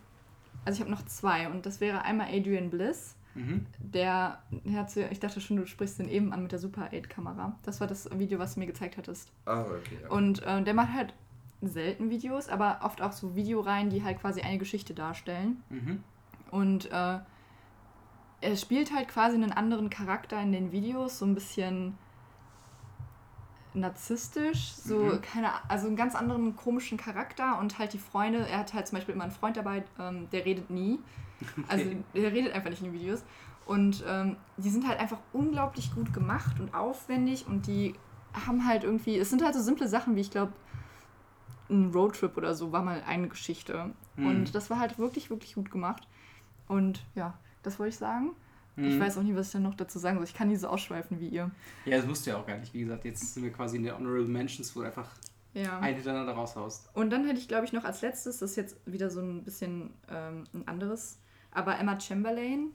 also 0.65 0.77
ich 0.77 0.81
habe 0.81 0.91
noch 0.91 1.05
zwei 1.05 1.49
und 1.49 1.65
das 1.65 1.81
wäre 1.81 2.03
einmal 2.03 2.27
Adrian 2.27 2.69
Bliss. 2.69 3.15
Mhm. 3.33 3.65
Der, 3.79 4.39
der 4.51 4.79
hat 4.79 4.95
ich 4.95 5.19
dachte 5.19 5.39
schon, 5.39 5.57
du 5.57 5.65
sprichst 5.65 5.99
den 5.99 6.09
eben 6.09 6.33
an 6.33 6.43
mit 6.43 6.51
der 6.51 6.59
Super 6.59 6.89
8 6.93 7.09
Kamera. 7.09 7.57
Das 7.63 7.79
war 7.79 7.87
das 7.87 8.09
Video, 8.17 8.39
was 8.39 8.55
du 8.55 8.59
mir 8.59 8.65
gezeigt 8.65 8.97
hattest. 8.97 9.31
Ah, 9.45 9.61
okay. 9.61 9.97
Ja. 10.03 10.09
Und 10.09 10.43
äh, 10.43 10.61
der 10.63 10.73
macht 10.73 10.93
halt 10.93 11.13
selten 11.61 12.09
Videos, 12.09 12.49
aber 12.49 12.79
oft 12.83 13.01
auch 13.01 13.11
so 13.11 13.35
Videoreihen, 13.35 13.89
die 13.89 14.03
halt 14.03 14.19
quasi 14.19 14.41
eine 14.41 14.57
Geschichte 14.57 14.93
darstellen. 14.93 15.63
Mhm. 15.69 16.03
Und 16.49 16.91
äh, 16.91 17.19
er 18.41 18.55
spielt 18.57 18.93
halt 18.93 19.07
quasi 19.07 19.35
einen 19.35 19.51
anderen 19.51 19.89
Charakter 19.89 20.41
in 20.41 20.51
den 20.51 20.71
Videos, 20.71 21.19
so 21.19 21.25
ein 21.25 21.35
bisschen 21.35 21.97
narzisstisch, 23.73 24.73
so 24.73 24.99
Mhm. 24.99 25.21
keine, 25.21 25.69
also 25.69 25.87
einen 25.87 25.95
ganz 25.95 26.15
anderen 26.15 26.55
komischen 26.55 26.97
Charakter 26.97 27.59
und 27.59 27.79
halt 27.79 27.93
die 27.93 27.99
Freunde, 27.99 28.47
er 28.47 28.59
hat 28.59 28.73
halt 28.73 28.87
zum 28.87 28.97
Beispiel 28.97 29.15
immer 29.15 29.23
einen 29.23 29.33
Freund 29.33 29.55
dabei, 29.57 29.83
ähm, 29.99 30.29
der 30.29 30.45
redet 30.45 30.69
nie, 30.69 31.03
also 31.67 31.85
der 32.13 32.31
redet 32.33 32.53
einfach 32.53 32.69
nicht 32.69 32.81
in 32.81 32.87
den 32.87 32.93
Videos 32.93 33.23
und 33.65 34.03
ähm, 34.07 34.37
die 34.57 34.69
sind 34.69 34.87
halt 34.87 34.99
einfach 34.99 35.19
unglaublich 35.31 35.93
gut 35.93 36.11
gemacht 36.13 36.59
und 36.59 36.73
aufwendig 36.73 37.47
und 37.47 37.67
die 37.67 37.99
haben 38.33 38.67
halt 38.67 38.83
irgendwie, 38.83 39.17
es 39.17 39.29
sind 39.29 39.43
halt 39.43 39.53
so 39.55 39.61
simple 39.61 39.87
Sachen 39.87 40.15
wie 40.15 40.21
ich 40.21 40.31
glaube 40.31 40.53
ein 41.69 41.91
Roadtrip 41.93 42.35
oder 42.35 42.53
so 42.53 42.71
war 42.71 42.81
mal 42.83 43.01
eine 43.07 43.27
Geschichte 43.29 43.93
Mhm. 44.17 44.27
und 44.27 44.55
das 44.55 44.69
war 44.69 44.79
halt 44.79 44.99
wirklich, 44.99 45.29
wirklich 45.29 45.55
gut 45.55 45.71
gemacht 45.71 46.07
und 46.67 47.05
ja, 47.15 47.33
das 47.63 47.79
wollte 47.79 47.89
ich 47.91 47.97
sagen. 47.97 48.35
Ich 48.77 48.83
Mhm. 48.95 48.99
weiß 48.99 49.17
auch 49.17 49.23
nicht, 49.23 49.35
was 49.35 49.47
ich 49.47 49.53
dann 49.53 49.63
noch 49.63 49.75
dazu 49.75 49.99
sagen 49.99 50.17
soll. 50.17 50.23
Ich 50.25 50.33
kann 50.33 50.47
nie 50.47 50.55
so 50.55 50.67
ausschweifen 50.67 51.19
wie 51.19 51.27
ihr. 51.27 51.51
Ja, 51.85 51.97
das 51.97 52.05
musst 52.05 52.25
du 52.25 52.31
ja 52.31 52.37
auch 52.37 52.45
gar 52.47 52.57
nicht. 52.57 52.73
Wie 52.73 52.81
gesagt, 52.81 53.03
jetzt 53.05 53.33
sind 53.33 53.43
wir 53.43 53.51
quasi 53.51 53.77
in 53.77 53.83
der 53.83 53.97
Honorable 53.97 54.27
Mentions, 54.27 54.73
wo 54.75 54.79
du 54.81 54.85
einfach 54.87 55.09
Ja. 55.53 55.79
ein 55.79 55.93
hintereinander 55.95 56.33
raushaust. 56.33 56.89
Und 56.93 57.09
dann 57.09 57.25
hätte 57.25 57.39
ich, 57.39 57.47
glaube 57.49 57.65
ich, 57.65 57.73
noch 57.73 57.83
als 57.83 58.01
letztes, 58.01 58.39
das 58.39 58.51
ist 58.51 58.55
jetzt 58.55 58.77
wieder 58.85 59.09
so 59.09 59.19
ein 59.21 59.43
bisschen 59.43 59.93
ähm, 60.09 60.45
ein 60.53 60.67
anderes, 60.67 61.19
aber 61.51 61.77
Emma 61.77 61.99
Chamberlain, 61.99 62.69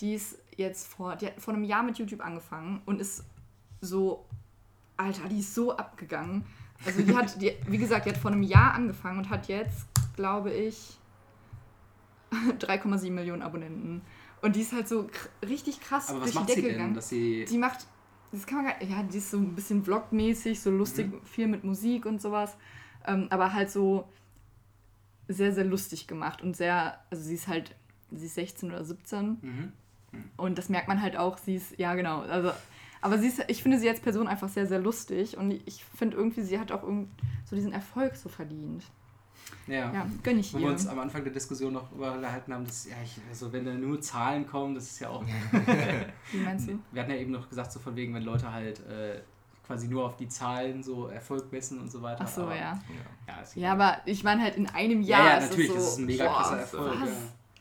die 0.00 0.14
ist 0.14 0.38
jetzt 0.56 0.86
vor, 0.86 1.16
die 1.16 1.26
hat 1.26 1.40
vor 1.40 1.54
einem 1.54 1.64
Jahr 1.64 1.82
mit 1.82 1.98
YouTube 1.98 2.24
angefangen 2.24 2.80
und 2.86 3.00
ist 3.00 3.24
so, 3.80 4.26
Alter, 4.96 5.28
die 5.28 5.40
ist 5.40 5.54
so 5.54 5.76
abgegangen. 5.76 6.44
Also 6.84 7.02
die 7.02 7.16
hat, 7.16 7.40
die, 7.42 7.52
wie 7.66 7.78
gesagt, 7.78 8.06
die 8.06 8.10
hat 8.10 8.16
vor 8.18 8.30
einem 8.30 8.42
Jahr 8.42 8.74
angefangen 8.74 9.18
und 9.18 9.30
hat 9.30 9.48
jetzt, 9.48 9.86
glaube 10.14 10.52
ich, 10.52 10.98
3,7 12.60 13.10
Millionen 13.10 13.42
Abonnenten. 13.42 14.02
Und 14.42 14.56
die 14.56 14.60
ist 14.60 14.72
halt 14.72 14.86
so 14.88 15.08
richtig 15.46 15.80
krass 15.80 16.10
Aber 16.10 16.22
was 16.22 16.32
durch 16.32 16.46
die 16.46 16.54
Decke 16.54 16.62
denn, 16.62 16.72
gegangen. 16.72 16.94
dass 16.94 17.08
sie... 17.08 17.44
Die 17.46 17.58
macht, 17.58 17.86
das 18.32 18.46
kann 18.46 18.58
man 18.58 18.66
gar 18.66 18.82
ja, 18.82 19.02
die 19.02 19.18
ist 19.18 19.30
so 19.30 19.38
ein 19.38 19.54
bisschen 19.54 19.82
vlogmäßig, 19.84 20.60
so 20.60 20.70
lustig, 20.70 21.10
Mhm. 21.10 21.22
viel 21.24 21.46
mit 21.48 21.64
Musik 21.64 22.06
und 22.06 22.20
sowas. 22.20 22.56
Ähm, 23.06 23.26
aber 23.30 23.52
halt 23.54 23.70
so 23.70 24.08
sehr, 25.28 25.52
sehr 25.52 25.64
lustig 25.64 26.06
gemacht 26.06 26.42
und 26.42 26.56
sehr, 26.56 27.00
also 27.10 27.22
sie 27.22 27.34
ist 27.34 27.48
halt, 27.48 27.74
sie 28.12 28.26
ist 28.26 28.34
16 28.34 28.70
oder 28.70 28.84
17 28.84 29.38
Mhm. 29.42 29.72
und 30.36 30.58
das 30.58 30.68
merkt 30.68 30.86
man 30.88 31.02
halt 31.02 31.16
auch, 31.16 31.38
sie 31.38 31.56
ist, 31.56 31.78
ja 31.78 31.94
genau, 31.94 32.20
also, 32.20 32.52
aber 33.00 33.18
sie 33.18 33.28
ist, 33.28 33.42
ich 33.48 33.62
finde 33.62 33.78
sie 33.78 33.88
als 33.88 34.00
Person 34.00 34.28
einfach 34.28 34.48
sehr, 34.48 34.66
sehr 34.66 34.78
lustig 34.80 35.36
und 35.36 35.50
ich 35.50 35.84
finde 35.96 36.16
irgendwie, 36.16 36.42
sie 36.42 36.58
hat 36.60 36.70
auch 36.72 36.82
irgend 36.84 37.08
so 37.44 37.56
diesen 37.56 37.72
Erfolg 37.72 38.16
so 38.16 38.28
verdient. 38.28 38.84
Ja. 39.66 39.92
Ja, 39.92 40.06
gönn 40.22 40.38
ich 40.38 40.52
Wo 40.54 40.58
wir 40.58 40.68
uns 40.68 40.86
am 40.86 40.98
Anfang 40.98 41.22
der 41.24 41.32
Diskussion 41.32 41.72
noch 41.72 41.90
überhalten 41.92 42.52
haben, 42.52 42.64
dass, 42.64 42.86
ja, 42.86 42.96
ich, 43.04 43.20
also 43.28 43.52
wenn 43.52 43.64
da 43.64 43.72
nur 43.74 44.00
Zahlen 44.00 44.46
kommen, 44.46 44.74
das 44.74 44.84
ist 44.84 45.00
ja 45.00 45.08
auch. 45.10 45.24
Wie 46.32 46.38
meinst 46.44 46.68
du? 46.68 46.78
Wir 46.92 47.02
hatten 47.02 47.10
ja 47.12 47.16
eben 47.18 47.32
noch 47.32 47.48
gesagt, 47.48 47.72
so 47.72 47.80
von 47.80 47.94
wegen, 47.96 48.14
wenn 48.14 48.22
Leute 48.22 48.50
halt 48.52 48.80
äh, 48.86 49.20
quasi 49.66 49.88
nur 49.88 50.04
auf 50.04 50.16
die 50.16 50.28
Zahlen 50.28 50.82
so 50.82 51.08
Erfolg 51.08 51.50
messen 51.52 51.80
und 51.80 51.90
so 51.90 52.00
weiter. 52.02 52.22
Ach 52.24 52.28
so, 52.28 52.42
aber, 52.42 52.54
ja. 52.56 52.80
Ja, 53.26 53.40
ist 53.42 53.56
Ja, 53.56 53.74
egal. 53.74 53.88
aber 53.88 54.00
ich 54.06 54.22
meine 54.24 54.42
halt 54.42 54.56
in 54.56 54.66
einem 54.68 55.02
ja, 55.02 55.18
Jahr 55.18 55.26
ja, 55.30 55.36
ist 55.38 55.50
natürlich, 55.50 55.68
es 55.70 55.74
so, 55.74 55.80
das 55.80 55.88
ist 55.92 55.98
ein 55.98 56.06
mega 56.06 56.24
boah, 56.26 56.36
krasser 56.36 56.58
Erfolg. 56.60 56.94
Ja. 57.00 57.06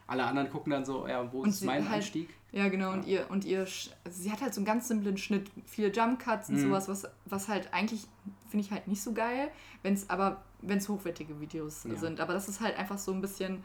Alle 0.07 0.23
anderen 0.25 0.49
gucken 0.51 0.71
dann 0.71 0.85
so, 0.85 1.07
ja, 1.07 1.31
wo 1.33 1.41
Und 1.41 1.49
ist 1.49 1.63
mein 1.63 1.83
halt- 1.85 1.95
Anstieg? 2.03 2.29
Ja, 2.51 2.69
genau, 2.69 2.93
und 2.93 3.05
ihr, 3.05 3.25
und 3.29 3.43
ihr, 3.43 3.61
also 3.61 4.21
sie 4.21 4.31
hat 4.31 4.41
halt 4.41 4.53
so 4.53 4.59
einen 4.61 4.65
ganz 4.65 4.87
simplen 4.87 5.17
Schnitt, 5.17 5.51
viele 5.65 5.91
Jump 5.91 6.19
Cuts 6.19 6.47
und 6.49 6.55
Mhm. 6.55 6.61
sowas, 6.61 6.87
was, 6.87 7.05
was 7.25 7.47
halt 7.49 7.73
eigentlich, 7.73 8.07
finde 8.47 8.63
ich 8.65 8.71
halt 8.71 8.87
nicht 8.87 9.01
so 9.01 9.11
geil, 9.11 9.49
wenn 9.81 9.93
es 9.95 10.09
aber, 10.09 10.43
wenn 10.67 10.77
es 10.79 10.89
hochwertige 10.89 11.39
Videos 11.39 11.83
Ja. 11.83 11.95
sind. 11.95 12.19
Aber 12.19 12.33
das 12.33 12.47
ist 12.49 12.59
halt 12.61 12.77
einfach 12.77 12.97
so 12.97 13.11
ein 13.13 13.21
bisschen 13.21 13.63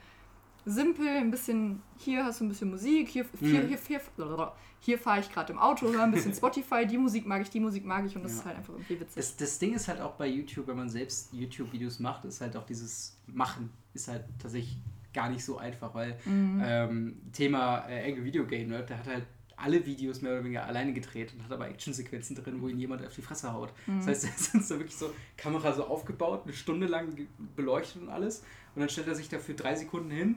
simpel, 0.63 1.07
ein 1.07 1.31
bisschen, 1.31 1.81
hier 1.97 2.23
hast 2.23 2.39
du 2.39 2.45
ein 2.45 2.49
bisschen 2.49 2.69
Musik, 2.69 3.09
hier, 3.09 3.25
hier, 3.39 3.63
Mhm. 3.63 3.67
hier, 3.67 3.79
hier, 3.87 4.51
hier 4.79 4.99
fahre 4.99 5.19
ich 5.19 5.31
gerade 5.31 5.51
im 5.53 5.57
Auto, 5.59 5.87
höre 5.91 6.03
ein 6.03 6.11
bisschen 6.11 6.33
Spotify, 6.35 6.85
die 6.85 6.99
Musik 6.99 7.25
mag 7.25 7.41
ich, 7.41 7.49
die 7.49 7.59
Musik 7.59 7.83
mag 7.83 8.05
ich 8.05 8.15
und 8.15 8.23
das 8.23 8.33
Ja. 8.33 8.39
ist 8.39 8.45
halt 8.45 8.57
einfach 8.57 8.73
irgendwie 8.73 8.99
witzig. 8.99 9.15
Das, 9.15 9.35
das 9.37 9.57
Ding 9.57 9.73
ist 9.73 9.87
halt 9.87 9.99
auch 10.01 10.13
bei 10.13 10.27
YouTube, 10.27 10.67
wenn 10.67 10.77
man 10.77 10.89
selbst 10.89 11.33
YouTube-Videos 11.33 11.99
macht, 11.99 12.25
ist 12.25 12.41
halt 12.41 12.55
auch 12.55 12.65
dieses 12.65 13.17
Machen, 13.25 13.71
ist 13.95 14.07
halt 14.07 14.23
tatsächlich 14.37 14.77
gar 15.13 15.29
nicht 15.29 15.43
so 15.43 15.57
einfach, 15.57 15.93
weil 15.95 16.17
Mhm. 16.25 16.61
ähm, 16.63 17.21
Thema 17.33 17.87
äh, 17.89 18.09
Angry 18.11 18.23
Video 18.25 18.45
Game 18.45 18.69
Nerd, 18.69 18.89
der 18.89 18.99
hat 18.99 19.07
halt 19.07 19.25
alle 19.61 19.85
Videos 19.85 20.21
mehr 20.21 20.33
oder 20.33 20.43
weniger 20.43 20.65
alleine 20.65 20.93
gedreht 20.93 21.33
und 21.33 21.43
hat 21.43 21.51
aber 21.51 21.67
Actionsequenzen 21.69 22.35
drin, 22.35 22.61
wo 22.61 22.67
ihn 22.67 22.79
jemand 22.79 23.05
auf 23.05 23.13
die 23.15 23.21
Fresse 23.21 23.53
haut. 23.53 23.71
Mhm. 23.87 23.97
Das 23.99 24.07
heißt, 24.07 24.23
es 24.25 24.53
ist 24.55 24.71
da 24.71 24.75
wirklich 24.77 24.95
so 24.95 25.11
Kamera 25.37 25.71
so 25.73 25.85
aufgebaut, 25.85 26.41
eine 26.45 26.53
Stunde 26.53 26.87
lang 26.87 27.15
beleuchtet 27.55 28.01
und 28.01 28.09
alles 28.09 28.43
und 28.75 28.79
dann 28.81 28.89
stellt 28.89 29.07
er 29.07 29.15
sich 29.15 29.29
dafür 29.29 29.55
drei 29.55 29.75
Sekunden 29.75 30.11
hin, 30.11 30.35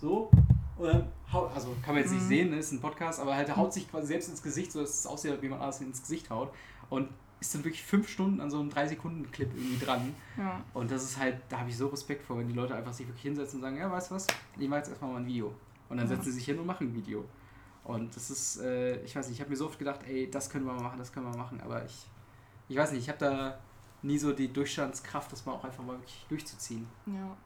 so 0.00 0.30
und 0.78 0.86
dann 0.86 1.08
haut, 1.32 1.50
also 1.54 1.74
kann 1.82 1.94
man 1.94 2.02
jetzt 2.02 2.12
nicht 2.12 2.22
Mhm. 2.24 2.28
sehen, 2.28 2.50
ne, 2.50 2.56
ist 2.58 2.72
ein 2.72 2.80
Podcast, 2.80 3.18
aber 3.20 3.34
halt 3.34 3.48
er 3.48 3.56
haut 3.56 3.72
sich 3.72 3.90
quasi 3.90 4.08
selbst 4.08 4.28
ins 4.28 4.42
Gesicht, 4.42 4.72
so 4.72 4.80
dass 4.80 4.90
es 5.00 5.06
aussieht, 5.06 5.40
wie 5.40 5.48
man 5.48 5.60
alles 5.60 5.80
ins 5.80 6.02
Gesicht 6.02 6.28
haut 6.30 6.52
und 6.90 7.08
ist 7.40 7.54
dann 7.54 7.64
wirklich 7.64 7.82
fünf 7.82 8.08
Stunden 8.08 8.40
an 8.40 8.50
so 8.50 8.58
einem 8.58 8.70
3-Sekunden-Clip 8.70 9.50
irgendwie 9.54 9.84
dran. 9.84 10.14
Ja. 10.38 10.62
Und 10.72 10.90
das 10.90 11.02
ist 11.04 11.18
halt, 11.18 11.36
da 11.50 11.58
habe 11.60 11.68
ich 11.68 11.76
so 11.76 11.86
Respekt 11.88 12.22
vor, 12.24 12.38
wenn 12.38 12.48
die 12.48 12.54
Leute 12.54 12.74
einfach 12.74 12.94
sich 12.94 13.06
wirklich 13.06 13.24
hinsetzen 13.24 13.58
und 13.58 13.62
sagen, 13.62 13.76
ja, 13.76 13.90
weißt 13.90 14.10
du 14.10 14.14
was, 14.14 14.26
ich 14.58 14.66
mache 14.68 14.78
jetzt 14.78 14.88
erstmal 14.88 15.12
mal 15.12 15.18
ein 15.18 15.26
Video. 15.26 15.52
Und 15.90 15.98
dann 15.98 16.08
Ja. 16.08 16.16
setzen 16.16 16.30
sie 16.30 16.38
sich 16.38 16.46
hin 16.46 16.58
und 16.58 16.64
machen 16.66 16.88
ein 16.88 16.94
Video. 16.94 17.26
Und 17.86 18.16
das 18.16 18.30
ist, 18.30 18.60
äh, 18.60 19.00
ich 19.04 19.14
weiß 19.14 19.28
nicht, 19.28 19.36
ich 19.36 19.40
habe 19.40 19.50
mir 19.50 19.56
so 19.56 19.66
oft 19.66 19.78
gedacht, 19.78 20.00
ey, 20.08 20.28
das 20.28 20.50
können 20.50 20.66
wir 20.66 20.72
mal 20.72 20.82
machen, 20.82 20.98
das 20.98 21.12
können 21.12 21.26
wir 21.26 21.30
mal 21.30 21.44
machen, 21.44 21.60
aber 21.60 21.84
ich, 21.84 22.06
ich 22.68 22.76
weiß 22.76 22.90
nicht, 22.92 23.02
ich 23.02 23.08
habe 23.08 23.18
da 23.18 23.58
nie 24.02 24.18
so 24.18 24.32
die 24.32 24.52
Durchstandskraft, 24.52 25.30
das 25.30 25.46
mal 25.46 25.52
auch 25.52 25.64
einfach 25.64 25.84
mal 25.84 25.92
wirklich 25.96 26.26
durchzuziehen. 26.28 26.86
ja. 27.06 27.36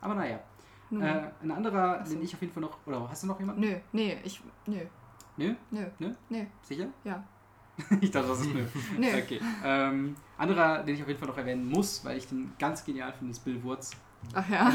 Aber 0.00 0.14
naja, 0.14 0.38
äh, 0.92 1.30
ein 1.42 1.50
anderer, 1.50 2.06
so. 2.06 2.14
den 2.14 2.22
ich 2.22 2.32
auf 2.34 2.40
jeden 2.40 2.52
Fall 2.54 2.62
noch, 2.62 2.78
oder 2.86 3.06
hast 3.10 3.22
du 3.22 3.26
noch 3.26 3.38
jemanden? 3.38 3.60
Nö, 3.60 3.76
nee, 3.92 4.16
ich, 4.24 4.40
nö, 4.66 4.78
Nö? 5.36 5.54
nö, 5.70 5.84
Nö? 5.98 6.14
nö, 6.28 6.44
Sicher? 6.62 6.86
ja, 7.04 7.22
ich 8.00 8.10
dachte, 8.10 8.28
das 8.28 8.40
ist 8.40 8.54
nö. 8.54 8.64
nö. 8.98 9.18
Okay. 9.18 9.40
Ähm, 9.64 10.16
anderer, 10.38 10.82
den 10.84 10.94
ich 10.94 11.02
auf 11.02 11.08
jeden 11.08 11.18
Fall 11.20 11.28
noch 11.28 11.36
erwähnen 11.36 11.66
muss, 11.68 12.04
weil 12.04 12.16
ich 12.16 12.28
den 12.28 12.52
ganz 12.58 12.84
genial 12.84 13.12
finde, 13.12 13.32
ist 13.32 13.44
Bill 13.44 13.62
Wurz. 13.62 13.90
Ach 14.32 14.48
ja. 14.48 14.68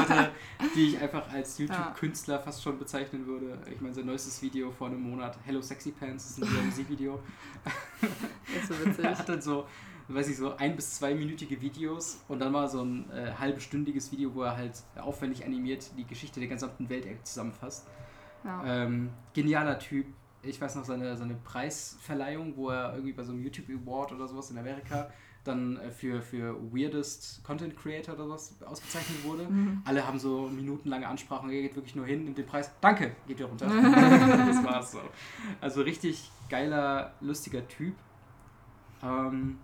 Leute, 0.00 0.30
die 0.74 0.88
ich 0.88 0.98
einfach 1.00 1.30
als 1.32 1.58
YouTube-Künstler 1.58 2.38
fast 2.40 2.62
schon 2.62 2.78
bezeichnen 2.78 3.26
würde. 3.26 3.58
Ich 3.70 3.80
meine, 3.80 3.94
sein 3.94 4.06
neuestes 4.06 4.40
Video 4.42 4.70
vor 4.70 4.86
einem 4.86 5.00
Monat, 5.02 5.38
Hello 5.44 5.60
Sexy 5.60 5.92
Pants, 5.92 6.30
ist 6.30 6.42
ein 6.42 6.64
Musikvideo. 6.66 7.20
Das 7.62 8.62
ist 8.62 8.68
so 8.68 8.86
witzig. 8.86 9.04
Er 9.04 9.18
hat 9.18 9.28
dann 9.28 9.42
so, 9.42 9.66
weiß 10.08 10.28
ich, 10.28 10.36
so 10.36 10.56
ein- 10.56 10.76
bis 10.76 10.94
zweiminütige 10.96 11.60
Videos 11.60 12.22
und 12.28 12.38
dann 12.38 12.52
mal 12.52 12.68
so 12.68 12.82
ein 12.82 13.10
äh, 13.10 13.32
halbstündiges 13.38 14.12
Video, 14.12 14.34
wo 14.34 14.42
er 14.42 14.56
halt 14.56 14.82
aufwendig 14.96 15.44
animiert 15.44 15.90
die 15.98 16.04
Geschichte 16.06 16.40
der 16.40 16.48
gesamten 16.48 16.88
Welt 16.88 17.06
zusammenfasst. 17.26 17.86
Ja. 18.44 18.62
Ähm, 18.84 19.10
genialer 19.34 19.78
Typ. 19.78 20.06
Ich 20.42 20.60
weiß 20.60 20.76
noch 20.76 20.84
seine, 20.84 21.16
seine 21.16 21.34
Preisverleihung, 21.34 22.56
wo 22.56 22.70
er 22.70 22.92
irgendwie 22.92 23.12
bei 23.12 23.24
so 23.24 23.32
einem 23.32 23.42
YouTube 23.42 23.66
Award 23.68 24.12
oder 24.12 24.28
sowas 24.28 24.50
in 24.50 24.58
Amerika 24.58 25.10
dann 25.46 25.76
äh, 25.78 25.90
für, 25.90 26.22
für 26.22 26.56
Weirdest 26.72 27.42
Content 27.44 27.76
Creator 27.76 28.14
oder 28.14 28.24
sowas 28.24 28.54
ausgezeichnet 28.64 29.24
wurde. 29.24 29.44
Mhm. 29.44 29.82
Alle 29.84 30.06
haben 30.06 30.18
so 30.18 30.48
minutenlange 30.48 31.06
Ansprachen, 31.06 31.50
er 31.50 31.62
geht 31.62 31.76
wirklich 31.76 31.94
nur 31.94 32.06
hin, 32.06 32.24
nimmt 32.24 32.38
den 32.38 32.46
Preis, 32.46 32.70
danke, 32.80 33.12
geht 33.26 33.38
wieder 33.38 33.48
runter. 33.48 33.66
das 34.46 34.64
war's 34.64 34.92
so. 34.92 35.00
Also 35.60 35.82
richtig 35.82 36.30
geiler, 36.48 37.12
lustiger 37.20 37.66
Typ. 37.68 37.94
Ähm, 39.02 39.58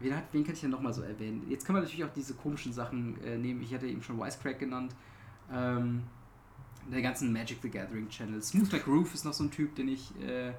wen, 0.00 0.16
hat, 0.16 0.24
wen 0.32 0.44
kann 0.44 0.54
ich 0.54 0.60
denn 0.60 0.70
nochmal 0.70 0.92
so 0.92 1.02
erwähnen? 1.02 1.46
Jetzt 1.48 1.64
können 1.66 1.78
wir 1.78 1.82
natürlich 1.82 2.04
auch 2.04 2.12
diese 2.14 2.34
komischen 2.34 2.72
Sachen 2.72 3.20
äh, 3.22 3.36
nehmen. 3.36 3.62
Ich 3.62 3.74
hatte 3.74 3.86
eben 3.86 4.02
schon 4.02 4.18
Wisecrack 4.18 4.58
genannt. 4.58 4.94
Ähm, 5.52 6.02
der 6.90 7.02
ganzen 7.02 7.32
Magic 7.32 7.58
the 7.62 7.70
Gathering 7.70 8.08
Channel. 8.08 8.42
Smooth 8.42 8.72
McGroove 8.72 9.12
ist 9.14 9.24
noch 9.24 9.32
so 9.32 9.44
ein 9.44 9.50
Typ, 9.50 9.74
den 9.74 9.88
ich 9.88 10.12
äh, 10.20 10.52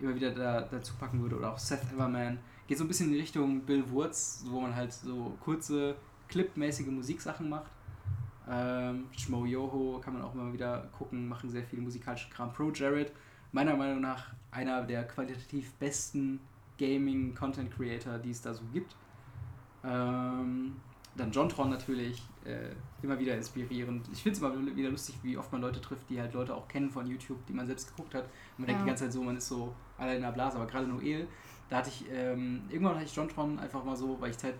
immer 0.00 0.14
wieder 0.14 0.32
da, 0.32 0.62
dazu 0.62 0.94
packen 0.98 1.20
würde. 1.20 1.36
Oder 1.36 1.52
auch 1.52 1.58
Seth 1.58 1.82
Everman. 1.92 2.38
Geht 2.70 2.78
so 2.78 2.84
ein 2.84 2.86
bisschen 2.86 3.08
in 3.08 3.14
die 3.14 3.18
Richtung 3.18 3.62
Bill 3.62 3.90
Wurz, 3.90 4.44
wo 4.48 4.60
man 4.60 4.76
halt 4.76 4.92
so 4.92 5.36
kurze, 5.40 5.96
clipmäßige 6.28 6.86
Musiksachen 6.86 7.48
macht. 7.48 7.72
Ähm, 8.48 9.06
Shmo 9.10 9.44
Yoho 9.44 9.98
kann 9.98 10.12
man 10.12 10.22
auch 10.22 10.32
immer 10.36 10.52
wieder 10.52 10.88
gucken, 10.96 11.28
machen 11.28 11.50
sehr 11.50 11.64
viel 11.64 11.80
musikalischen 11.80 12.30
Kram. 12.30 12.52
Pro 12.52 12.70
Jared, 12.70 13.10
meiner 13.50 13.74
Meinung 13.74 14.00
nach 14.00 14.32
einer 14.52 14.82
der 14.82 15.02
qualitativ 15.08 15.72
besten 15.80 16.38
Gaming-Content-Creator, 16.78 18.18
die 18.18 18.30
es 18.30 18.40
da 18.40 18.54
so 18.54 18.62
gibt. 18.72 18.94
Ähm, 19.82 20.76
dann 21.16 21.32
Jontron 21.32 21.70
natürlich, 21.70 22.22
äh, 22.44 22.68
immer 23.02 23.18
wieder 23.18 23.34
inspirierend. 23.36 24.08
Ich 24.12 24.22
finde 24.22 24.38
es 24.38 24.42
immer 24.44 24.76
wieder 24.76 24.90
lustig, 24.90 25.16
wie 25.24 25.36
oft 25.36 25.50
man 25.50 25.60
Leute 25.60 25.80
trifft, 25.80 26.08
die 26.08 26.20
halt 26.20 26.34
Leute 26.34 26.54
auch 26.54 26.68
kennen 26.68 26.88
von 26.88 27.04
YouTube, 27.08 27.44
die 27.46 27.52
man 27.52 27.66
selbst 27.66 27.88
geguckt 27.88 28.14
hat. 28.14 28.26
Und 28.26 28.58
man 28.58 28.66
denkt 28.68 28.82
Ja. 28.82 28.84
die 28.84 28.88
ganze 28.90 29.04
Zeit 29.06 29.12
so, 29.12 29.24
man 29.24 29.36
ist 29.36 29.48
so 29.48 29.74
alle 29.98 30.14
in 30.14 30.22
der 30.22 30.30
Blase, 30.30 30.56
aber 30.56 30.68
gerade 30.68 30.86
Noel, 30.86 31.26
da 31.70 31.78
hatte 31.78 31.88
ich, 31.88 32.04
ähm, 32.12 32.62
irgendwann 32.68 32.96
hatte 32.96 33.06
ich 33.06 33.14
Jontron 33.16 33.58
einfach 33.58 33.82
mal 33.84 33.96
so, 33.96 34.20
weil 34.20 34.30
ich 34.30 34.38
Zeit 34.38 34.54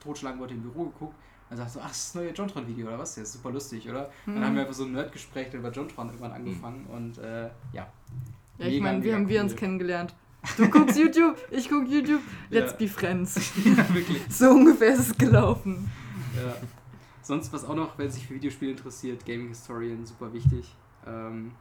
totschlagen 0.00 0.40
wollte, 0.40 0.54
im 0.54 0.62
Büro 0.62 0.84
geguckt. 0.84 1.14
Dann 1.50 1.58
sagst 1.58 1.76
du, 1.76 1.80
ach, 1.80 1.88
das 1.88 1.98
ist 1.98 2.14
das 2.14 2.22
neue 2.22 2.32
Jontron-Video 2.32 2.86
oder 2.86 2.98
was? 2.98 3.14
Der 3.14 3.24
ist 3.24 3.32
super 3.34 3.50
lustig, 3.50 3.88
oder? 3.88 4.10
Dann 4.24 4.36
Mhm. 4.38 4.44
haben 4.44 4.54
wir 4.54 4.62
einfach 4.62 4.74
so 4.74 4.84
ein 4.84 4.92
Nerdgespräch 4.92 5.52
über 5.52 5.70
Jontron 5.70 6.06
irgendwann 6.08 6.32
angefangen 6.32 6.86
und 6.86 7.18
äh, 7.18 7.50
ja. 7.72 7.86
Ja, 8.58 8.66
ich 8.66 8.80
meine, 8.80 9.02
wie 9.04 9.12
haben 9.12 9.28
wir 9.28 9.38
cool. 9.40 9.44
uns 9.44 9.56
kennengelernt? 9.56 10.14
Du 10.56 10.68
guckst 10.68 10.96
YouTube, 10.98 11.36
ich 11.50 11.68
guck 11.68 11.88
YouTube, 11.88 12.20
let's 12.50 12.72
Ja. 12.72 12.78
be 12.78 12.88
friends. 12.88 13.34
ja, 13.64 13.94
wirklich. 13.94 14.22
So 14.28 14.50
ungefähr 14.50 14.92
ist 14.94 15.00
es 15.10 15.16
gelaufen. 15.18 15.90
Ja. 16.36 16.54
Sonst 17.22 17.52
was 17.52 17.64
auch 17.64 17.74
noch, 17.74 17.96
wer 17.98 18.10
sich 18.10 18.26
für 18.26 18.34
Videospiele 18.34 18.72
interessiert, 18.72 19.24
Gaming 19.24 19.48
Historian, 19.48 20.04
super 20.04 20.32
wichtig. 20.32 20.74
Ähm, 21.06 21.52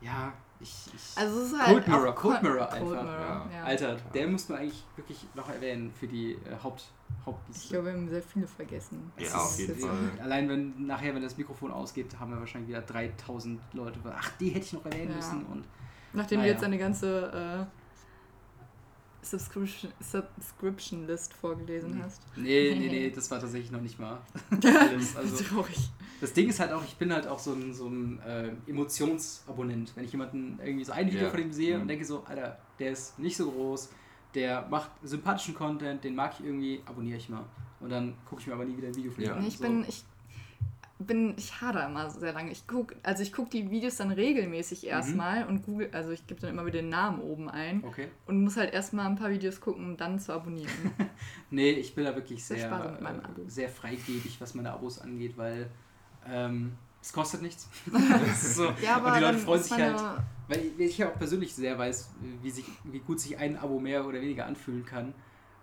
ja, 0.00 0.32
ich. 0.60 0.86
ich 0.94 1.16
Also 1.16 1.40
es 1.40 1.52
ist 1.52 1.58
halt 1.58 1.68
Cold 1.68 1.88
Mirror, 1.88 2.14
Cold 2.14 2.42
Mirror 2.42 2.66
Cold 2.68 2.72
einfach. 2.72 3.02
Mirror, 3.02 3.20
Ja. 3.20 3.46
ja. 3.52 3.64
Alter, 3.64 3.96
der 4.14 4.26
muss 4.28 4.48
man 4.48 4.58
eigentlich 4.58 4.84
wirklich 4.96 5.26
noch 5.34 5.48
erwähnen 5.48 5.92
für 5.98 6.06
die 6.06 6.32
äh, 6.32 6.38
Haupt, 6.62 6.84
Hauptliste. 7.24 7.64
Ich 7.64 7.70
glaube, 7.70 7.86
wir 7.86 7.92
haben 7.92 8.08
sehr 8.08 8.22
viele 8.22 8.46
vergessen. 8.46 9.12
Es 9.16 9.32
Ja, 9.32 9.38
auf 9.38 9.58
jeden 9.58 9.78
Fall. 9.78 10.10
Allein 10.22 10.48
wenn 10.48 10.86
nachher, 10.86 11.14
wenn 11.14 11.22
das 11.22 11.36
Mikrofon 11.36 11.70
ausgeht, 11.72 12.18
haben 12.18 12.32
wir 12.32 12.40
wahrscheinlich 12.40 12.68
wieder 12.68 12.82
3000 12.82 13.60
Leute. 13.74 13.98
Ach, 14.04 14.30
die 14.40 14.48
hätte 14.50 14.64
ich 14.66 14.72
noch 14.72 14.84
erwähnen 14.84 15.10
Ja. 15.10 15.16
müssen. 15.16 15.44
Und 15.46 15.64
Nachdem 16.12 16.38
Naja. 16.40 16.52
du 16.52 16.54
jetzt 16.54 16.64
eine 16.64 16.78
ganze 16.78 17.66
äh, 17.68 17.75
Subscription, 19.26 19.92
Subscription 20.00 21.06
List 21.06 21.34
vorgelesen 21.34 22.00
hast. 22.02 22.22
nee, 22.36 22.74
nee, 22.78 22.88
nee, 22.88 23.10
das 23.10 23.30
war 23.30 23.40
tatsächlich 23.40 23.70
noch 23.72 23.80
nicht 23.80 23.98
mal 23.98 24.18
alles. 24.50 25.16
Also, 25.16 25.42
Traurig. 25.44 25.90
Das 26.20 26.32
Ding 26.32 26.48
ist 26.48 26.60
halt 26.60 26.72
auch, 26.72 26.82
ich 26.84 26.96
bin 26.96 27.12
halt 27.12 27.26
auch 27.26 27.38
so 27.38 27.52
ein, 27.52 27.74
so 27.74 27.88
ein 27.88 28.18
äh, 28.20 28.50
Emotionsabonnent. 28.66 29.92
Wenn 29.94 30.04
ich 30.04 30.12
jemanden 30.12 30.58
irgendwie 30.64 30.84
so 30.84 30.92
ein 30.92 31.06
Video 31.06 31.24
Ja. 31.24 31.30
von 31.30 31.40
ihm 31.40 31.52
sehe 31.52 31.74
Mhm. 31.76 31.82
und 31.82 31.88
denke 31.88 32.04
so, 32.04 32.24
Alter, 32.24 32.58
der 32.78 32.92
ist 32.92 33.18
nicht 33.18 33.36
so 33.36 33.50
groß, 33.50 33.90
der 34.34 34.66
macht 34.68 34.90
sympathischen 35.02 35.54
Content, 35.54 36.04
den 36.04 36.14
mag 36.14 36.34
ich 36.38 36.44
irgendwie, 36.46 36.80
abonniere 36.86 37.18
ich 37.18 37.28
mal. 37.28 37.44
Und 37.80 37.90
dann 37.90 38.14
gucke 38.28 38.40
ich 38.40 38.46
mir 38.46 38.54
aber 38.54 38.64
nie 38.64 38.76
wieder 38.76 38.88
ein 38.88 38.96
Video 38.96 39.10
von 39.12 39.22
ihm 39.22 39.28
Ja. 39.28 39.34
an. 39.34 39.42
Nee, 39.42 39.48
ich 39.48 39.58
so. 39.58 39.64
bin, 39.64 39.84
ich 39.88 40.04
bin, 40.98 41.34
ich 41.36 41.60
hader 41.60 41.86
immer 41.86 42.08
sehr 42.10 42.32
lange. 42.32 42.50
Ich 42.50 42.66
guck, 42.66 42.94
also 43.02 43.22
ich 43.22 43.32
gucke 43.32 43.50
die 43.50 43.70
Videos 43.70 43.96
dann 43.96 44.10
regelmäßig 44.10 44.82
Mhm. 44.84 44.88
erstmal 44.88 45.44
und 45.46 45.62
google, 45.64 45.90
also 45.92 46.10
ich 46.10 46.26
gebe 46.26 46.40
dann 46.40 46.50
immer 46.50 46.64
wieder 46.64 46.80
den 46.80 46.88
Namen 46.88 47.20
oben 47.20 47.50
ein 47.50 47.84
Okay. 47.84 48.08
und 48.26 48.42
muss 48.42 48.56
halt 48.56 48.72
erstmal 48.72 49.06
ein 49.06 49.16
paar 49.16 49.30
Videos 49.30 49.60
gucken, 49.60 49.84
um 49.84 49.96
dann 49.96 50.18
zu 50.18 50.32
abonnieren. 50.32 50.70
Nee, 51.50 51.70
ich 51.70 51.94
bin 51.94 52.04
da 52.04 52.14
wirklich 52.14 52.44
Sehr 52.44 52.70
äh, 52.70 53.48
sehr 53.48 53.68
freigebig, 53.68 54.40
was 54.40 54.54
meine 54.54 54.72
Abos 54.72 55.00
angeht, 55.00 55.36
weil 55.36 55.70
ähm, 56.26 56.72
es 57.00 57.12
kostet 57.12 57.42
nichts. 57.42 57.68
So. 58.34 58.72
ja, 58.82 58.96
aber 58.96 59.08
und 59.08 59.14
die 59.16 59.20
Leute 59.20 59.38
freuen 59.38 59.62
sich 59.62 59.72
halt, 59.72 60.02
weil 60.48 60.72
ich 60.78 60.98
ja 60.98 61.08
auch 61.08 61.18
persönlich 61.18 61.54
sehr 61.54 61.78
weiß, 61.78 62.10
wie, 62.42 62.50
sich, 62.50 62.64
wie 62.84 62.98
gut 63.00 63.20
sich 63.20 63.38
ein 63.38 63.56
Abo 63.58 63.78
mehr 63.78 64.04
oder 64.06 64.20
weniger 64.20 64.46
anfühlen 64.46 64.84
kann. 64.84 65.14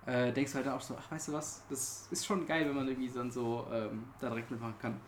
Äh, 0.05 0.31
denkst 0.33 0.51
du 0.51 0.57
halt 0.57 0.67
auch 0.67 0.81
so, 0.81 0.95
ach, 0.99 1.11
weißt 1.11 1.29
du 1.29 1.33
was, 1.33 1.63
das 1.69 2.07
ist 2.11 2.25
schon 2.25 2.45
geil, 2.45 2.67
wenn 2.67 2.75
man 2.75 2.87
irgendwie 2.87 3.09
dann 3.09 3.31
so 3.31 3.65
ähm, 3.71 4.03
da 4.19 4.29
direkt 4.29 4.51
mitmachen 4.51 4.75
kann. 4.79 4.99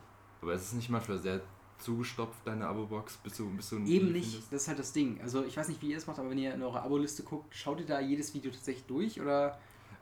Aber 0.45 0.53
es 0.53 0.61
ist 0.63 0.73
nicht 0.75 0.89
manchmal 0.91 1.17
sehr 1.17 1.41
zugestopft, 1.79 2.37
deine 2.45 2.67
Abo-Box, 2.67 3.17
bis 3.17 3.35
du, 3.37 3.49
bis 3.49 3.69
du 3.69 3.77
ein 3.77 3.87
Eben 3.87 4.11
nicht, 4.11 4.29
findest? 4.29 4.53
das 4.53 4.61
ist 4.61 4.67
halt 4.67 4.79
das 4.79 4.93
Ding. 4.93 5.19
Also 5.21 5.43
ich 5.43 5.57
weiß 5.57 5.67
nicht, 5.69 5.81
wie 5.81 5.89
ihr 5.91 5.97
es 5.97 6.05
macht, 6.05 6.19
aber 6.19 6.29
wenn 6.29 6.37
ihr 6.37 6.53
in 6.53 6.61
eure 6.61 6.81
Abo-Liste 6.83 7.23
guckt, 7.23 7.53
schaut 7.55 7.79
ihr 7.79 7.85
da 7.87 7.99
jedes 7.99 8.33
Video 8.33 8.51
tatsächlich 8.51 8.85
durch 8.85 9.19
oder? 9.19 9.57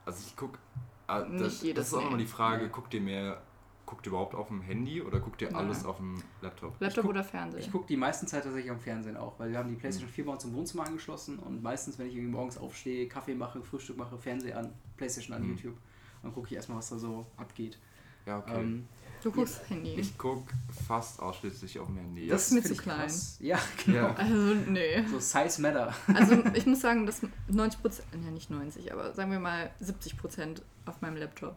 Also 0.05 0.21
ich 0.27 0.35
guck, 0.35 0.59
ah, 1.07 1.21
Nicht 1.21 1.41
das, 1.45 1.61
jedes, 1.61 1.75
das 1.77 1.87
ist 1.87 1.93
auch 1.93 1.97
nee. 1.99 2.03
nochmal 2.03 2.19
die 2.19 2.25
Frage, 2.27 2.63
Ja. 2.63 2.67
guckt 2.69 2.93
ihr 2.93 2.99
mehr, 3.01 3.41
guckt 3.85 4.05
ihr 4.05 4.09
überhaupt 4.09 4.35
auf 4.35 4.49
dem 4.49 4.61
Handy 4.61 5.01
oder 5.01 5.19
guckt 5.21 5.41
ihr 5.41 5.47
Nein. 5.49 5.65
alles 5.65 5.85
auf 5.85 5.95
dem 5.97 6.21
Laptop? 6.41 6.75
Laptop 6.81 7.03
guck- 7.03 7.11
oder 7.11 7.23
Fernseher. 7.23 7.61
Ich 7.61 7.71
gucke 7.71 7.87
die 7.87 7.97
meisten 7.97 8.27
Zeit 8.27 8.43
tatsächlich 8.43 8.69
am 8.71 8.79
Fernsehen 8.79 9.15
auch, 9.17 9.39
weil 9.39 9.49
wir 9.49 9.57
haben 9.57 9.69
die 9.69 9.75
PlayStation 9.75 10.09
4 10.11 10.25
bei 10.25 10.31
uns 10.33 10.43
im 10.43 10.53
Wohnzimmer 10.53 10.85
angeschlossen 10.85 11.39
und 11.39 11.63
meistens, 11.63 11.97
wenn 11.97 12.07
ich 12.07 12.15
irgendwie 12.15 12.33
morgens 12.33 12.57
aufstehe, 12.57 13.07
Kaffee 13.07 13.33
mache, 13.35 13.63
Frühstück 13.63 13.97
mache, 13.97 14.17
Fernseher 14.17 14.57
an, 14.59 14.73
PlayStation 14.97 15.35
an, 15.35 15.43
Mhm. 15.43 15.49
YouTube, 15.55 15.77
dann 16.21 16.33
gucke 16.33 16.47
ich 16.47 16.53
erstmal, 16.53 16.77
was 16.79 16.89
da 16.89 16.97
so 16.97 17.25
abgeht. 17.37 17.79
Ja, 18.25 18.39
okay. 18.39 18.61
Ähm, 18.61 18.87
du 19.23 19.31
guckst 19.31 19.61
Handy. 19.69 19.95
ich 19.95 20.17
guck 20.17 20.43
fast 20.87 21.21
ausschließlich 21.21 21.79
auf 21.79 21.87
dem 21.87 21.97
Handy. 21.97 22.27
Das 22.27 22.47
ist 22.47 22.53
mir 22.53 22.63
zu 22.63 22.75
klein. 22.75 23.01
krass. 23.01 23.37
Ja, 23.39 23.59
genau. 23.85 23.97
Ja. 23.97 24.15
also, 24.15 24.35
nee. 24.67 25.03
So 25.09 25.19
Size 25.19 25.61
Matter. 25.61 25.93
Also 26.13 26.43
ich 26.53 26.65
muss 26.65 26.81
sagen, 26.81 27.05
dass 27.05 27.21
90 27.47 27.81
Prozent, 27.81 28.07
ja 28.13 28.31
nicht 28.31 28.49
90, 28.49 28.91
aber 28.91 29.13
sagen 29.13 29.31
wir 29.31 29.39
mal 29.39 29.71
70 29.79 30.17
Prozent 30.17 30.61
auf 30.85 31.01
meinem 31.01 31.17
Laptop. 31.17 31.55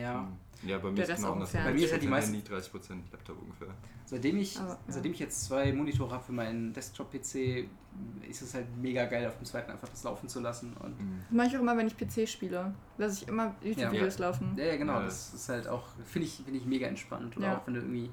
Ja. 0.00 0.28
Ja, 0.62 0.78
bei 0.78 0.90
mir 0.90 1.02
ist 1.02 1.14
genau. 1.16 1.34
Fernseher. 1.34 1.64
Bei 1.64 1.72
mir 1.74 1.84
ist 1.84 1.92
halt 1.92 2.02
die 2.02 2.06
30% 2.06 2.10
meisten- 2.10 2.32
Handy, 2.34 2.48
30% 2.48 3.12
Laptop 3.12 3.42
ungefähr. 3.42 3.68
Seitdem 4.06 4.38
ich, 4.38 4.58
Aber, 4.58 4.68
ja. 4.70 4.78
seitdem 4.88 5.12
ich 5.12 5.18
jetzt 5.18 5.44
zwei 5.44 5.72
Monitore 5.72 6.12
habe 6.12 6.24
für 6.24 6.32
meinen 6.32 6.72
Desktop-PC, 6.72 7.68
ist 8.28 8.42
es 8.42 8.54
halt 8.54 8.66
mega 8.80 9.04
geil, 9.06 9.26
auf 9.26 9.36
dem 9.36 9.44
zweiten 9.44 9.70
einfach 9.72 9.88
das 9.88 10.02
laufen 10.04 10.28
zu 10.28 10.40
lassen. 10.40 10.74
Und 10.80 10.98
Mhm. 10.98 11.20
Das 11.28 11.36
mache 11.36 11.46
ich 11.48 11.56
auch 11.56 11.60
immer, 11.60 11.76
wenn 11.76 11.86
ich 11.86 11.96
PC 11.96 12.26
spiele. 12.26 12.74
Lasse 12.98 13.22
ich 13.22 13.28
immer 13.28 13.54
YouTube-Videos 13.62 14.18
laufen. 14.18 14.54
ja, 14.56 14.64
ja 14.64 14.76
genau, 14.76 14.94
Ja. 14.94 15.02
das 15.04 15.34
ist 15.34 15.48
halt 15.48 15.68
auch, 15.68 15.84
finde 16.06 16.28
ich, 16.28 16.36
finde 16.36 16.58
ich 16.58 16.64
mega 16.66 16.86
entspannt. 16.86 17.36
Oder 17.36 17.46
Ja. 17.48 17.58
auch 17.58 17.66
wenn 17.66 17.74
du 17.74 17.80
irgendwie 17.80 18.10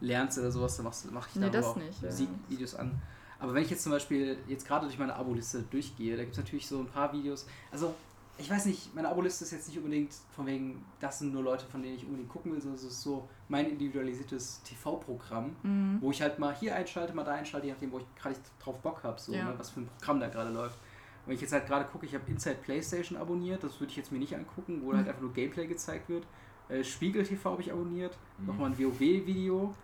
lernst 0.00 0.38
oder 0.38 0.50
sowas, 0.50 0.74
dann 0.76 0.84
machst, 0.84 1.10
mache 1.12 1.28
ich 1.30 1.36
Nee, 1.36 1.42
darüber 1.42 1.58
das 1.58 1.66
auch 1.66 1.76
nicht, 1.76 2.02
ja. 2.02 2.08
Musikvideos 2.10 2.74
an. 2.74 3.00
Aber 3.38 3.54
wenn 3.54 3.62
ich 3.62 3.70
jetzt 3.70 3.82
zum 3.82 3.92
Beispiel 3.92 4.36
jetzt 4.48 4.66
gerade 4.66 4.86
durch 4.86 4.98
meine 4.98 5.14
Abo-Liste 5.14 5.62
durchgehe, 5.70 6.16
da 6.16 6.22
gibt 6.22 6.32
es 6.32 6.38
natürlich 6.38 6.66
so 6.66 6.78
ein 6.80 6.86
paar 6.86 7.12
Videos. 7.12 7.46
Also, 7.70 7.94
ich 8.38 8.50
weiß 8.50 8.66
nicht, 8.66 8.94
meine 8.94 9.08
Abo-Liste 9.08 9.44
ist 9.44 9.50
jetzt 9.52 9.68
nicht 9.68 9.76
unbedingt 9.78 10.12
von 10.30 10.46
wegen, 10.46 10.84
das 11.00 11.18
sind 11.20 11.32
nur 11.32 11.42
Leute, 11.42 11.66
von 11.66 11.82
denen 11.82 11.96
ich 11.96 12.04
unbedingt 12.04 12.28
gucken 12.30 12.52
will, 12.52 12.60
sondern 12.60 12.76
es 12.78 12.84
ist 12.84 13.02
so 13.02 13.28
mein 13.48 13.66
individualisiertes 13.68 14.62
TV-Programm, 14.62 15.54
Mhm. 15.62 15.98
wo 16.00 16.10
ich 16.10 16.20
halt 16.22 16.38
mal 16.38 16.54
hier 16.54 16.74
einschalte, 16.74 17.12
mal 17.14 17.24
da 17.24 17.32
einschalte, 17.32 17.66
je 17.66 17.72
nachdem, 17.74 17.92
wo 17.92 17.98
ich 17.98 18.06
gerade 18.16 18.36
drauf 18.58 18.78
Bock 18.80 19.02
habe, 19.04 19.20
so, 19.20 19.32
Ja. 19.34 19.44
ne, 19.50 19.54
was 19.58 19.70
für 19.70 19.80
ein 19.80 19.86
Programm 19.98 20.20
da 20.20 20.28
gerade 20.28 20.50
läuft. 20.50 20.78
Wenn 21.26 21.34
ich 21.36 21.40
jetzt 21.40 21.52
halt 21.52 21.66
gerade 21.66 21.84
gucke, 21.84 22.04
ich 22.06 22.14
habe 22.14 22.24
Inside 22.28 22.56
PlayStation 22.62 23.16
abonniert, 23.16 23.62
das 23.62 23.78
würde 23.78 23.90
ich 23.90 23.96
jetzt 23.96 24.10
mir 24.10 24.18
nicht 24.18 24.34
angucken, 24.34 24.80
wo 24.82 24.92
halt 24.92 25.02
Mhm. 25.04 25.08
einfach 25.10 25.22
nur 25.22 25.32
Gameplay 25.32 25.66
gezeigt 25.66 26.08
wird. 26.08 26.26
Äh, 26.68 26.82
Spiegel 26.82 27.22
TV 27.24 27.50
habe 27.50 27.62
ich 27.62 27.70
abonniert, 27.70 28.16
Mhm. 28.38 28.46
nochmal 28.46 28.70
ein 28.70 28.78
WoW-Video. 28.78 29.74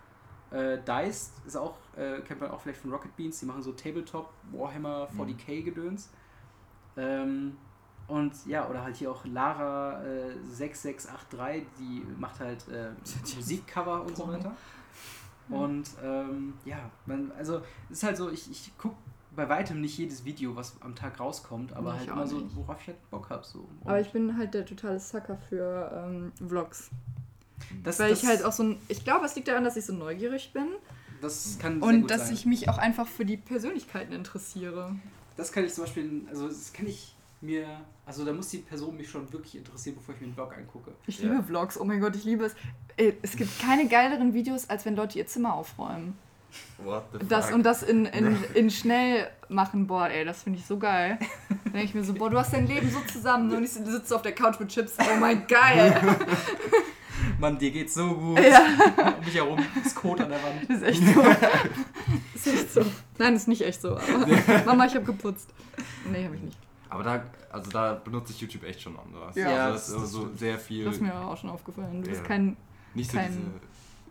Äh, 0.50 0.78
Dice 0.78 1.32
ist 1.46 1.56
auch, 1.56 1.76
äh, 1.96 2.20
kennt 2.22 2.40
man 2.40 2.50
auch 2.50 2.60
vielleicht 2.62 2.80
von 2.80 2.90
Rocket 2.90 3.14
Beans, 3.14 3.38
die 3.38 3.46
machen 3.46 3.62
so 3.62 3.72
Tabletop 3.72 4.30
Warhammer 4.50 5.06
40k 5.14 5.62
Gedöns. 5.62 6.08
Ähm, 6.96 7.56
und 8.08 8.32
ja, 8.46 8.68
oder 8.68 8.82
halt 8.82 8.96
hier 8.96 9.10
auch 9.10 9.24
Lara 9.24 10.02
äh, 10.02 10.32
6683, 10.50 11.64
die 11.78 12.04
macht 12.18 12.40
halt 12.40 12.66
äh, 12.68 12.90
Musikcover 13.36 14.02
und 14.02 14.16
so 14.16 14.28
weiter. 14.28 14.54
Und 15.48 15.88
ähm, 16.02 16.54
ja, 16.64 16.78
man, 17.06 17.32
also 17.38 17.62
es 17.90 17.98
ist 17.98 18.02
halt 18.02 18.16
so, 18.16 18.30
ich, 18.30 18.50
ich 18.50 18.76
gucke 18.76 18.96
bei 19.34 19.48
weitem 19.48 19.80
nicht 19.80 19.96
jedes 19.96 20.24
Video, 20.24 20.56
was 20.56 20.74
am 20.80 20.94
Tag 20.94 21.20
rauskommt, 21.20 21.72
aber 21.72 21.92
Nee, 21.92 21.98
halt 21.98 22.08
ich 22.08 22.12
immer 22.12 22.26
so, 22.26 22.56
worauf 22.56 22.80
ich 22.80 22.88
halt 22.88 23.10
Bock 23.10 23.30
habe. 23.30 23.44
So. 23.44 23.60
Und 23.60 23.86
Aber 23.86 24.00
ich 24.00 24.10
bin 24.10 24.36
halt 24.36 24.52
der 24.52 24.66
totale 24.66 24.98
Sucker 24.98 25.38
für 25.48 25.90
ähm, 26.06 26.32
Vlogs. 26.46 26.90
das, 27.82 27.98
Weil 27.98 28.10
das, 28.10 28.22
ich 28.22 28.28
halt 28.28 28.44
auch 28.44 28.52
so 28.52 28.64
ein. 28.64 28.78
Ich 28.88 29.04
glaube, 29.04 29.24
es 29.24 29.36
liegt 29.36 29.48
daran, 29.48 29.64
dass 29.64 29.76
ich 29.76 29.86
so 29.86 29.94
neugierig 29.94 30.52
bin 30.52 30.66
das 31.20 31.58
kann 31.58 31.80
sehr 31.80 31.88
und 31.88 32.00
gut 32.02 32.10
dass 32.10 32.26
sein. 32.26 32.34
ich 32.34 32.46
mich 32.46 32.68
auch 32.68 32.78
einfach 32.78 33.06
für 33.06 33.24
die 33.24 33.36
Persönlichkeiten 33.36 34.12
interessiere. 34.12 34.94
Das 35.36 35.52
kann 35.52 35.64
ich 35.64 35.74
zum 35.74 35.84
Beispiel, 35.84 36.22
also 36.28 36.48
das 36.48 36.72
kann 36.72 36.86
ich 36.86 37.14
mir, 37.40 37.66
also 38.04 38.24
da 38.24 38.32
muss 38.32 38.48
die 38.48 38.58
Person 38.58 38.96
mich 38.96 39.08
schon 39.08 39.32
wirklich 39.32 39.56
interessieren, 39.56 39.96
bevor 39.96 40.14
ich 40.14 40.20
mir 40.20 40.26
einen 40.26 40.34
Blog 40.34 40.56
angucke. 40.56 40.92
Ich 41.06 41.20
Ja. 41.20 41.30
liebe 41.30 41.42
Vlogs, 41.44 41.78
oh 41.80 41.84
mein 41.84 42.00
Gott, 42.00 42.16
ich 42.16 42.24
liebe 42.24 42.44
es. 42.44 42.54
Es 43.22 43.36
gibt 43.36 43.60
keine 43.60 43.86
geileren 43.88 44.34
Videos, 44.34 44.68
als 44.68 44.84
wenn 44.84 44.96
Leute 44.96 45.18
ihr 45.18 45.26
Zimmer 45.26 45.54
aufräumen. 45.54 46.18
What 46.78 47.04
the 47.12 47.18
fuck? 47.18 47.28
Das 47.28 47.52
und 47.52 47.62
das 47.62 47.82
in, 47.82 48.06
in, 48.06 48.36
in 48.54 48.70
schnell 48.70 49.28
machen, 49.48 49.86
boah, 49.86 50.08
ey, 50.08 50.24
das 50.24 50.42
finde 50.42 50.58
ich 50.58 50.66
so 50.66 50.78
geil. 50.78 51.18
Da 51.48 51.54
denke 51.70 51.84
ich 51.84 51.94
mir 51.94 52.02
so, 52.02 52.14
boah, 52.14 52.30
du 52.30 52.38
hast 52.38 52.52
dein 52.52 52.66
Leben 52.66 52.90
so 52.90 53.00
zusammen 53.00 53.54
und 53.54 53.62
ich 53.62 53.70
sitze 53.70 54.16
auf 54.16 54.22
der 54.22 54.32
Couch 54.32 54.58
mit 54.58 54.70
Chips. 54.70 54.94
Oh 54.98 55.16
mein 55.20 55.46
geil. 55.46 56.00
Mann, 57.38 57.58
dir 57.58 57.70
geht's 57.70 57.94
so 57.94 58.14
gut. 58.14 58.40
Ja. 58.40 59.14
Um 59.18 59.24
mich 59.24 59.34
herum 59.34 59.58
ist 59.84 59.94
Kot 59.94 60.20
an 60.20 60.30
der 60.30 60.42
Wand. 60.42 60.68
Das 60.68 60.78
ist 60.78 60.82
echt 60.82 61.14
so. 61.14 61.22
Das 61.22 61.36
ist 62.46 62.46
echt 62.46 62.72
so. 62.72 62.80
Nein, 63.18 63.34
das 63.34 63.42
ist 63.42 63.48
nicht 63.48 63.62
echt 63.62 63.80
so. 63.82 63.96
Aber 63.96 64.62
Mama, 64.64 64.86
ich 64.86 64.94
habe 64.94 65.04
geputzt. 65.04 65.48
Nee, 66.10 66.24
habe 66.24 66.34
ich 66.36 66.42
nicht. 66.42 66.58
Aber 66.90 67.02
da, 67.02 67.22
also 67.50 67.70
da 67.70 67.94
benutze 67.94 68.32
ich 68.32 68.40
YouTube 68.40 68.64
echt 68.64 68.80
schon 68.80 68.98
anders. 68.98 69.36
Ja, 69.36 69.66
also 69.66 69.72
das- 69.74 69.92
das 69.92 70.02
ist 70.04 70.12
so 70.12 70.30
sehr 70.34 70.58
viel. 70.58 70.84
Das 70.84 70.94
ist 70.96 71.02
mir 71.02 71.14
auch 71.14 71.36
schon 71.36 71.50
aufgefallen. 71.50 72.02
Du 72.02 72.08
bist 72.08 72.22
Ja. 72.22 72.26
kein 72.28 72.56
nicht 72.94 73.10
so 73.10 73.18
kein 73.18 73.30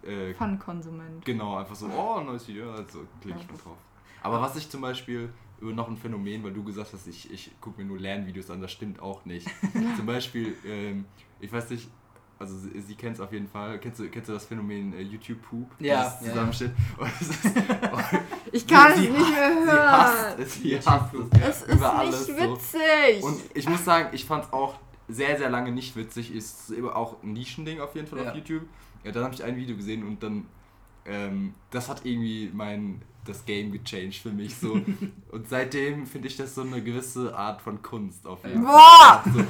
diese. 0.04 0.12
Äh, 0.12 0.34
Fun-Konsument. 0.36 1.26
genau, 1.26 1.58
einfach 1.58 1.76
so, 1.76 1.88
oh, 1.88 2.22
neues 2.22 2.48
Video, 2.48 2.72
also 2.72 2.99
klicke 3.22 3.40
ich 3.41 3.48
mal 3.52 3.58
drauf. 3.58 3.78
Aber 4.22 4.40
was 4.41 4.56
ich 4.56 4.70
zum 4.70 4.82
Beispiel 4.82 5.30
über 5.60 5.74
noch 5.74 5.88
ein 5.90 5.98
Phänomen, 5.98 6.44
weil 6.44 6.54
du 6.54 6.64
gesagt 6.64 6.94
hast, 6.94 7.08
ich, 7.08 7.32
ich 7.32 7.52
gucke 7.60 7.82
mir 7.82 7.88
nur 7.88 7.98
Lernvideos 7.99 8.49
an, 8.52 8.62
das 8.62 8.72
stimmt 8.72 9.02
auch 9.02 9.26
nicht. 9.26 9.48
zum 9.98 10.06
Beispiel, 10.06 10.56
ähm, 10.66 11.06
ich 11.40 11.52
weiß 11.52 11.72
nicht, 11.72 11.90
also 12.39 12.55
sie, 12.57 12.80
sie 12.81 12.95
kennt 12.95 13.15
es 13.15 13.19
auf 13.22 13.31
jeden 13.34 13.47
Fall. 13.47 13.80
Kennst 13.80 13.99
du, 13.99 14.07
kennst 14.09 14.30
du 14.30 14.34
das 14.34 14.45
Phänomen 14.45 14.93
äh, 14.93 15.01
YouTube 15.01 15.41
Poop? 15.41 15.69
Ja, 15.80 16.14
ja. 16.23 16.43
Und 16.43 16.49
es 16.51 16.61
ist, 16.61 17.45
Ich 18.51 18.68
kann 18.68 18.91
es 18.93 18.99
nicht 18.99 19.11
mehr 19.11 19.53
sie 19.64 19.69
hasst 19.72 20.14
hören. 20.27 20.39
es, 20.41 20.53
sie 20.55 20.77
hasst 20.80 21.14
Es 21.14 21.39
es. 21.41 21.61
ist 21.64 21.73
über 21.76 21.93
alles 21.95 22.27
nicht 22.27 22.38
so. 22.39 22.53
witzig. 22.53 23.23
Und 23.23 23.41
ich 23.53 23.69
muss 23.69 23.84
sagen, 23.85 24.09
ich 24.14 24.26
fand 24.26 24.45
es 24.45 24.53
auch 24.53 24.76
sehr, 25.07 25.38
sehr 25.38 25.49
lange 25.49 25.72
nicht 25.72 25.95
witzig. 25.95 26.34
Ist 26.34 26.69
eben 26.72 26.89
auch 26.89 27.22
ein 27.23 27.34
Nischending 27.34 27.80
auf 27.80 27.95
jeden 27.95 28.07
Fall 28.07 28.19
Ja. 28.23 28.30
auf 28.31 28.35
YouTube. 28.35 28.64
Ja, 29.03 29.11
dann 29.11 29.23
habe 29.23 29.34
ich 29.34 29.43
ein 29.43 29.55
Video 29.55 29.76
gesehen 29.76 30.05
und 30.05 30.22
dann, 30.22 30.45
ähm, 31.05 31.53
das 31.72 31.88
hat 31.89 32.05
irgendwie 32.05 32.51
mein, 32.53 33.01
das 33.26 33.45
Game 33.45 33.72
gechanged 33.72 34.15
für 34.22 34.31
mich 34.31 34.55
so. 34.55 34.73
und 35.31 35.47
seitdem 35.49 36.05
finde 36.05 36.27
ich 36.27 36.35
das 36.38 36.55
so 36.55 36.61
eine 36.61 36.81
gewisse 36.84 37.35
Art 37.38 37.61
von 37.61 37.81
Kunst 37.81 38.26
auf 38.27 38.43
jeden 38.45 38.64
Ja. 38.64 39.22
Fall. 39.23 39.34
Boah! 39.34 39.43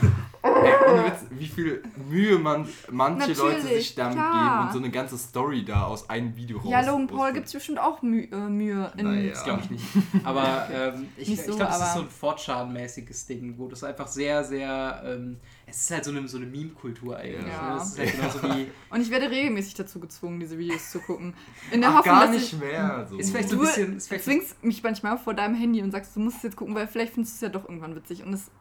So, 0.44 0.47
ey, 0.64 0.74
ohne 0.92 1.06
Witz, 1.06 1.26
wie 1.32 1.48
viel 1.48 1.84
Mühe 2.10 2.38
man, 2.38 2.68
manche 2.92 3.34
Leute 3.34 3.58
Natürlich, 3.58 3.86
sich 3.88 3.96
damit 3.96 4.16
klar. 4.16 4.32
geben 4.32 4.68
und 4.68 4.74
so 4.74 4.80
eine 4.80 4.90
ganze 4.92 5.18
Story 5.18 5.64
da 5.66 5.84
aus 5.84 6.10
einem 6.10 6.36
Video 6.36 6.60
raus. 6.60 6.70
Ja, 6.70 6.82
Logan 6.82 7.08
Paul 7.08 7.34
gibt 7.34 7.48
es 7.48 7.54
bestimmt 7.54 7.80
auch 7.80 8.02
Mühe, 8.02 8.28
äh, 8.32 8.36
Mühe 8.50 8.92
in. 8.98 9.06
Naja. 9.06 9.30
Das 9.30 9.44
glaube 9.44 9.62
ich 9.64 9.70
nicht. 9.72 9.86
Aber 10.24 10.68
ähm, 10.72 11.08
ich, 11.18 11.30
Nicht 11.30 11.40
ich 11.42 11.46
so, 11.46 11.56
glaube, 11.56 11.72
es 11.72 11.80
ist 11.80 11.94
so 11.94 12.00
ein 12.02 12.10
Fortschan-mäßiges 12.10 13.28
Ding, 13.28 13.56
wo 13.58 13.68
das 13.68 13.84
einfach 13.84 14.08
sehr, 14.08 14.44
sehr. 14.44 15.02
Ähm, 15.06 15.38
es 15.66 15.82
ist 15.82 15.92
halt 15.92 16.06
so 16.06 16.12
eine, 16.12 16.26
so 16.28 16.38
eine 16.38 16.46
Meme-Kultur 16.46 17.18
eigentlich. 17.18 17.46
Ja. 17.46 17.76
Ne? 17.76 17.82
Halt 17.98 18.12
genauso 18.16 18.44
wie. 18.44 18.72
Und 18.90 19.02
ich 19.02 19.12
werde 19.12 19.30
regelmäßig 19.30 19.74
dazu 19.76 20.00
gezwungen, 20.00 20.40
diese 20.40 20.58
Videos 20.58 20.92
zu 20.92 21.00
gucken. 21.00 21.34
In 21.72 21.82
der 21.82 21.90
Ach, 21.90 21.98
Hoffnung, 21.98 22.16
gar 22.16 22.26
dass 22.28 22.36
nicht 22.36 22.54
ich. 22.54 22.60
mehr. 22.60 23.06
So. 23.10 23.18
Ist 23.18 23.32
vielleicht 23.32 23.50
so 23.50 23.56
Du 23.58 23.62
ein 23.64 23.68
bisschen. 23.68 23.98
Ist 23.98 24.08
vielleicht 24.08 24.24
zwingst 24.26 24.64
mich 24.64 24.82
manchmal 24.84 25.18
vor 25.18 25.34
deinem 25.34 25.56
Handy 25.56 25.82
und 25.82 25.92
sagst, 25.92 26.16
du 26.16 26.20
musst 26.22 26.38
es 26.38 26.44
jetzt 26.44 26.56
gucken, 26.56 26.74
weil 26.76 26.88
vielleicht 26.88 27.14
findest 27.14 27.34
du 27.42 27.46
es 27.46 27.52
ja 27.54 27.60
doch 27.60 27.68
irgendwann 27.68 27.96
witzig. 27.96 28.24
Und 28.24 28.34
es 28.34 28.46
Das 28.46 28.52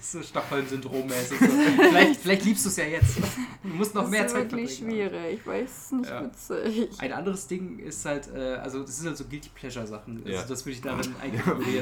so 0.00 0.22
Stockholm-Syndrom-mäßig. 0.22 1.38
So. 1.38 1.46
vielleicht, 1.46 2.20
vielleicht 2.20 2.44
liebst 2.44 2.64
du 2.64 2.68
es 2.68 2.76
ja 2.76 2.84
jetzt. 2.84 3.16
Du 3.62 3.68
musst 3.68 3.94
noch 3.94 4.02
das 4.02 4.10
mehr 4.10 4.26
ist 4.26 4.32
Zeit 4.32 4.50
wirklich 4.52 4.78
verbringen. 4.78 5.08
schwierig, 5.10 5.40
weil 5.46 5.64
es 5.64 5.70
ist 5.72 5.92
nicht 5.92 6.10
Ja. 6.10 6.24
witzig. 6.24 6.90
Ein 7.00 7.12
anderes 7.12 7.46
Ding 7.46 7.78
ist 7.78 8.04
halt, 8.04 8.28
äh, 8.34 8.54
also 8.56 8.80
das 8.82 8.96
sind 8.96 9.06
halt 9.08 9.16
so 9.18 9.24
Guilty 9.24 9.50
Pleasure-Sachen. 9.54 10.18
Also 10.24 10.28
Ja. 10.30 10.42
das 10.42 10.64
würde 10.64 10.72
ich 10.76 10.80
darin 10.80 11.14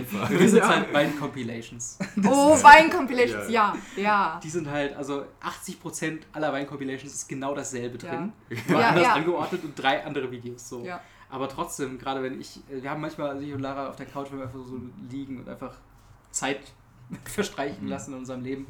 Fall. 0.07 0.31
Wir 0.31 0.49
sind 0.49 0.59
Ja. 0.59 0.69
halt 0.69 0.93
bei 0.93 1.05
den 1.05 1.19
Compilations. 1.19 1.99
Oh, 2.27 2.57
Wein-Compilations, 2.63 3.49
ja, 3.51 3.75
ja. 3.97 4.41
Die 4.43 4.51
sind 4.51 4.69
halt, 4.69 4.97
also 4.97 5.25
80% 5.41 6.27
aller 6.33 6.53
Wein-Compilations 6.53 7.13
ist 7.13 7.29
genau 7.29 7.55
dasselbe 7.55 7.99
drin. 7.99 8.33
Nur 8.69 8.81
Ja, 8.81 8.89
anders 8.91 9.05
ja. 9.05 9.15
angeordnet 9.15 9.65
und 9.65 9.75
drei 9.81 10.05
andere 10.05 10.31
Videos 10.31 10.69
so. 10.69 10.85
Ja. 10.85 11.01
Aber 11.29 11.49
trotzdem, 11.49 11.97
gerade 11.99 12.23
wenn 12.23 12.41
ich, 12.41 12.59
wir 12.69 12.91
haben 12.91 13.01
manchmal, 13.01 13.31
also 13.31 13.43
ich 13.45 13.53
und 13.55 13.61
Lara 13.61 13.89
auf 13.89 13.97
der 13.97 14.07
Couch, 14.07 14.29
wenn 14.33 14.39
wir 14.39 14.47
einfach 14.47 14.59
so 14.67 14.81
liegen 15.11 15.39
und 15.39 15.49
einfach 15.49 15.75
Zeit 16.33 16.61
verstreichen 17.25 17.85
Mhm. 17.85 17.91
lassen 17.91 18.13
in 18.13 18.19
unserem 18.19 18.43
Leben, 18.43 18.67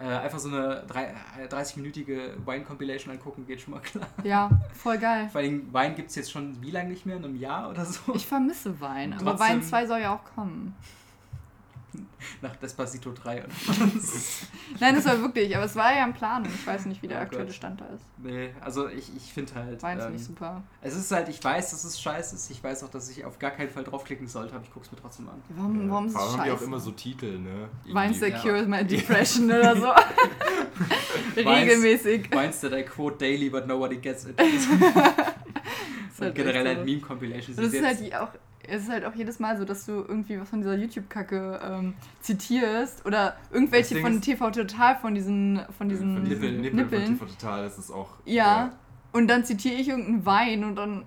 äh, 0.00 0.04
einfach 0.04 0.38
so 0.38 0.48
eine 0.48 0.84
drei- 0.86 1.14
äh, 1.40 1.46
30-minütige 1.48 2.34
Wine-Compilation 2.46 3.12
angucken, 3.14 3.46
geht 3.46 3.60
schon 3.60 3.74
mal 3.74 3.80
klar. 3.80 4.06
Ja, 4.22 4.48
voll 4.74 4.98
geil. 4.98 5.28
Vor 5.32 5.40
allem 5.40 5.72
Wein 5.72 5.94
gibt 5.96 6.10
es 6.10 6.16
jetzt 6.16 6.30
schon 6.30 6.60
wie 6.62 6.70
lange 6.70 6.90
nicht 6.90 7.04
mehr? 7.06 7.16
In 7.16 7.24
einem 7.24 7.36
Jahr 7.36 7.68
oder 7.70 7.84
so? 7.84 8.14
Ich 8.14 8.26
vermisse 8.26 8.80
Wein, 8.80 9.12
aber 9.14 9.38
Wein 9.38 9.62
2 9.62 9.86
soll 9.86 10.00
ja 10.00 10.14
auch 10.14 10.24
kommen. 10.34 10.74
Nach 12.42 12.54
Despacito 12.56 13.12
3 13.12 13.44
oder 13.44 13.48
Nein, 14.80 14.94
das 14.94 15.04
war 15.06 15.20
wirklich, 15.20 15.56
aber 15.56 15.64
es 15.64 15.74
war 15.74 15.94
ja 15.94 16.04
in 16.04 16.12
Planung. 16.12 16.50
Ich 16.54 16.66
weiß 16.66 16.86
nicht, 16.86 17.02
wie 17.02 17.08
der 17.08 17.18
Oh 17.18 17.22
aktuelle 17.22 17.46
Gott. 17.46 17.54
Stand 17.54 17.80
da 17.80 17.86
ist. 17.86 18.04
Nee, 18.18 18.50
also 18.60 18.88
ich, 18.88 19.10
ich 19.16 19.32
finde 19.32 19.54
halt. 19.54 19.82
Wein 19.82 19.98
ist 19.98 20.04
ähm, 20.04 20.12
nicht 20.12 20.24
super. 20.24 20.62
es 20.82 20.94
ist 20.94 21.10
halt, 21.10 21.28
ich 21.28 21.42
weiß, 21.42 21.70
dass 21.70 21.84
es 21.84 22.00
scheiße 22.00 22.36
ist. 22.36 22.50
Ich 22.50 22.62
weiß 22.62 22.84
auch, 22.84 22.90
dass 22.90 23.08
ich 23.10 23.24
auf 23.24 23.38
gar 23.38 23.50
keinen 23.52 23.70
Fall 23.70 23.84
draufklicken 23.84 24.26
sollte, 24.26 24.54
aber 24.54 24.64
ich 24.64 24.72
guck's 24.72 24.90
mir 24.92 24.98
trotzdem 25.00 25.28
an. 25.28 25.42
Warum, 25.50 25.90
warum 25.90 26.06
ist 26.06 26.12
es 26.12 26.18
allem 26.18 26.30
haben 26.32 26.42
die 26.44 26.50
scheiße? 26.50 26.62
auch 26.62 26.66
immer 26.66 26.80
so 26.80 26.90
Titel, 26.90 27.38
ne? 27.38 27.68
Irgendwie- 27.86 28.20
that 28.20 28.42
cures 28.42 28.66
my 28.66 28.84
depression 28.86 29.46
oder 29.46 29.76
so. 29.76 29.88
Regelmäßig. 31.36 32.30
Weins 32.32 32.60
that 32.60 32.72
I 32.72 32.82
quote 32.82 33.16
daily, 33.18 33.50
but 33.50 33.66
nobody 33.66 33.96
gets 33.96 34.26
it. 34.26 34.38
Und 36.18 36.24
halt 36.24 36.34
generell 36.34 36.66
halt 36.66 36.78
so. 36.80 36.84
Meme-Compilations. 36.84 37.58
Und 37.58 37.64
es 37.64 37.70
die 37.70 37.76
ist 37.76 37.84
halt, 37.86 38.14
auch, 38.14 38.28
es 38.66 38.82
ist 38.82 38.90
halt 38.90 39.04
auch 39.04 39.14
jedes 39.14 39.38
Mal 39.38 39.56
so, 39.56 39.64
dass 39.64 39.86
du 39.86 39.92
irgendwie 39.92 40.40
was 40.40 40.50
von 40.50 40.60
dieser 40.60 40.74
YouTube-Kacke 40.76 41.60
ähm, 41.62 41.94
zitierst 42.20 43.04
oder 43.06 43.36
irgendwelche 43.50 44.00
von 44.00 44.20
TV 44.20 44.50
Total 44.50 44.96
von 44.96 45.14
diesen, 45.14 45.60
von 45.76 45.88
diesen 45.88 46.16
Von 46.16 46.24
diesen 46.24 46.60
Nippeln. 46.60 46.76
Nippeln, 46.76 47.16
von 47.16 47.28
TV 47.28 47.38
Total, 47.38 47.64
das 47.64 47.78
ist 47.78 47.90
auch. 47.90 48.10
Ja. 48.24 48.72
Und 49.12 49.28
dann 49.28 49.44
zitiere 49.44 49.74
ich 49.74 49.88
irgendeinen 49.88 50.26
Wein 50.26 50.64
und 50.64 50.76
dann. 50.76 51.04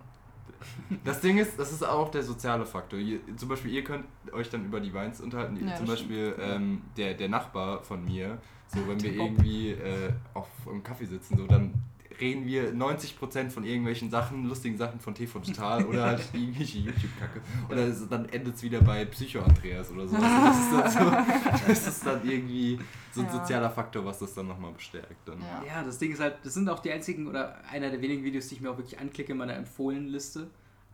Das 1.04 1.22
Ding 1.22 1.38
ist, 1.38 1.58
das 1.58 1.72
ist 1.72 1.84
auch 1.84 2.10
der 2.10 2.24
soziale 2.24 2.66
Faktor. 2.66 3.00
Ihr, 3.00 3.20
zum 3.36 3.50
Beispiel, 3.50 3.72
ihr 3.72 3.84
könnt 3.84 4.06
euch 4.32 4.50
dann 4.50 4.66
über 4.66 4.80
die 4.80 4.94
Weins 4.94 5.22
unterhalten. 5.22 5.68
Ja, 5.68 5.76
zum 5.76 5.88
Beispiel 5.88 6.36
ähm, 6.40 6.82
der, 6.98 7.14
der 7.14 7.30
Nachbar 7.30 7.82
von 7.84 8.04
mir, 8.04 8.38
so 8.68 8.88
wenn 8.88 9.02
wir 9.02 9.14
irgendwie 9.14 9.72
äh, 9.72 10.12
auf 10.34 10.48
einem 10.68 10.84
Kaffee 10.84 11.06
sitzen, 11.06 11.38
so 11.38 11.48
dann 11.48 11.74
reden 12.20 12.46
wir 12.46 12.74
90% 12.74 13.50
von 13.52 13.64
irgendwelchen 13.64 14.10
Sachen, 14.10 14.46
lustigen 14.48 14.78
Sachen 14.78 15.00
von 15.00 15.14
TV 15.16 15.40
Total 15.40 15.86
oder 15.88 16.06
halt 16.06 16.22
irgendwelche 16.34 16.80
YouTube-Kacke. 16.80 17.42
Oder 17.70 17.88
es, 17.88 18.08
dann 18.10 18.28
endet 18.30 18.56
es 18.56 18.64
wieder 18.64 18.82
bei 18.82 19.06
Psycho-Andreas 19.06 19.92
oder 19.92 20.08
so. 20.08 20.16
Also 20.16 20.28
das, 20.28 20.58
ist 20.60 20.72
dann 20.74 20.92
so 20.92 21.12
das 21.68 21.88
ist 21.88 22.06
dann 22.06 22.28
irgendwie 22.30 22.80
so 23.14 23.22
ein 23.22 23.28
Ja. 23.28 23.34
sozialer 23.34 23.70
Faktor, 23.70 24.04
was 24.06 24.20
das 24.20 24.34
dann 24.34 24.48
nochmal 24.48 24.72
bestärkt. 24.74 25.16
Dann. 25.28 25.40
Ja. 25.40 25.64
Ja, 25.68 25.84
das 25.84 25.98
Ding 25.98 26.12
ist 26.12 26.20
halt, 26.20 26.36
das 26.44 26.54
sind 26.54 26.68
auch 26.70 26.80
die 26.80 26.92
einzigen 26.92 27.28
oder 27.28 27.58
einer 27.70 27.90
der 27.90 28.02
wenigen 28.02 28.24
Videos, 28.24 28.48
die 28.48 28.56
ich 28.56 28.62
mir 28.62 28.72
auch 28.72 28.78
wirklich 28.78 29.00
anklicke 29.00 29.32
in 29.34 29.38
meiner 29.38 29.56
Empfohlen-Liste. 29.56 30.48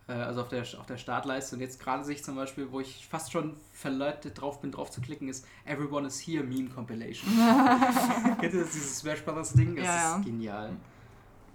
Äh, 0.08 0.12
Also 0.12 0.40
auf 0.42 0.48
der, 0.48 0.62
auf 0.62 0.86
der 0.86 0.96
Startleiste. 0.96 1.54
Und 1.56 1.60
jetzt 1.60 1.80
gerade 1.80 2.02
sehe 2.04 2.14
ich 2.14 2.24
zum 2.24 2.34
Beispiel, 2.36 2.68
wo 2.70 2.80
ich 2.80 3.06
fast 3.10 3.30
schon 3.30 3.54
verleitet 3.72 4.40
drauf 4.40 4.60
bin, 4.60 4.72
drauf 4.72 4.90
zu 4.90 5.00
klicken, 5.00 5.28
ist 5.28 5.46
Everyone 5.66 6.06
is 6.06 6.18
Here 6.20 6.42
Meme 6.44 6.68
Compilation. 6.70 7.30
Kennt 8.40 8.54
ihr 8.54 8.60
das, 8.62 8.70
dieses 8.72 8.98
Smash 8.98 9.22
Brothers 9.22 9.52
Ding? 9.52 9.76
Das 9.76 9.84
Ja, 9.84 9.94
ja. 9.94 10.16
ist 10.16 10.24
genial. 10.24 10.70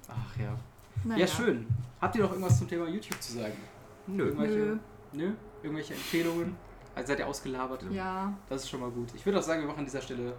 Ach 0.07 0.37
ja. 0.37 0.55
Naja. 1.03 1.21
Ja, 1.21 1.27
schön. 1.27 1.67
Habt 1.99 2.15
ihr 2.15 2.23
noch 2.23 2.31
irgendwas 2.31 2.57
zum 2.57 2.67
Thema 2.67 2.87
YouTube 2.87 3.21
zu 3.21 3.33
sagen? 3.33 3.55
Nö. 4.07 4.25
Irgendwelche, 4.25 4.57
Nö. 4.57 4.77
Nö? 5.13 5.31
Irgendwelche 5.61 5.93
Empfehlungen? 5.93 6.55
Also 6.95 7.07
seid 7.07 7.19
ihr 7.19 7.27
ausgelabert? 7.27 7.85
Ja. 7.91 8.33
Das 8.49 8.63
ist 8.63 8.69
schon 8.69 8.81
mal 8.81 8.91
gut. 8.91 9.09
Ich 9.15 9.25
würde 9.25 9.39
auch 9.39 9.43
sagen, 9.43 9.61
wir 9.61 9.67
machen 9.67 9.79
an 9.79 9.85
dieser 9.85 10.01
Stelle 10.01 10.35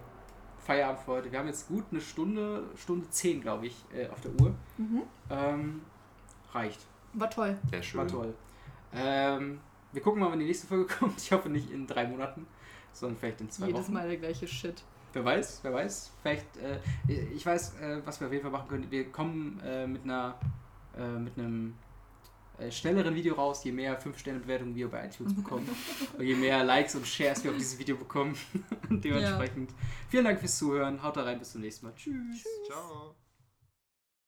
Feierabend 0.59 1.01
für 1.01 1.11
heute. 1.11 1.31
Wir 1.31 1.39
haben 1.39 1.47
jetzt 1.47 1.67
gut 1.67 1.83
eine 1.91 2.01
Stunde, 2.01 2.63
Stunde 2.75 3.09
zehn, 3.09 3.41
glaube 3.41 3.67
ich, 3.67 3.83
äh, 3.93 4.07
auf 4.07 4.21
der 4.21 4.31
Uhr. 4.41 4.53
Mhm. 4.77 5.01
Ähm, 5.29 5.81
reicht. 6.53 6.79
War 7.13 7.29
toll. 7.29 7.57
Sehr 7.69 7.83
schön. 7.83 8.01
War 8.01 8.07
toll. 8.07 8.33
Ähm, 8.93 9.59
wir 9.91 10.01
gucken 10.01 10.21
mal, 10.21 10.31
wann 10.31 10.39
die 10.39 10.45
nächste 10.45 10.67
Folge 10.67 10.85
kommt. 10.99 11.19
Ich 11.19 11.31
hoffe 11.31 11.49
nicht 11.49 11.69
in 11.71 11.87
drei 11.87 12.07
Monaten, 12.07 12.47
sondern 12.93 13.17
vielleicht 13.17 13.41
in 13.41 13.49
zwei 13.49 13.67
Jedes 13.67 13.83
Wochen. 13.83 13.93
Mal 13.93 14.07
der 14.07 14.17
gleiche 14.17 14.47
Shit. 14.47 14.83
Wer 15.15 15.23
weiß, 15.23 15.59
wer 15.63 15.73
weiß. 15.73 16.11
Vielleicht, 16.21 16.45
äh, 16.57 16.77
ich 17.33 17.45
weiß, 17.45 17.79
äh, 17.79 18.01
was 18.03 18.19
wir 18.19 18.27
auf 18.27 18.33
jeden 18.33 18.43
Fall 18.43 18.51
machen 18.51 18.67
können. 18.67 18.91
Wir 18.91 19.09
kommen 19.13 19.61
äh, 19.65 19.87
mit 19.87 20.03
einer, 20.03 20.37
äh, 20.97 21.07
mit 21.07 21.37
einem 21.37 21.75
äh, 22.57 22.69
schnelleren 22.69 23.15
Video 23.15 23.35
raus, 23.35 23.63
je 23.63 23.71
mehr 23.71 23.97
5-Sterne-Bewertungen 23.97 24.75
wir 24.75 24.89
bei 24.89 25.05
iTunes 25.05 25.33
bekommen. 25.41 25.69
und 26.17 26.25
je 26.25 26.35
mehr 26.35 26.65
Likes 26.65 26.95
und 26.95 27.07
Shares 27.07 27.41
wir 27.45 27.51
auf 27.51 27.57
dieses 27.57 27.79
Video 27.79 27.95
bekommen. 27.95 28.35
Und 28.89 29.03
Dementsprechend 29.05 29.71
vielen 30.09 30.25
Dank 30.25 30.39
fürs 30.39 30.57
Zuhören. 30.57 31.01
Haut 31.01 31.15
da 31.15 31.23
rein, 31.23 31.39
bis 31.39 31.53
zum 31.53 31.61
nächsten 31.61 31.85
Mal. 31.85 31.95
Tschüss. 31.95 32.43
Ciao. 32.67 33.15